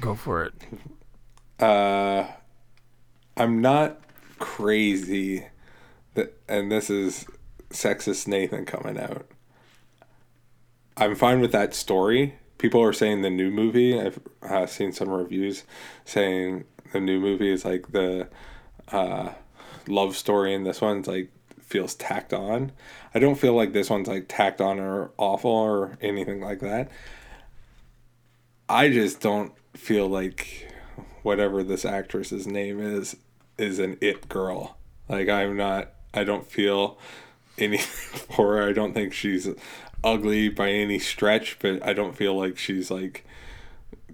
go 0.00 0.14
for 0.16 0.42
it. 0.42 0.54
uh 1.60 2.26
i'm 3.36 3.60
not 3.60 4.00
crazy 4.40 5.46
that 6.14 6.36
and 6.48 6.72
this 6.72 6.90
is 6.90 7.24
sexist 7.70 8.26
nathan 8.26 8.64
coming 8.64 8.98
out 8.98 9.26
i'm 10.96 11.14
fine 11.14 11.40
with 11.40 11.52
that 11.52 11.72
story 11.72 12.34
people 12.58 12.82
are 12.82 12.92
saying 12.92 13.22
the 13.22 13.30
new 13.30 13.50
movie 13.50 14.00
i've 14.00 14.18
uh, 14.42 14.66
seen 14.66 14.92
some 14.92 15.08
reviews 15.08 15.62
saying 16.04 16.64
the 16.92 17.00
new 17.00 17.20
movie 17.20 17.52
is 17.52 17.64
like 17.64 17.92
the 17.92 18.28
uh 18.90 19.30
love 19.86 20.16
story 20.16 20.54
and 20.54 20.66
this 20.66 20.80
one's 20.80 21.06
like 21.06 21.30
feels 21.60 21.94
tacked 21.94 22.32
on 22.34 22.70
i 23.14 23.18
don't 23.18 23.38
feel 23.38 23.54
like 23.54 23.72
this 23.72 23.88
one's 23.88 24.08
like 24.08 24.26
tacked 24.28 24.60
on 24.60 24.78
or 24.78 25.10
awful 25.16 25.50
or 25.50 25.96
anything 26.02 26.40
like 26.40 26.60
that 26.60 26.90
I 28.72 28.88
just 28.88 29.20
don't 29.20 29.52
feel 29.74 30.08
like 30.08 30.66
whatever 31.22 31.62
this 31.62 31.84
actress's 31.84 32.46
name 32.46 32.80
is 32.80 33.16
is 33.58 33.78
an 33.78 33.98
it 34.00 34.30
girl. 34.30 34.78
Like 35.10 35.28
I'm 35.28 35.58
not 35.58 35.90
I 36.14 36.24
don't 36.24 36.50
feel 36.50 36.98
anything 37.58 37.86
for 38.34 38.56
her. 38.56 38.66
I 38.66 38.72
don't 38.72 38.94
think 38.94 39.12
she's 39.12 39.46
ugly 40.02 40.48
by 40.48 40.70
any 40.70 40.98
stretch, 40.98 41.58
but 41.58 41.86
I 41.86 41.92
don't 41.92 42.16
feel 42.16 42.34
like 42.34 42.56
she's 42.56 42.90
like 42.90 43.26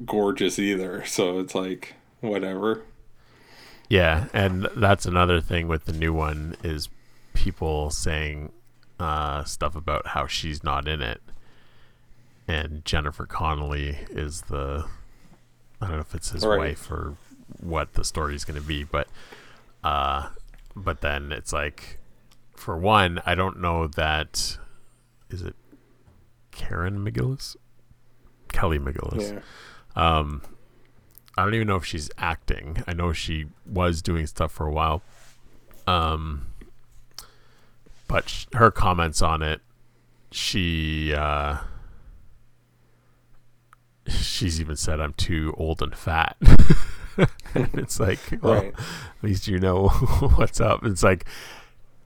gorgeous 0.05 0.59
either. 0.59 1.05
So 1.05 1.39
it's 1.39 1.55
like 1.55 1.95
whatever. 2.21 2.83
Yeah, 3.89 4.27
and 4.35 4.69
that's 4.77 5.07
another 5.07 5.41
thing 5.41 5.67
with 5.69 5.87
the 5.87 5.93
new 5.93 6.13
one 6.13 6.57
is 6.63 6.89
people 7.35 7.91
saying 7.91 8.53
uh, 9.01 9.45
stuff 9.45 9.75
about 9.77 10.09
how 10.09 10.27
she's 10.27 10.63
not 10.63 10.87
in 10.87 11.01
it, 11.01 11.23
and 12.47 12.85
Jennifer 12.85 13.25
Connelly 13.27 13.99
is 14.11 14.43
the 14.43 14.85
I 15.81 15.87
don't 15.87 15.97
know 15.97 16.01
if 16.01 16.15
it's 16.15 16.31
his 16.31 16.45
Right. 16.45 16.59
wife 16.59 16.91
or 16.91 17.17
what 17.61 17.95
the 17.95 18.05
story 18.05 18.35
is 18.35 18.45
going 18.45 18.61
to 18.61 18.67
be, 18.67 18.85
but 18.85 19.09
uh, 19.83 20.29
but 20.77 21.01
then 21.01 21.33
it's 21.33 21.53
like, 21.53 21.99
for 22.57 22.77
one, 22.77 23.21
I 23.25 23.35
don't 23.35 23.59
know 23.61 23.87
that 23.87 24.59
is 25.31 25.43
it 25.43 25.55
Karen 26.51 26.99
McGillis, 27.05 27.57
Kelly 28.53 28.79
McGillis. 28.79 29.33
Yeah. 29.97 30.19
Um, 30.19 30.43
I 31.39 31.45
don't 31.45 31.55
even 31.55 31.69
know 31.69 31.77
if 31.77 31.85
she's 31.85 32.11
acting. 32.19 32.83
I 32.87 32.93
know 32.95 33.13
she 33.13 33.47
was 33.65 34.03
doing 34.03 34.27
stuff 34.27 34.51
for 34.53 34.67
a 34.67 34.73
while. 34.73 35.03
Um, 35.87 36.47
but 38.09 38.29
sh- 38.29 38.47
her 38.55 38.71
comments 38.71 39.23
on 39.23 39.43
it, 39.43 39.61
she 40.33 41.15
uh, 41.15 41.59
she's 44.07 44.61
even 44.61 44.77
said 44.77 45.01
I'm 45.01 45.13
too 45.15 45.55
old 45.57 45.83
and 45.83 45.95
fat. 45.95 46.37
and 47.55 47.69
it's 47.75 48.01
like, 48.01 48.19
well, 48.43 48.55
Right. 48.55 48.75
at 48.77 49.23
least 49.25 49.49
you 49.49 49.59
know 49.59 49.89
what's 50.37 50.61
up. 50.61 50.85
It's 50.85 51.03
like 51.03 51.25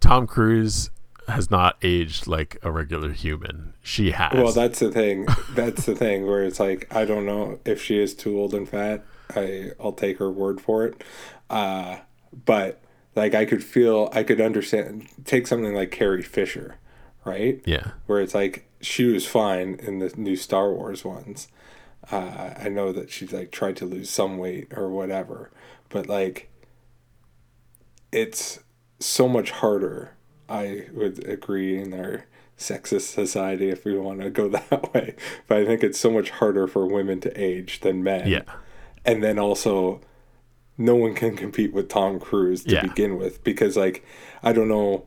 Tom 0.01 0.27
Cruise 0.27 0.91
has 1.29 1.51
not 1.51 1.77
aged 1.83 2.27
like 2.27 2.59
a 2.63 2.71
regular 2.71 3.13
human. 3.13 3.75
She 3.83 4.11
has. 4.11 4.35
Well, 4.35 4.53
that's 4.53 4.81
the 4.81 4.91
thing. 4.91 5.27
That's 5.55 5.87
the 5.87 5.95
thing 5.95 6.27
where 6.27 6.43
it's 6.45 6.61
like 6.61 6.93
I 6.95 7.05
don't 7.05 7.25
know 7.27 7.61
if 7.65 7.83
she 7.83 7.99
is 7.99 8.15
too 8.15 8.39
old 8.39 8.55
and 8.55 8.69
fat. 8.69 9.05
I 9.37 9.73
I'll 9.81 9.93
take 9.93 10.19
her 10.19 10.31
word 10.31 10.61
for 10.61 10.85
it. 10.85 11.03
Uh, 11.51 11.99
but 12.45 12.83
like 13.15 13.35
I 13.35 13.45
could 13.45 13.63
feel, 13.63 14.09
I 14.13 14.23
could 14.23 14.41
understand. 14.41 15.09
Take 15.25 15.47
something 15.47 15.75
like 15.75 15.91
Carrie 15.91 16.23
Fisher, 16.23 16.77
right? 17.25 17.61
Yeah. 17.65 17.93
Where 18.07 18.21
it's 18.21 18.35
like 18.35 18.69
she 18.81 19.05
was 19.05 19.27
fine 19.27 19.75
in 19.81 19.99
the 19.99 20.13
new 20.17 20.37
Star 20.37 20.73
Wars 20.73 21.05
ones. 21.05 21.49
Uh, 22.11 22.55
I 22.59 22.69
know 22.69 22.93
that 22.93 23.11
she's 23.11 23.33
like 23.33 23.53
tried 23.53 23.77
to 23.77 23.85
lose 23.87 24.11
some 24.11 24.39
weight 24.39 24.73
or 24.77 24.89
whatever, 24.89 25.51
but 25.89 26.09
like 26.09 26.51
it's 28.11 28.61
so 28.99 29.29
much 29.29 29.51
harder. 29.51 30.15
I 30.49 30.87
would 30.93 31.27
agree 31.27 31.79
in 31.79 31.95
our 31.95 32.27
sexist 32.59 33.13
society 33.13 33.71
if 33.71 33.85
we 33.85 33.97
want 33.99 34.21
to 34.21 34.31
go 34.31 34.49
that 34.49 34.93
way, 34.93 35.15
but 35.47 35.59
I 35.59 35.65
think 35.65 35.83
it's 35.83 35.99
so 35.99 36.11
much 36.11 36.31
harder 36.31 36.67
for 36.67 36.87
women 36.87 37.21
to 37.21 37.41
age 37.41 37.81
than 37.81 38.03
men. 38.03 38.29
Yeah. 38.29 38.43
And 39.05 39.23
then 39.23 39.39
also 39.39 40.01
no 40.79 40.95
one 40.97 41.15
can 41.15 41.37
compete 41.37 41.73
with 41.73 41.89
Tom 41.89 42.19
Cruise 42.19 42.65
to 42.65 42.73
Yeah. 42.75 42.83
begin 42.83 43.19
with 43.19 43.43
because 43.45 43.77
like 43.77 44.05
I 44.43 44.53
don't 44.53 44.69
know 44.69 45.07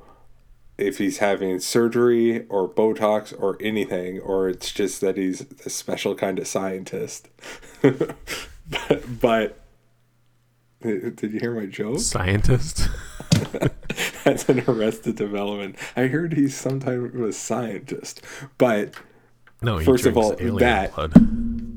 if 0.77 0.97
he's 0.97 1.19
having 1.19 1.57
surgery 1.59 2.45
or 2.49 2.67
Botox 2.69 3.33
or 3.39 3.55
anything, 3.61 4.19
or 4.19 4.49
it's 4.49 4.71
just 4.73 4.99
that 5.01 5.15
he's 5.15 5.45
a 5.65 5.69
special 5.69 6.15
kind 6.15 6.37
of 6.37 6.45
scientist. 6.47 7.29
but, 7.81 9.19
but 9.21 9.59
did 10.81 11.31
you 11.33 11.39
hear 11.39 11.53
my 11.59 11.65
joke? 11.65 11.99
Scientist. 11.99 12.89
That's 14.25 14.49
an 14.49 14.63
Arrested 14.67 15.15
Development. 15.15 15.77
I 15.95 16.07
heard 16.07 16.33
he's 16.33 16.55
sometimes 16.55 17.15
a 17.15 17.31
scientist, 17.31 18.21
but 18.57 18.93
No, 19.61 19.79
First 19.79 20.05
of 20.05 20.17
all, 20.17 20.33
alien 20.33 20.57
that- 20.57 20.93
blood. 20.93 21.13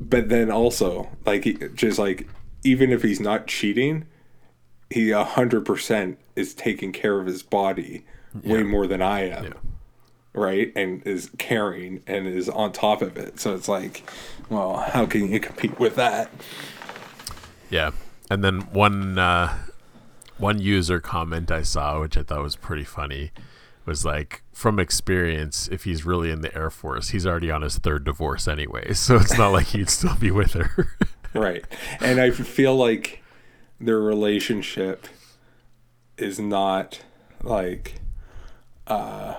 But 0.09 0.29
then 0.29 0.51
also 0.51 1.09
like 1.25 1.43
he, 1.43 1.53
just 1.75 1.99
like 1.99 2.27
even 2.63 2.91
if 2.91 3.03
he's 3.03 3.19
not 3.19 3.47
cheating, 3.47 4.05
he 4.89 5.11
a 5.11 5.23
hundred 5.23 5.65
percent 5.65 6.17
is 6.35 6.53
taking 6.53 6.91
care 6.91 7.19
of 7.19 7.27
his 7.27 7.43
body 7.43 8.05
way 8.43 8.63
more 8.63 8.87
than 8.87 9.01
I 9.01 9.29
am. 9.29 9.43
Yeah. 9.45 9.53
right? 10.33 10.71
And 10.75 11.05
is 11.05 11.31
caring 11.37 12.01
and 12.07 12.27
is 12.27 12.49
on 12.49 12.71
top 12.71 13.01
of 13.01 13.17
it. 13.17 13.39
So 13.39 13.55
it's 13.55 13.67
like, 13.67 14.09
well, 14.49 14.77
how 14.77 15.05
can 15.05 15.31
you 15.31 15.39
compete 15.39 15.79
with 15.79 15.95
that? 15.95 16.31
Yeah, 17.69 17.91
and 18.31 18.43
then 18.43 18.61
one 18.73 19.19
uh, 19.19 19.55
one 20.37 20.59
user 20.59 20.99
comment 20.99 21.51
I 21.51 21.61
saw, 21.63 22.01
which 22.01 22.17
I 22.17 22.23
thought 22.23 22.41
was 22.41 22.55
pretty 22.55 22.83
funny, 22.83 23.31
was 23.89 24.05
like, 24.05 24.43
from 24.53 24.79
experience, 24.79 25.67
if 25.71 25.83
he's 25.83 26.05
really 26.05 26.29
in 26.29 26.41
the 26.41 26.55
Air 26.55 26.69
Force, 26.69 27.09
he's 27.09 27.25
already 27.25 27.49
on 27.49 27.63
his 27.63 27.79
third 27.79 28.03
divorce 28.03 28.47
anyway, 28.47 28.93
so 28.93 29.15
it's 29.15 29.35
not 29.35 29.49
like 29.49 29.67
he'd 29.67 29.89
still 29.89 30.15
be 30.15 30.31
with 30.31 30.53
her. 30.53 30.87
Right. 31.31 31.63
And 32.01 32.19
I 32.19 32.31
feel 32.31 32.75
like 32.75 33.21
their 33.79 33.99
relationship 33.99 35.05
is 36.17 36.39
not 36.39 37.03
like 37.43 38.01
uh 38.87 39.35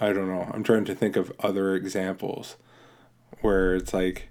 I 0.00 0.12
don't 0.12 0.26
know. 0.26 0.50
I'm 0.52 0.64
trying 0.64 0.84
to 0.86 0.96
think 0.96 1.14
of 1.14 1.32
other 1.38 1.76
examples 1.76 2.56
where 3.40 3.76
it's 3.76 3.94
like 3.94 4.30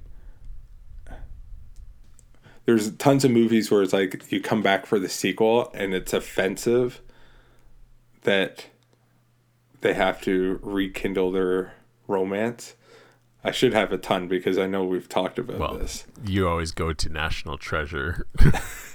there's 2.66 2.92
tons 2.98 3.24
of 3.24 3.32
movies 3.32 3.72
where 3.72 3.82
it's 3.82 3.94
like 3.94 4.30
you 4.34 4.42
come 4.42 4.62
back 4.62 4.86
for 4.86 5.00
the 5.00 5.08
sequel 5.08 5.72
and 5.74 5.94
it's 5.94 6.12
offensive 6.12 7.00
that 8.22 8.68
they 9.82 9.94
have 9.94 10.22
to 10.22 10.60
rekindle 10.62 11.32
their 11.32 11.74
romance. 12.08 12.76
I 13.44 13.50
should 13.50 13.74
have 13.74 13.92
a 13.92 13.98
ton 13.98 14.28
because 14.28 14.60
I 14.60 14.68
know 14.68 14.84
we've 14.84 15.10
talked 15.10 15.40
about 15.40 15.60
well, 15.60 15.74
this. 15.74 16.06
you 16.24 16.48
always 16.48 16.72
go 16.72 16.94
to 16.94 17.10
National 17.10 17.58
Treasure. 17.58 18.28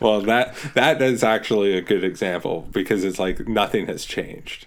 well, 0.00 0.20
that 0.20 0.54
that 0.74 1.00
is 1.00 1.24
actually 1.24 1.74
a 1.74 1.80
good 1.80 2.04
example 2.04 2.68
because 2.72 3.04
it's 3.04 3.18
like 3.18 3.48
nothing 3.48 3.86
has 3.86 4.04
changed, 4.04 4.66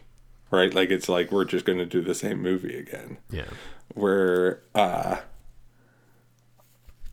right? 0.50 0.74
Like 0.74 0.90
it's 0.90 1.08
like 1.08 1.32
we're 1.32 1.46
just 1.46 1.64
going 1.64 1.78
to 1.78 1.86
do 1.86 2.02
the 2.02 2.16
same 2.16 2.42
movie 2.42 2.76
again. 2.76 3.18
yeah, 3.30 3.46
Where, 3.94 4.64
uh, 4.74 5.18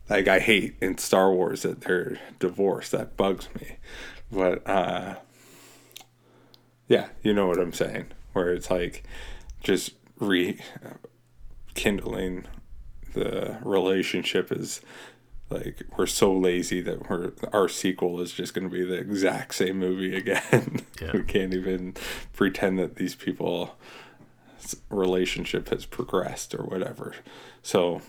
like 0.09 0.27
I 0.27 0.39
hate 0.39 0.77
in 0.81 0.97
Star 0.97 1.31
Wars 1.31 1.61
that 1.61 1.81
they're 1.81 2.19
divorced. 2.39 2.93
That 2.93 3.15
bugs 3.15 3.47
me, 3.61 3.75
but 4.31 4.67
uh, 4.67 5.17
yeah, 6.87 7.09
you 7.23 7.33
know 7.33 7.47
what 7.47 7.59
I'm 7.59 7.73
saying. 7.73 8.07
Where 8.33 8.53
it's 8.53 8.69
like 8.69 9.03
just 9.63 9.91
rekindling 10.19 12.45
the 13.13 13.57
relationship 13.63 14.51
is 14.51 14.81
like 15.49 15.83
we're 15.97 16.05
so 16.05 16.33
lazy 16.33 16.81
that 16.81 17.09
we're 17.09 17.31
our 17.53 17.69
sequel 17.69 18.19
is 18.19 18.31
just 18.31 18.53
going 18.53 18.69
to 18.69 18.73
be 18.73 18.83
the 18.83 18.97
exact 18.97 19.55
same 19.55 19.79
movie 19.79 20.15
again. 20.15 20.81
Yeah. 21.01 21.11
we 21.11 21.23
can't 21.23 21.53
even 21.53 21.93
pretend 22.31 22.79
that 22.79 22.95
these 22.95 23.15
people 23.15 23.75
relationship 24.89 25.67
has 25.69 25.85
progressed 25.85 26.55
or 26.55 26.63
whatever. 26.63 27.13
So 27.61 28.01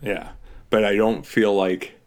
yeah, 0.00 0.30
but 0.70 0.84
I 0.84 0.94
don't 0.94 1.26
feel 1.26 1.52
like 1.54 1.98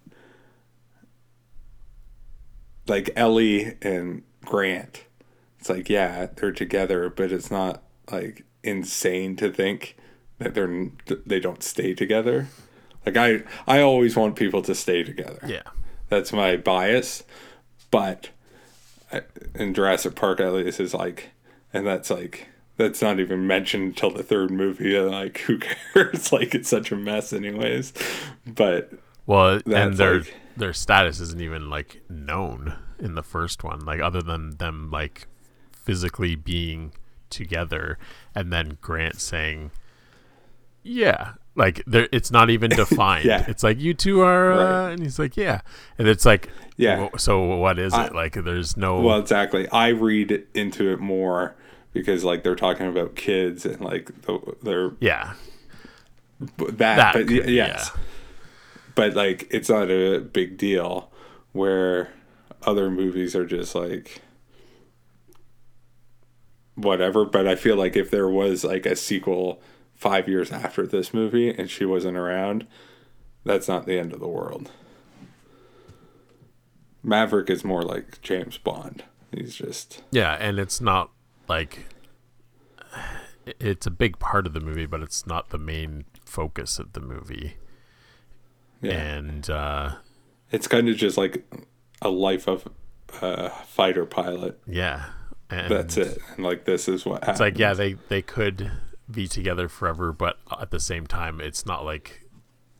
like 2.87 3.09
Ellie 3.17 3.75
and 3.81 4.23
Grant. 4.45 5.03
It's 5.63 5.69
like 5.69 5.87
yeah, 5.89 6.27
they're 6.35 6.51
together, 6.51 7.09
but 7.09 7.31
it's 7.31 7.49
not 7.49 7.83
like 8.11 8.43
insane 8.63 9.37
to 9.37 9.49
think 9.49 9.95
that 10.37 10.53
they're 10.55 10.89
they 11.25 11.39
don't 11.39 11.63
stay 11.63 11.93
together. 11.93 12.47
Like 13.05 13.15
I 13.15 13.43
I 13.65 13.79
always 13.79 14.17
want 14.17 14.35
people 14.35 14.61
to 14.63 14.75
stay 14.75 15.03
together. 15.03 15.39
yeah, 15.47 15.61
That's 16.09 16.33
my 16.33 16.57
bias, 16.57 17.23
but 17.91 18.31
in 19.55 19.73
Jurassic 19.73 20.15
Park 20.15 20.41
at 20.41 20.51
least 20.51 20.81
is 20.81 20.93
like, 20.93 21.29
and 21.71 21.87
that's 21.87 22.09
like 22.09 22.47
that's 22.75 23.01
not 23.01 23.21
even 23.21 23.47
mentioned 23.47 23.83
until 23.85 24.11
the 24.11 24.21
third 24.23 24.51
movie. 24.51 24.97
and, 24.97 25.11
Like 25.11 25.37
who 25.39 25.59
cares? 25.93 26.33
like 26.33 26.53
it's 26.53 26.67
such 26.67 26.91
a 26.91 26.97
mess, 26.97 27.31
anyways. 27.31 27.93
But 28.45 28.91
Well, 29.25 29.61
and 29.65 29.95
their 29.95 30.19
like- 30.19 30.35
their 30.57 30.73
status 30.73 31.21
isn't 31.21 31.39
even 31.41 31.69
like 31.69 32.01
known 32.09 32.75
in 32.99 33.15
the 33.15 33.23
first 33.23 33.63
one, 33.63 33.79
like 33.85 34.01
other 34.01 34.21
than 34.21 34.57
them 34.57 34.89
like 34.91 35.27
physically 35.83 36.35
being 36.35 36.93
together, 37.29 37.97
and 38.35 38.51
then 38.51 38.77
Grant 38.81 39.19
saying, 39.21 39.71
"Yeah." 40.83 41.33
Like 41.55 41.83
there, 41.85 42.09
it's 42.11 42.31
not 42.31 42.49
even 42.49 42.69
defined. 42.75 43.25
Yeah. 43.25 43.45
It's 43.47 43.61
like 43.61 43.79
you 43.79 43.93
two 43.93 44.21
are, 44.21 44.53
uh, 44.53 44.57
Right. 44.85 44.93
and 44.93 45.03
he's 45.03 45.19
like, 45.19 45.37
"Yeah," 45.37 45.61
and 45.99 46.07
it's 46.07 46.25
like, 46.25 46.49
Yeah. 46.77 47.09
"Wh- 47.13 47.19
So 47.19 47.43
what 47.57 47.77
is 47.77 47.93
I- 47.93 48.07
it? 48.07 48.15
Like, 48.15 48.33
there's 48.33 48.75
no. 48.75 48.99
well, 48.99 49.19
exactly. 49.19 49.67
I 49.69 49.89
read 49.89 50.45
into 50.55 50.91
it 50.91 50.99
more 50.99 51.53
because 51.93 52.23
like 52.23 52.41
they're 52.43 52.55
talking 52.55 52.87
about 52.87 53.15
kids 53.15 53.67
and 53.67 53.79
like 53.81 54.09
the, 54.23 54.39
they're 54.63 54.93
yeah, 54.99 55.33
that, 56.39 56.77
That 56.79 57.13
but 57.13 57.27
could- 57.27 57.47
yes 57.49 57.91
yeah. 57.93 58.01
but 58.95 59.13
like 59.13 59.47
it's 59.51 59.69
not 59.69 59.91
a 59.91 60.19
big 60.21 60.57
deal 60.57 61.11
where 61.51 62.09
other 62.63 62.89
movies 62.89 63.35
are 63.35 63.45
just 63.45 63.75
like 63.75 64.22
whatever 66.75 67.23
but 67.25 67.47
i 67.47 67.55
feel 67.55 67.75
like 67.75 67.95
if 67.95 68.09
there 68.09 68.29
was 68.29 68.63
like 68.63 68.85
a 68.85 68.95
sequel 68.95 69.61
five 69.95 70.27
years 70.27 70.51
after 70.51 70.87
this 70.87 71.13
movie 71.13 71.49
and 71.49 71.69
she 71.69 71.85
wasn't 71.85 72.17
around 72.17 72.65
that's 73.43 73.67
not 73.67 73.85
the 73.85 73.99
end 73.99 74.13
of 74.13 74.19
the 74.19 74.27
world. 74.27 74.71
Maverick 77.01 77.49
is 77.49 77.63
more 77.63 77.81
like 77.83 78.21
james 78.21 78.57
bond. 78.57 79.03
He's 79.31 79.55
just 79.55 80.01
Yeah, 80.11 80.37
and 80.39 80.59
it's 80.59 80.79
not 80.79 81.11
like 81.49 81.87
it's 83.59 83.85
a 83.85 83.91
big 83.91 84.19
part 84.19 84.47
of 84.47 84.53
the 84.53 84.61
movie, 84.61 84.85
but 84.85 85.01
it's 85.01 85.27
not 85.27 85.49
the 85.49 85.57
main 85.57 86.05
focus 86.25 86.79
of 86.79 86.93
the 86.93 87.01
movie. 87.01 87.57
yeah. 88.81 88.93
And 88.93 89.49
uh, 89.49 89.95
it's 90.51 90.67
kind 90.67 90.87
of 90.87 90.95
just 90.95 91.17
like 91.17 91.45
a 92.01 92.09
life 92.09 92.47
of 92.47 92.69
a 93.21 93.49
fighter 93.49 94.05
pilot. 94.05 94.59
Yeah, 94.65 95.07
and 95.59 95.71
that's 95.71 95.97
it 95.97 96.17
and 96.35 96.45
like 96.45 96.65
this 96.65 96.87
is 96.87 97.05
what 97.05 97.23
It's 97.27 97.39
like 97.39 97.57
yeah, 97.57 97.73
they 97.73 97.93
they 98.09 98.21
could 98.21 98.71
be 99.11 99.27
together 99.27 99.67
forever, 99.69 100.11
but 100.13 100.37
at 100.59 100.71
the 100.71 100.79
same 100.79 101.05
time, 101.07 101.39
it's 101.41 101.65
not 101.65 101.83
like 101.85 102.21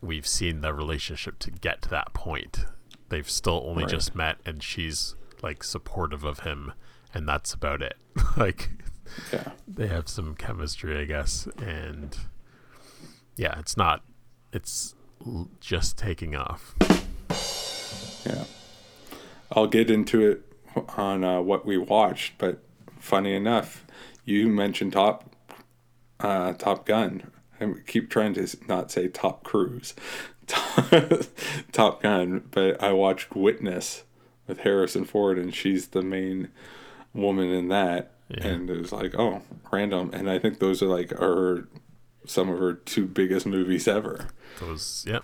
we've 0.01 0.25
seen 0.27 0.61
the 0.61 0.73
relationship 0.73 1.37
to 1.39 1.51
get 1.51 1.81
to 1.83 1.89
that 1.89 2.13
point. 2.13 2.65
They've 3.09 3.29
still 3.29 3.63
only 3.65 3.83
Right. 3.83 3.91
just 3.91 4.15
met, 4.15 4.37
and 4.45 4.63
she's 4.63 5.15
like 5.41 5.63
supportive 5.63 6.23
of 6.23 6.39
him, 6.39 6.73
and 7.13 7.27
that's 7.27 7.53
about 7.53 7.81
it. 7.81 7.95
like 8.37 8.69
yeah 9.31 9.51
they 9.67 9.87
have 9.87 10.07
some 10.07 10.33
chemistry, 10.35 10.97
I 10.99 11.05
guess, 11.05 11.47
and 11.61 12.17
yeah, 13.35 13.59
it's 13.59 13.75
not. 13.77 14.03
It's 14.51 14.95
l- 15.25 15.49
just 15.59 15.97
taking 15.97 16.35
off. 16.35 16.75
Yeah. 18.25 18.45
I'll 19.51 19.67
get 19.67 19.91
into 19.91 20.21
it 20.21 20.41
on 20.97 21.23
uh, 21.23 21.41
what 21.41 21.65
we 21.65 21.77
watched, 21.77 22.37
but 22.37 22.59
funny 22.99 23.33
enough, 23.33 23.85
you 24.25 24.47
mentioned 24.47 24.93
Top 24.93 25.35
uh, 26.19 26.53
Top 26.53 26.85
Gun. 26.85 27.31
I 27.59 27.73
keep 27.85 28.09
trying 28.09 28.33
to 28.35 28.47
not 28.67 28.91
say 28.91 29.07
Top 29.07 29.43
Cruise, 29.43 29.93
Top 31.71 32.01
Gun, 32.01 32.43
but 32.51 32.81
I 32.81 32.91
watched 32.93 33.35
Witness 33.35 34.03
with 34.47 34.59
Harrison 34.59 35.05
Ford, 35.05 35.37
and 35.37 35.53
she's 35.53 35.87
the 35.87 36.01
main 36.01 36.49
woman 37.13 37.49
in 37.49 37.67
that. 37.69 38.11
Yeah. 38.29 38.47
And 38.47 38.69
it 38.69 38.79
was 38.79 38.91
like, 38.91 39.13
oh, 39.17 39.41
random. 39.71 40.09
And 40.13 40.29
I 40.29 40.39
think 40.39 40.59
those 40.59 40.81
are 40.81 40.87
like 40.87 41.11
her 41.11 41.67
some 42.25 42.49
of 42.49 42.59
her 42.59 42.73
two 42.73 43.05
biggest 43.05 43.45
movies 43.45 43.87
ever. 43.87 44.27
Those, 44.59 45.05
yep. 45.07 45.23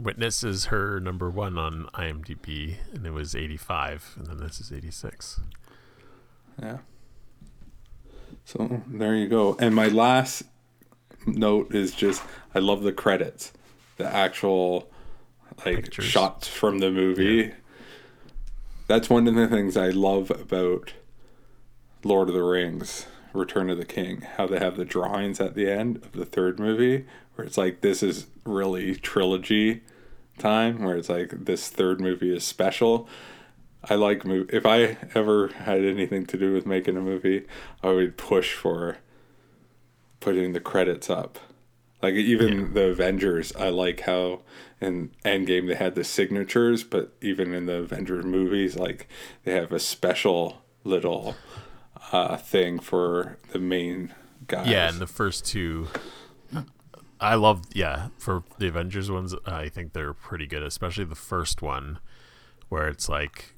Witness 0.00 0.42
is 0.42 0.66
her 0.66 0.98
number 1.00 1.30
one 1.30 1.58
on 1.58 1.86
IMDb, 1.94 2.76
and 2.92 3.06
it 3.06 3.12
was 3.12 3.34
85, 3.34 4.16
and 4.18 4.26
then 4.26 4.36
this 4.38 4.60
is 4.60 4.72
86. 4.72 5.40
Yeah. 6.60 6.78
So 8.44 8.82
there 8.86 9.14
you 9.14 9.28
go. 9.28 9.56
And 9.60 9.74
my 9.74 9.88
last 9.88 10.42
note 11.26 11.74
is 11.74 11.94
just 11.94 12.22
I 12.54 12.58
love 12.58 12.82
the 12.82 12.92
credits, 12.92 13.52
the 13.96 14.12
actual 14.12 14.90
like 15.64 15.76
Pictures. 15.76 16.06
shots 16.06 16.48
from 16.48 16.78
the 16.78 16.90
movie. 16.90 17.52
That's 18.86 19.08
one 19.08 19.28
of 19.28 19.34
the 19.34 19.46
things 19.46 19.76
I 19.76 19.90
love 19.90 20.30
about 20.30 20.94
Lord 22.02 22.28
of 22.28 22.34
the 22.34 22.42
Rings, 22.42 23.06
Return 23.32 23.70
of 23.70 23.78
the 23.78 23.84
King, 23.84 24.22
how 24.36 24.46
they 24.46 24.58
have 24.58 24.76
the 24.76 24.84
drawings 24.84 25.38
at 25.40 25.54
the 25.54 25.70
end 25.70 25.98
of 25.98 26.12
the 26.12 26.24
third 26.24 26.58
movie 26.58 27.06
where 27.34 27.46
it's 27.46 27.58
like 27.58 27.80
this 27.80 28.02
is 28.02 28.26
really 28.44 28.94
trilogy 28.94 29.82
time 30.38 30.82
where 30.82 30.96
it's 30.96 31.08
like 31.08 31.44
this 31.44 31.68
third 31.68 32.00
movie 32.00 32.34
is 32.34 32.44
special. 32.44 33.08
I 33.88 33.94
like 33.94 34.24
mov 34.24 34.52
If 34.52 34.66
I 34.66 34.96
ever 35.14 35.48
had 35.48 35.84
anything 35.84 36.26
to 36.26 36.36
do 36.36 36.52
with 36.52 36.66
making 36.66 36.96
a 36.96 37.00
movie, 37.00 37.46
I 37.82 37.90
would 37.90 38.16
push 38.16 38.52
for 38.52 38.98
putting 40.18 40.52
the 40.52 40.60
credits 40.60 41.08
up. 41.08 41.38
Like 42.02 42.14
even 42.14 42.74
the 42.74 42.86
Avengers, 42.86 43.54
I 43.56 43.68
like 43.68 44.00
how 44.00 44.40
in 44.80 45.10
Endgame 45.24 45.68
they 45.68 45.74
had 45.74 45.94
the 45.94 46.04
signatures, 46.04 46.82
but 46.82 47.12
even 47.20 47.52
in 47.52 47.66
the 47.66 47.74
Avengers 47.74 48.24
movies, 48.24 48.76
like 48.76 49.06
they 49.44 49.52
have 49.52 49.72
a 49.72 49.78
special 49.78 50.62
little 50.82 51.36
uh, 52.12 52.36
thing 52.38 52.78
for 52.78 53.36
the 53.52 53.58
main 53.58 54.14
guys. 54.46 54.66
Yeah, 54.66 54.88
and 54.88 54.98
the 54.98 55.06
first 55.06 55.44
two, 55.44 55.88
I 57.20 57.34
love. 57.34 57.62
Yeah, 57.74 58.08
for 58.18 58.42
the 58.58 58.68
Avengers 58.68 59.10
ones, 59.10 59.34
I 59.46 59.68
think 59.68 59.92
they're 59.92 60.14
pretty 60.14 60.46
good, 60.46 60.62
especially 60.62 61.04
the 61.04 61.14
first 61.14 61.60
one, 61.62 61.98
where 62.68 62.88
it's 62.88 63.08
like 63.08 63.54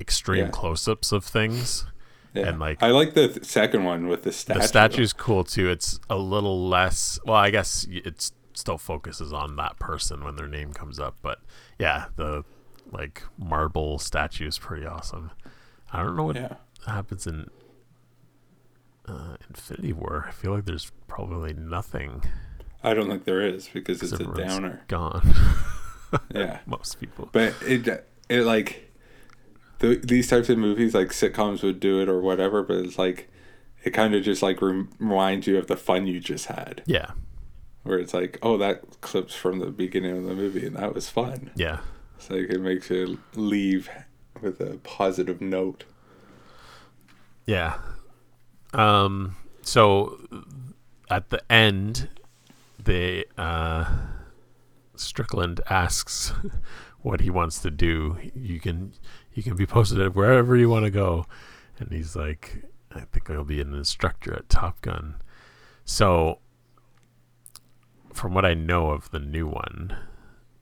extreme 0.00 0.44
Yeah. 0.46 0.50
close-ups 0.50 1.10
of 1.12 1.24
things. 1.24 1.86
Yeah. 2.34 2.48
and, 2.50 2.60
like, 2.60 2.82
I 2.82 2.90
like 2.90 3.14
the 3.14 3.26
th- 3.28 3.44
second 3.44 3.84
one 3.84 4.06
with 4.06 4.22
the 4.22 4.30
statue. 4.32 4.60
The 4.60 4.66
statue's 4.68 5.12
cool 5.14 5.44
too. 5.44 5.70
It's 5.70 5.98
a 6.10 6.16
little 6.16 6.68
less. 6.68 7.18
Well, 7.24 7.36
I 7.36 7.48
guess 7.50 7.86
it 7.90 8.30
still 8.52 8.76
focuses 8.78 9.32
on 9.32 9.56
that 9.56 9.78
person 9.78 10.22
when 10.22 10.36
their 10.36 10.46
name 10.46 10.72
comes 10.74 11.00
up, 11.00 11.16
but 11.22 11.38
yeah, 11.78 12.06
the 12.16 12.44
like 12.92 13.22
marble 13.38 13.98
statue 13.98 14.46
is 14.46 14.58
pretty 14.58 14.84
awesome. 14.86 15.30
I 15.92 16.02
don't 16.02 16.16
know 16.16 16.24
what 16.24 16.36
Yeah. 16.36 16.56
happens 16.86 17.26
in 17.26 17.48
uh, 19.06 19.36
Infinity 19.48 19.94
War. 19.94 20.26
I 20.28 20.30
feel 20.32 20.52
like 20.54 20.66
there's 20.66 20.92
probably 21.06 21.54
nothing. 21.54 22.22
I 22.82 22.94
don't 22.94 23.08
think 23.08 23.24
there 23.24 23.40
is 23.40 23.68
because 23.72 24.02
it's 24.02 24.12
a 24.12 24.24
downer. 24.24 24.84
Gone. 24.88 25.34
Yeah. 26.34 26.60
Most 26.66 27.00
people. 27.00 27.28
But 27.32 27.54
it 27.62 27.86
it 28.28 28.42
like 28.42 28.90
the, 29.78 29.96
these 29.96 30.28
types 30.28 30.48
of 30.48 30.58
movies 30.58 30.94
like 30.94 31.08
sitcoms 31.08 31.62
would 31.62 31.80
do 31.80 32.00
it 32.00 32.08
or 32.08 32.20
whatever, 32.20 32.62
but 32.62 32.78
it's 32.78 32.98
like 32.98 33.30
it 33.84 33.90
kind 33.90 34.14
of 34.14 34.22
just 34.22 34.42
like 34.42 34.60
reminds 34.60 35.46
you 35.46 35.58
of 35.58 35.66
the 35.66 35.76
fun 35.76 36.06
you 36.06 36.20
just 36.20 36.46
had. 36.46 36.82
Yeah. 36.86 37.12
Where 37.82 37.98
it's 37.98 38.12
like, 38.12 38.38
oh, 38.42 38.56
that 38.58 39.00
clips 39.00 39.34
from 39.34 39.60
the 39.60 39.66
beginning 39.66 40.16
of 40.16 40.24
the 40.24 40.34
movie 40.34 40.66
and 40.66 40.76
that 40.76 40.94
was 40.94 41.08
fun. 41.08 41.50
Yeah. 41.54 41.80
It's 42.16 42.30
like 42.30 42.48
it 42.50 42.60
makes 42.60 42.90
you 42.90 43.20
leave 43.34 43.88
with 44.40 44.60
a 44.60 44.78
positive 44.78 45.40
note. 45.40 45.84
Yeah. 47.46 47.78
Um. 48.72 49.36
So 49.62 50.18
at 51.10 51.30
the 51.30 51.40
end, 51.50 52.08
they 52.82 53.24
uh, 53.36 53.84
Strickland 54.94 55.60
asks 55.68 56.32
what 57.02 57.20
he 57.20 57.30
wants 57.30 57.60
to 57.60 57.70
do. 57.70 58.16
You 58.34 58.60
can 58.60 58.92
you 59.34 59.42
can 59.42 59.56
be 59.56 59.66
posted 59.66 60.00
at 60.00 60.14
wherever 60.14 60.56
you 60.56 60.68
want 60.68 60.84
to 60.84 60.90
go, 60.90 61.26
and 61.78 61.92
he's 61.92 62.16
like, 62.16 62.64
I 62.92 63.00
think 63.00 63.30
I'll 63.30 63.44
be 63.44 63.60
an 63.60 63.74
instructor 63.74 64.34
at 64.34 64.48
Top 64.48 64.80
Gun. 64.80 65.16
So, 65.84 66.38
from 68.12 68.34
what 68.34 68.44
I 68.44 68.54
know 68.54 68.90
of 68.90 69.10
the 69.10 69.18
new 69.20 69.46
one, 69.46 69.96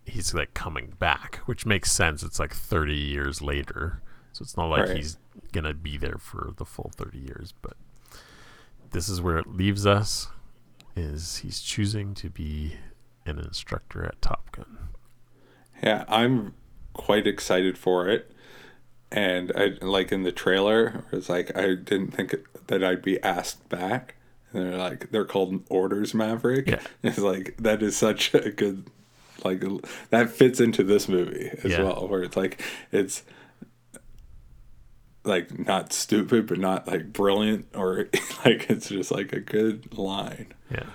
he's 0.05 0.34
like 0.34 0.55
coming 0.55 0.94
back, 0.98 1.36
which 1.47 1.66
makes 1.66 1.90
sense. 1.90 2.22
It's 2.22 2.38
like 2.38 2.55
30 2.55 2.94
years 2.94 3.43
later. 3.43 4.02
So 4.32 4.43
it's 4.43 4.56
not 4.56 4.66
like 4.66 4.88
Right. 4.88 4.97
he's 4.98 5.16
going 5.52 5.64
to 5.64 5.72
be 5.74 5.97
there 5.97 6.18
for 6.18 6.52
the 6.59 6.66
full 6.66 6.90
30 6.94 7.18
years, 7.18 7.55
but 7.62 7.72
this 8.90 9.09
is 9.09 9.20
where 9.20 9.38
it 9.38 9.47
leaves 9.48 9.86
us 9.86 10.28
is 10.97 11.39
he's 11.39 11.60
choosing 11.60 12.14
to 12.14 12.31
be 12.31 12.77
an 13.24 13.39
instructor 13.39 14.05
at 14.05 14.20
Top 14.23 14.51
Gun. 14.52 14.78
Yeah, 15.82 16.05
I'm 16.09 16.55
quite 16.94 17.27
excited 17.27 17.77
for 17.77 18.09
it. 18.09 18.32
And 19.12 19.52
I 19.55 19.74
like 19.85 20.10
in 20.10 20.24
the 20.24 20.32
trailer, 20.32 21.05
it's 21.12 21.28
like 21.28 21.56
I 21.56 21.74
didn't 21.74 22.10
think 22.12 22.35
that 22.66 22.82
I'd 22.82 23.02
be 23.02 23.23
asked 23.23 23.68
back. 23.68 24.16
And 24.52 24.64
they're 24.73 24.78
like 24.78 25.10
they're 25.10 25.24
called 25.24 25.62
Orders 25.68 26.12
Maverick. 26.14 26.66
Yeah. 26.68 26.81
It's 27.02 27.18
like 27.18 27.56
that 27.59 27.82
is 27.82 27.97
such 27.97 28.35
a 28.35 28.51
good 28.51 28.90
like 29.44 29.62
that 30.10 30.31
fits 30.31 30.59
into 30.60 30.82
this 30.82 31.09
movie 31.09 31.51
as 31.62 31.70
Yeah. 31.73 31.82
well, 31.85 32.09
where 32.09 32.23
it's 32.23 32.36
like 32.36 32.60
it's 32.90 33.23
like 35.27 35.59
not 35.66 35.93
stupid 35.93 36.47
but 36.47 36.59
not 36.59 36.86
like 36.86 37.12
brilliant 37.12 37.66
or 37.74 38.09
like 38.44 38.70
it's 38.70 38.89
just 38.89 39.11
like 39.11 39.32
a 39.32 39.40
good 39.40 39.97
line. 39.97 40.53
Yeah. 40.70 40.86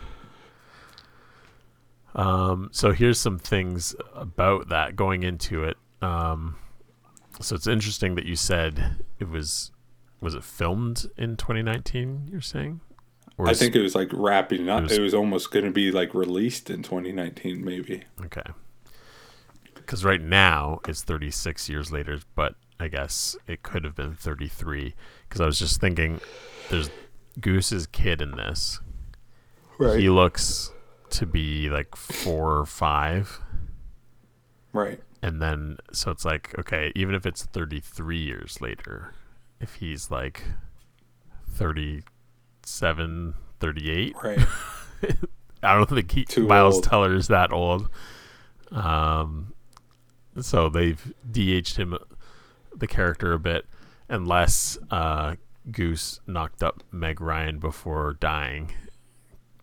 Um, 2.13 2.69
so 2.71 2.91
here's 2.91 3.19
some 3.19 3.39
things 3.39 3.95
about 4.13 4.69
that 4.69 4.95
going 4.95 5.23
into 5.23 5.63
it. 5.63 5.77
Um, 6.01 6.55
so 7.39 7.55
it's 7.55 7.67
interesting 7.67 8.15
that 8.15 8.25
you 8.25 8.35
said 8.35 9.03
it 9.19 9.29
was 9.29 9.71
was 10.19 10.35
it 10.35 10.43
filmed 10.43 11.07
in 11.17 11.35
2019? 11.37 12.27
You're 12.31 12.41
saying? 12.41 12.81
Or 13.37 13.47
I 13.47 13.53
think 13.53 13.75
it 13.75 13.81
was 13.81 13.95
like 13.95 14.09
wrapping 14.13 14.69
up. 14.69 14.81
It 14.81 14.83
was- 14.83 14.91
it 14.97 15.01
was 15.01 15.13
almost 15.13 15.51
going 15.51 15.65
to 15.65 15.71
be 15.71 15.91
like 15.91 16.13
released 16.13 16.69
in 16.69 16.83
2019 16.83 17.63
maybe. 17.63 18.03
Okay. 18.25 18.43
Because 19.73 20.05
right 20.05 20.21
now 20.21 20.79
it's 20.87 21.01
36 21.03 21.67
years 21.69 21.91
later, 21.91 22.19
but 22.35 22.55
I 22.81 22.87
guess 22.87 23.35
it 23.47 23.61
could 23.61 23.83
have 23.83 23.95
been 23.95 24.15
33. 24.15 24.95
Because 25.27 25.39
I 25.39 25.45
was 25.45 25.59
just 25.59 25.79
thinking, 25.79 26.19
there's 26.69 26.89
Goose's 27.39 27.85
kid 27.85 28.21
in 28.21 28.31
this. 28.31 28.79
Right. 29.77 29.99
He 29.99 30.09
looks 30.09 30.71
to 31.11 31.25
be 31.27 31.69
like 31.69 31.95
four 31.95 32.57
or 32.57 32.65
five. 32.65 33.39
Right. 34.73 34.99
And 35.21 35.41
then, 35.41 35.77
so 35.93 36.09
it's 36.09 36.25
like, 36.25 36.57
okay, 36.57 36.91
even 36.95 37.13
if 37.13 37.25
it's 37.27 37.43
33 37.43 38.17
years 38.17 38.59
later, 38.61 39.13
if 39.59 39.75
he's 39.75 40.09
like 40.09 40.43
37, 41.51 43.35
38, 43.59 44.15
Right. 44.23 44.39
I 45.63 45.75
don't 45.75 45.87
think 45.87 46.11
he, 46.11 46.25
Too 46.25 46.47
Miles 46.47 46.75
old. 46.75 46.83
Teller 46.85 47.13
is 47.13 47.27
that 47.27 47.53
old. 47.53 47.87
Um, 48.71 49.53
so 50.39 50.69
they've 50.69 51.13
DH'd 51.29 51.77
him, 51.77 51.97
the 52.75 52.87
character, 52.87 53.33
a 53.33 53.39
bit, 53.39 53.65
unless 54.09 54.77
uh, 54.89 55.35
Goose 55.71 56.19
knocked 56.27 56.63
up 56.63 56.83
Meg 56.91 57.21
Ryan 57.21 57.59
before 57.59 58.17
dying, 58.19 58.71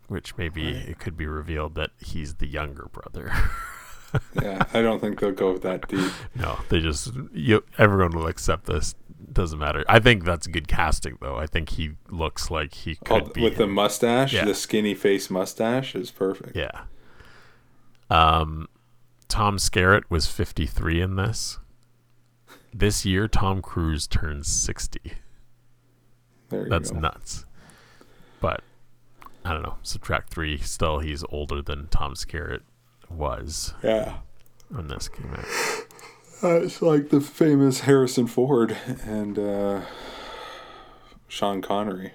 which 0.09 0.36
maybe 0.36 0.68
it 0.68 0.98
could 0.98 1.16
be 1.16 1.26
revealed 1.26 1.74
that 1.74 1.90
he's 1.98 2.35
the 2.35 2.47
younger 2.47 2.89
brother. 2.93 3.32
yeah, 4.43 4.64
I 4.72 4.80
don't 4.82 5.01
think 5.01 5.20
they'll 5.20 5.32
go 5.32 5.59
that 5.59 5.89
deep. 5.89 6.12
no, 6.35 6.59
they 6.68 6.80
just 6.80 7.12
you, 7.32 7.62
everyone 7.76 8.12
will 8.12 8.26
accept 8.26 8.66
this. 8.66 8.94
Doesn't 9.30 9.59
matter. 9.59 9.85
I 9.89 9.98
think 9.98 10.24
that's 10.24 10.47
good 10.47 10.68
casting, 10.68 11.18
though. 11.20 11.36
I 11.36 11.47
think 11.47 11.70
he 11.70 11.90
looks 12.09 12.51
like 12.51 12.72
he 12.72 12.94
could 12.94 13.22
Oh, 13.24 13.32
be 13.32 13.43
with 13.43 13.56
the 13.56 13.66
mustache, 13.66 14.32
Yeah. 14.32 14.44
the 14.44 14.55
skinny 14.55 14.94
face 14.94 15.28
mustache 15.28 15.94
is 15.94 16.10
perfect. 16.10 16.56
Yeah. 16.56 16.82
Um, 18.09 18.68
Tom 19.28 19.59
Skerritt 19.59 20.05
was 20.09 20.26
53 20.26 21.01
in 21.02 21.16
this. 21.16 21.59
This 22.73 23.05
year, 23.05 23.28
Tom 23.28 23.62
Cruise 23.62 24.07
turns 24.07 24.47
60. 24.49 25.01
There 26.51 26.65
you 26.65 26.69
That's 26.69 26.90
go. 26.90 27.01
nuts. 27.01 27.45
But 28.40 28.62
I 29.45 29.53
don't 29.53 29.62
know. 29.62 29.77
Subtract 29.82 30.31
three. 30.31 30.59
Still, 30.59 30.99
he's 31.01 31.24
older 31.31 31.62
than 31.62 31.89
Tom 31.89 32.15
Skerritt 32.15 32.61
was 33.11 33.74
Yeah. 33.82 34.19
when 34.69 34.89
this 34.89 35.09
came 35.09 35.32
out. 35.35 35.45
Uh, 36.43 36.61
it's 36.62 36.81
like 36.82 37.09
the 37.11 37.20
famous 37.20 37.81
Harrison 37.81 38.27
Ford 38.27 38.77
and 39.05 39.39
uh, 39.39 39.81
Sean 41.27 41.61
Connery. 41.62 42.12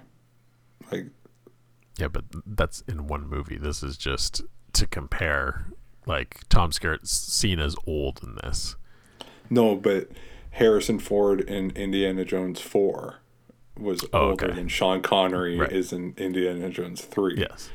Like, 0.91 1.07
Yeah, 1.97 2.07
but 2.07 2.25
that's 2.45 2.81
in 2.87 3.07
one 3.07 3.27
movie. 3.27 3.57
This 3.57 3.83
is 3.83 3.97
just 3.97 4.41
to 4.73 4.87
compare. 4.87 5.67
Like 6.05 6.41
Tom 6.49 6.71
Skerritt's 6.71 7.11
seen 7.11 7.59
as 7.59 7.75
old 7.87 8.21
in 8.23 8.35
this. 8.43 8.75
no, 9.49 9.75
but 9.75 10.09
Harrison 10.53 10.99
Ford 10.99 11.41
in 11.41 11.71
Indiana 11.71 12.23
Jones 12.25 12.61
four 12.61 13.17
was 13.77 14.05
Oh, 14.13 14.29
older 14.29 14.45
okay. 14.45 14.55
than 14.55 14.67
Sean 14.67 15.01
Connery 15.01 15.57
Right. 15.57 15.71
is 15.71 15.91
in 15.91 16.13
Indiana 16.17 16.69
Jones 16.69 17.01
three. 17.01 17.35
Yes. 17.37 17.69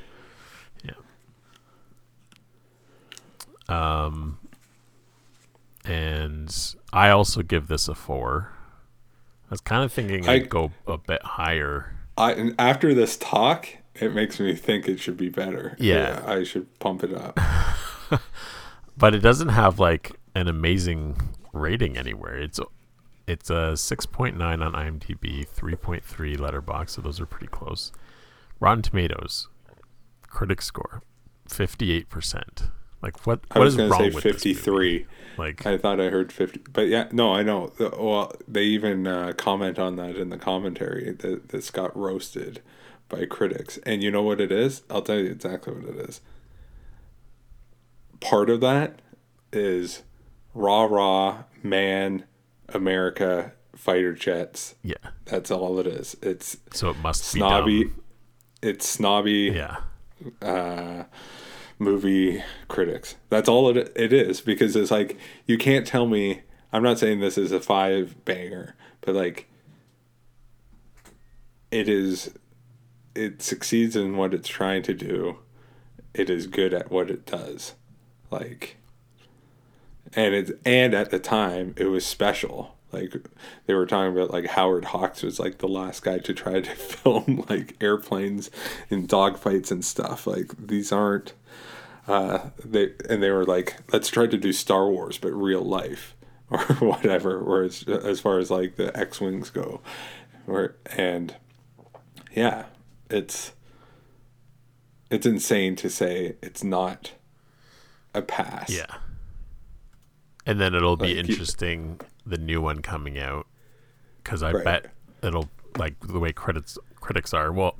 Yeah. 0.84 0.92
Um, 3.68 4.38
and 5.84 6.54
I 6.92 7.10
also 7.10 7.42
give 7.42 7.66
this 7.68 7.88
a 7.88 7.94
four. 7.94 8.52
I 9.46 9.50
was 9.50 9.60
kind 9.60 9.82
of 9.84 9.92
thinking 9.92 10.28
I- 10.28 10.34
I'd 10.34 10.48
go 10.48 10.72
a 10.86 10.98
bit 10.98 11.22
higher. 11.22 11.94
I 12.16 12.32
and 12.32 12.54
after 12.58 12.94
this 12.94 13.16
talk, 13.16 13.68
it 13.94 14.14
makes 14.14 14.38
me 14.38 14.54
think 14.54 14.88
it 14.88 15.00
should 15.00 15.16
be 15.16 15.28
better. 15.28 15.76
Yeah. 15.80 16.22
I 16.26 16.44
should 16.44 16.78
pump 16.78 17.02
it 17.02 17.12
up. 17.14 17.38
but 18.96 19.14
it 19.14 19.20
doesn't 19.20 19.48
have 19.48 19.78
like 19.80 20.12
an 20.34 20.46
amazing 20.48 21.16
rating 21.58 21.96
anywhere. 21.96 22.36
It's 22.38 22.60
it's 23.26 23.50
a 23.50 23.74
6.9 23.74 24.40
on 24.40 24.72
IMDb, 24.72 25.46
3.3 25.46 26.02
Letterboxd, 26.36 26.90
so 26.90 27.02
those 27.02 27.20
are 27.20 27.26
pretty 27.26 27.48
close. 27.48 27.92
Rotten 28.58 28.82
Tomatoes, 28.82 29.48
critic 30.22 30.62
score, 30.62 31.02
58%. 31.48 32.70
Like 33.02 33.26
what 33.26 33.40
I 33.52 33.58
what 33.58 33.66
was 33.66 33.78
is 33.78 33.90
wrong 33.90 34.00
say 34.00 34.10
with 34.10 34.24
this 34.24 34.32
fifty 34.34 34.50
movie? 34.50 34.60
three. 34.60 35.06
Like 35.36 35.64
I 35.64 35.78
thought 35.78 36.00
I 36.00 36.08
heard 36.08 36.32
50, 36.32 36.62
but 36.72 36.88
yeah, 36.88 37.06
no, 37.12 37.32
I 37.32 37.44
know. 37.44 37.70
Well, 37.78 38.32
they 38.48 38.64
even 38.64 39.06
uh, 39.06 39.34
comment 39.36 39.78
on 39.78 39.94
that 39.96 40.16
in 40.16 40.30
the 40.30 40.36
commentary 40.36 41.12
that 41.12 41.50
this 41.50 41.70
got 41.70 41.96
roasted 41.96 42.60
by 43.08 43.24
critics. 43.24 43.78
And 43.86 44.02
you 44.02 44.10
know 44.10 44.22
what 44.22 44.40
it 44.40 44.50
is? 44.50 44.82
I'll 44.90 45.02
tell 45.02 45.18
you 45.18 45.30
exactly 45.30 45.74
what 45.74 45.94
it 45.94 46.08
is. 46.08 46.20
Part 48.20 48.50
of 48.50 48.60
that 48.62 49.00
is 49.52 50.02
rah 50.52 50.84
rah 50.84 51.44
man 51.62 52.24
America 52.68 53.52
fighter 53.74 54.12
jets. 54.12 54.74
yeah. 54.82 54.94
That's 55.24 55.50
all 55.50 55.78
it 55.78 55.86
is. 55.86 56.16
It's 56.22 56.56
So 56.72 56.90
it 56.90 56.98
must 56.98 57.24
snobby. 57.24 57.84
be 57.84 57.90
dumb. 57.90 58.02
It's 58.62 58.88
snobby 58.88 59.52
Yeah. 59.54 59.76
uh, 60.42 61.04
movie 61.78 62.42
critics. 62.66 63.14
That's 63.30 63.48
all 63.48 63.68
it 63.76 63.92
it 63.94 64.12
is 64.12 64.40
because 64.40 64.74
it's 64.74 64.90
like 64.90 65.16
you 65.46 65.56
can't 65.58 65.86
tell 65.86 66.06
me. 66.06 66.42
I'm 66.72 66.82
not 66.82 66.98
saying 66.98 67.20
this 67.20 67.38
is 67.38 67.52
a 67.52 67.60
five 67.60 68.24
banger, 68.24 68.74
but 69.00 69.14
like 69.14 69.48
it 71.70 71.88
is. 71.88 72.30
It 73.14 73.42
succeeds 73.42 73.96
in 73.96 74.16
what 74.16 74.32
it's 74.34 74.48
trying 74.48 74.82
to 74.84 74.94
do. 74.94 75.38
It 76.14 76.30
is 76.30 76.46
good 76.46 76.72
at 76.72 76.90
what 76.90 77.10
it 77.10 77.26
does, 77.26 77.74
like, 78.30 78.76
and 80.14 80.34
it's 80.34 80.52
and 80.64 80.94
at 80.94 81.10
the 81.10 81.18
time 81.18 81.74
it 81.76 81.86
was 81.86 82.06
special. 82.06 82.76
Like 82.90 83.14
they 83.66 83.74
were 83.74 83.86
talking 83.86 84.12
about, 84.12 84.30
like 84.30 84.46
Howard 84.46 84.86
Hawks 84.86 85.22
was 85.22 85.38
like 85.38 85.58
the 85.58 85.68
last 85.68 86.02
guy 86.02 86.18
to 86.18 86.32
try 86.32 86.60
to 86.60 86.70
film 86.74 87.44
like 87.48 87.76
airplanes 87.80 88.50
and 88.90 89.08
dogfights 89.08 89.70
and 89.70 89.84
stuff. 89.84 90.26
Like 90.26 90.52
these 90.58 90.90
aren't 90.90 91.34
uh, 92.06 92.50
they 92.64 92.92
and 93.08 93.22
they 93.22 93.30
were 93.30 93.44
like, 93.44 93.76
let's 93.92 94.08
try 94.08 94.26
to 94.26 94.38
do 94.38 94.52
Star 94.52 94.88
Wars 94.88 95.18
but 95.18 95.32
real 95.32 95.62
life 95.62 96.16
or 96.50 96.58
whatever. 96.76 97.42
Whereas 97.42 97.84
as 97.84 98.20
far 98.20 98.38
as 98.38 98.50
like 98.50 98.76
the 98.76 98.96
X 98.96 99.20
wings 99.20 99.50
go, 99.50 99.80
or 100.46 100.76
and 100.96 101.36
yeah, 102.32 102.64
it's 103.10 103.52
it's 105.10 105.26
insane 105.26 105.76
to 105.76 105.90
say 105.90 106.36
it's 106.42 106.64
not 106.64 107.12
a 108.14 108.22
pass. 108.22 108.70
Yeah. 108.70 108.96
And 110.48 110.60
then 110.60 110.74
it'll 110.74 110.96
be 110.96 111.14
Like, 111.14 111.28
interesting 111.28 112.00
the 112.26 112.38
new 112.38 112.60
one 112.60 112.82
coming 112.82 113.18
out 113.18 113.46
cuz 114.24 114.42
I 114.42 114.50
Right. 114.52 114.64
bet 114.64 114.92
it'll 115.22 115.48
like 115.76 115.94
the 116.00 116.18
way 116.18 116.32
critics 116.32 116.76
critics 117.00 117.32
are. 117.32 117.52
Well, 117.52 117.76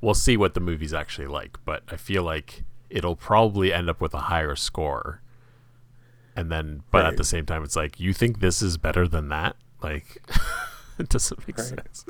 we'll 0.00 0.14
see 0.14 0.36
what 0.36 0.54
the 0.54 0.60
movie's 0.60 0.94
actually 0.94 1.26
like, 1.26 1.58
but 1.64 1.82
I 1.88 1.96
feel 1.96 2.22
like 2.22 2.64
it'll 2.88 3.16
probably 3.16 3.72
end 3.72 3.90
up 3.90 4.00
with 4.00 4.14
a 4.14 4.20
higher 4.32 4.54
score. 4.56 5.20
And 6.36 6.50
then 6.52 6.82
but 6.90 7.04
at 7.06 7.16
the 7.16 7.24
same 7.24 7.44
time 7.46 7.62
it's 7.64 7.76
like 7.76 7.98
you 8.00 8.12
think 8.12 8.40
this 8.40 8.62
is 8.62 8.76
better 8.78 9.08
than 9.08 9.28
that? 9.30 9.56
Like 9.82 10.22
it 10.98 11.08
doesn't 11.08 11.46
make 11.46 11.58
Right. 11.58 11.66
sense. 11.66 12.04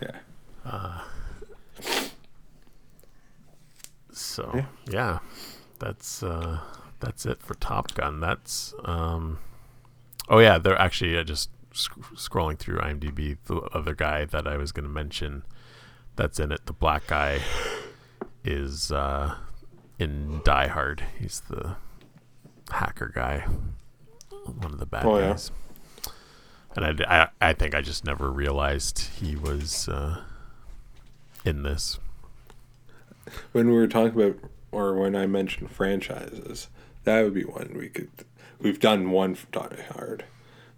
Yeah. 0.00 1.00
So 4.12 4.64
yeah, 4.88 5.18
that's 5.78 6.22
uh, 6.22 6.58
that's 7.06 7.24
it 7.24 7.40
for 7.40 7.54
Top 7.54 7.94
Gun. 7.94 8.18
That's 8.20 8.74
um, 8.84 9.38
oh 10.28 10.40
yeah, 10.40 10.58
they're 10.58 10.78
actually 10.78 11.16
uh, 11.16 11.22
just 11.22 11.50
sc- 11.72 11.92
scrolling 12.16 12.58
through 12.58 12.78
IMDb. 12.78 13.36
The 13.46 13.60
other 13.72 13.94
guy 13.94 14.24
that 14.24 14.46
I 14.46 14.56
was 14.56 14.72
going 14.72 14.84
to 14.84 14.90
mention 14.92 15.44
that's 16.16 16.40
in 16.40 16.50
it, 16.50 16.66
the 16.66 16.72
black 16.72 17.06
guy, 17.06 17.40
is 18.44 18.90
uh, 18.90 19.36
in 20.00 20.40
Die 20.44 20.66
Hard. 20.66 21.04
He's 21.18 21.40
the 21.48 21.76
hacker 22.70 23.12
guy, 23.14 23.46
one 24.44 24.72
of 24.72 24.78
the 24.78 24.86
bad 24.86 25.04
Oh, 25.06 25.18
yeah. 25.18 25.28
guys. 25.30 25.50
And 26.74 27.02
I, 27.02 27.22
I, 27.40 27.50
I 27.50 27.52
think 27.54 27.74
I 27.74 27.80
just 27.80 28.04
never 28.04 28.30
realized 28.30 28.98
he 29.20 29.36
was 29.36 29.88
uh, 29.88 30.22
in 31.44 31.62
this. 31.62 31.98
When 33.52 33.68
we 33.68 33.74
were 33.76 33.86
talking 33.86 34.20
about, 34.20 34.36
or 34.72 34.94
when 34.94 35.14
I 35.16 35.26
mentioned 35.26 35.70
franchises, 35.70 36.68
that 37.06 37.22
would 37.22 37.34
be 37.34 37.44
one 37.44 37.74
we 37.78 37.88
could. 37.88 38.10
We've 38.60 38.80
done 38.80 39.10
one 39.10 39.34
for 39.34 39.46
Die 39.52 39.84
Hard, 39.90 40.24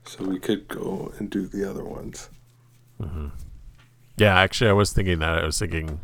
so 0.04 0.24
we 0.24 0.38
could 0.38 0.68
go 0.68 1.12
and 1.18 1.28
do 1.28 1.46
the 1.46 1.68
other 1.68 1.84
ones. 1.84 2.28
Yeah, 4.16 4.38
actually, 4.38 4.68
I 4.70 4.74
was 4.74 4.92
thinking 4.92 5.20
that. 5.20 5.38
I 5.38 5.46
was 5.46 5.58
thinking 5.58 6.00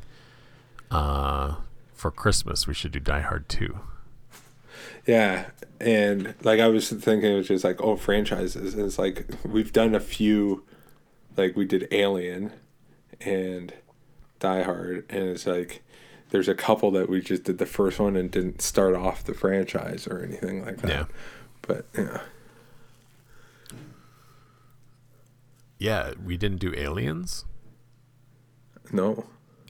uh, 0.90 1.56
for 1.92 2.10
Christmas 2.10 2.66
we 2.66 2.74
should 2.74 2.92
do 2.92 3.00
Die 3.00 3.20
Hard 3.20 3.48
2. 3.48 3.78
Yeah, 5.06 5.46
and 5.78 6.34
like 6.42 6.58
I 6.58 6.68
was 6.68 6.88
thinking, 6.88 7.32
it 7.32 7.36
was 7.36 7.48
just 7.48 7.64
like 7.64 7.80
oh 7.82 7.96
franchises. 7.96 8.74
And 8.74 8.86
it's 8.86 8.98
like 8.98 9.26
we've 9.44 9.72
done 9.72 9.94
a 9.94 10.00
few, 10.00 10.64
like 11.36 11.54
we 11.54 11.66
did 11.66 11.86
Alien, 11.90 12.52
and 13.20 13.74
Die 14.38 14.62
Hard, 14.62 15.04
and 15.10 15.24
it's 15.24 15.46
like 15.46 15.82
there's 16.30 16.48
a 16.48 16.54
couple 16.54 16.90
that 16.92 17.08
we 17.08 17.20
just 17.20 17.44
did 17.44 17.58
the 17.58 17.66
first 17.66 17.98
one 18.00 18.16
and 18.16 18.30
didn't 18.30 18.60
start 18.62 18.94
off 18.96 19.22
the 19.24 19.34
franchise 19.34 20.06
or 20.06 20.20
anything 20.22 20.64
like 20.64 20.78
that. 20.78 20.90
Yeah. 20.90 21.04
But 21.62 21.86
yeah, 21.96 22.20
Yeah, 25.78 26.12
we 26.24 26.36
didn't 26.36 26.58
do 26.58 26.72
Aliens. 26.76 27.44
no, 28.92 29.24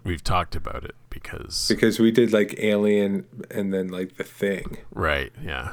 We've 0.04 0.22
talked 0.22 0.54
about 0.54 0.84
it 0.84 0.94
because. 1.08 1.66
because 1.68 1.98
we 1.98 2.10
did 2.10 2.30
like 2.32 2.54
Alien 2.58 3.26
and 3.50 3.72
then 3.72 3.88
like 3.88 4.16
the 4.16 4.24
Thing. 4.24 4.78
Right, 4.90 5.32
yeah. 5.42 5.72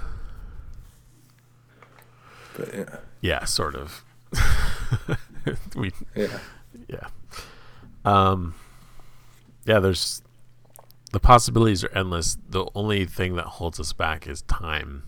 But 2.55 2.73
yeah, 2.73 2.95
Yeah, 3.19 3.43
sort 3.45 3.75
of. 3.75 4.05
we 5.75 5.91
yeah, 6.15 6.39
yeah. 6.87 7.07
Um 8.05 8.55
yeah, 9.65 9.79
there's 9.79 10.21
the 11.11 11.19
possibilities 11.19 11.83
are 11.83 11.91
endless. 11.93 12.37
The 12.49 12.65
only 12.75 13.05
thing 13.05 13.35
that 13.35 13.45
holds 13.45 13.79
us 13.79 13.93
back 13.93 14.27
is 14.27 14.41
time. 14.43 15.03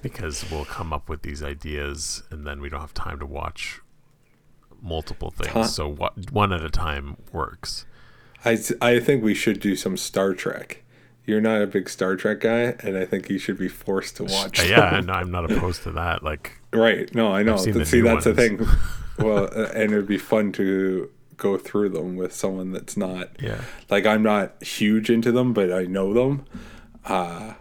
because 0.00 0.48
we'll 0.50 0.64
come 0.64 0.92
up 0.92 1.08
with 1.08 1.22
these 1.22 1.42
ideas 1.42 2.22
and 2.30 2.46
then 2.46 2.60
we 2.60 2.68
don't 2.68 2.80
have 2.80 2.94
time 2.94 3.18
to 3.18 3.26
watch 3.26 3.80
multiple 4.80 5.30
things. 5.30 5.52
Ti- 5.52 5.72
so 5.72 5.88
what 5.88 6.30
one 6.30 6.52
at 6.52 6.64
a 6.64 6.70
time 6.70 7.16
works. 7.32 7.84
I 8.44 8.58
I 8.80 9.00
think 9.00 9.22
we 9.22 9.34
should 9.34 9.60
do 9.60 9.76
some 9.76 9.96
Star 9.96 10.34
Trek. 10.34 10.82
You're 11.24 11.40
not 11.40 11.62
a 11.62 11.66
big 11.66 11.88
Star 11.88 12.16
Trek 12.16 12.40
guy, 12.40 12.74
and 12.80 12.96
I 12.96 13.04
think 13.04 13.30
you 13.30 13.38
should 13.38 13.58
be 13.58 13.68
forced 13.68 14.16
to 14.16 14.24
watch. 14.24 14.68
Yeah, 14.68 15.02
I'm 15.08 15.30
not 15.30 15.50
opposed 15.50 15.84
to 15.84 15.92
that. 15.92 16.22
Like 16.22 16.58
Right. 16.72 17.12
No, 17.14 17.32
I 17.32 17.42
know. 17.42 17.56
See, 17.56 17.70
that's 18.00 18.24
the 18.24 18.34
thing. 18.34 18.66
well, 19.18 19.44
uh, 19.54 19.68
and 19.74 19.92
it'd 19.92 20.06
be 20.06 20.18
fun 20.18 20.52
to 20.52 21.10
go 21.42 21.58
through 21.58 21.88
them 21.88 22.14
with 22.16 22.32
someone 22.32 22.70
that's 22.70 22.96
not. 22.96 23.30
Yeah. 23.42 23.62
Like 23.90 24.06
I'm 24.06 24.22
not 24.22 24.62
huge 24.62 25.10
into 25.10 25.32
them, 25.32 25.52
but 25.52 25.72
I 25.72 25.84
know 25.84 26.14
them. 26.14 26.46
Uh, 27.04 27.54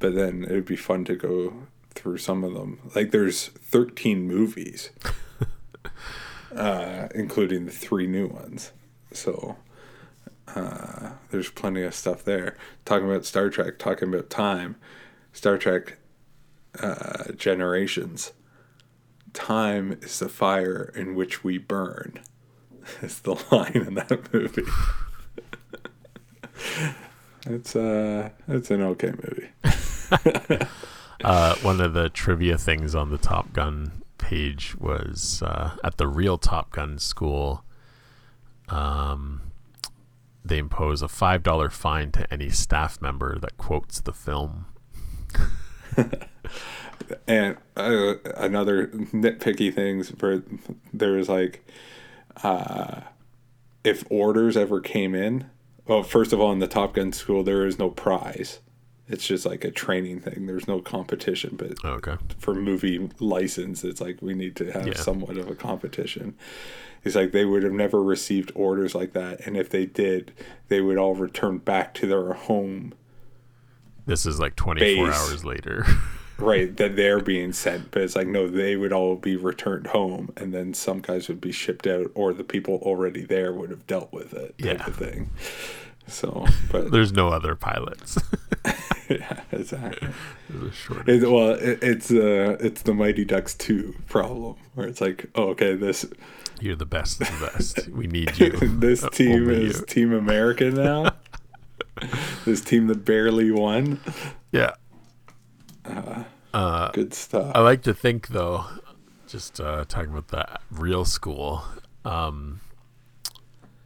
but 0.00 0.14
then 0.16 0.44
it'd 0.44 0.64
be 0.64 0.76
fun 0.76 1.04
to 1.04 1.14
go 1.14 1.54
through 1.94 2.18
some 2.18 2.42
of 2.42 2.54
them. 2.54 2.80
Like 2.96 3.12
there's 3.12 3.46
13 3.46 4.26
movies, 4.26 4.90
uh, 6.54 7.08
including 7.14 7.66
the 7.66 7.72
three 7.72 8.06
new 8.06 8.26
ones. 8.26 8.72
So. 9.12 9.56
Uh, 10.56 11.10
there's 11.30 11.50
plenty 11.50 11.82
of 11.82 11.94
stuff 11.94 12.24
there. 12.24 12.56
Talking 12.86 13.06
about 13.06 13.26
Star 13.26 13.50
Trek, 13.50 13.78
talking 13.78 14.08
about 14.08 14.30
time, 14.30 14.76
Star 15.34 15.58
Trek 15.58 15.98
uh, 16.80 17.32
generations. 17.32 18.32
Time 19.34 19.98
is 20.00 20.20
the 20.20 20.28
fire 20.30 20.90
in 20.96 21.14
which 21.14 21.44
we 21.44 21.58
burn. 21.58 22.20
Is 23.02 23.20
the 23.20 23.34
line 23.50 23.72
in 23.86 23.94
that 23.94 24.32
movie. 24.32 24.62
it's 27.46 27.76
uh, 27.76 28.30
it's 28.46 28.70
an 28.70 28.82
okay 28.82 29.12
movie. 29.12 29.48
uh, 31.24 31.54
one 31.56 31.80
of 31.80 31.92
the 31.92 32.08
trivia 32.08 32.58
things 32.58 32.94
on 32.94 33.10
the 33.10 33.18
Top 33.18 33.52
Gun 33.52 34.02
page 34.18 34.76
was 34.76 35.42
uh, 35.44 35.76
at 35.84 35.96
the 35.96 36.06
real 36.06 36.38
Top 36.38 36.72
Gun 36.72 36.98
school. 36.98 37.64
Um, 38.68 39.42
they 40.44 40.58
impose 40.58 41.02
a 41.02 41.08
five 41.08 41.42
dollar 41.42 41.70
fine 41.70 42.12
to 42.12 42.32
any 42.32 42.50
staff 42.50 43.00
member 43.00 43.38
that 43.38 43.56
quotes 43.56 44.00
the 44.00 44.12
film. 44.12 44.66
and 47.26 47.56
uh, 47.76 48.14
another 48.36 48.88
nitpicky 48.88 49.72
things 49.74 50.10
for 50.18 50.42
there's 50.92 51.28
like 51.28 51.66
uh 52.42 53.00
if 53.84 54.04
orders 54.10 54.56
ever 54.56 54.80
came 54.80 55.14
in 55.14 55.48
well 55.86 56.02
first 56.02 56.32
of 56.32 56.40
all 56.40 56.52
in 56.52 56.58
the 56.58 56.66
top 56.68 56.94
gun 56.94 57.12
school 57.12 57.42
there 57.42 57.66
is 57.66 57.78
no 57.78 57.90
prize 57.90 58.60
it's 59.08 59.26
just 59.26 59.46
like 59.46 59.64
a 59.64 59.70
training 59.70 60.20
thing 60.20 60.46
there's 60.46 60.68
no 60.68 60.80
competition 60.80 61.54
but 61.56 61.82
Okay. 61.84 62.16
for 62.38 62.54
movie 62.54 63.08
license 63.20 63.82
it's 63.84 64.00
like 64.00 64.20
we 64.20 64.34
need 64.34 64.54
to 64.56 64.70
have 64.72 64.86
Yeah. 64.86 64.94
somewhat 64.96 65.36
of 65.38 65.48
a 65.48 65.54
competition 65.54 66.36
it's 67.04 67.14
like 67.14 67.32
they 67.32 67.44
would 67.44 67.62
have 67.62 67.72
never 67.72 68.02
received 68.02 68.52
orders 68.54 68.94
like 68.94 69.12
that 69.14 69.40
and 69.46 69.56
if 69.56 69.70
they 69.70 69.86
did 69.86 70.32
they 70.68 70.80
would 70.80 70.98
all 70.98 71.14
return 71.14 71.58
back 71.58 71.94
to 71.94 72.06
their 72.06 72.32
home 72.34 72.92
This 74.04 74.26
is 74.26 74.38
like 74.38 74.56
24 74.56 75.06
Base. 75.06 75.14
hours 75.16 75.44
later. 75.44 75.86
right 76.38 76.76
that 76.76 76.94
they're 76.96 77.20
being 77.20 77.52
sent 77.52 77.90
but 77.90 78.02
it's 78.02 78.14
like 78.14 78.26
no 78.28 78.46
they 78.48 78.76
would 78.76 78.92
all 78.92 79.16
be 79.16 79.34
returned 79.36 79.88
home 79.88 80.32
and 80.36 80.54
then 80.54 80.72
some 80.72 81.00
guys 81.00 81.26
would 81.28 81.40
be 81.40 81.50
shipped 81.52 81.86
out 81.86 82.10
or 82.14 82.32
the 82.32 82.44
people 82.44 82.76
already 82.82 83.22
there 83.24 83.52
would 83.52 83.70
have 83.70 83.86
dealt 83.86 84.12
with 84.12 84.32
it 84.34 84.56
type 84.58 84.78
Yeah. 84.78 84.86
of 84.86 84.94
thing 84.96 85.30
so 86.06 86.46
but 86.70 86.90
There's 86.92 87.12
no 87.12 87.28
other 87.28 87.54
pilots. 87.56 88.18
yeah 89.10 89.40
exactly 89.52 90.08
a 90.08 91.10
it, 91.10 91.28
well 91.30 91.50
it, 91.54 91.78
it's 91.82 92.10
uh 92.10 92.56
it's 92.60 92.82
the 92.82 92.94
mighty 92.94 93.24
ducks 93.24 93.54
2 93.54 93.94
problem 94.06 94.54
where 94.74 94.86
it's 94.86 95.00
like 95.00 95.26
oh 95.34 95.48
okay 95.48 95.74
this 95.74 96.04
You're 96.60 96.76
the 96.76 96.86
best 96.86 97.20
of 97.20 97.28
the 97.40 97.46
best. 97.46 97.88
We 97.92 98.06
need 98.06 98.38
you. 98.38 98.50
this 98.50 99.04
team 99.12 99.42
only 99.48 99.64
is 99.66 99.80
you. 99.80 99.86
team 99.86 100.12
america 100.12 100.70
now 100.70 101.14
this 102.44 102.60
team 102.60 102.86
that 102.88 103.04
barely 103.04 103.50
won 103.50 104.00
Yeah. 104.52 104.72
Good 106.92 107.12
stuff 107.14 107.52
I 107.54 107.60
like 107.60 107.82
to 107.82 107.94
think 107.94 108.28
though, 108.28 108.64
just 109.26 109.60
uh, 109.60 109.84
talking 109.86 110.10
about 110.10 110.28
the 110.28 110.46
real 110.70 111.04
school, 111.04 111.64
um, 112.04 112.60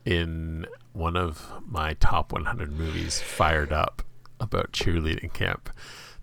in 0.05 0.67
one 0.93 1.17
of 1.17 1.51
my 1.67 1.95
top 1.95 2.33
100 2.33 2.73
movies, 2.73 3.21
Fired 3.21 3.73
Up, 3.73 4.03
about 4.41 4.73
cheerleading 4.73 5.33
camp. 5.33 5.71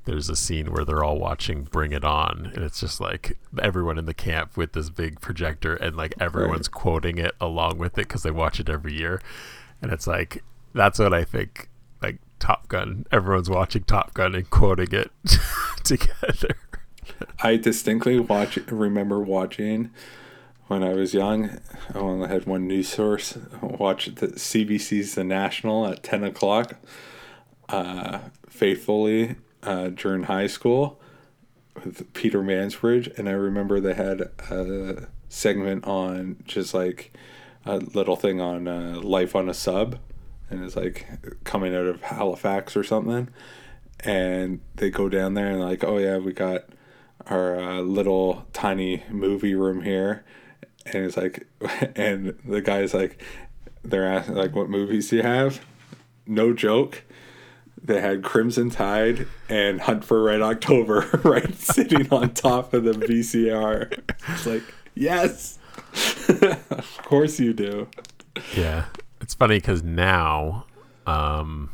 There's 0.05 0.29
a 0.29 0.35
scene 0.35 0.71
where 0.71 0.85
they're 0.85 1.03
all 1.03 1.19
watching 1.19 1.63
Bring 1.63 1.91
It 1.91 2.03
On, 2.03 2.51
and 2.53 2.63
it's 2.63 2.79
just 2.79 2.99
like 2.99 3.37
everyone 3.61 3.97
in 3.97 4.05
the 4.05 4.13
camp 4.13 4.57
with 4.57 4.73
this 4.73 4.89
big 4.89 5.21
projector, 5.21 5.75
and 5.75 5.95
like 5.95 6.13
everyone's 6.19 6.67
quoting 6.67 7.17
it 7.17 7.35
along 7.39 7.77
with 7.77 7.97
it 7.97 8.07
because 8.07 8.23
they 8.23 8.31
watch 8.31 8.59
it 8.59 8.69
every 8.69 8.93
year. 8.93 9.21
And 9.81 9.91
it's 9.91 10.07
like, 10.07 10.43
that's 10.73 10.99
what 10.99 11.13
I 11.13 11.23
think, 11.23 11.69
Top 12.39 12.67
Gun. 12.67 13.05
Everyone's 13.11 13.49
watching 13.49 13.83
Top 13.83 14.13
Gun 14.13 14.35
and 14.35 14.49
quoting 14.49 14.91
it 14.91 15.11
together. 15.83 16.55
I 17.41 17.57
distinctly 17.57 18.19
watch 18.19 18.57
remember 18.67 19.19
watching 19.19 19.91
when 20.67 20.83
I 20.83 20.93
was 20.93 21.13
young. 21.13 21.59
I 21.93 21.97
only 21.97 22.27
had 22.27 22.45
one 22.45 22.67
news 22.67 22.89
source. 22.89 23.37
Watch 23.61 24.15
the 24.15 24.27
CBC's 24.27 25.15
The 25.15 25.23
National 25.23 25.87
at 25.87 26.03
ten 26.03 26.23
o'clock. 26.23 26.75
Uh, 27.67 28.19
faithfully 28.47 29.35
uh, 29.63 29.89
during 29.89 30.23
high 30.23 30.47
school 30.47 30.99
with 31.75 32.11
Peter 32.13 32.41
Mansbridge, 32.41 33.17
and 33.17 33.29
I 33.29 33.33
remember 33.33 33.79
they 33.79 33.93
had 33.93 34.21
a 34.49 35.07
segment 35.29 35.85
on 35.85 36.37
just 36.45 36.73
like 36.73 37.13
a 37.65 37.77
little 37.77 38.15
thing 38.15 38.41
on 38.41 38.67
uh, 38.67 38.99
life 39.01 39.35
on 39.35 39.49
a 39.49 39.53
sub, 39.53 39.99
and 40.49 40.63
it's 40.63 40.75
like 40.75 41.07
coming 41.43 41.75
out 41.75 41.85
of 41.85 42.01
Halifax 42.01 42.75
or 42.75 42.83
something 42.83 43.29
and 44.01 44.61
they 44.75 44.89
go 44.89 45.09
down 45.09 45.33
there 45.33 45.47
and 45.47 45.59
like, 45.59 45.83
oh 45.83 45.97
yeah, 45.97 46.17
we 46.17 46.31
got 46.33 46.63
our 47.27 47.59
uh, 47.59 47.79
little 47.81 48.45
tiny 48.53 49.03
movie 49.09 49.55
room 49.55 49.81
here, 49.81 50.23
and 50.85 51.05
it's 51.05 51.17
like, 51.17 51.47
and 51.95 52.37
the 52.45 52.61
guy's 52.61 52.93
like, 52.93 53.21
they're 53.83 54.07
asking 54.07 54.35
like, 54.35 54.55
what 54.55 54.69
movies 54.69 55.09
do 55.09 55.17
you 55.17 55.23
have? 55.23 55.65
No 56.25 56.53
joke. 56.53 57.03
They 57.81 58.01
had 58.01 58.23
Crimson 58.23 58.69
Tide 58.69 59.25
and 59.47 59.79
Hunt 59.79 60.03
for 60.03 60.21
Red 60.21 60.41
October 60.41 61.09
right 61.23 61.55
sitting 61.55 62.11
on 62.11 62.33
top 62.33 62.73
of 62.73 62.83
the 62.83 62.91
VCR. 62.91 63.99
It's 64.27 64.45
like, 64.45 64.63
yes, 64.95 65.57
of 66.69 66.99
course 67.03 67.39
you 67.39 67.53
do. 67.53 67.87
Yeah, 68.55 68.85
it's 69.29 69.35
funny 69.35 69.57
because 69.57 69.83
now, 69.83 70.65
um, 71.05 71.69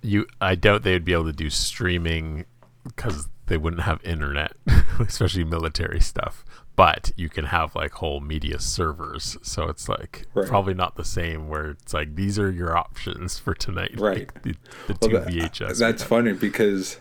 you 0.00 0.28
I 0.40 0.54
doubt 0.54 0.84
they 0.84 0.92
would 0.92 1.04
be 1.04 1.12
able 1.12 1.24
to 1.24 1.32
do 1.32 1.50
streaming 1.50 2.44
because 2.84 3.28
they 3.46 3.56
wouldn't 3.56 3.82
have 3.82 4.00
internet, 4.04 4.52
especially 5.00 5.42
military 5.42 5.98
stuff. 5.98 6.44
But 6.76 7.10
you 7.16 7.28
can 7.28 7.46
have 7.46 7.74
like 7.74 7.94
whole 7.94 8.20
media 8.20 8.60
servers, 8.60 9.36
so 9.42 9.64
it's 9.68 9.88
like 9.88 10.26
Right. 10.34 10.46
probably 10.46 10.74
not 10.74 10.94
the 10.94 11.04
same. 11.04 11.48
Where 11.48 11.70
it's 11.70 11.92
like 11.92 12.14
these 12.14 12.38
are 12.38 12.48
your 12.52 12.76
options 12.76 13.40
for 13.40 13.54
tonight, 13.54 13.98
Right. 13.98 14.30
Like, 14.32 14.42
the, 14.44 14.54
the 14.86 14.96
Well, 15.02 15.10
two 15.10 15.18
that- 15.18 15.26
VHS. 15.52 15.78
That's 15.80 16.04
funny 16.04 16.32
because, 16.32 16.98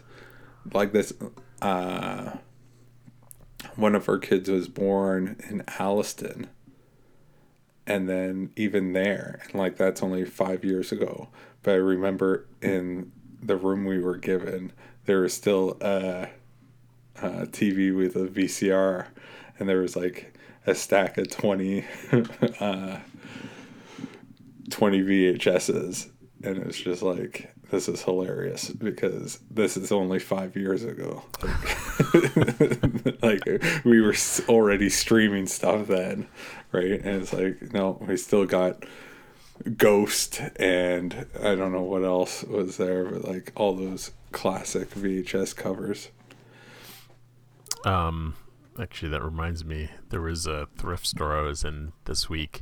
like 0.74 0.92
this, 0.92 1.14
uh, 1.62 2.32
one 3.76 3.94
of 3.94 4.10
our 4.10 4.18
kids 4.18 4.50
was 4.50 4.68
born 4.68 5.36
in 5.48 5.62
Alliston, 5.78 6.48
and 7.92 8.08
then 8.08 8.52
even 8.56 8.94
there, 8.94 9.42
and 9.44 9.56
like 9.56 9.76
that's 9.76 10.02
only 10.02 10.24
five 10.24 10.64
years 10.64 10.94
ago. 10.94 11.28
But 11.62 11.72
I 11.72 11.76
remember 11.76 12.48
in 12.62 13.12
the 13.44 13.58
room 13.58 13.84
we 13.84 14.00
were 14.00 14.16
given, 14.16 14.72
there 15.06 15.20
was 15.20 15.34
still 15.34 15.78
a, 15.82 16.30
a 17.22 17.48
TV 17.48 17.94
with 17.94 18.16
a 18.16 18.28
VCR, 18.28 19.08
and 19.60 19.68
there 19.68 19.82
was 19.82 19.98
like 19.98 20.34
a 20.66 20.74
stack 20.74 21.18
of 21.18 21.30
twenty. 21.30 21.86
uh, 22.60 23.00
20 24.70 25.02
VHSs 25.02 26.10
and 26.44 26.58
it's 26.60 26.80
just 26.80 27.02
like 27.02 27.54
this 27.72 27.90
is 27.90 28.04
hilarious 28.04 28.70
because 28.70 29.40
this 29.50 29.76
is 29.76 29.92
only 29.92 30.18
5 30.18 30.56
years 30.56 30.86
ago 30.86 31.24
like, 31.44 33.22
like 33.22 33.64
we 33.84 34.00
were 34.00 34.16
already 34.48 34.90
streaming 34.90 35.46
stuff 35.46 35.88
then 35.88 36.26
right 36.72 36.92
and 37.04 37.22
it's 37.22 37.34
like 37.34 37.74
no 37.74 37.98
we 38.08 38.16
still 38.18 38.46
got 38.46 38.86
Ghost 39.78 40.42
and 40.56 41.28
I 41.40 41.56
don't 41.56 41.72
know 41.72 41.84
what 41.84 42.04
else 42.04 42.44
was 42.44 42.78
there 42.78 43.06
but 43.06 43.26
like 43.26 43.52
all 43.56 43.76
those 43.76 44.12
classic 44.32 44.90
VHS 44.92 45.56
covers 45.56 46.10
Um, 47.86 48.36
actually, 48.80 49.10
that 49.10 49.24
reminds 49.24 49.66
me. 49.66 49.90
There 50.10 50.22
was 50.22 50.46
a 50.48 50.68
thrift 50.78 51.08
store 51.08 51.38
I 51.38 51.42
was 51.42 51.64
in 51.64 51.94
this 52.06 52.30
week 52.30 52.62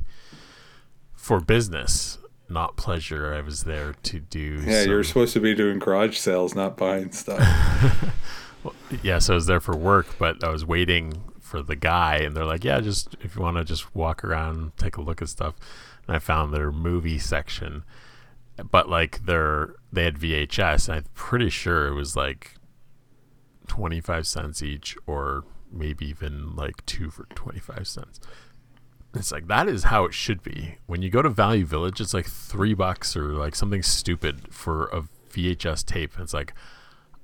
for 1.14 1.40
business, 1.40 2.18
not 2.48 2.76
pleasure. 2.76 3.34
I 3.34 3.40
was 3.42 3.64
there 3.64 3.94
to 4.04 4.18
do. 4.20 4.62
yeah 4.66 4.82
you're 4.82 5.04
supposed 5.04 5.32
to 5.34 5.40
be 5.40 5.54
doing 5.54 5.78
garage 5.78 6.16
sales 6.18 6.54
not 6.54 6.76
buying 6.76 7.12
stuff 7.12 7.40
yeah, 9.02 9.18
so 9.18 9.34
I 9.34 9.36
was 9.36 9.46
there 9.46 9.60
for 9.60 9.76
work, 9.76 10.16
but 10.18 10.42
I 10.44 10.48
was 10.50 10.64
waiting 10.64 11.22
for 11.50 11.62
the 11.62 11.74
guy, 11.74 12.18
and 12.18 12.36
they're 12.36 12.44
like, 12.44 12.64
"Yeah, 12.64 12.80
just 12.80 13.16
if 13.20 13.34
you 13.34 13.42
want 13.42 13.56
to 13.56 13.64
just 13.64 13.92
walk 13.94 14.22
around, 14.24 14.76
take 14.76 14.96
a 14.96 15.00
look 15.00 15.20
at 15.20 15.28
stuff." 15.28 15.56
And 16.06 16.14
I 16.14 16.20
found 16.20 16.54
their 16.54 16.70
movie 16.70 17.18
section, 17.18 17.82
but 18.70 18.88
like 18.88 19.26
their 19.26 19.74
they 19.92 20.04
had 20.04 20.16
VHS, 20.18 20.88
and 20.88 20.98
I'm 20.98 21.04
pretty 21.14 21.50
sure 21.50 21.88
it 21.88 21.94
was 21.94 22.14
like 22.14 22.54
twenty 23.66 24.00
five 24.00 24.28
cents 24.28 24.62
each, 24.62 24.96
or 25.08 25.44
maybe 25.72 26.06
even 26.06 26.54
like 26.54 26.86
two 26.86 27.10
for 27.10 27.26
twenty 27.34 27.60
five 27.60 27.88
cents. 27.88 28.20
It's 29.12 29.32
like 29.32 29.48
that 29.48 29.68
is 29.68 29.84
how 29.84 30.04
it 30.04 30.14
should 30.14 30.44
be. 30.44 30.76
When 30.86 31.02
you 31.02 31.10
go 31.10 31.20
to 31.20 31.28
Value 31.28 31.66
Village, 31.66 32.00
it's 32.00 32.14
like 32.14 32.26
three 32.26 32.74
bucks 32.74 33.16
or 33.16 33.32
like 33.32 33.56
something 33.56 33.82
stupid 33.82 34.54
for 34.54 34.86
a 34.86 35.02
VHS 35.32 35.84
tape. 35.84 36.12
It's 36.20 36.32
like 36.32 36.54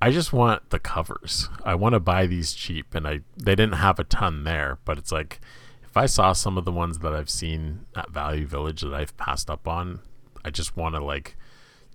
I 0.01 0.11
just 0.11 0.31
want 0.31 0.69
the 0.69 0.79
covers. 0.79 1.49
I 1.63 1.75
want 1.75 1.93
to 1.93 1.99
buy 1.99 2.27
these 2.27 2.53
cheap, 2.53 2.93
and 2.93 3.07
I 3.07 3.21
they 3.35 3.55
didn't 3.55 3.75
have 3.75 3.99
a 3.99 4.03
ton 4.03 4.43
there, 4.43 4.77
but 4.85 4.97
it's 4.97 5.11
like 5.11 5.39
if 5.83 5.97
I 5.97 6.05
saw 6.05 6.33
some 6.33 6.57
of 6.57 6.65
the 6.65 6.71
ones 6.71 6.99
that 6.99 7.13
I've 7.13 7.29
seen 7.29 7.85
at 7.95 8.11
Value 8.11 8.45
Village 8.45 8.81
that 8.81 8.93
I've 8.93 9.15
passed 9.17 9.49
up 9.49 9.67
on, 9.67 10.01
I 10.45 10.49
just 10.51 10.77
want 10.77 10.95
to 10.95 11.03
like 11.03 11.35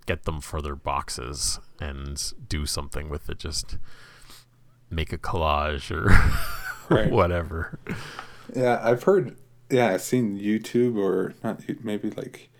get 0.07 0.24
them 0.24 0.41
for 0.41 0.61
their 0.61 0.74
boxes 0.74 1.61
and 1.81 2.20
do 2.49 2.66
something 2.66 3.09
with 3.09 3.29
it. 3.31 3.39
Just 3.39 3.79
make 4.91 5.12
a 5.12 5.19
collage 5.19 5.91
or 5.91 6.11
Right. 6.95 7.11
whatever. 7.11 7.79
Yeah, 8.55 8.81
I've 8.83 9.05
heard. 9.05 9.37
Yeah, 9.70 9.93
I've 9.95 10.03
seen 10.03 10.39
YouTube 10.39 10.97
or 10.99 11.35
not 11.43 11.62
maybe 11.83 12.11
like 12.11 12.51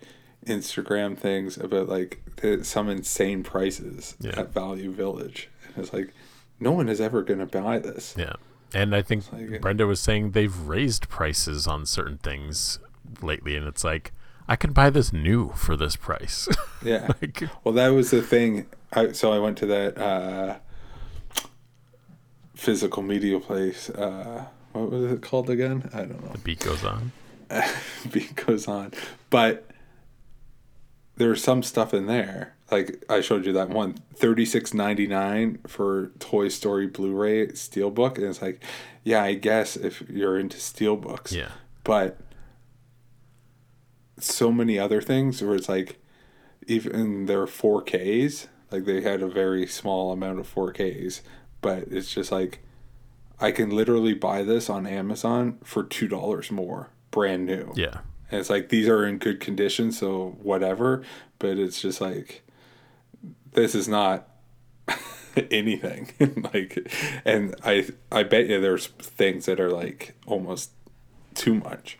Instagram 0.45 1.17
things 1.17 1.57
about 1.57 1.87
like 1.89 2.21
some 2.63 2.89
insane 2.89 3.43
prices 3.43 4.15
Yeah. 4.19 4.39
at 4.39 4.49
Value 4.53 4.91
Village. 4.91 5.49
And 5.67 5.83
it's 5.83 5.93
like 5.93 6.13
no 6.59 6.71
one 6.71 6.89
is 6.89 6.99
ever 7.01 7.21
going 7.23 7.39
to 7.39 7.45
buy 7.45 7.79
this. 7.79 8.13
Yeah. 8.17 8.33
And 8.73 8.95
I 8.95 9.01
think 9.01 9.31
like 9.31 9.61
Brenda 9.61 9.85
was 9.85 9.99
saying 9.99 10.31
they've 10.31 10.55
raised 10.57 11.07
prices 11.09 11.67
on 11.67 11.85
certain 11.85 12.17
things 12.17 12.79
lately, 13.21 13.55
and 13.55 13.67
it's 13.67 13.83
like, 13.83 14.11
I 14.47 14.55
can 14.55 14.73
buy 14.73 14.89
this 14.89 15.13
new 15.13 15.51
for 15.53 15.75
this 15.77 15.95
price. 15.95 16.47
Yeah. 16.83 17.07
like, 17.21 17.43
Well, 17.63 17.73
that 17.75 17.89
was 17.89 18.11
the 18.11 18.21
thing. 18.21 18.65
I, 18.91 19.11
so 19.13 19.31
I 19.31 19.39
went 19.39 19.57
to 19.59 19.65
that 19.67 19.97
uh, 19.97 20.57
physical 22.55 23.01
media 23.03 23.39
place. 23.39 23.89
Uh, 23.89 24.45
what 24.73 24.89
was 24.91 25.11
it 25.11 25.21
called 25.21 25.49
again? 25.49 25.89
I 25.93 25.99
don't 25.99 26.21
know. 26.23 26.31
the 26.33 26.37
beat 26.39 26.59
goes 26.59 26.83
on. 26.83 27.11
beat 28.11 28.35
goes 28.35 28.67
on. 28.67 28.91
But 29.29 29.69
there's 31.15 31.43
some 31.43 31.63
stuff 31.63 31.93
in 31.93 32.07
there. 32.07 32.55
Like 32.71 33.03
I 33.09 33.21
showed 33.21 33.45
you 33.45 33.53
that 33.53 33.69
one, 33.69 33.95
thirty 34.15 34.45
six 34.45 34.73
ninety 34.73 35.05
nine 35.07 35.59
for 35.67 36.07
Toy 36.19 36.47
Story 36.49 36.87
Blu-ray 36.87 37.47
Steelbook, 37.49 38.17
and 38.17 38.25
it's 38.27 38.41
like, 38.41 38.63
yeah, 39.03 39.23
I 39.23 39.33
guess 39.35 39.75
if 39.75 40.01
you're 40.09 40.39
into 40.39 40.57
steelbooks, 40.57 41.31
Yeah. 41.31 41.49
But 41.83 42.17
so 44.19 44.51
many 44.51 44.79
other 44.79 45.01
things 45.01 45.41
where 45.41 45.55
it's 45.55 45.69
like, 45.69 45.99
even 46.65 47.25
their 47.25 47.45
four 47.45 47.81
Ks, 47.83 48.47
like 48.71 48.85
they 48.85 49.01
had 49.01 49.21
a 49.21 49.27
very 49.27 49.67
small 49.67 50.11
amount 50.11 50.39
of 50.39 50.47
four 50.47 50.71
Ks, 50.71 51.21
but 51.61 51.79
it's 51.91 52.11
just 52.13 52.31
like, 52.31 52.59
I 53.39 53.51
can 53.51 53.69
literally 53.69 54.13
buy 54.13 54.43
this 54.43 54.69
on 54.69 54.87
Amazon 54.87 55.59
for 55.63 55.83
two 55.83 56.07
dollars 56.07 56.49
more, 56.49 56.89
brand 57.11 57.45
new. 57.45 57.73
Yeah. 57.75 57.99
And 58.33 58.39
it's 58.39 58.49
like 58.49 58.69
these 58.69 58.87
are 58.87 59.05
in 59.05 59.19
good 59.19 59.39
condition, 59.39 59.91
so 59.91 60.35
whatever. 60.41 61.03
But 61.37 61.59
it's 61.59 61.79
just 61.79 62.01
like 62.01 62.41
this 63.51 63.75
is 63.75 63.87
not 63.87 64.27
anything. 65.51 66.09
like, 66.51 66.91
and 67.25 67.53
I 67.63 67.89
I 68.11 68.23
bet 68.23 68.47
you 68.47 68.59
there's 68.59 68.87
things 68.87 69.45
that 69.45 69.59
are 69.59 69.69
like 69.69 70.15
almost 70.25 70.71
too 71.35 71.53
much. 71.53 71.99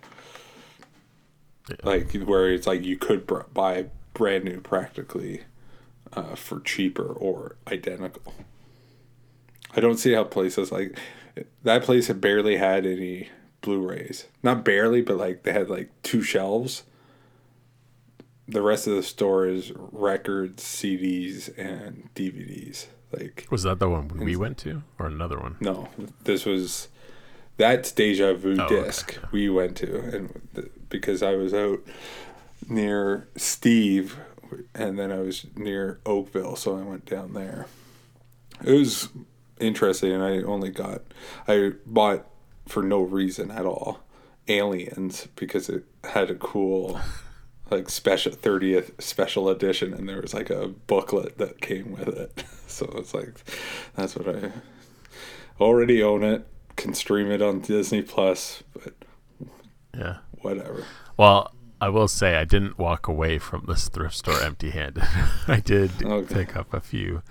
Like 1.83 2.11
where 2.13 2.51
it's 2.51 2.65
like 2.65 2.83
you 2.83 2.97
could 2.97 3.27
br- 3.27 3.41
buy 3.53 3.85
brand 4.15 4.45
new 4.45 4.59
practically 4.59 5.43
uh, 6.13 6.33
for 6.33 6.61
cheaper 6.61 7.05
or 7.05 7.57
identical. 7.71 8.33
I 9.75 9.81
don't 9.81 9.97
see 9.97 10.13
how 10.13 10.23
places 10.23 10.71
like 10.71 10.97
that 11.61 11.83
place 11.83 12.07
had 12.07 12.19
barely 12.19 12.57
had 12.57 12.87
any 12.87 13.29
Blu-rays. 13.63 14.27
Not 14.43 14.63
barely, 14.63 15.01
but 15.01 15.17
like 15.17 15.41
they 15.43 15.51
had 15.53 15.69
like 15.69 15.89
two 16.03 16.21
shelves. 16.21 16.83
The 18.47 18.61
rest 18.61 18.85
of 18.87 18.93
the 18.95 19.01
store 19.03 19.47
is 19.47 19.71
records, 19.75 20.61
CDs, 20.63 21.49
and 21.57 22.09
DVDs. 22.13 22.87
Like 23.11 23.47
Was 23.49 23.63
that 23.63 23.79
the 23.79 23.89
one 23.89 24.07
we 24.09 24.35
went 24.35 24.57
to, 24.59 24.83
or 24.99 25.07
another 25.07 25.39
one? 25.39 25.55
no, 25.59 25.87
this 26.23 26.45
was 26.45 26.89
that's 27.57 27.91
Deja 27.91 28.33
Vu 28.33 28.57
Oh, 28.59 28.65
okay, 28.65 28.83
disc 28.83 29.17
we 29.31 29.49
went 29.49 29.77
to, 29.77 29.99
and 29.99 30.41
th- 30.55 30.71
because 30.89 31.23
I 31.23 31.35
was 31.35 31.53
out 31.53 31.79
near 32.67 33.27
Steve, 33.35 34.17
and 34.75 34.97
then 34.99 35.11
I 35.11 35.19
was 35.19 35.45
near 35.55 35.99
Oakville, 36.05 36.55
so 36.55 36.77
I 36.77 36.81
went 36.81 37.05
down 37.05 37.33
there. 37.33 37.67
It 38.63 38.71
was 38.73 39.09
interesting, 39.59 40.11
and 40.11 40.23
I 40.23 40.41
only 40.41 40.69
got 40.71 41.03
I 41.47 41.73
bought 41.85 42.25
for 42.67 42.81
no 42.83 43.01
reason 43.01 43.51
at 43.51 43.65
all 43.65 43.99
Aliens 44.47 45.27
because 45.35 45.69
it 45.69 45.83
had 46.03 46.29
a 46.29 46.35
cool 46.35 46.99
like 47.71 47.89
special 47.89 48.31
30th 48.31 49.01
special 49.01 49.49
edition 49.49 49.93
and 49.93 50.07
there 50.07 50.21
was 50.21 50.33
like 50.33 50.49
a 50.49 50.67
booklet 50.67 51.37
that 51.37 51.61
came 51.61 51.91
with 51.93 52.07
it 52.09 52.43
so 52.67 52.85
it's 52.97 53.13
like 53.13 53.33
that's 53.95 54.15
what 54.15 54.27
i 54.35 54.51
already 55.59 56.03
own 56.03 56.23
it 56.23 56.45
can 56.75 56.93
stream 56.93 57.31
it 57.31 57.41
on 57.41 57.61
disney 57.61 58.01
plus 58.01 58.63
but 58.73 58.93
Yeah. 59.95 60.17
whatever 60.41 60.83
Well, 61.17 61.51
I 61.79 61.89
will 61.89 62.07
say 62.07 62.35
I 62.35 62.43
didn't 62.45 62.77
walk 62.79 63.07
away 63.07 63.37
from 63.39 63.65
this 63.67 63.87
thrift 63.89 64.15
store 64.15 64.41
empty-handed. 64.41 65.03
I 65.47 65.59
did 65.59 65.91
Okay. 66.03 66.33
pick 66.33 66.55
up 66.55 66.73
a 66.73 66.79
few 66.79 67.21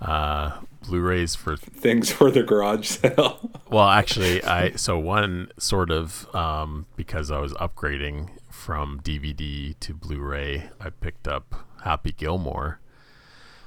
uh, 0.00 0.58
Blu-rays 0.90 1.34
for. 1.34 1.56
things 1.56 2.10
for 2.10 2.30
the 2.30 2.42
garage 2.42 2.88
sale 2.88 3.50
Well, 3.70 3.88
actually, 3.88 4.42
I 4.42 4.72
so 4.72 4.98
one 4.98 5.52
sort 5.58 5.90
of 5.90 6.32
um, 6.34 6.86
because 6.96 7.30
I 7.30 7.38
was 7.38 7.52
upgrading 7.54 8.30
from 8.50 9.00
DVD 9.00 9.78
to 9.78 9.94
Blu-ray. 9.94 10.70
I 10.80 10.90
picked 10.90 11.28
up 11.28 11.66
Happy 11.84 12.12
Gilmore, 12.12 12.80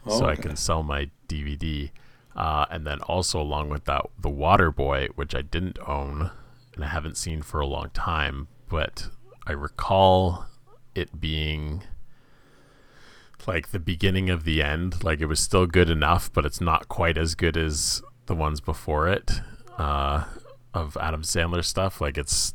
so 0.07 0.25
I 0.25 0.35
can 0.35 0.55
sell 0.57 0.83
my 0.83 1.09
DVD. 1.27 1.91
Uh, 2.35 2.65
and 2.69 2.85
then 2.85 2.99
also 3.01 3.39
along 3.39 3.69
with 3.69 3.85
that, 3.85 4.07
The 4.19 4.29
Water 4.29 4.71
Boy, 4.71 5.07
which 5.15 5.35
I 5.35 5.41
didn't 5.43 5.77
own 5.87 6.31
and 6.75 6.83
I 6.83 6.87
haven't 6.87 7.17
seen 7.17 7.41
for 7.41 7.59
a 7.59 7.67
long 7.67 7.89
time, 7.91 8.47
but 8.69 9.09
I 9.45 9.51
recall 9.51 10.47
it 10.95 11.19
being 11.19 11.83
like 13.47 13.71
the 13.71 13.79
beginning 13.79 14.29
of 14.29 14.43
the 14.43 14.61
end. 14.63 15.03
Like 15.03 15.21
it 15.21 15.25
was 15.25 15.39
still 15.39 15.65
good 15.65 15.89
enough, 15.89 16.31
but 16.33 16.45
it's 16.45 16.61
not 16.61 16.87
quite 16.87 17.17
as 17.17 17.35
good 17.35 17.57
as 17.57 18.01
the 18.25 18.35
ones 18.35 18.61
before 18.61 19.07
it 19.07 19.41
uh, 19.77 20.25
of 20.73 20.97
Adam 20.99 21.21
Sandler 21.23 21.63
stuff. 21.63 21.99
Like 22.01 22.17
it's 22.17 22.53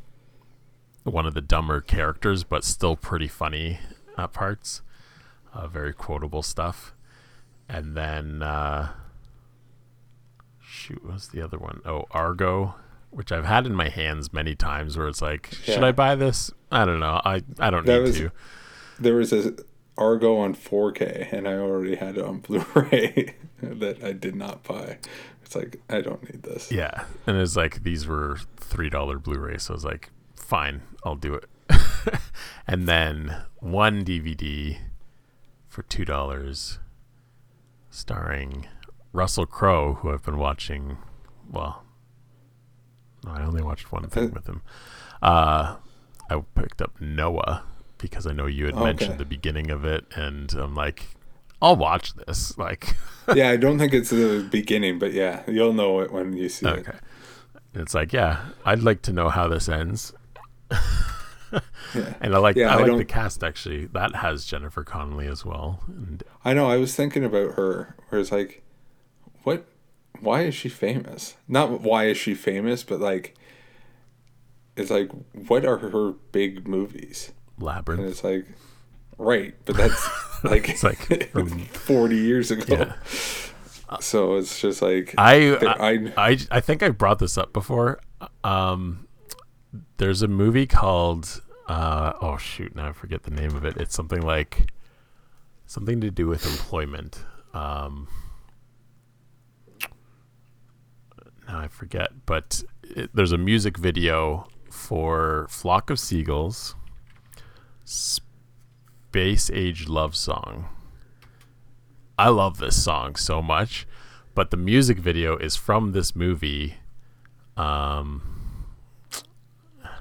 one 1.05 1.27
of 1.27 1.35
the 1.35 1.40
dumber 1.40 1.81
characters, 1.81 2.44
but 2.44 2.65
still 2.65 2.97
pretty 2.97 3.28
funny 3.28 3.78
at 4.16 4.32
parts. 4.32 4.82
Uh, 5.55 5.66
very 5.66 5.93
quotable 5.94 6.43
stuff. 6.43 6.94
And 7.69 7.97
then, 7.97 8.43
uh, 8.43 8.93
shoot, 10.60 11.05
what's 11.05 11.28
the 11.28 11.43
other 11.43 11.59
one? 11.59 11.81
Oh, 11.85 12.05
Argo, 12.10 12.74
which 13.10 13.32
I've 13.32 13.44
had 13.44 13.66
in 13.66 13.74
my 13.74 13.89
hands 13.89 14.32
many 14.32 14.55
times. 14.55 14.97
Where 14.97 15.09
it's 15.09 15.23
like, 15.23 15.52
should 15.62 15.85
I 15.85 15.93
buy 15.93 16.15
this? 16.15 16.51
I 16.70 16.85
don't 16.85 17.01
know. 17.01 17.20
I 17.24 17.43
I 17.59 17.70
don't 17.70 17.86
That 17.86 17.98
need 18.01 18.09
was- 18.09 18.16
to. 18.19 18.32
there 18.98 19.15
was 19.15 19.32
a 19.32 19.55
argo 19.99 20.37
on 20.39 20.55
4k 20.55 21.33
and 21.33 21.47
i 21.49 21.55
already 21.55 21.97
had 21.97 22.16
it 22.16 22.25
on 22.25 22.39
blu-ray 22.47 23.35
that 23.61 24.03
i 24.03 24.12
did 24.12 24.35
not 24.35 24.62
buy 24.62 24.99
it's 25.43 25.55
like 25.57 25.81
i 25.91 26.01
don't 26.01 26.23
need 26.33 26.43
this 26.43 26.70
Yeah, 26.70 27.05
and 27.27 27.37
it's 27.37 27.57
like 27.57 27.83
these 27.83 28.07
were 28.07 28.39
three 28.57 28.91
dollar 28.91 29.19
Blu-ray, 29.19 29.59
so 29.59 29.73
I 29.73 29.77
was 29.77 29.85
like, 29.85 30.11
fine, 30.37 30.83
I'll 31.05 31.16
do 31.16 31.35
it. 31.35 31.47
and 32.66 32.87
then 32.87 33.43
one 33.61 34.05
DVD 34.05 34.79
for 35.69 35.83
two 35.83 36.05
dollars, 36.05 36.79
starring 37.91 38.66
Russell 39.12 39.47
Crowe, 39.47 39.95
who 39.95 40.12
I've 40.12 40.23
been 40.25 40.37
watching. 40.39 40.99
Well, 41.51 41.83
I 43.27 43.43
only 43.43 43.62
watched 43.62 43.91
one 43.91 44.07
thing 44.11 44.33
with 44.33 44.47
him. 44.47 44.61
Uh, 45.23 45.77
I 46.31 46.43
picked 46.55 46.83
up 46.83 47.01
Noah 47.01 47.65
because 47.99 48.27
I 48.27 48.33
know 48.33 48.47
you 48.47 48.66
had 48.66 48.77
mentioned 48.77 49.19
the 49.19 49.25
beginning 49.25 49.70
of 49.70 49.85
it, 49.85 50.07
and 50.15 50.53
I'm 50.55 50.75
like, 50.75 51.05
I'll 51.61 51.77
watch 51.77 52.15
this. 52.15 52.57
Like, 52.69 52.97
yeah 53.35 53.51
i 53.51 53.57
don't 53.59 53.79
think 53.79 53.93
it's 53.93 54.09
the 54.09 54.49
beginning 54.51 54.99
but 54.99 55.12
yeah 55.12 55.43
you'll 55.47 55.75
know 55.75 56.01
it 56.01 56.11
when 56.11 56.33
you 56.33 56.49
see 56.49 56.66
it 56.66 56.79
Okay. 56.79 56.99
It's 57.75 57.95
like, 57.95 58.12
yeah, 58.12 58.47
I'd 58.65 58.83
like 58.83 59.03
to 59.03 59.12
know 59.12 59.29
how 59.29 59.49
this 59.49 59.69
ends. 59.69 60.12
Yeah. 61.95 62.12
And 62.20 62.35
I 62.35 62.39
like 62.39 62.57
Yeah, 62.57 62.75
I 62.75 62.81
I 62.81 62.85
like 62.85 62.99
the 62.99 63.05
cast 63.07 63.43
actually. 63.43 63.87
That 63.87 64.16
has 64.16 64.45
Jennifer 64.45 64.85
Connelly 64.85 65.27
as 65.27 65.47
well. 65.47 65.83
And 65.87 66.23
I 66.45 66.53
know. 66.53 66.69
I 66.69 66.77
was 66.77 66.95
thinking 66.95 67.25
about 67.25 67.55
her, 67.55 67.97
where 68.09 68.20
it's 68.20 68.31
like, 68.31 68.62
what? 69.45 69.65
Why 70.20 70.43
is 70.43 70.55
she 70.55 70.69
famous? 70.69 71.37
Not 71.49 71.81
why 71.81 72.05
is 72.09 72.19
she 72.19 72.35
famous, 72.35 72.83
but 72.83 73.01
like, 73.01 73.35
it's 74.77 74.91
like, 74.91 75.11
what 75.33 75.65
are 75.65 75.79
her 75.79 76.12
big 76.33 76.69
movies? 76.69 77.33
And 77.59 77.66
Labyrinth. 77.66 78.01
it's 78.10 78.24
like, 78.24 78.47
right, 79.18 79.55
but 79.64 79.76
that's 79.76 80.09
like, 80.44 80.68
It's 80.68 80.82
like 80.82 81.30
from- 81.30 81.59
forty 81.72 82.16
years 82.16 82.51
ago. 82.51 82.64
Yeah. 82.76 82.93
So 84.01 84.36
it's 84.36 84.60
just 84.60 84.82
like 84.82 85.14
I, 85.16 85.56
I 85.56 85.90
I 85.90 86.12
I 86.30 86.39
I 86.51 86.60
think 86.60 86.82
I 86.82 86.90
brought 86.90 87.18
this 87.18 87.39
up 87.39 87.52
before. 87.52 88.01
Um 88.44 89.06
there's 89.97 90.20
a 90.22 90.28
movie 90.28 90.66
called 90.66 91.40
uh 91.68 92.12
oh 92.20 92.36
shoot, 92.36 92.74
now 92.76 92.89
I 92.89 92.93
forget 92.93 93.22
the 93.22 93.30
name 93.30 93.55
of 93.56 93.64
it. 93.64 93.76
It's 93.78 93.94
something 93.94 94.20
like 94.22 94.70
something 95.66 96.01
to 96.02 96.10
do 96.10 96.26
with 96.26 96.44
employment. 96.47 97.24
Um 97.55 98.09
now 101.48 101.59
I 101.60 101.68
forget, 101.68 102.10
but 102.26 102.62
it, 102.82 103.10
there's 103.14 103.32
a 103.32 103.39
music 103.39 103.78
video 103.78 104.47
for 104.70 105.47
Flock 105.48 105.89
of 105.89 105.98
Seagulls 105.98 106.74
Space 107.89 109.51
Age 109.51 109.89
Love 109.89 110.15
Song. 110.15 110.69
I 112.19 112.28
love 112.28 112.59
this 112.59 112.82
song 112.82 113.16
so 113.16 113.40
much, 113.40 113.86
but 114.35 114.51
the 114.51 114.56
music 114.59 114.98
video 114.98 115.39
is 115.39 115.56
from 115.56 115.93
this 115.93 116.15
movie. 116.15 116.74
Um, 117.56 118.66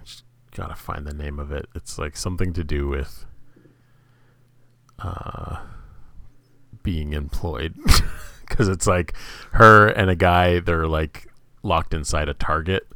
just 0.03 0.25
gotta 0.51 0.75
find 0.75 1.07
the 1.07 1.13
name 1.13 1.39
of 1.39 1.51
it. 1.51 1.67
It's 1.75 1.97
like 1.97 2.17
something 2.17 2.51
to 2.53 2.63
do 2.63 2.87
with 2.89 3.25
uh, 4.99 5.61
being 6.83 7.13
employed. 7.13 7.75
because 8.47 8.67
it's 8.67 8.87
like 8.87 9.13
her 9.51 9.87
and 9.87 10.09
a 10.09 10.15
guy 10.15 10.59
they're 10.59 10.87
like 10.87 11.27
locked 11.63 11.93
inside 11.93 12.29
a 12.29 12.33
target 12.33 12.87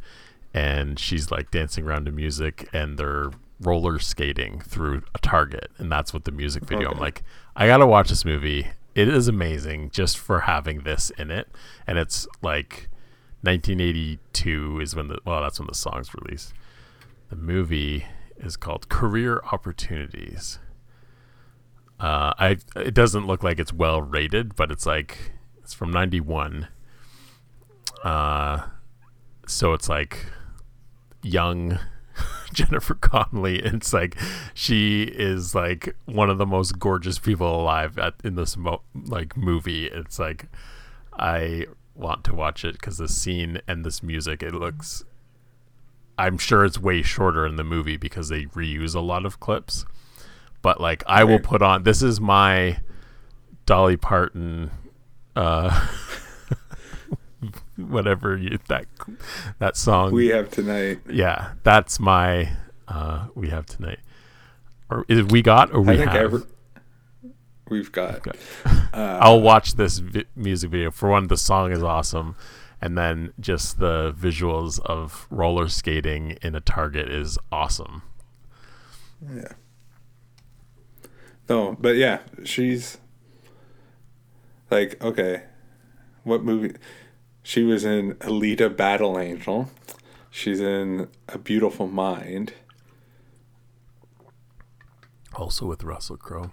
and 0.53 0.97
she's 0.97 1.29
like 1.29 1.51
dancing 1.51 1.85
around 1.85 2.05
to 2.05 2.11
music 2.11 2.69
and 2.71 2.97
they're 2.97 3.31
roller 3.61 3.99
skating 3.99 4.59
through 4.61 5.03
a 5.13 5.19
target 5.19 5.71
and 5.77 5.91
that's 5.91 6.13
what 6.13 6.25
the 6.25 6.31
music 6.31 6.63
video 6.65 6.91
i'm 6.91 6.99
like 6.99 7.23
i 7.55 7.67
gotta 7.67 7.85
watch 7.85 8.09
this 8.09 8.25
movie. 8.25 8.67
It 8.93 9.07
is 9.07 9.27
amazing 9.27 9.91
just 9.91 10.17
for 10.17 10.41
having 10.41 10.81
this 10.81 11.11
in 11.11 11.31
it. 11.31 11.47
And 11.87 11.97
it's 11.97 12.27
like 12.41 12.89
1982 13.41 14.79
is 14.81 14.95
when 14.95 15.07
the 15.07 15.17
well 15.25 15.41
that's 15.41 15.59
when 15.59 15.67
the 15.67 15.75
song's 15.75 16.13
released. 16.13 16.53
The 17.29 17.35
movie 17.35 18.05
is 18.37 18.57
called 18.57 18.89
career 18.89 19.41
opportunities. 19.51 20.59
Uh, 21.99 22.33
I 22.37 22.57
it 22.75 22.93
doesn't 22.93 23.27
look 23.27 23.43
like 23.43 23.59
it's 23.59 23.71
well 23.71 24.01
rated, 24.01 24.55
but 24.55 24.71
it's 24.71 24.85
like 24.85 25.31
it's 25.63 25.73
from 25.73 25.91
'91. 25.91 26.67
Uh, 28.03 28.63
so 29.47 29.73
it's 29.73 29.87
like 29.87 30.25
young 31.23 31.79
Jennifer 32.53 32.95
Connelly. 32.95 33.59
It's 33.59 33.93
like 33.93 34.17
she 34.53 35.03
is 35.03 35.55
like 35.55 35.95
one 36.05 36.29
of 36.29 36.37
the 36.37 36.45
most 36.45 36.79
gorgeous 36.79 37.19
people 37.19 37.61
alive 37.61 37.97
at, 37.97 38.15
in 38.23 38.35
this 38.35 38.57
mo- 38.57 38.81
like 38.93 39.37
movie. 39.37 39.87
It's 39.87 40.19
like 40.19 40.47
I 41.17 41.67
want 41.95 42.23
to 42.25 42.35
watch 42.35 42.65
it 42.65 42.73
because 42.73 42.97
the 42.97 43.07
scene 43.07 43.59
and 43.67 43.85
this 43.85 44.01
music. 44.03 44.43
It 44.43 44.53
looks. 44.53 45.03
I'm 46.17 46.37
sure 46.37 46.65
it's 46.65 46.77
way 46.77 47.01
shorter 47.01 47.45
in 47.47 47.55
the 47.55 47.63
movie 47.63 47.97
because 47.97 48.29
they 48.29 48.45
reuse 48.45 48.93
a 48.93 48.99
lot 48.99 49.25
of 49.25 49.39
clips 49.39 49.85
but 50.61 50.79
like 50.79 51.03
I 51.07 51.23
will 51.23 51.39
put 51.39 51.61
on 51.61 51.83
this 51.83 52.01
is 52.01 52.19
my 52.19 52.79
Dolly 53.65 53.97
Parton 53.97 54.71
uh 55.35 55.87
whatever 57.89 58.37
you 58.37 58.57
that 58.67 58.85
that 59.59 59.75
song 59.77 60.11
We 60.13 60.27
have 60.27 60.49
tonight. 60.51 60.99
yeah 61.09 61.53
that's 61.63 61.99
my 61.99 62.51
uh 62.87 63.27
we 63.35 63.49
have 63.49 63.65
tonight 63.65 63.99
or 64.89 65.05
is 65.07 65.19
it 65.19 65.31
we 65.31 65.41
got 65.41 65.73
or 65.73 65.81
we 65.81 65.93
I 65.93 65.97
think 65.97 66.11
have 66.11 66.21
every 66.21 66.41
we've 67.69 67.91
got. 67.91 68.27
Okay. 68.27 68.37
I'll 68.93 69.39
watch 69.41 69.75
this 69.75 69.99
vi- 69.99 70.25
music 70.35 70.69
video 70.71 70.91
for 70.91 71.09
one 71.09 71.27
the 71.27 71.37
song 71.37 71.71
is 71.71 71.81
awesome 71.81 72.35
and 72.81 72.97
then 72.97 73.31
just 73.39 73.79
the 73.79 74.11
visuals 74.17 74.79
of 74.81 75.27
roller 75.29 75.67
skating 75.69 76.37
in 76.41 76.55
a 76.55 76.59
target 76.61 77.09
is 77.09 77.37
awesome 77.51 78.01
Yeah. 79.33 79.53
No, 81.49 81.75
but 81.79 81.95
yeah, 81.97 82.19
she's 82.45 82.97
like 84.69 85.01
okay. 85.03 85.43
What 86.23 86.43
movie? 86.43 86.75
She 87.43 87.63
was 87.63 87.83
in 87.85 88.15
Alita 88.15 88.75
Battle 88.75 89.17
Angel. 89.19 89.69
She's 90.29 90.59
in 90.59 91.09
A 91.27 91.37
Beautiful 91.37 91.87
Mind. 91.87 92.53
also 95.33 95.65
with 95.65 95.83
Russell 95.83 96.17
Crowe 96.17 96.51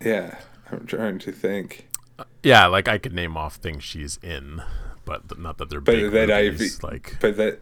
Yeah, 0.00 0.38
I'm 0.70 0.86
trying 0.86 1.18
to 1.20 1.32
think. 1.32 1.88
Uh, 2.18 2.24
yeah, 2.42 2.66
like 2.66 2.88
I 2.88 2.98
could 2.98 3.12
name 3.12 3.36
off 3.36 3.56
things 3.56 3.82
she's 3.82 4.18
in, 4.22 4.62
but 5.04 5.28
th- 5.28 5.40
not 5.40 5.58
that 5.58 5.70
they're 5.70 5.80
But 5.80 5.94
big 5.96 6.12
that 6.12 6.30
I've 6.30 6.52
movies. 6.54 6.82
Like 6.82 7.16
but 7.20 7.36
that 7.36 7.60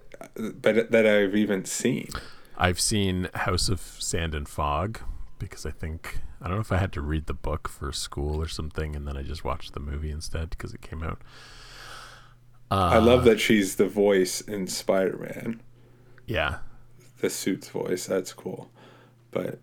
but 0.61 0.91
that 0.91 1.07
I've 1.07 1.35
even 1.35 1.65
seen. 1.65 2.09
I've 2.57 2.81
seen 2.81 3.29
House 3.35 3.69
of 3.69 3.81
Sand 3.81 4.35
and 4.35 4.49
Fog 4.49 5.01
because 5.39 5.65
I 5.65 5.71
think 5.71 6.21
I 6.41 6.49
don't 6.49 6.57
know 6.57 6.61
if 6.61 6.73
I 6.73 6.77
had 6.79 6.93
to 6.95 7.01
read 7.01 7.27
the 7.27 7.35
book 7.35 7.69
for 7.69 7.93
school 7.93 8.41
or 8.41 8.49
something, 8.49 8.95
and 8.97 9.07
then 9.07 9.17
I 9.17 9.23
just 9.23 9.45
watched 9.45 9.73
the 9.75 9.81
movie 9.81 10.11
instead 10.11 10.51
because 10.51 10.75
it 10.75 10.83
came 10.83 11.03
out. 11.03 11.21
I 12.75 12.97
Uh. 12.97 13.01
love 13.03 13.25
that 13.25 13.41
she's 13.41 13.77
the 13.77 13.87
voice 13.89 14.41
in 14.41 14.67
Spider 14.67 15.17
Man. 15.19 15.61
Yeah, 16.27 16.59
The 17.21 17.29
suit's 17.31 17.69
voice. 17.69 18.07
That's 18.07 18.33
cool. 18.33 18.71
But 19.31 19.59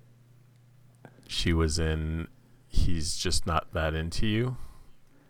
she 1.27 1.53
was 1.53 1.79
in. 1.79 2.27
He's 2.67 3.15
just 3.17 3.45
not 3.47 3.73
that 3.73 3.93
into 3.95 4.27
you. 4.27 4.57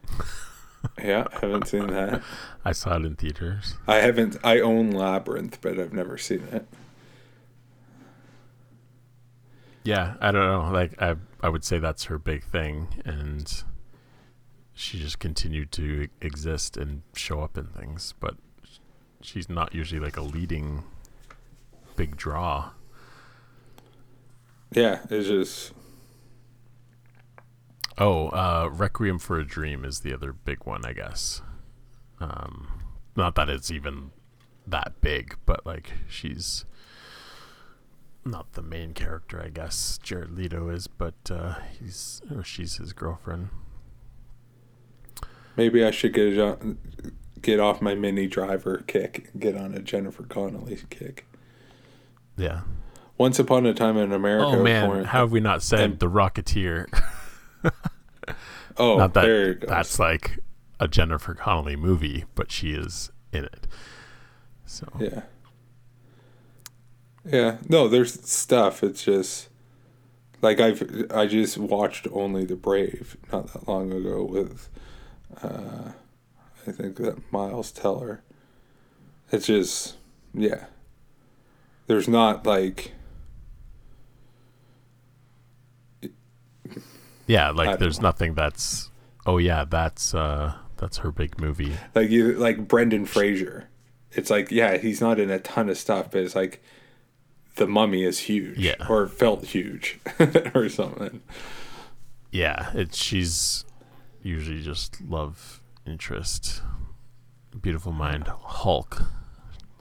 yeah, 1.03 1.25
I 1.31 1.39
haven't 1.39 1.67
seen 1.67 1.87
that. 1.87 2.21
I 2.65 2.71
saw 2.73 2.97
it 2.97 3.05
in 3.05 3.15
theaters. 3.15 3.75
I 3.87 3.95
haven't. 3.97 4.37
I 4.43 4.59
own 4.59 4.91
Labyrinth, 4.91 5.59
but 5.61 5.79
I've 5.79 5.93
never 5.93 6.17
seen 6.17 6.43
it. 6.51 6.67
Yeah, 9.83 10.15
I 10.19 10.31
don't 10.31 10.45
know. 10.45 10.71
Like 10.71 11.01
I, 11.01 11.15
I 11.41 11.49
would 11.49 11.63
say 11.63 11.79
that's 11.79 12.05
her 12.05 12.17
big 12.19 12.43
thing, 12.43 13.01
and 13.05 13.63
she 14.79 14.97
just 14.97 15.19
continued 15.19 15.73
to 15.73 16.07
exist 16.21 16.77
and 16.77 17.01
show 17.13 17.41
up 17.41 17.57
in 17.57 17.65
things. 17.65 18.13
But 18.21 18.35
she's 19.21 19.49
not 19.49 19.75
usually 19.75 19.99
like 19.99 20.15
a 20.15 20.21
leading 20.21 20.83
big 21.97 22.15
draw. 22.15 22.71
Yeah, 24.71 24.99
it's 25.09 25.27
just 25.27 25.73
Oh, 27.97 28.29
uh, 28.29 28.69
Requiem 28.71 29.19
for 29.19 29.37
a 29.37 29.45
Dream 29.45 29.83
is 29.83 29.99
the 29.99 30.13
other 30.13 30.31
big 30.31 30.63
one, 30.63 30.85
I 30.85 30.93
guess. 30.93 31.41
Um, 32.21 32.83
not 33.17 33.35
that 33.35 33.49
it's 33.49 33.71
even 33.71 34.11
that 34.65 35.01
big, 35.01 35.35
but 35.45 35.65
like 35.65 35.91
she's 36.07 36.63
not 38.23 38.53
the 38.53 38.61
main 38.61 38.93
character, 38.93 39.41
I 39.43 39.49
guess. 39.49 39.99
Jared 40.01 40.31
Leto 40.31 40.69
is, 40.69 40.87
but 40.87 41.15
uh, 41.29 41.55
he's 41.77 42.21
or 42.33 42.43
she's 42.45 42.77
his 42.77 42.93
girlfriend. 42.93 43.49
Maybe 45.59 45.83
I 45.83 45.91
should 45.91 46.13
get 46.13 46.37
a, 46.37 46.57
get 47.41 47.59
off 47.59 47.81
my 47.81 47.93
Minnie 47.93 48.27
Driver 48.27 48.81
kick, 48.87 49.27
and 49.33 49.41
get 49.41 49.57
on 49.57 49.73
a 49.73 49.81
Jennifer 49.81 50.23
Connelly 50.23 50.79
kick. 50.89 51.25
Yeah. 52.37 52.61
Once 53.17 53.39
upon 53.39 53.65
a 53.65 53.73
time 53.73 53.97
in 53.97 54.13
America. 54.13 54.45
Oh 54.57 54.63
man, 54.63 55.03
how 55.03 55.19
have 55.19 55.33
we 55.33 55.41
not 55.41 55.61
said 55.61 55.81
and- 55.81 55.99
the 55.99 56.09
Rocketeer? 56.09 56.85
oh, 58.77 58.95
not 58.97 59.13
that 59.15 59.23
there 59.23 59.51
it 59.51 59.59
goes. 59.59 59.69
that's 59.69 59.99
like 59.99 60.39
a 60.79 60.87
Jennifer 60.87 61.33
Connelly 61.33 61.75
movie, 61.75 62.23
but 62.35 62.53
she 62.53 62.71
is 62.71 63.11
in 63.33 63.43
it. 63.43 63.67
So 64.65 64.87
Yeah. 64.97 65.23
Yeah. 67.29 67.57
No, 67.67 67.89
there's 67.89 68.13
stuff. 68.25 68.81
It's 68.81 69.03
just 69.03 69.49
like 70.41 70.61
I've 70.61 71.11
I 71.13 71.27
just 71.27 71.57
watched 71.57 72.07
Only 72.13 72.45
the 72.45 72.55
Brave 72.55 73.17
not 73.29 73.51
that 73.51 73.67
long 73.67 73.91
ago 73.91 74.23
with 74.23 74.69
uh 75.43 75.91
I 76.67 76.71
think 76.71 76.97
that 76.97 77.31
Miles 77.31 77.71
Teller. 77.71 78.21
It's 79.31 79.47
just 79.47 79.95
yeah. 80.33 80.65
There's 81.87 82.07
not 82.07 82.45
like 82.45 82.93
yeah, 87.27 87.51
like 87.51 87.79
there's 87.79 87.99
know. 87.99 88.09
nothing 88.09 88.33
that's 88.33 88.89
oh 89.25 89.37
yeah, 89.37 89.65
that's 89.65 90.13
uh 90.13 90.53
that's 90.77 90.97
her 90.97 91.11
big 91.11 91.39
movie. 91.39 91.73
like 91.95 92.09
you 92.09 92.33
like 92.33 92.67
Brendan 92.67 93.05
Fraser. 93.05 93.69
It's 94.11 94.29
like 94.29 94.51
yeah, 94.51 94.77
he's 94.77 95.01
not 95.01 95.19
in 95.19 95.29
a 95.29 95.39
ton 95.39 95.69
of 95.69 95.77
stuff, 95.77 96.11
but 96.11 96.21
it's 96.21 96.35
like 96.35 96.63
the 97.55 97.67
mummy 97.67 98.03
is 98.03 98.19
huge. 98.19 98.57
Yeah. 98.57 98.87
Or 98.89 99.07
felt 99.07 99.45
huge 99.45 99.99
or 100.55 100.69
something. 100.69 101.21
Yeah, 102.31 102.71
it's 102.73 102.97
she's 102.97 103.65
usually 104.29 104.61
just 104.61 105.01
love 105.01 105.61
interest. 105.85 106.61
Beautiful 107.59 107.91
Mind, 107.91 108.27
Hulk. 108.27 109.03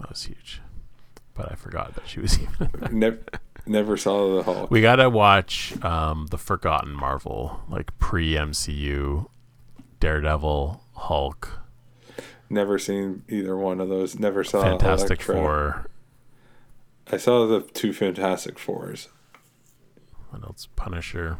That 0.01 0.11
was 0.11 0.25
huge. 0.25 0.61
But 1.35 1.53
I 1.53 1.55
forgot 1.55 1.95
that 1.95 2.09
she 2.09 2.21
was 2.21 2.39
even. 2.43 2.99
Never 2.99 3.19
never 3.67 3.97
saw 3.97 4.37
the 4.37 4.43
Hulk. 4.43 4.71
We 4.71 4.81
gotta 4.81 5.11
watch 5.11 5.75
um, 5.85 6.27
the 6.31 6.39
Forgotten 6.39 6.93
Marvel, 6.93 7.61
like 7.69 7.97
pre 7.99 8.33
MCU, 8.33 9.27
Daredevil, 10.01 10.83
Hulk, 10.95 11.61
Never 12.51 12.79
seen 12.79 13.25
either 13.29 13.57
one 13.57 13.81
of 13.81 13.89
those. 13.89 14.19
Never 14.19 14.43
saw 14.43 14.63
Fantastic 14.63 15.29
Elektra. 15.29 15.35
Four. 15.35 15.87
I 17.11 17.17
saw 17.19 17.47
the 17.47 17.61
two 17.61 17.93
Fantastic 17.93 18.59
Fours. 18.59 19.09
What 20.31 20.43
else? 20.43 20.69
Punisher. 20.75 21.39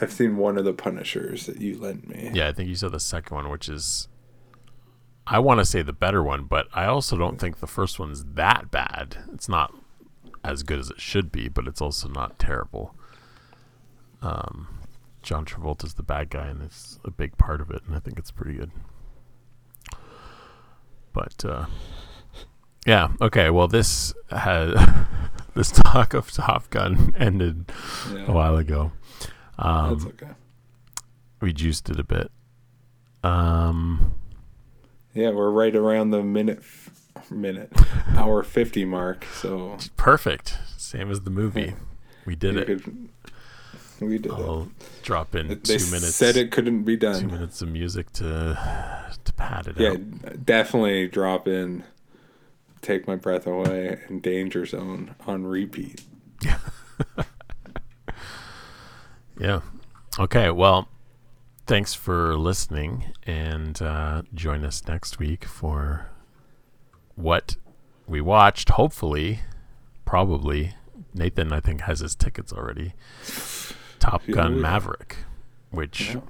I've 0.00 0.12
seen 0.12 0.36
one 0.36 0.58
of 0.58 0.64
the 0.64 0.72
Punishers 0.72 1.46
that 1.46 1.60
you 1.60 1.78
lent 1.78 2.08
me. 2.08 2.30
Yeah, 2.34 2.48
I 2.48 2.52
think 2.52 2.68
you 2.68 2.74
said 2.74 2.92
the 2.92 3.00
second 3.00 3.34
one, 3.34 3.48
which 3.50 3.68
is 3.68 4.08
I 5.26 5.38
want 5.38 5.60
to 5.60 5.64
say 5.64 5.82
the 5.82 5.92
better 5.92 6.22
one, 6.22 6.44
but 6.44 6.66
I 6.74 6.86
also 6.86 7.16
don't 7.16 7.38
think 7.40 7.60
the 7.60 7.66
first 7.66 7.98
one's 7.98 8.24
that 8.34 8.70
bad. 8.70 9.18
It's 9.32 9.48
not 9.48 9.74
as 10.42 10.62
good 10.62 10.78
as 10.78 10.90
it 10.90 11.00
should 11.00 11.32
be, 11.32 11.48
but 11.48 11.66
it's 11.66 11.80
also 11.80 12.08
not 12.08 12.38
terrible. 12.38 12.94
Um, 14.20 14.68
John 15.22 15.44
Travolta's 15.46 15.94
the 15.94 16.02
bad 16.02 16.28
guy, 16.28 16.48
and 16.48 16.60
it's 16.62 16.98
a 17.04 17.10
big 17.10 17.38
part 17.38 17.60
of 17.62 17.70
it, 17.70 17.82
and 17.86 17.96
I 17.96 18.00
think 18.00 18.18
it's 18.18 18.30
pretty 18.30 18.58
good. 18.58 18.70
But 21.14 21.44
uh, 21.44 21.66
yeah, 22.86 23.08
okay. 23.20 23.48
Well, 23.48 23.68
this 23.68 24.12
has 24.30 24.74
this 25.54 25.70
talk 25.70 26.12
of 26.12 26.30
Top 26.32 26.68
Gun 26.70 27.14
ended 27.18 27.70
Yeah, 28.12 28.26
a 28.26 28.32
while 28.32 28.56
ago. 28.56 28.92
Um, 29.58 29.94
that's 29.98 30.06
okay. 30.06 30.32
we 31.40 31.52
juiced 31.52 31.88
it 31.90 31.98
a 32.00 32.04
bit. 32.04 32.30
Um, 33.22 34.14
Yeah, 35.14 35.30
we're 35.30 35.50
right 35.50 35.74
around 35.74 36.10
the 36.10 36.22
minute, 36.22 36.62
minute, 37.30 37.72
hour 38.16 38.42
fifty 38.42 38.84
mark. 38.84 39.24
So 39.34 39.78
perfect. 39.96 40.58
Same 40.76 41.10
as 41.10 41.20
the 41.22 41.30
movie. 41.30 41.74
We 42.26 42.34
did 42.36 42.54
you 42.54 42.60
it. 42.60 42.66
could- 42.66 43.08
we 44.00 44.18
did 44.18 44.32
I'll 44.32 44.68
drop 45.02 45.34
in. 45.36 45.46
They 45.48 45.54
two 45.54 45.86
minutes. 45.86 46.16
said 46.16 46.36
it 46.36 46.50
couldn't 46.50 46.82
be 46.82 46.96
done. 46.96 47.20
Two 47.22 47.28
minutes 47.28 47.62
of 47.62 47.68
music 47.68 48.12
to 48.14 48.58
to 49.24 49.32
pad 49.34 49.68
it 49.68 49.78
Yeah, 49.78 49.90
out. 49.90 50.44
definitely 50.44 51.06
drop 51.06 51.46
in. 51.48 51.84
Take 52.82 53.06
my 53.06 53.14
breath 53.16 53.46
away 53.46 54.00
and 54.08 54.20
Danger 54.20 54.66
Zone 54.66 55.14
on 55.26 55.46
repeat. 55.46 56.02
Yeah. 56.42 56.58
Okay. 60.18 60.50
Well, 60.50 60.88
thanks 61.66 61.94
for 61.94 62.36
listening, 62.36 63.12
and 63.26 63.80
uh, 63.82 64.22
join 64.34 64.64
us 64.64 64.82
next 64.86 65.18
week 65.18 65.44
for 65.44 66.10
what 67.16 67.56
we 68.06 68.20
watched. 68.20 68.70
Hopefully, 68.70 69.40
probably 70.04 70.74
Nathan, 71.14 71.52
I 71.52 71.60
think, 71.60 71.82
has 71.82 72.00
his 72.00 72.14
tickets 72.14 72.52
already. 72.52 72.94
Top 73.98 74.22
Yeah, 74.26 74.34
Gun 74.34 74.54
we- 74.56 74.60
Maverick, 74.62 75.16
which 75.70 76.10
Yeah. 76.14 76.20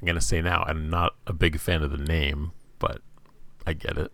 I'm 0.00 0.06
gonna 0.06 0.20
say 0.20 0.40
now. 0.40 0.62
I'm 0.66 0.88
not 0.90 1.14
a 1.26 1.32
big 1.32 1.58
fan 1.58 1.82
of 1.82 1.90
the 1.90 1.96
name, 1.98 2.52
but 2.78 3.00
I 3.66 3.72
get 3.72 3.98
it. 3.98 4.12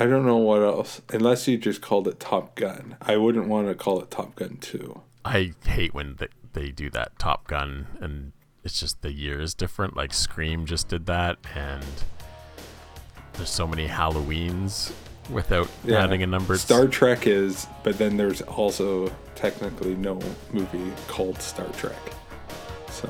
I 0.00 0.06
don't 0.06 0.26
know 0.26 0.38
what 0.38 0.62
else, 0.62 1.02
unless 1.10 1.46
you 1.46 1.58
just 1.58 1.82
called 1.82 2.08
it 2.08 2.18
Top 2.18 2.54
Gun. 2.56 2.96
I 3.02 3.16
wouldn't 3.16 3.48
want 3.48 3.68
to 3.68 3.74
call 3.74 4.00
it 4.00 4.10
Top 4.10 4.34
Gun 4.34 4.56
2. 4.60 5.00
I 5.24 5.52
hate 5.66 5.92
when 5.94 6.16
they, 6.16 6.28
they 6.54 6.70
do 6.70 6.90
that 6.90 7.18
Top 7.18 7.46
Gun 7.46 7.86
and 8.00 8.32
it's 8.64 8.78
just 8.78 9.02
the 9.02 9.12
year 9.12 9.40
is 9.40 9.54
different. 9.54 9.96
Like 9.96 10.12
Scream 10.12 10.66
just 10.66 10.88
did 10.88 11.06
that, 11.06 11.38
and 11.54 11.84
there's 13.34 13.50
so 13.50 13.66
many 13.66 13.88
Halloweens 13.88 14.92
without 15.30 15.68
adding 15.88 16.22
a 16.22 16.26
number. 16.26 16.56
Star 16.56 16.86
Trek 16.86 17.26
is, 17.26 17.66
but 17.82 17.98
then 17.98 18.16
there's 18.16 18.42
also 18.42 19.10
technically 19.34 19.94
no 19.94 20.18
movie 20.52 20.92
called 21.08 21.40
Star 21.40 21.68
Trek. 21.68 22.12
So, 22.90 23.08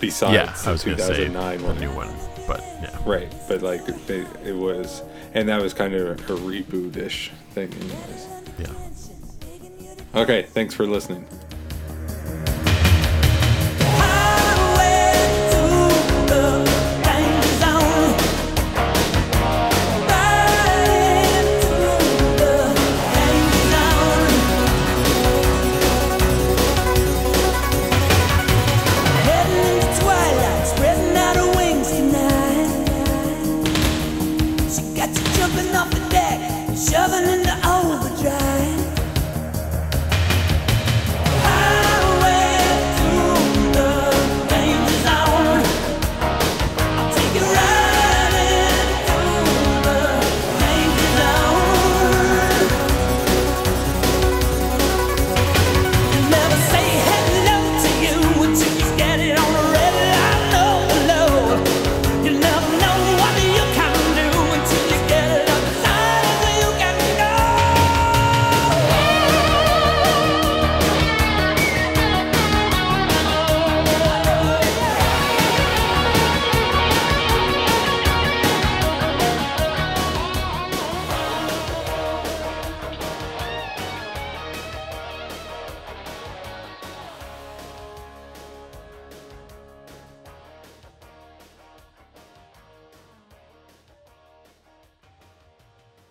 besides 0.00 0.34
yeah, 0.34 0.54
I 0.62 0.64
the 0.64 0.72
was 0.72 0.84
gonna 0.84 0.98
say 0.98 1.26
2009 1.26 1.58
the 1.58 1.64
one, 1.64 1.80
new 1.80 1.94
one, 1.94 2.08
but 2.50 2.64
yeah. 2.82 2.98
Right, 3.06 3.32
but 3.46 3.62
like 3.62 3.86
they, 4.06 4.26
it 4.44 4.56
was, 4.56 5.02
and 5.34 5.48
that 5.48 5.62
was 5.62 5.72
kind 5.72 5.94
of 5.94 6.18
a, 6.28 6.34
reboot-ish 6.34 7.30
thing, 7.52 7.72
anyways. 7.72 8.26
Yeah. 8.58 10.20
Okay, 10.20 10.42
thanks 10.42 10.74
for 10.74 10.84
listening. 10.84 11.24